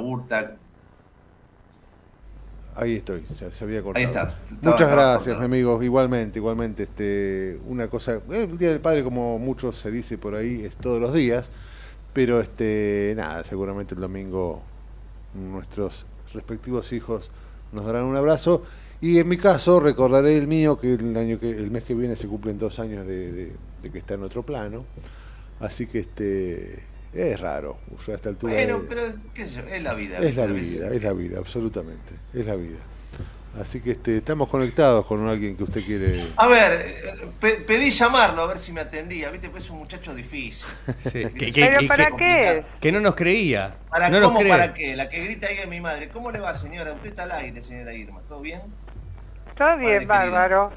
Ahí 2.77 2.97
estoy, 2.97 3.27
se, 3.35 3.53
se 3.53 3.65
había 3.65 3.83
cortado. 3.83 3.99
Ahí 4.03 4.11
está. 4.11 4.25
Muchas 4.25 4.81
Estaba- 4.81 4.93
gracias, 5.13 5.39
mi 5.39 5.45
amigo. 5.45 5.83
Igualmente, 5.83 6.39
igualmente. 6.39 6.85
Este, 6.85 7.61
una 7.67 7.89
cosa, 7.89 8.15
eh, 8.31 8.49
el 8.51 8.57
Día 8.57 8.71
del 8.71 8.81
Padre, 8.81 9.05
como 9.05 9.39
muchos 9.39 9.79
se 9.79 9.91
dice 9.91 10.17
por 10.17 10.35
ahí, 10.35 10.65
es 10.65 10.77
todos 10.77 10.99
los 10.99 11.13
días. 11.13 11.51
Pero 12.15 12.41
este, 12.41 13.13
nada, 13.19 13.45
seguramente 13.45 13.95
el 13.95 14.01
domingo 14.01 14.63
nuestros 15.35 16.07
respectivos 16.33 16.91
hijos 16.95 17.31
nos 17.73 17.85
darán 17.85 18.05
un 18.05 18.17
abrazo. 18.17 18.63
Y 19.01 19.19
en 19.19 19.29
mi 19.29 19.37
caso, 19.37 19.79
recordaré 19.81 20.37
el 20.39 20.47
mío, 20.47 20.79
que 20.79 20.95
el 20.95 21.17
año 21.17 21.39
que 21.39 21.51
el 21.51 21.71
mes 21.71 21.85
que 21.85 21.95
viene 21.95 22.17
se 22.17 22.27
cumplen 22.27 22.59
dos 22.59 22.79
años 22.79 23.07
de, 23.07 23.33
de- 23.33 23.53
de 23.83 23.91
que 23.91 23.99
está 23.99 24.15
en 24.15 24.23
otro 24.23 24.43
plano. 24.43 24.85
Así 25.61 25.87
que 25.87 26.01
este 26.01 26.83
es 27.13 27.41
raro. 27.41 27.79
o 27.97 28.03
sea, 28.03 28.15
a 28.15 28.17
esta 28.17 28.29
altura 28.31 28.55
Bueno, 28.55 28.79
de- 28.81 28.87
pero 28.89 29.03
qué 29.35 29.45
sé 29.47 29.57
yo, 29.57 29.61
es 29.63 29.83
la 29.83 29.95
vida. 29.95 30.19
es 30.19 30.35
la 30.37 30.47
vida, 30.47 30.89
es 30.93 31.03
la 31.03 31.13
vida, 31.13 31.39
absolutamente. 31.39 32.15
Es 32.35 32.45
la 32.47 32.57
vida. 32.57 32.79
Así 33.61 33.81
que 33.81 33.93
este, 33.93 34.19
estamos 34.19 34.51
conectados 34.51 35.07
con 35.07 35.27
alguien 35.27 35.57
que 35.57 35.65
usted 35.65 35.83
quiere. 35.83 36.23
A 36.37 36.47
ver, 36.47 37.31
pe- 37.41 37.65
pedí 37.67 37.91
llamarlo 37.91 38.43
a 38.43 38.47
ver 38.49 38.59
si 38.59 38.71
me 38.71 38.83
atendía. 38.83 39.31
Viste, 39.31 39.49
pues 39.49 39.65
es 39.65 39.71
un 39.71 39.79
muchacho 39.79 40.15
difícil. 40.15 40.67
Sí, 41.01 41.25
que, 41.31 41.53
¿Pero 41.55 41.81
que- 41.81 41.87
para 41.87 42.11
qué? 42.11 42.65
Que 42.81 42.93
no 42.93 43.01
nos 43.01 43.15
creía. 43.15 43.77
¿Para 43.89 44.11
no 44.11 44.21
cómo? 44.21 44.41
¿Para 44.47 44.75
qué? 44.75 44.95
La 44.95 45.09
que 45.09 45.25
grita 45.25 45.47
ahí 45.47 45.57
es 45.57 45.69
mi 45.69 45.81
madre. 45.81 46.11
¿Cómo 46.11 46.31
le 46.31 46.39
va, 46.39 46.53
señora? 46.55 46.93
Usted 46.93 47.09
está 47.09 47.23
al 47.23 47.33
aire, 47.33 47.63
señora 47.63 47.95
Irma. 47.95 48.21
¿Todo 48.29 48.43
bien? 48.43 48.61
Todo 49.57 49.79
bien, 49.79 50.07
bárbaro. 50.07 50.71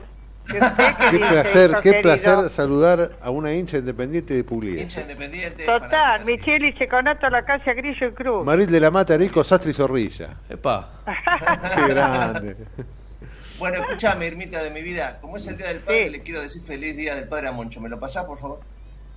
Qué 0.50 1.20
placer, 1.20 1.72
qué 1.84 1.94
placer 2.02 2.50
saludar 2.50 3.12
a 3.22 3.30
una 3.30 3.54
hincha 3.54 3.78
independiente 3.78 4.34
de 4.34 4.44
Pugliese. 4.44 4.82
Hincha 4.82 5.02
independiente. 5.02 5.66
Total, 5.66 6.26
Micheli 6.26 6.74
se 6.74 6.88
conecta 6.88 7.30
la 7.30 7.44
casa 7.44 7.74
Grillo 7.74 8.08
y 8.08 8.12
Cruz. 8.14 8.46
Maril 8.46 8.72
de 8.72 8.80
la 8.80 8.92
Mata, 8.92 9.16
Rico, 9.18 9.44
Sastre 9.44 9.72
y 9.72 9.74
Zorrilla. 9.74 10.30
Epa. 10.50 10.90
Qué 11.76 11.94
grande. 11.94 12.56
Bueno, 13.58 13.78
escúchame, 13.84 14.28
Irmita 14.28 14.64
de 14.64 14.72
mi 14.72 14.82
vida. 14.82 15.20
Como 15.22 15.38
es 15.38 15.46
el 15.48 15.58
Día 15.58 15.68
del 15.68 15.80
Padre, 15.80 16.10
le 16.10 16.22
quiero 16.22 16.42
decir 16.42 16.62
feliz 16.62 16.96
Día 16.96 17.16
del 17.16 17.28
Padre 17.28 17.48
a 17.48 17.52
Moncho. 17.52 17.82
¿Me 17.82 17.90
lo 17.90 18.00
pasás, 18.00 18.26
por 18.26 18.38
favor? 18.38 18.60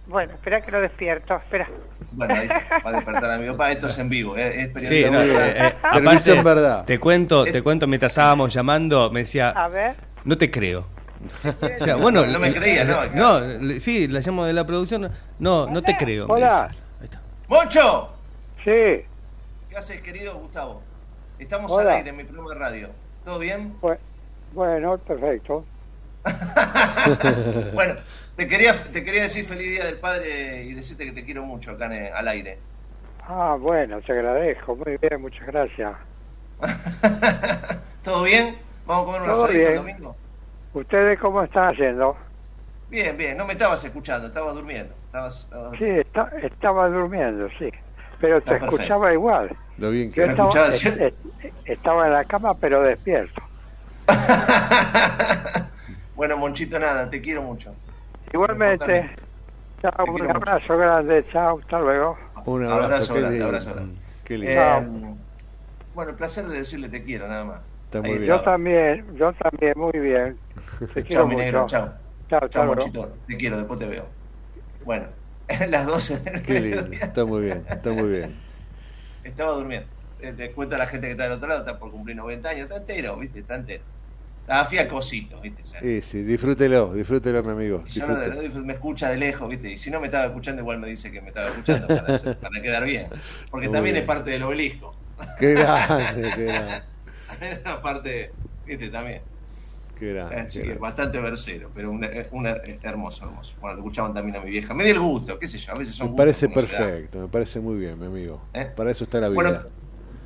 Bueno, 0.07 0.35
espera 0.35 0.61
que 0.61 0.73
lo 0.73 0.81
despierto, 0.81 1.37
espera. 1.37 1.69
Bueno, 2.11 2.35
ahí 2.35 2.49
está. 2.51 2.81
Va 2.85 2.91
a 2.91 2.93
despertar 2.95 3.31
a 3.31 3.39
mi 3.39 3.47
papá. 3.49 3.71
Esto 3.71 3.87
es 3.87 3.99
en 4.01 4.09
vivo. 4.09 4.37
Es, 4.37 4.69
es 4.77 4.89
Sí, 4.89 5.05
no, 5.09 5.23
eh, 5.23 5.31
eh, 5.31 5.73
aparte, 5.81 6.43
verdad. 6.43 6.85
te 6.85 6.99
cuento, 6.99 7.45
te 7.45 7.63
cuento 7.63 7.87
mientras 7.87 8.11
estábamos 8.11 8.53
llamando, 8.53 9.11
me 9.13 9.21
decía, 9.21 9.51
A 9.51 9.69
ver. 9.69 9.95
no 10.25 10.37
te 10.37 10.51
creo. 10.51 10.87
O 11.81 11.85
sea, 11.85 11.97
bueno, 11.97 12.27
No 12.27 12.39
me 12.39 12.49
eh, 12.49 12.55
creía, 12.55 12.85
¿no? 12.85 13.07
No, 13.15 13.41
le- 13.41 13.81
sí, 13.81 14.09
la 14.09 14.21
llamo 14.21 14.45
de 14.45 14.53
la 14.53 14.67
producción. 14.67 15.11
No, 15.39 15.67
no 15.69 15.83
te 15.83 15.97
creo. 15.97 16.27
Hola. 16.29 16.75
¡Moncho! 17.49 18.13
Sí. 18.65 19.05
¿Qué 19.69 19.77
haces, 19.77 20.01
querido 20.01 20.35
Gustavo? 20.39 20.83
Estamos 21.39 21.71
Hola. 21.73 21.91
al 21.93 21.97
aire 21.99 22.11
en 22.11 22.17
mi 22.17 22.25
programa 22.25 22.51
de 22.55 22.59
radio. 22.59 22.89
¿Todo 23.25 23.39
bien? 23.39 23.75
Bueno, 24.53 24.99
perfecto. 24.99 25.65
Bueno, 27.75 27.95
te 28.37 28.47
quería, 28.47 28.73
te 28.75 29.05
quería 29.05 29.23
decir 29.23 29.45
feliz 29.45 29.69
Día 29.69 29.85
del 29.85 29.99
Padre 29.99 30.63
y 30.65 30.73
decirte 30.73 31.05
que 31.05 31.13
te 31.13 31.25
quiero 31.25 31.43
mucho 31.45 31.73
acá 31.73 31.87
en 31.87 32.13
al 32.15 32.29
aire. 32.29 32.59
Ah, 33.27 33.57
bueno, 33.59 34.01
te 34.01 34.13
agradezco. 34.13 34.77
Muy 34.77 34.97
bien, 34.99 35.21
muchas 35.21 35.47
gracias. 35.47 35.93
¿Todo 38.03 38.23
bien? 38.25 38.57
¿Vamos 38.87 39.03
a 39.03 39.07
comer 39.07 39.23
un 39.23 39.31
asadito 39.31 39.69
el 39.69 39.77
domingo? 39.77 40.17
¿Ustedes 40.75 41.19
cómo 41.21 41.43
están 41.43 41.73
haciendo? 41.75 42.17
Bien, 42.89 43.17
bien. 43.17 43.37
No 43.37 43.45
me 43.47 43.53
estabas 43.55 43.85
escuchando, 43.85 44.27
estabas 44.29 44.55
durmiendo. 44.55 44.95
Estabas, 45.07 45.45
estabas- 45.45 45.73
Sí, 45.79 45.85
esta- 45.85 46.31
estaba 46.43 46.89
durmiendo, 46.89 47.49
sí. 47.59 47.71
Pero 48.21 48.35
te 48.37 48.39
Está 48.41 48.53
perfecto. 48.53 48.77
escuchaba 48.77 49.13
igual. 49.13 49.57
Lo 49.79 49.91
bien 49.91 50.09
Yo 50.11 50.15
que 50.15 50.21
¿Me 50.27 50.33
estaba, 50.33 50.49
escuchabas? 50.49 50.75
es- 50.85 50.87
es- 50.97 51.15
estaba 51.65 52.07
en 52.07 52.13
la 52.13 52.25
cama, 52.25 52.55
pero 52.55 52.83
despierto. 52.83 53.43
Bueno, 56.15 56.37
Monchito, 56.37 56.79
nada, 56.79 57.09
te 57.11 57.21
quiero 57.21 57.43
mucho. 57.43 57.75
Igualmente. 58.33 59.11
Chao, 59.81 60.05
un 60.07 60.13
mucho. 60.13 60.31
abrazo 60.31 60.77
grande. 60.77 61.27
Chao, 61.33 61.59
hasta 61.59 61.81
luego. 61.81 62.17
Un 62.45 62.65
Abrazo 62.65 63.15
grande, 63.15 63.31
lindo. 63.31 63.47
abrazo 63.47 63.75
grande. 63.75 63.99
Qué 64.23 64.39
lindo. 64.39 64.53
Eh, 64.53 65.15
bueno, 65.95 66.11
el 66.13 66.17
placer 66.17 66.45
de 66.47 66.59
decirle 66.59 66.89
te 66.89 67.03
quiero, 67.03 67.27
nada 67.27 67.45
más. 67.45 67.61
Está 67.87 68.03
muy 68.03 68.11
Ahí 68.11 68.19
bien. 68.19 68.27
Yo 68.29 68.41
también, 68.43 69.17
yo 69.17 69.33
también, 69.33 69.73
muy 69.77 69.99
bien. 69.99 70.39
Te 70.93 71.03
Chao, 71.09 71.27
mi 71.27 71.37
negro, 71.37 71.65
chao. 71.67 71.99
Chao, 72.29 72.49
Chao. 72.51 72.65
Monchito. 72.67 73.23
Te 73.27 73.37
quiero, 73.37 73.57
después 73.57 73.79
te 73.79 73.89
veo. 73.89 74.19
Bueno, 74.85 75.15
las 75.71 75.87
12 75.87 76.19
del 76.21 76.43
Qué 76.43 76.61
lindo. 76.61 76.91
Está 77.01 77.25
muy 77.25 77.43
bien, 77.43 77.67
está 77.71 77.93
muy 77.93 78.09
bien. 78.11 78.43
Estaba 79.23 79.53
durmiendo. 79.53 79.91
Eh, 80.19 80.33
Le 80.33 80.55
cuento 80.55 80.75
a 80.77 80.79
la 80.79 80.87
gente 80.87 81.07
que 81.07 81.13
está 81.13 81.25
del 81.25 81.33
otro 81.33 81.49
lado, 81.49 81.61
está 81.61 81.79
por 81.79 81.91
cumplir 81.91 82.17
90 82.17 82.51
años, 82.51 82.63
está 82.65 82.77
entero, 82.77 83.17
¿viste? 83.19 83.41
Está 83.41 83.57
entero. 83.57 83.85
Está 84.43 84.65
fiacosito, 84.67 85.41
¿viste? 85.41 85.67
Sea, 85.67 85.81
Sí, 85.81 86.01
sí, 86.03 86.23
disfrútelo, 86.23 86.93
disfrútelo, 86.95 87.43
mi 87.43 87.51
amigo. 87.51 87.85
yo 87.85 88.07
lo, 88.07 88.15
lo 88.29 88.65
me 88.65 88.75
escucha 88.75 89.11
de 89.11 89.17
lejos, 89.17 89.49
¿viste? 89.49 89.71
Y 89.71 89.77
si 89.77 89.91
no 89.91 90.01
me 90.01 90.07
estaba 90.07 90.27
escuchando, 90.27 90.63
igual 90.63 90.79
me 90.79 90.89
dice 90.89 91.11
que 91.11 91.21
me 91.21 91.29
estaba 91.29 91.49
escuchando 91.49 91.93
para, 91.93 92.11
hacer- 92.11 92.39
para 92.39 92.63
quedar 92.63 92.85
bien. 92.85 93.13
Porque 93.51 93.69
Muy 93.69 93.69
también 93.69 93.97
bien. 93.97 93.97
es 93.97 94.05
parte 94.05 94.31
del 94.31 94.43
obelisco. 94.45 95.03
Qué 95.39 95.55
grande, 95.55 96.33
qué 96.35 96.47
grande. 96.47 96.85
Aparte, 97.65 98.37
¿viste? 98.65 98.91
También. 98.91 99.32
Qué 100.03 100.13
grande. 100.15 100.35
Así 100.35 100.55
qué 100.55 100.61
que 100.63 100.67
grande. 100.67 100.81
bastante 100.81 101.21
versero, 101.21 101.71
pero 101.73 101.93
un, 101.93 102.05
un 102.33 102.47
hermoso, 102.83 103.25
hermoso. 103.25 103.55
Bueno, 103.61 103.77
lo 103.77 103.83
escuchaban 103.83 104.13
también 104.13 104.35
a 104.35 104.41
mi 104.41 104.51
vieja. 104.51 104.75
Me 104.75 104.83
dio 104.83 104.95
el 104.95 104.99
gusto, 105.01 105.39
qué 105.39 105.47
sé 105.47 105.59
yo, 105.59 105.71
a 105.71 105.77
veces 105.77 105.95
son 105.95 106.11
Me 106.11 106.17
parece 106.17 106.49
perfecto, 106.49 107.21
me 107.21 107.29
parece 107.29 107.61
muy 107.61 107.77
bien, 107.79 108.01
mi 108.01 108.07
amigo. 108.07 108.43
¿Eh? 108.53 108.69
Para 108.75 108.91
eso 108.91 109.05
está 109.05 109.21
la 109.21 109.29
vida. 109.29 109.41
Bueno, 109.41 109.61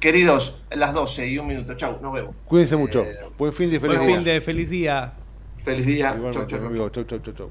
queridos, 0.01 0.65
las 0.71 0.95
12 0.95 1.29
y 1.29 1.37
un 1.37 1.49
minuto. 1.49 1.75
Chau, 1.75 2.01
nos 2.01 2.11
vemos. 2.15 2.35
Cuídense 2.47 2.75
mucho. 2.75 3.05
Buen 3.37 3.53
fin 3.53 3.71
de 3.71 3.79
feliz 3.79 3.99
Buen 3.99 4.09
día. 4.09 4.17
fin 4.17 4.25
de 4.25 4.41
feliz 4.41 4.71
día. 4.71 5.13
Feliz 5.59 5.85
día. 5.85 6.09
Chau, 6.09 6.17
Igualmente, 6.17 6.47
chau, 6.47 6.61
mi 6.61 6.69
chau, 6.69 6.69
amigo. 6.69 6.89
Chau, 6.89 7.05
chau, 7.05 7.19
chau, 7.19 7.35
chau. 7.35 7.51